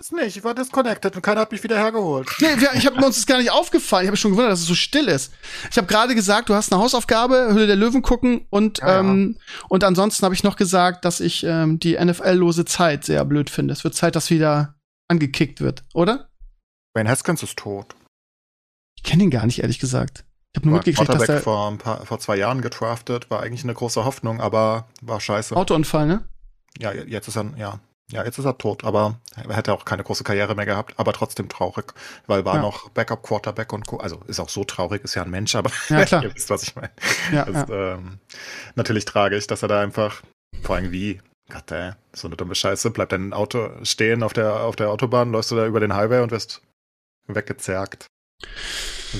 Ist 0.00 0.12
nicht, 0.12 0.36
ich 0.38 0.44
war 0.44 0.54
disconnected 0.54 1.14
und 1.14 1.20
keiner 1.22 1.42
hat 1.42 1.52
mich 1.52 1.62
wieder 1.62 1.76
hergeholt. 1.76 2.30
Nee, 2.40 2.46
wir, 2.56 2.72
ich 2.74 2.86
habe 2.86 2.96
uns 3.04 3.16
das 3.16 3.26
gar 3.26 3.38
nicht 3.38 3.50
aufgefallen. 3.50 4.04
Ich 4.04 4.08
habe 4.08 4.16
schon 4.16 4.30
gewundert, 4.30 4.52
dass 4.52 4.60
es 4.60 4.66
so 4.66 4.74
still 4.74 5.06
ist. 5.08 5.34
Ich 5.70 5.76
habe 5.76 5.86
gerade 5.86 6.14
gesagt, 6.14 6.48
du 6.48 6.54
hast 6.54 6.72
eine 6.72 6.80
Hausaufgabe, 6.80 7.48
Hülle 7.52 7.66
der 7.66 7.76
Löwen 7.76 8.00
gucken 8.00 8.46
und 8.48 8.78
Ja, 8.78 8.88
ja. 8.88 9.00
ähm, 9.00 9.36
und 9.68 9.84
ansonsten 9.84 10.24
habe 10.24 10.34
ich 10.34 10.44
noch 10.44 10.56
gesagt, 10.56 11.04
dass 11.04 11.20
ich 11.20 11.44
ähm, 11.44 11.78
die 11.80 11.98
NFL-lose 12.02 12.64
Zeit 12.64 13.04
sehr 13.04 13.22
blöd 13.26 13.50
finde. 13.50 13.72
Es 13.74 13.84
wird 13.84 13.96
Zeit, 13.96 14.16
dass 14.16 14.30
wieder 14.30 14.76
angekickt 15.08 15.60
wird, 15.60 15.82
oder? 15.92 16.30
Wayne 16.94 17.10
Haskins 17.10 17.42
ist 17.42 17.58
tot. 17.58 17.94
Ich 18.96 19.02
kenne 19.02 19.24
ihn 19.24 19.30
gar 19.30 19.44
nicht, 19.46 19.58
ehrlich 19.60 19.78
gesagt. 19.80 20.24
Habe 20.58 20.66
nur 20.68 20.74
War 20.74 20.78
mitgekriegt, 20.80 21.08
dass 21.08 21.16
Quarterback 21.18 21.36
er 21.36 21.42
vor, 21.42 21.70
ein 21.70 21.78
paar, 21.78 22.04
vor 22.04 22.18
zwei 22.18 22.36
Jahren 22.36 22.60
getraftet, 22.60 23.30
war 23.30 23.42
eigentlich 23.42 23.64
eine 23.64 23.74
große 23.74 24.04
Hoffnung, 24.04 24.40
aber 24.40 24.88
war 25.02 25.20
scheiße. 25.20 25.54
Autounfall, 25.56 26.06
ne? 26.06 26.24
Ja, 26.78 26.92
jetzt 26.92 27.28
ist 27.28 27.36
er, 27.36 27.46
ja. 27.56 27.80
Ja, 28.10 28.24
jetzt 28.24 28.38
ist 28.38 28.46
er 28.46 28.56
tot, 28.56 28.84
aber 28.84 29.20
er 29.36 29.54
hätte 29.54 29.72
auch 29.74 29.84
keine 29.84 30.02
große 30.02 30.24
Karriere 30.24 30.54
mehr 30.54 30.64
gehabt, 30.64 30.94
aber 30.96 31.12
trotzdem 31.12 31.48
traurig, 31.50 31.92
weil 32.26 32.44
war 32.46 32.56
Ja. 32.56 32.62
noch 32.62 32.88
Backup 32.88 33.22
Quarterback 33.22 33.70
und 33.74 33.86
Co. 33.86 33.98
Also 33.98 34.20
ist 34.26 34.40
auch 34.40 34.48
so 34.48 34.64
traurig, 34.64 35.04
ist 35.04 35.14
ja 35.14 35.22
ein 35.22 35.30
Mensch, 35.30 35.54
aber 35.54 35.70
Ja, 35.90 36.04
klar. 36.06 36.22
ihr 36.24 36.34
wisst, 36.34 36.48
was 36.48 36.62
ich 36.62 36.74
meine. 36.74 36.90
Ja, 37.32 37.44
Das 37.44 37.54
ja. 37.54 37.62
ist 37.64 37.70
ähm, 37.70 38.18
natürlich 38.76 39.04
tragisch, 39.04 39.46
dass 39.46 39.60
er 39.62 39.68
da 39.68 39.80
einfach, 39.82 40.22
vor 40.62 40.76
allem 40.76 40.90
wie, 40.90 41.20
Gott, 41.50 41.70
ey, 41.70 41.92
so 42.14 42.28
eine 42.28 42.36
dumme 42.36 42.54
Scheiße, 42.54 42.90
bleibt 42.90 43.12
dein 43.12 43.34
Auto 43.34 43.68
stehen 43.82 44.22
auf 44.22 44.32
der, 44.32 44.60
auf 44.62 44.74
der 44.76 44.88
Autobahn, 44.88 45.30
läufst 45.30 45.50
du 45.50 45.56
da 45.56 45.66
über 45.66 45.80
den 45.80 45.94
Highway 45.94 46.20
und 46.22 46.30
wirst 46.30 46.62
weggezerrt. 47.26 48.06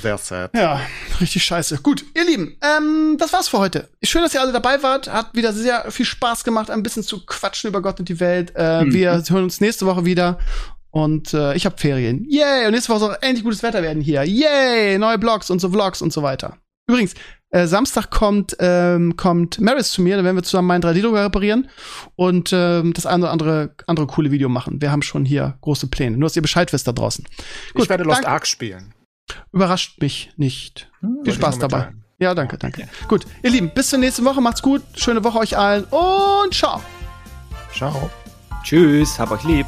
Sehr 0.02 0.18
sad. 0.18 0.50
Ja, 0.54 0.80
richtig 1.20 1.42
scheiße. 1.44 1.78
Gut, 1.82 2.04
ihr 2.14 2.24
Lieben, 2.24 2.56
ähm, 2.62 3.16
das 3.18 3.32
war's 3.32 3.48
für 3.48 3.58
heute. 3.58 3.88
Schön, 4.02 4.22
dass 4.22 4.34
ihr 4.34 4.40
alle 4.40 4.52
dabei 4.52 4.82
wart. 4.82 5.12
Hat 5.12 5.34
wieder 5.34 5.52
sehr 5.52 5.90
viel 5.90 6.06
Spaß 6.06 6.44
gemacht, 6.44 6.70
ein 6.70 6.82
bisschen 6.82 7.02
zu 7.02 7.24
quatschen 7.24 7.68
über 7.68 7.80
Gott 7.82 7.98
und 8.00 8.08
die 8.08 8.20
Welt. 8.20 8.52
Äh, 8.54 8.84
Mhm. 8.84 8.92
Wir 8.94 9.22
hören 9.28 9.44
uns 9.44 9.60
nächste 9.60 9.86
Woche 9.86 10.04
wieder. 10.04 10.38
Und 10.90 11.34
äh, 11.34 11.54
ich 11.54 11.66
habe 11.66 11.76
Ferien. 11.76 12.24
Yay! 12.28 12.66
Und 12.66 12.72
nächste 12.72 12.90
Woche 12.90 13.00
soll 13.00 13.16
endlich 13.20 13.44
gutes 13.44 13.62
Wetter 13.62 13.82
werden 13.82 14.02
hier. 14.02 14.24
Yay! 14.24 14.98
Neue 14.98 15.18
Blogs 15.18 15.50
und 15.50 15.60
so 15.60 15.70
Vlogs 15.70 16.00
und 16.02 16.12
so 16.12 16.22
weiter. 16.22 16.56
Übrigens, 16.88 17.14
äh, 17.50 17.66
Samstag 17.66 18.10
kommt, 18.10 18.56
ähm, 18.58 19.14
kommt 19.16 19.60
Maris 19.60 19.90
zu 19.90 20.00
mir, 20.02 20.16
da 20.16 20.24
werden 20.24 20.36
wir 20.36 20.42
zusammen 20.42 20.68
meinen 20.68 20.82
3D-Drucker 20.82 21.24
reparieren 21.24 21.68
und 22.16 22.50
ähm, 22.52 22.92
das 22.94 23.04
eine 23.06 23.24
oder 23.24 23.32
andere, 23.32 23.74
andere 23.86 24.06
coole 24.06 24.30
Video 24.30 24.48
machen. 24.48 24.80
Wir 24.80 24.90
haben 24.90 25.02
schon 25.02 25.24
hier 25.26 25.56
große 25.60 25.86
Pläne. 25.88 26.16
Nur, 26.16 26.28
dass 26.28 26.36
ihr 26.36 26.42
Bescheid 26.42 26.72
wisst 26.72 26.88
da 26.88 26.92
draußen. 26.92 27.26
ich 27.74 27.88
werde 27.88 28.04
Lost. 28.04 28.24
Ark 28.26 28.46
spielen. 28.46 28.94
Überrascht 29.52 30.00
mich 30.00 30.30
nicht. 30.36 30.90
Viel 31.00 31.08
Wollte 31.16 31.30
ich 31.30 31.36
Spaß 31.36 31.58
dabei. 31.58 31.78
mitteilen. 31.78 32.04
Ja, 32.20 32.34
danke, 32.34 32.58
danke. 32.58 32.88
Gut, 33.06 33.26
ihr 33.42 33.50
Lieben, 33.50 33.70
bis 33.70 33.90
zur 33.90 33.98
nächsten 34.00 34.24
Woche. 34.24 34.40
Macht's 34.40 34.62
gut. 34.62 34.82
Schöne 34.96 35.22
Woche 35.22 35.38
euch 35.38 35.56
allen 35.56 35.84
und 35.84 36.52
ciao. 36.52 36.80
Ciao. 37.72 38.10
Tschüss, 38.64 39.18
hab 39.18 39.30
euch 39.30 39.44
lieb. 39.44 39.66